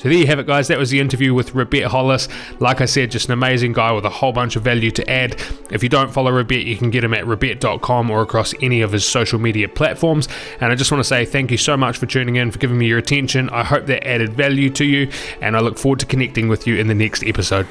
So 0.00 0.08
there 0.08 0.16
you 0.16 0.26
have 0.28 0.38
it, 0.38 0.46
guys. 0.46 0.68
That 0.68 0.78
was 0.78 0.88
the 0.88 0.98
interview 0.98 1.34
with 1.34 1.52
Robett 1.52 1.84
Hollis. 1.84 2.26
Like 2.58 2.80
I 2.80 2.86
said, 2.86 3.10
just 3.10 3.26
an 3.28 3.34
amazing 3.34 3.74
guy 3.74 3.92
with 3.92 4.06
a 4.06 4.08
whole 4.08 4.32
bunch 4.32 4.56
of 4.56 4.62
value 4.62 4.90
to 4.92 5.10
add. 5.10 5.38
If 5.70 5.82
you 5.82 5.90
don't 5.90 6.10
follow 6.10 6.32
Robett, 6.32 6.64
you 6.64 6.78
can 6.78 6.88
get 6.88 7.04
him 7.04 7.12
at 7.12 7.24
robett.com 7.24 8.10
or 8.10 8.22
across 8.22 8.54
any 8.62 8.80
of 8.80 8.92
his 8.92 9.04
social 9.04 9.38
media 9.38 9.68
platforms. 9.68 10.26
And 10.58 10.72
I 10.72 10.74
just 10.74 10.90
want 10.90 11.00
to 11.00 11.06
say 11.06 11.26
thank 11.26 11.50
you 11.50 11.58
so 11.58 11.76
much 11.76 11.98
for 11.98 12.06
tuning 12.06 12.36
in, 12.36 12.50
for 12.50 12.58
giving 12.58 12.78
me 12.78 12.86
your 12.86 12.96
attention. 12.96 13.50
I 13.50 13.62
hope 13.62 13.84
that 13.86 14.08
added 14.08 14.32
value 14.32 14.70
to 14.70 14.86
you, 14.86 15.10
and 15.42 15.54
I 15.54 15.60
look 15.60 15.78
forward 15.78 16.00
to 16.00 16.06
connecting 16.06 16.48
with 16.48 16.66
you 16.66 16.76
in 16.76 16.86
the 16.86 16.94
next 16.94 17.22
episode. 17.22 17.66